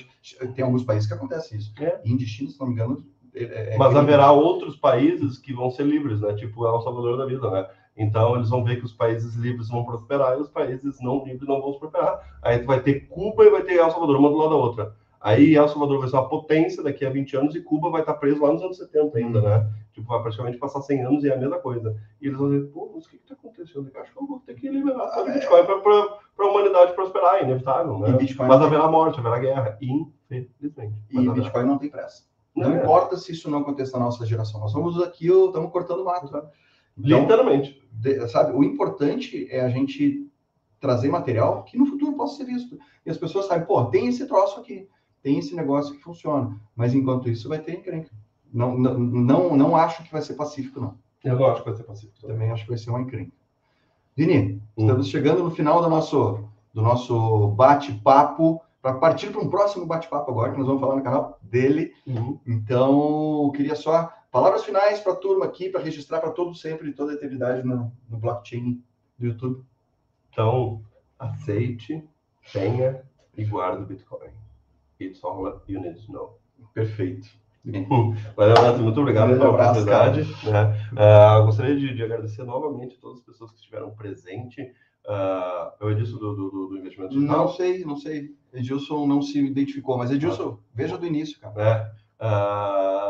tem 0.53 0.63
alguns 0.63 0.83
países 0.83 1.07
que 1.07 1.13
acontece 1.13 1.55
isso. 1.55 1.73
É. 1.79 1.99
Índia 2.05 2.27
China, 2.27 2.49
se 2.49 2.59
não 2.59 2.67
me 2.67 2.73
engano, 2.73 3.03
É, 3.33 3.73
é 3.73 3.77
Mas 3.77 3.95
haverá 3.95 4.31
outros 4.31 4.75
países 4.75 5.37
que 5.37 5.53
vão 5.53 5.69
ser 5.69 5.85
livres, 5.85 6.21
né? 6.21 6.33
Tipo 6.33 6.65
El 6.65 6.81
Salvador 6.81 7.17
da 7.17 7.25
vida, 7.25 7.49
né? 7.49 7.67
Então 7.97 8.35
eles 8.35 8.49
vão 8.49 8.63
ver 8.63 8.77
que 8.77 8.85
os 8.85 8.93
países 8.93 9.35
livres 9.35 9.69
vão 9.69 9.83
prosperar 9.83 10.37
e 10.37 10.41
os 10.41 10.49
países 10.49 11.01
não 11.01 11.23
livres 11.25 11.47
não 11.47 11.59
vão 11.59 11.73
prosperar. 11.73 12.37
Aí 12.41 12.59
tu 12.59 12.65
vai 12.65 12.79
ter 12.79 13.07
Cuba 13.07 13.43
e 13.43 13.49
vai 13.49 13.63
ter 13.63 13.73
El 13.73 13.89
Salvador, 13.89 14.17
uma 14.17 14.29
do 14.29 14.37
lado 14.37 14.51
da 14.51 14.55
outra. 14.55 14.95
Aí 15.19 15.55
El 15.55 15.67
Salvador 15.67 15.99
vai 15.99 16.07
ser 16.07 16.15
uma 16.15 16.29
potência 16.29 16.83
daqui 16.83 17.03
a 17.03 17.09
20 17.09 17.37
anos 17.37 17.55
e 17.55 17.61
Cuba 17.61 17.89
vai 17.89 18.01
estar 18.01 18.13
preso 18.13 18.41
lá 18.41 18.53
nos 18.53 18.61
anos 18.61 18.77
70 18.77 19.17
ainda, 19.17 19.41
né? 19.41 19.69
Tipo, 19.93 20.07
vai 20.09 20.21
praticamente 20.21 20.59
passar 20.59 20.79
100 20.79 21.01
anos 21.05 21.23
e 21.23 21.29
é 21.29 21.33
a 21.33 21.37
mesma 21.37 21.57
coisa. 21.57 21.97
E 22.21 22.27
eles 22.27 22.37
vão 22.37 22.51
dizer, 22.51 22.67
pô, 22.67 22.91
mas 22.93 23.05
o 23.05 23.09
que 23.09 23.15
está 23.15 23.33
acontecendo? 23.33 23.89
Eu 23.91 24.01
acho 24.01 24.13
que 24.13 24.21
eu 24.21 24.27
vou 24.27 24.39
ter 24.41 24.53
que 24.53 24.69
liberar 24.69 25.19
o 25.19 25.25
Bitcoin 25.25 25.65
para 25.65 26.45
a 26.45 26.49
humanidade 26.49 26.93
prosperar, 26.93 27.37
é 27.37 27.43
inevitável, 27.43 27.97
né? 27.97 28.15
Mas 28.47 28.61
haverá 28.61 28.87
morte, 28.87 29.19
haverá 29.19 29.39
guerra, 29.39 29.77
infelizmente. 29.81 30.93
E 31.09 31.29
Bitcoin 31.29 31.65
não 31.65 31.79
tem 31.79 31.89
pressa. 31.89 32.23
Não, 32.55 32.69
não 32.69 32.77
é. 32.77 32.81
importa 32.81 33.17
se 33.17 33.31
isso 33.31 33.49
não 33.49 33.59
aconteça 33.59 33.97
na 33.97 34.05
nossa 34.05 34.25
geração. 34.25 34.59
Nós 34.59 34.73
vamos 34.73 35.01
aqui, 35.01 35.27
estamos 35.27 35.71
cortando 35.71 36.05
mato. 36.05 36.29
Então, 36.97 37.21
Literalmente. 37.21 37.81
De, 37.91 38.27
sabe, 38.27 38.55
o 38.55 38.63
importante 38.63 39.47
é 39.49 39.61
a 39.61 39.69
gente 39.69 40.29
trazer 40.79 41.09
material 41.09 41.63
que 41.63 41.77
no 41.77 41.85
futuro 41.85 42.15
possa 42.15 42.37
ser 42.37 42.45
visto. 42.45 42.77
E 43.05 43.09
as 43.09 43.17
pessoas 43.17 43.47
sabem, 43.47 43.65
pô, 43.65 43.85
tem 43.85 44.07
esse 44.07 44.27
troço 44.27 44.59
aqui 44.59 44.87
tem 45.27 45.39
esse 45.39 45.53
negócio 45.53 45.93
que 45.93 46.01
funciona. 46.01 46.57
Mas 46.73 46.93
enquanto 46.93 47.29
isso, 47.29 47.49
vai 47.49 47.59
ter 47.59 47.73
encrenca. 47.73 48.09
Não, 48.53 48.77
não, 48.77 48.97
não, 48.97 49.57
não 49.57 49.75
acho 49.75 50.03
que 50.03 50.11
vai 50.11 50.21
ser 50.21 50.35
pacífico, 50.35 50.79
não. 50.79 50.95
Eu 51.21 51.45
acho 51.47 51.63
que 51.63 51.69
vai 51.69 51.77
ser 51.77 51.83
pacífico. 51.83 52.21
Também, 52.21 52.37
também 52.37 52.51
acho 52.51 52.63
que 52.63 52.69
vai 52.69 52.77
ser 52.77 52.89
uma 52.89 53.01
encrenca. 53.01 53.33
Vini, 54.15 54.61
hum. 54.77 54.81
estamos 54.81 55.09
chegando 55.09 55.43
no 55.43 55.51
final 55.51 55.81
do 55.81 55.89
nosso, 55.89 56.47
do 56.73 56.81
nosso 56.81 57.49
bate-papo, 57.49 58.61
para 58.81 58.93
partir 58.93 59.31
para 59.31 59.41
um 59.41 59.49
próximo 59.49 59.85
bate-papo 59.85 60.31
agora, 60.31 60.51
que 60.51 60.57
nós 60.57 60.65
vamos 60.65 60.79
falar 60.79 60.95
no 60.95 61.03
canal 61.03 61.37
dele. 61.41 61.91
Uhum. 62.05 62.39
Então, 62.47 63.43
eu 63.43 63.51
queria 63.51 63.75
só 63.75 64.09
palavras 64.37 64.63
finais 64.63 64.99
para 64.99 65.13
a 65.13 65.15
turma 65.15 65.45
aqui, 65.45 65.67
para 65.67 65.81
registrar 65.81 66.19
para 66.19 66.29
todo 66.29 66.53
sempre, 66.53 66.93
toda 66.93 67.11
a 67.11 67.15
eternidade 67.15 67.67
no, 67.67 67.91
no 68.07 68.17
blockchain 68.19 68.83
do 69.17 69.25
YouTube. 69.25 69.63
Então, 70.29 70.83
aceite, 71.17 72.07
tenha 72.53 73.01
e 73.35 73.43
guarde 73.43 73.81
o 73.81 73.85
Bitcoin. 73.87 74.29
It's 75.01 75.23
all 75.23 75.59
you 75.67 75.81
need 75.81 76.05
to 76.05 76.11
know. 76.11 76.39
Perfeito. 76.75 77.27
Valeu, 78.37 78.61
Neto, 78.61 78.83
muito 78.83 79.01
obrigado 79.01 79.29
pela 79.29 79.49
oportunidade. 79.49 80.21
Né? 80.21 80.87
Uh, 80.93 81.45
gostaria 81.45 81.75
de, 81.75 81.95
de, 81.95 82.03
agradecer 82.03 82.43
novamente 82.43 82.95
a 82.95 83.01
todas 83.01 83.17
as 83.17 83.25
pessoas 83.25 83.51
que 83.51 83.57
estiveram 83.57 83.89
presentes. 83.89 84.67
Uh, 85.03 85.73
é 85.79 85.85
o 85.85 85.89
Edilson 85.89 86.17
do, 86.17 86.35
do, 86.35 86.67
do 86.67 86.77
investimento 86.77 87.13
digital? 87.13 87.37
Não 87.37 87.47
sei, 87.53 87.83
não 87.83 87.97
sei. 87.97 88.35
Edilson 88.53 89.07
não 89.07 89.19
se 89.19 89.39
identificou, 89.39 89.97
mas 89.97 90.11
Edilson, 90.11 90.59
ah. 90.59 90.63
veja 90.75 90.95
do 90.95 91.07
início, 91.07 91.39
cara. 91.39 91.91
É. 92.19 92.25
Uh, 92.25 93.06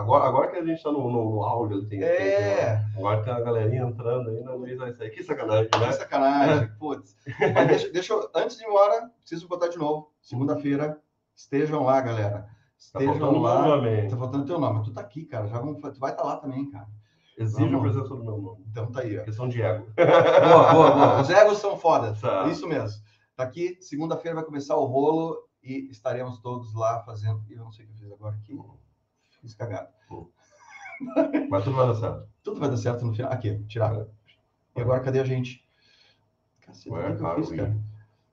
agora, 0.00 0.24
agora 0.24 0.48
que 0.48 0.56
a 0.56 0.64
gente 0.64 0.76
está 0.76 0.90
no, 0.90 1.10
no, 1.10 1.30
no 1.30 1.42
áudio, 1.44 1.86
tem, 1.86 2.02
é. 2.02 2.76
tem, 2.76 2.98
agora 2.98 3.22
tem 3.22 3.32
a 3.32 3.40
galerinha 3.40 3.82
entrando 3.82 4.30
aí, 4.30 4.42
não 4.42 4.60
vai 4.60 4.92
sair. 4.92 5.10
Que 5.10 5.22
sacanagem, 5.22 5.70
né? 5.78 5.86
Que 5.86 5.92
sacanagem, 5.94 6.68
putz. 6.78 7.16
Mas 7.54 7.68
deixa, 7.68 7.90
deixa 7.90 8.12
eu, 8.12 8.30
antes 8.34 8.56
de 8.56 8.64
ir 8.64 8.66
embora, 8.66 9.10
preciso 9.20 9.48
botar 9.48 9.68
de 9.68 9.78
novo. 9.78 10.12
Segunda-feira, 10.20 11.00
Estejam 11.40 11.82
lá, 11.84 11.98
galera. 12.02 12.42
Tá 12.92 13.00
Estejam 13.00 13.18
tá 13.18 13.40
lá. 13.40 13.68
Nome. 13.68 14.08
Tá 14.10 14.16
faltando 14.16 14.44
teu 14.44 14.58
nome. 14.58 14.84
Tu 14.84 14.92
tá 14.92 15.00
aqui, 15.00 15.24
cara. 15.24 15.48
Já 15.48 15.58
vamos, 15.58 15.80
tu 15.80 15.98
vai 15.98 16.10
estar 16.10 16.22
tá 16.22 16.28
lá 16.28 16.36
também, 16.36 16.70
cara. 16.70 16.86
Exige 17.38 17.74
a 17.74 17.80
presença 17.80 18.08
do 18.08 18.22
meu 18.22 18.36
nome. 18.36 18.64
Então 18.70 18.92
tá 18.92 19.00
aí, 19.00 19.18
ó. 19.18 19.24
Questão 19.24 19.48
de 19.48 19.62
ego. 19.62 19.86
Boa, 19.96 20.72
boa, 20.72 20.90
boa. 20.90 21.20
Os 21.22 21.30
egos 21.30 21.58
são 21.58 21.78
fodas. 21.78 22.20
Tá. 22.20 22.46
Isso 22.48 22.68
mesmo. 22.68 23.00
Tá 23.34 23.44
aqui, 23.44 23.78
segunda-feira 23.80 24.34
vai 24.34 24.44
começar 24.44 24.76
o 24.76 24.84
rolo 24.84 25.38
e 25.62 25.88
estaremos 25.90 26.38
todos 26.40 26.74
lá 26.74 27.02
fazendo. 27.04 27.42
Eu 27.48 27.64
não 27.64 27.72
sei 27.72 27.86
o 27.86 27.88
que 27.88 27.94
eu 27.94 27.98
fiz 27.98 28.12
agora 28.12 28.36
aqui. 28.36 28.54
Fiz 29.40 29.54
cagado. 29.54 29.88
Mas 31.50 31.64
tudo 31.64 31.76
vai 31.76 31.86
dar 31.86 31.94
certo. 31.94 32.28
Tudo 32.42 32.60
vai 32.60 32.70
dar 32.70 32.76
certo 32.76 33.04
no 33.04 33.14
final. 33.14 33.32
Aqui, 33.32 33.58
tirar. 33.66 33.94
É. 33.94 34.06
E 34.76 34.80
agora 34.80 35.00
cadê 35.00 35.20
a 35.20 35.24
gente? 35.24 35.66
Cacete, 36.60 36.90
Ué, 36.90 37.16
que 37.16 37.22
eu 37.22 37.34
fiz, 37.36 37.50
cara? 37.50 37.76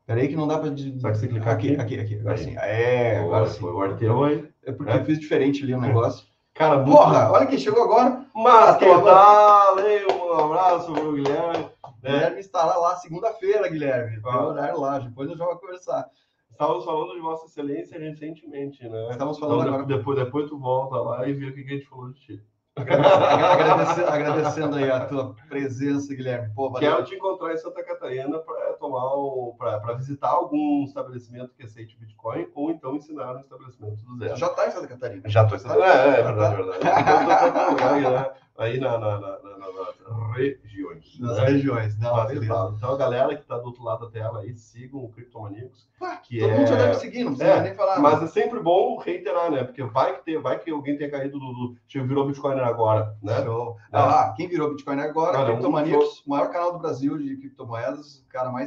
Peraí 0.05 0.27
que 0.27 0.35
não 0.35 0.47
dá 0.47 0.57
para... 0.57 0.69
Só 0.69 1.11
que 1.11 1.17
você 1.17 1.27
clicar 1.27 1.53
aqui. 1.53 1.75
Aqui, 1.75 1.99
aqui, 1.99 2.19
agora 2.19 2.37
sim. 2.37 2.55
É, 2.57 3.19
agora 3.19 3.47
sim. 3.47 3.59
Foi 3.59 3.73
o 3.73 3.81
arteu 3.81 4.23
aí. 4.23 4.49
É 4.63 4.71
porque 4.71 4.91
é. 4.91 4.97
eu 4.97 5.05
fiz 5.05 5.19
diferente 5.19 5.63
ali 5.63 5.73
o 5.73 5.81
negócio. 5.81 6.25
Cara, 6.53 6.83
Porra, 6.83 7.31
olha 7.31 7.45
quem 7.45 7.59
chegou 7.59 7.83
agora. 7.83 8.25
Hein? 8.35 10.07
Um 10.09 10.33
abraço 10.45 10.91
pro 10.91 11.13
Guilherme. 11.13 11.69
É. 12.03 12.11
Guilherme 12.11 12.39
estará 12.39 12.77
lá 12.77 12.95
segunda-feira, 12.95 13.69
Guilherme. 13.69 14.21
Tem 14.21 14.31
ah. 14.31 14.47
horário 14.47 14.79
lá, 14.79 14.99
depois 14.99 15.29
nós 15.29 15.37
vamos 15.37 15.59
conversar. 15.59 16.09
Estávamos 16.57 16.85
falando 16.85 17.13
de 17.13 17.19
Vossa 17.19 17.45
Excelência 17.45 17.99
recentemente, 17.99 18.89
né? 18.89 19.09
Estamos 19.11 19.37
falando 19.37 19.61
então, 19.61 19.73
agora. 19.75 19.85
Depois, 19.85 20.17
depois 20.17 20.49
tu 20.49 20.57
volta 20.57 20.95
lá 20.95 21.29
e 21.29 21.31
vê 21.31 21.45
o 21.45 21.53
que 21.53 21.61
a 21.61 21.67
gente 21.67 21.85
falou 21.85 22.11
de 22.11 22.19
ti. 22.19 22.43
agradecendo, 22.75 24.07
agradecendo 24.07 24.75
aí 24.75 24.89
a 24.89 25.05
tua 25.05 25.35
presença, 25.47 26.15
Guilherme. 26.15 26.51
Pô, 26.55 26.73
Quero 26.73 27.03
te 27.03 27.13
encontrar 27.13 27.53
em 27.53 27.57
Santa 27.57 27.83
Catarina 27.83 28.39
tomar 28.77 29.03
para 29.57 29.93
visitar 29.93 30.29
algum 30.29 30.83
estabelecimento 30.83 31.53
que 31.55 31.63
aceite 31.63 31.97
Bitcoin 31.99 32.47
ou 32.53 32.71
então 32.71 32.95
ensinar 32.95 33.35
um 33.35 33.39
estabelecimento 33.39 34.03
do 34.03 34.17
zero. 34.17 34.35
Já 34.35 34.47
está 34.47 34.67
em 34.67 34.71
Santa 34.71 34.87
Catarina? 34.87 35.29
Já 35.29 35.43
estou 35.43 35.57
em 35.57 35.61
Santa 35.61 35.75
Catarina. 35.75 36.05
É, 36.05 36.15
é, 36.15 36.19
é 36.19 36.23
verdade, 36.23 36.53
é 36.53 36.65
verdade. 36.65 38.01
Né? 38.01 38.31
aí 38.57 38.79
na, 38.79 38.97
na, 38.97 39.19
na, 39.19 39.39
nas 39.39 40.35
regiões. 40.35 41.19
Nas 41.19 41.37
né? 41.37 41.45
regiões, 41.45 41.97
não, 41.99 42.15
Mas, 42.15 42.33
Então 42.35 42.93
a 42.93 42.97
galera 42.97 43.35
que 43.35 43.41
está 43.41 43.57
do 43.57 43.65
outro 43.65 43.83
lado 43.83 44.05
da 44.05 44.11
tela 44.11 44.41
aí, 44.41 44.55
sigam 44.55 45.03
o 45.03 45.09
Criptomaníacos. 45.09 45.87
Que 46.23 46.39
todo 46.39 46.51
é... 46.51 46.57
mundo 46.57 46.67
já 46.67 46.75
deve 46.75 46.93
seguir, 46.95 47.23
não 47.23 47.35
precisa 47.35 47.57
é, 47.57 47.61
nem 47.61 47.75
falar. 47.75 47.99
Mas 47.99 48.23
é 48.23 48.27
sempre 48.27 48.59
bom 48.59 48.97
reiterar, 48.97 49.51
né? 49.51 49.63
Porque 49.63 49.83
vai 49.83 50.15
que, 50.15 50.25
ter, 50.25 50.39
vai 50.39 50.59
que 50.59 50.71
alguém 50.71 50.97
tenha 50.97 51.11
caído 51.11 51.39
do, 51.39 51.53
do 51.53 51.77
virou 52.07 52.25
Bitcoin 52.25 52.59
agora, 52.59 53.15
né? 53.21 53.43
Show. 53.43 53.77
É. 53.91 53.97
Ah, 53.97 54.33
quem 54.35 54.47
virou 54.47 54.69
Bitcoin 54.69 54.99
agora, 54.99 55.45
Criptomaníacos, 55.45 56.23
um 56.25 56.31
maior 56.31 56.49
canal 56.49 56.73
do 56.73 56.79
Brasil 56.79 57.17
de 57.17 57.37
criptomoedas, 57.37 58.25
cara 58.29 58.51
mais 58.51 58.66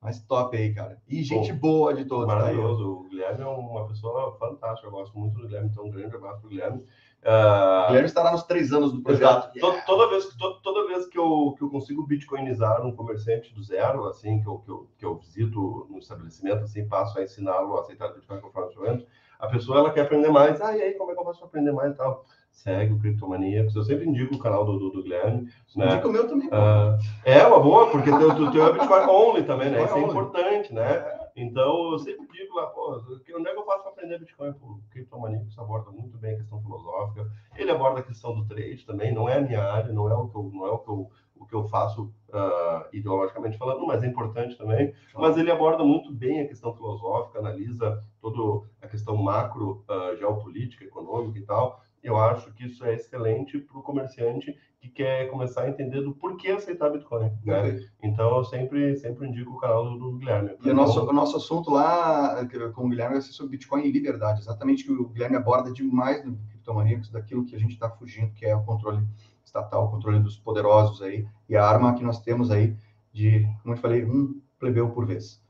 mais 0.00 0.20
top 0.22 0.56
aí, 0.56 0.72
cara. 0.74 1.00
E 1.08 1.22
gente 1.22 1.52
Pô, 1.54 1.60
boa 1.60 1.94
de 1.94 2.04
todos. 2.04 2.28
Tá 2.28 2.34
Maravilhoso. 2.34 2.82
Tá 2.82 2.90
o 2.90 3.08
Guilherme 3.08 3.42
é 3.42 3.46
uma 3.46 3.86
pessoa 3.88 4.36
fantástica. 4.38 4.86
Eu 4.86 4.92
gosto 4.92 5.18
muito 5.18 5.34
do 5.34 5.42
Guilherme. 5.42 5.68
Então, 5.70 5.84
um 5.84 5.90
grande 5.90 6.14
abraço 6.14 6.40
pro 6.40 6.50
Guilherme. 6.50 6.78
Uh... 7.22 7.86
Guilherme 7.88 8.06
estará 8.06 8.30
nos 8.30 8.44
três 8.44 8.72
anos 8.72 8.92
do 8.92 9.02
projeto. 9.02 9.50
Yeah. 9.56 9.82
Toda, 9.84 10.08
vez, 10.08 10.28
toda, 10.36 10.60
toda 10.62 10.86
vez 10.86 11.06
que 11.06 11.18
eu, 11.18 11.54
que 11.58 11.64
eu 11.64 11.70
consigo 11.70 12.06
bitcoinizar 12.06 12.86
um 12.86 12.94
comerciante 12.94 13.52
do 13.52 13.62
zero, 13.62 14.04
assim, 14.04 14.40
que 14.40 14.48
eu, 14.48 14.58
que 14.58 14.70
eu, 14.70 14.88
que 14.96 15.04
eu 15.04 15.16
visito 15.16 15.86
no 15.90 15.98
estabelecimento, 15.98 16.62
assim, 16.62 16.86
passo 16.86 17.18
a 17.18 17.24
ensiná-lo 17.24 17.76
a 17.76 17.80
aceitar 17.80 18.12
Bitcoin 18.12 18.40
conforme 18.40 18.76
o 18.76 19.06
a 19.38 19.48
pessoa 19.48 19.78
ela 19.78 19.92
quer 19.92 20.02
aprender 20.02 20.30
mais. 20.30 20.60
Ah, 20.60 20.76
e 20.76 20.82
aí, 20.82 20.94
como 20.94 21.10
é 21.10 21.14
que 21.14 21.20
eu 21.20 21.24
posso 21.24 21.44
aprender 21.44 21.72
mais 21.72 21.92
e 21.92 21.96
tal? 21.96 22.24
Segue 22.56 22.94
o 22.94 22.98
Criptomaníacos. 22.98 23.76
Eu 23.76 23.84
sempre 23.84 24.08
indico 24.08 24.34
o 24.34 24.38
canal 24.38 24.64
do, 24.64 24.78
do, 24.78 24.90
do 24.90 25.02
Guilherme. 25.02 25.48
Né? 25.76 25.86
Indica 25.86 26.08
o 26.08 26.12
meu 26.12 26.26
também. 26.26 26.48
Uh, 26.48 26.98
é 27.24 27.46
uma 27.46 27.60
boa, 27.60 27.90
porque 27.90 28.10
o 28.10 28.18
teu, 28.18 28.50
teu 28.50 28.66
é 28.66 28.72
Bitcoin 28.72 29.06
only 29.08 29.44
também, 29.44 29.70
né? 29.70 29.84
Isso 29.84 29.94
é 29.94 30.00
importante, 30.00 30.74
né? 30.74 31.20
Então, 31.36 31.92
eu 31.92 31.98
sempre 31.98 32.26
digo 32.32 32.56
lá, 32.56 32.66
pô, 32.68 32.96
onde 32.96 33.48
é 33.48 33.52
que 33.52 33.58
eu 33.58 33.64
faço 33.66 33.82
para 33.82 33.92
aprender 33.92 34.18
Bitcoin? 34.18 34.54
O 34.62 34.80
Criptomaníacos 34.90 35.58
aborda 35.58 35.90
muito 35.90 36.16
bem 36.16 36.34
a 36.34 36.38
questão 36.38 36.60
filosófica. 36.62 37.30
Ele 37.56 37.70
aborda 37.70 38.00
a 38.00 38.02
questão 38.02 38.34
do 38.34 38.46
trade 38.46 38.86
também. 38.86 39.14
Não 39.14 39.28
é 39.28 39.36
a 39.36 39.42
minha 39.42 39.62
área, 39.62 39.92
não 39.92 40.10
é 40.10 40.14
o 40.14 40.28
que 40.28 40.36
eu, 40.36 40.50
não 40.52 40.66
é 40.66 40.70
o 40.70 40.78
que 40.78 40.88
eu, 40.88 41.10
o 41.38 41.46
que 41.46 41.54
eu 41.54 41.68
faço 41.68 42.04
uh, 42.30 42.86
ideologicamente 42.90 43.58
falando, 43.58 43.86
mas 43.86 44.02
é 44.02 44.06
importante 44.06 44.56
também. 44.56 44.94
Mas 45.14 45.36
ele 45.36 45.50
aborda 45.50 45.84
muito 45.84 46.10
bem 46.10 46.40
a 46.40 46.48
questão 46.48 46.74
filosófica, 46.74 47.38
analisa 47.38 48.02
toda 48.18 48.66
a 48.80 48.88
questão 48.88 49.14
macro, 49.18 49.84
uh, 49.90 50.16
geopolítica, 50.16 50.84
econômica 50.84 51.38
e 51.38 51.42
tal 51.42 51.84
eu 52.08 52.16
acho 52.16 52.52
que 52.52 52.66
isso 52.66 52.84
é 52.84 52.94
excelente 52.94 53.58
para 53.58 53.78
o 53.78 53.82
comerciante 53.82 54.56
que 54.80 54.88
quer 54.88 55.28
começar 55.30 55.62
a 55.62 55.68
entender 55.68 56.02
do 56.02 56.14
porquê 56.14 56.48
aceitar 56.50 56.90
Bitcoin. 56.90 57.32
Né? 57.44 57.80
Então, 58.02 58.36
eu 58.36 58.44
sempre, 58.44 58.96
sempre 58.96 59.26
indico 59.26 59.52
o 59.52 59.58
canal 59.58 59.84
do, 59.84 59.98
do 59.98 60.18
Guilherme. 60.18 60.56
E 60.62 60.70
o 60.70 60.74
nosso, 60.74 61.08
o 61.08 61.12
nosso 61.12 61.36
assunto 61.36 61.70
lá 61.70 62.46
com 62.74 62.86
o 62.86 62.88
Guilherme 62.88 63.14
vai 63.14 63.22
ser 63.22 63.32
sobre 63.32 63.52
Bitcoin 63.52 63.84
e 63.84 63.92
liberdade. 63.92 64.40
Exatamente 64.40 64.84
que 64.84 64.92
o 64.92 65.08
Guilherme 65.08 65.36
aborda 65.36 65.72
demais 65.72 66.24
no 66.24 66.36
Criptomaníacos 66.48 67.10
daquilo 67.10 67.44
que 67.44 67.56
a 67.56 67.58
gente 67.58 67.72
está 67.72 67.90
fugindo, 67.90 68.32
que 68.32 68.46
é 68.46 68.54
o 68.54 68.62
controle 68.62 69.04
estatal, 69.44 69.86
o 69.86 69.90
controle 69.90 70.20
dos 70.20 70.36
poderosos 70.36 71.02
aí, 71.02 71.26
e 71.48 71.56
a 71.56 71.64
arma 71.64 71.94
que 71.94 72.04
nós 72.04 72.20
temos 72.20 72.50
aí 72.50 72.76
de, 73.12 73.48
como 73.62 73.74
eu 73.74 73.78
falei, 73.78 74.04
um 74.04 74.40
plebeu 74.58 74.90
por 74.90 75.06
vez. 75.06 75.44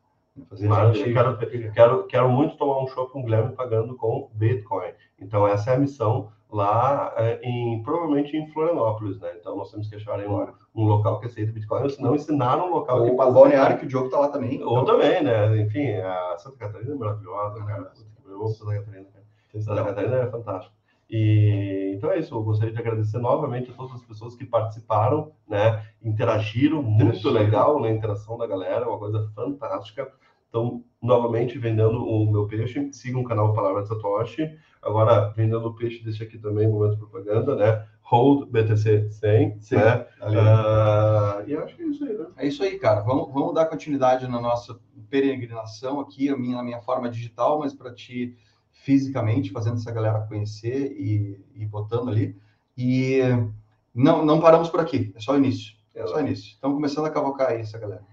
Fazer 0.50 0.68
gente... 0.92 1.14
quero, 1.14 1.38
quero, 1.72 2.06
quero 2.06 2.28
muito 2.28 2.56
tomar 2.56 2.82
um 2.82 2.86
show 2.88 3.08
com 3.08 3.20
o 3.20 3.24
Guilherme 3.24 3.54
pagando 3.54 3.96
com 3.96 4.30
Bitcoin. 4.34 4.92
Então, 5.18 5.48
essa 5.48 5.70
é 5.70 5.76
a 5.76 5.78
missão 5.78 6.30
lá 6.50 7.12
é, 7.16 7.40
em 7.42 7.82
provavelmente 7.82 8.36
em 8.36 8.46
Florianópolis, 8.48 9.18
né? 9.20 9.32
Então 9.40 9.56
nós 9.56 9.70
temos 9.70 9.88
que 9.88 9.96
achar 9.96 10.18
um, 10.20 10.48
um 10.74 10.84
local 10.84 11.20
que 11.20 11.26
aceita 11.26 11.52
Bitcoin, 11.52 11.82
ou 11.82 11.90
se 11.90 12.02
não 12.02 12.14
ensinar 12.14 12.56
um 12.58 12.70
local 12.70 13.00
ou, 13.00 13.10
que 13.10 13.16
passa. 13.16 13.32
Balneário 13.32 13.78
que 13.78 13.84
o 13.84 13.88
Diogo 13.88 14.08
tá 14.08 14.18
lá 14.18 14.28
também. 14.28 14.62
Ou 14.62 14.82
então... 14.82 14.84
também, 14.84 15.22
né? 15.22 15.60
Enfim, 15.62 15.92
a 15.96 16.36
Santa 16.38 16.56
Catarina 16.56 16.92
é 16.92 16.96
maravilhosa, 16.96 17.64
cara. 17.64 17.92
Eu 18.24 18.36
amo 18.36 18.48
Santa 18.48 18.78
Catarina, 18.78 19.06
cara. 19.12 19.62
Santa 19.62 19.84
Catarina 19.84 20.16
é 20.16 20.30
fantástico. 20.30 20.74
E 21.08 21.94
então 21.96 22.10
é 22.10 22.18
isso, 22.18 22.34
eu 22.34 22.42
gostaria 22.42 22.74
de 22.74 22.80
agradecer 22.80 23.18
novamente 23.18 23.70
a 23.70 23.74
todas 23.74 23.94
as 23.94 24.02
pessoas 24.02 24.34
que 24.34 24.44
participaram, 24.44 25.32
né? 25.48 25.84
Interagiram, 26.02 26.82
muito 26.82 27.28
legal 27.30 27.80
na 27.80 27.88
né? 27.88 27.94
interação 27.94 28.36
da 28.36 28.46
galera, 28.46 28.88
uma 28.88 28.98
coisa 28.98 29.30
fantástica. 29.34 30.12
Então, 30.48 30.84
novamente, 31.02 31.58
vendendo 31.58 32.04
o 32.04 32.30
meu 32.30 32.46
peixe, 32.46 32.92
siga 32.92 33.18
o 33.18 33.24
canal 33.24 33.52
Palavra 33.52 33.82
de 33.82 33.88
Satoshi. 33.88 34.56
Agora, 34.86 35.32
vendendo 35.36 35.66
o 35.66 35.74
peixe, 35.74 36.04
deixa 36.04 36.22
aqui 36.22 36.38
também, 36.38 36.68
momento 36.68 36.96
propaganda, 36.96 37.56
né? 37.56 37.84
Hold 38.02 38.48
BTC 38.48 39.10
100, 39.10 39.60
Sim, 39.60 39.76
né? 39.76 40.06
Uh, 40.22 41.48
e 41.48 41.56
acho 41.56 41.74
que 41.74 41.82
é 41.82 41.86
isso 41.86 42.04
aí, 42.04 42.16
né? 42.16 42.26
É 42.36 42.46
isso 42.46 42.62
aí, 42.62 42.78
cara. 42.78 43.00
Vamos, 43.00 43.34
vamos 43.34 43.52
dar 43.52 43.66
continuidade 43.66 44.28
na 44.28 44.40
nossa 44.40 44.78
peregrinação 45.10 45.98
aqui, 45.98 46.28
a 46.28 46.36
minha, 46.36 46.58
a 46.58 46.62
minha 46.62 46.80
forma 46.80 47.10
digital, 47.10 47.58
mas 47.58 47.74
para 47.74 47.92
ti 47.92 48.36
fisicamente, 48.70 49.50
fazendo 49.50 49.78
essa 49.78 49.90
galera 49.90 50.20
conhecer 50.28 50.92
e, 50.92 51.44
e 51.56 51.66
botando 51.66 52.08
ali. 52.08 52.36
E 52.78 53.18
não, 53.92 54.24
não 54.24 54.40
paramos 54.40 54.68
por 54.68 54.78
aqui, 54.78 55.12
é 55.16 55.20
só 55.20 55.32
o 55.32 55.36
início. 55.36 55.74
É 55.92 56.06
só 56.06 56.16
o 56.16 56.20
início. 56.20 56.52
Estamos 56.52 56.76
começando 56.76 57.06
a 57.06 57.10
cavocar 57.10 57.48
aí 57.48 57.62
essa 57.62 57.78
galera. 57.78 58.04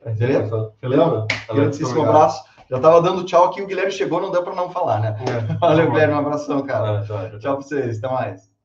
É, 0.00 0.12
Beleza? 0.14 0.72
Beleza? 0.80 1.26
Grandíssimo 1.52 2.02
abraço. 2.02 2.42
Já 2.68 2.76
estava 2.76 3.00
dando 3.00 3.24
tchau 3.24 3.44
aqui, 3.44 3.62
o 3.62 3.66
Guilherme 3.66 3.92
chegou, 3.92 4.20
não 4.20 4.30
deu 4.30 4.42
para 4.42 4.54
não 4.54 4.70
falar, 4.70 5.00
né? 5.00 5.16
É, 5.28 5.54
Valeu, 5.54 5.90
Guilherme, 5.90 6.14
um 6.14 6.18
abração, 6.18 6.62
cara. 6.62 7.04
Tchau, 7.04 7.30
tchau, 7.30 7.38
tchau 7.38 7.56
para 7.56 7.66
vocês, 7.66 7.98
até 7.98 8.08
mais. 8.12 8.55